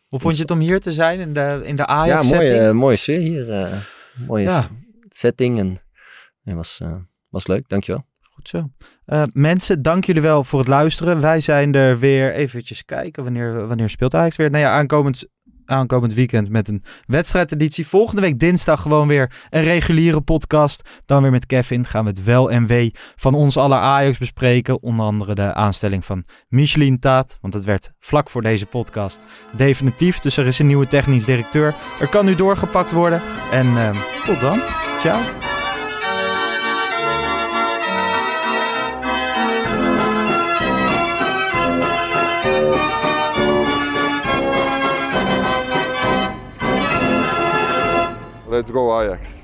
Hoe 0.07 0.19
vond 0.21 0.35
je 0.35 0.41
het 0.41 0.51
om 0.51 0.59
hier 0.59 0.81
te 0.81 0.91
zijn 0.91 1.19
in 1.19 1.33
de, 1.33 1.61
in 1.63 1.75
de 1.75 1.81
ja, 1.81 1.87
Ajax-setting? 1.87 2.49
mooie, 2.59 2.73
mooie 2.73 2.95
sfeer 2.95 3.19
hier. 3.19 3.67
mooie 4.27 4.43
Ja. 4.43 4.69
setting 5.09 5.59
en 5.59 5.77
het 6.43 6.55
was, 6.55 6.79
eh, 6.79 6.95
was 7.29 7.47
leuk, 7.47 7.69
dankjewel. 7.69 8.05
Goed 8.33 8.47
zo. 8.47 8.69
Eh, 9.05 9.23
mensen, 9.33 9.81
dank 9.81 10.05
jullie 10.05 10.21
wel 10.21 10.43
voor 10.43 10.59
het 10.59 10.67
luisteren. 10.67 11.21
Wij 11.21 11.39
zijn 11.39 11.73
er 11.73 11.99
weer 11.99 12.33
eventjes 12.33 12.85
kijken 12.85 13.23
wanneer, 13.23 13.67
wanneer 13.67 13.89
speelt 13.89 14.15
Ajax 14.15 14.35
weer. 14.35 14.49
Nou 14.49 14.63
ja, 14.63 14.71
aankomend, 14.77 15.27
aankomend 15.65 16.13
weekend 16.13 16.49
met 16.49 16.67
een 16.67 16.83
wedstrijdeditie. 17.05 17.87
Volgende 17.87 18.21
week 18.21 18.39
dinsdag 18.39 18.81
gewoon 18.81 19.07
weer 19.07 19.31
een 19.49 19.63
reguliere 19.63 20.21
podcast. 20.21 20.89
Dan 21.05 21.21
weer 21.21 21.31
met 21.31 21.45
Kevin 21.45 21.85
gaan 21.85 22.03
we 22.03 22.09
het 22.09 22.23
wel 22.23 22.51
en 22.51 22.65
wee 22.65 22.91
van 23.15 23.33
ons 23.33 23.57
aller 23.57 23.77
Ajax 23.77 24.17
bespreken. 24.17 24.81
Onder 24.81 25.05
andere 25.05 25.35
de 25.35 25.53
aanstelling 25.53 26.05
van 26.05 26.25
Michelin 26.47 26.99
Taat. 26.99 27.37
Want 27.41 27.53
dat 27.53 27.63
werd 27.63 27.91
vlak 27.99 28.29
voor 28.29 28.41
deze 28.41 28.65
podcast 28.65 29.19
definitief. 29.51 30.19
Dus 30.19 30.37
er 30.37 30.47
is 30.47 30.59
een 30.59 30.67
nieuwe 30.67 30.87
technisch 30.87 31.25
directeur. 31.25 31.75
Er 31.99 32.07
kan 32.07 32.25
nu 32.25 32.35
doorgepakt 32.35 32.91
worden. 32.91 33.21
En 33.51 33.77
ehm, 33.77 33.95
tot 34.25 34.39
dan. 34.39 34.59
Ciao. 34.99 35.52
Let's 48.53 48.69
go 48.69 49.01
Ajax. 49.01 49.42